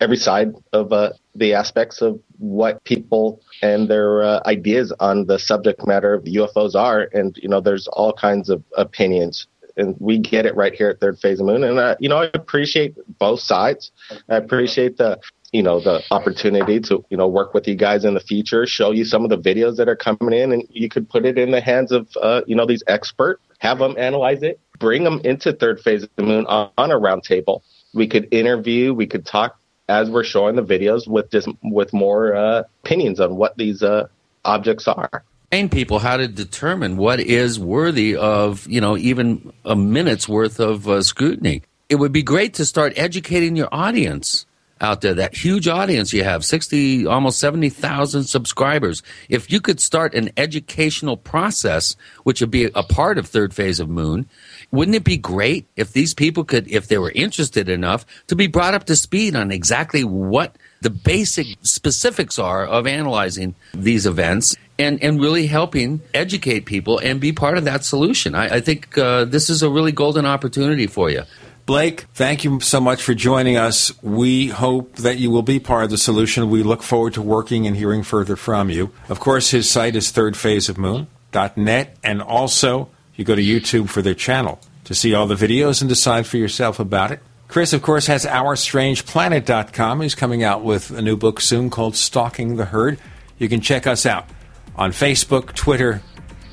every 0.00 0.16
side 0.16 0.54
of 0.72 0.92
uh, 0.92 1.12
the 1.34 1.54
aspects 1.54 2.00
of 2.00 2.20
what 2.38 2.82
people 2.84 3.40
and 3.62 3.88
their 3.88 4.22
uh, 4.22 4.40
ideas 4.46 4.92
on 5.00 5.26
the 5.26 5.38
subject 5.38 5.86
matter 5.86 6.14
of 6.14 6.24
UFOs 6.24 6.74
are, 6.74 7.08
and 7.12 7.36
you 7.42 7.48
know, 7.48 7.60
there's 7.60 7.88
all 7.88 8.12
kinds 8.12 8.48
of 8.48 8.62
opinions. 8.76 9.46
And 9.78 9.94
we 9.98 10.18
get 10.18 10.46
it 10.46 10.56
right 10.56 10.72
here 10.72 10.88
at 10.88 11.00
Third 11.00 11.18
Phase 11.18 11.38
of 11.38 11.46
Moon, 11.46 11.62
and 11.62 11.78
uh, 11.78 11.96
you 12.00 12.08
know 12.08 12.16
I 12.16 12.30
appreciate 12.32 12.96
both 13.18 13.40
sides. 13.40 13.90
I 14.30 14.36
appreciate 14.36 14.96
the 14.96 15.20
you 15.52 15.62
know 15.62 15.80
the 15.80 16.02
opportunity 16.10 16.80
to 16.80 17.04
you 17.10 17.16
know 17.18 17.28
work 17.28 17.52
with 17.52 17.68
you 17.68 17.74
guys 17.74 18.06
in 18.06 18.14
the 18.14 18.20
future, 18.20 18.66
show 18.66 18.90
you 18.90 19.04
some 19.04 19.22
of 19.22 19.28
the 19.28 19.38
videos 19.38 19.76
that 19.76 19.86
are 19.86 19.96
coming 19.96 20.32
in, 20.32 20.52
and 20.52 20.64
you 20.70 20.88
could 20.88 21.10
put 21.10 21.26
it 21.26 21.36
in 21.36 21.50
the 21.50 21.60
hands 21.60 21.92
of 21.92 22.08
uh, 22.22 22.40
you 22.46 22.56
know 22.56 22.64
these 22.64 22.82
experts, 22.86 23.42
have 23.58 23.78
them 23.78 23.94
analyze 23.98 24.42
it, 24.42 24.58
bring 24.78 25.04
them 25.04 25.20
into 25.24 25.52
Third 25.52 25.80
Phase 25.80 26.04
of 26.04 26.10
the 26.16 26.22
Moon 26.22 26.46
on, 26.46 26.70
on 26.78 26.90
a 26.90 26.98
roundtable. 26.98 27.60
We 27.92 28.06
could 28.06 28.28
interview, 28.32 28.94
we 28.94 29.06
could 29.06 29.26
talk 29.26 29.58
as 29.88 30.10
we're 30.10 30.24
showing 30.24 30.56
the 30.56 30.62
videos 30.62 31.06
with 31.06 31.30
just 31.30 31.48
with 31.62 31.92
more 31.92 32.34
uh, 32.34 32.62
opinions 32.84 33.20
on 33.20 33.36
what 33.36 33.56
these 33.56 33.82
uh, 33.82 34.08
objects 34.44 34.88
are. 34.88 35.24
Train 35.52 35.68
people 35.68 36.00
how 36.00 36.16
to 36.16 36.26
determine 36.26 36.96
what 36.96 37.20
is 37.20 37.58
worthy 37.58 38.16
of 38.16 38.66
you 38.68 38.80
know 38.80 38.96
even 38.96 39.52
a 39.64 39.76
minute's 39.76 40.28
worth 40.28 40.60
of 40.60 40.88
uh, 40.88 41.02
scrutiny. 41.02 41.62
It 41.88 41.96
would 41.96 42.12
be 42.12 42.22
great 42.22 42.54
to 42.54 42.64
start 42.64 42.94
educating 42.96 43.54
your 43.54 43.68
audience 43.70 44.46
out 44.80 45.00
there, 45.00 45.14
that 45.14 45.34
huge 45.34 45.68
audience 45.68 46.12
you 46.12 46.22
have, 46.24 46.44
60, 46.44 47.06
almost 47.06 47.38
70,000 47.38 48.24
subscribers. 48.24 49.02
If 49.28 49.50
you 49.50 49.60
could 49.60 49.80
start 49.80 50.14
an 50.14 50.30
educational 50.36 51.16
process, 51.16 51.96
which 52.24 52.40
would 52.40 52.50
be 52.50 52.64
a 52.64 52.82
part 52.82 53.18
of 53.18 53.26
third 53.26 53.54
phase 53.54 53.80
of 53.80 53.88
moon, 53.88 54.28
wouldn't 54.70 54.94
it 54.94 55.04
be 55.04 55.16
great 55.16 55.66
if 55.76 55.92
these 55.92 56.14
people 56.14 56.44
could, 56.44 56.68
if 56.68 56.88
they 56.88 56.98
were 56.98 57.12
interested 57.14 57.68
enough, 57.68 58.04
to 58.26 58.36
be 58.36 58.46
brought 58.46 58.74
up 58.74 58.84
to 58.84 58.96
speed 58.96 59.36
on 59.36 59.50
exactly 59.50 60.04
what 60.04 60.56
the 60.80 60.90
basic 60.90 61.46
specifics 61.62 62.38
are 62.38 62.66
of 62.66 62.86
analyzing 62.86 63.54
these 63.72 64.06
events 64.06 64.56
and, 64.78 65.02
and 65.02 65.20
really 65.20 65.46
helping 65.46 66.00
educate 66.12 66.66
people 66.66 66.98
and 66.98 67.20
be 67.20 67.32
part 67.32 67.56
of 67.58 67.64
that 67.64 67.84
solution? 67.84 68.34
I, 68.34 68.56
I 68.56 68.60
think 68.60 68.96
uh, 68.98 69.24
this 69.24 69.48
is 69.48 69.62
a 69.62 69.70
really 69.70 69.92
golden 69.92 70.26
opportunity 70.26 70.86
for 70.86 71.10
you. 71.10 71.22
Blake, 71.66 72.02
thank 72.14 72.44
you 72.44 72.60
so 72.60 72.80
much 72.80 73.02
for 73.02 73.12
joining 73.12 73.56
us. 73.56 73.90
We 74.00 74.46
hope 74.48 74.94
that 74.96 75.18
you 75.18 75.32
will 75.32 75.42
be 75.42 75.58
part 75.58 75.82
of 75.82 75.90
the 75.90 75.98
solution. 75.98 76.48
We 76.48 76.62
look 76.62 76.84
forward 76.84 77.14
to 77.14 77.22
working 77.22 77.66
and 77.66 77.76
hearing 77.76 78.04
further 78.04 78.36
from 78.36 78.70
you. 78.70 78.92
Of 79.08 79.18
course, 79.18 79.50
his 79.50 79.68
site 79.68 79.96
is 79.96 80.12
thirdphaseofmoon.net, 80.12 81.96
and 82.04 82.22
also 82.22 82.88
you 83.16 83.24
go 83.24 83.34
to 83.34 83.42
YouTube 83.42 83.88
for 83.88 84.02
their 84.02 84.14
channel 84.14 84.60
to 84.84 84.94
see 84.94 85.14
all 85.14 85.26
the 85.26 85.34
videos 85.34 85.80
and 85.80 85.88
decide 85.88 86.26
for 86.26 86.36
yourself 86.36 86.78
about 86.78 87.10
it. 87.10 87.20
Chris, 87.48 87.72
of 87.72 87.82
course, 87.82 88.06
has 88.06 88.24
OurStrangePlanet.com. 88.24 90.00
He's 90.00 90.14
coming 90.14 90.42
out 90.42 90.64
with 90.64 90.90
a 90.90 91.02
new 91.02 91.16
book 91.16 91.40
soon 91.40 91.70
called 91.70 91.96
Stalking 91.96 92.56
the 92.56 92.66
Herd. 92.66 92.98
You 93.38 93.48
can 93.48 93.60
check 93.60 93.86
us 93.86 94.04
out 94.06 94.26
on 94.74 94.90
Facebook, 94.90 95.54
Twitter, 95.54 96.02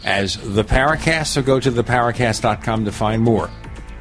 as 0.03 0.37
The 0.37 0.63
Paracast, 0.63 1.37
or 1.37 1.41
go 1.41 1.59
to 1.59 1.71
theparacast.com 1.71 2.85
to 2.85 2.91
find 2.91 3.21
more. 3.21 3.49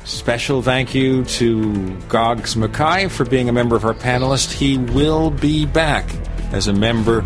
Special 0.05 0.63
thank 0.63 0.95
you 0.95 1.25
to 1.25 1.97
Goggs 2.09 2.57
Mackay 2.57 3.09
for 3.09 3.25
being 3.25 3.49
a 3.49 3.53
member 3.53 3.77
of 3.77 3.85
our 3.85 3.95
panelist. 3.95 4.53
He 4.53 4.77
will 4.79 5.31
be 5.31 5.65
back 5.65 6.09
as 6.53 6.67
a 6.67 6.73
member 6.73 7.19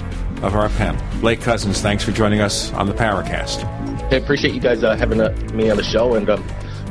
of 0.43 0.55
our 0.55 0.69
panel. 0.71 1.03
Blake 1.21 1.41
Cousins, 1.41 1.81
thanks 1.81 2.05
for 2.05 2.13
joining 2.13 2.41
us 2.41 2.73
on 2.75 2.87
the 2.87 2.95
Paracast. 2.95 3.96
I 4.11 4.17
appreciate 4.17 4.55
you 4.55 4.61
guys 4.61 4.85
uh, 4.85 4.97
having 4.97 5.21
uh, 5.21 5.31
me 5.53 5.69
on 5.69 5.77
the 5.77 5.83
show 5.83 6.15
and 6.15 6.31
um, 6.31 6.45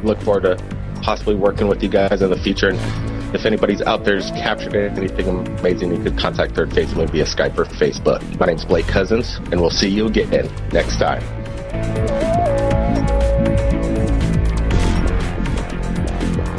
look 0.03 0.21
forward 0.21 0.43
to 0.43 0.57
possibly 1.01 1.33
working 1.33 1.67
with 1.67 1.81
you 1.81 1.87
guys 1.87 2.21
in 2.21 2.29
the 2.29 2.37
future. 2.37 2.69
And 2.69 3.35
if 3.35 3.45
anybody's 3.45 3.81
out 3.81 4.03
there 4.03 4.19
there's 4.19 4.31
captured 4.31 4.75
anything 4.75 5.29
amazing, 5.59 5.95
you 5.95 6.03
could 6.03 6.17
contact 6.17 6.55
Third 6.55 6.73
Phase 6.73 6.93
maybe 6.93 7.13
via 7.13 7.25
Skype 7.25 7.57
or 7.57 7.65
Facebook. 7.65 8.21
My 8.39 8.47
name's 8.47 8.65
Blake 8.65 8.87
Cousins, 8.87 9.37
and 9.51 9.61
we'll 9.61 9.69
see 9.69 9.87
you 9.87 10.07
again 10.07 10.51
next 10.73 10.97
time. 10.97 11.21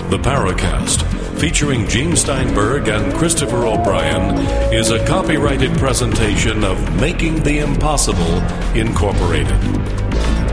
The 0.08 0.18
Paracast, 0.18 1.02
featuring 1.38 1.86
Gene 1.86 2.16
Steinberg 2.16 2.88
and 2.88 3.12
Christopher 3.14 3.66
O'Brien, 3.66 4.38
is 4.72 4.90
a 4.90 5.04
copyrighted 5.04 5.76
presentation 5.76 6.64
of 6.64 6.98
Making 6.98 7.42
the 7.42 7.58
Impossible 7.58 8.40
Incorporated. 8.74 9.95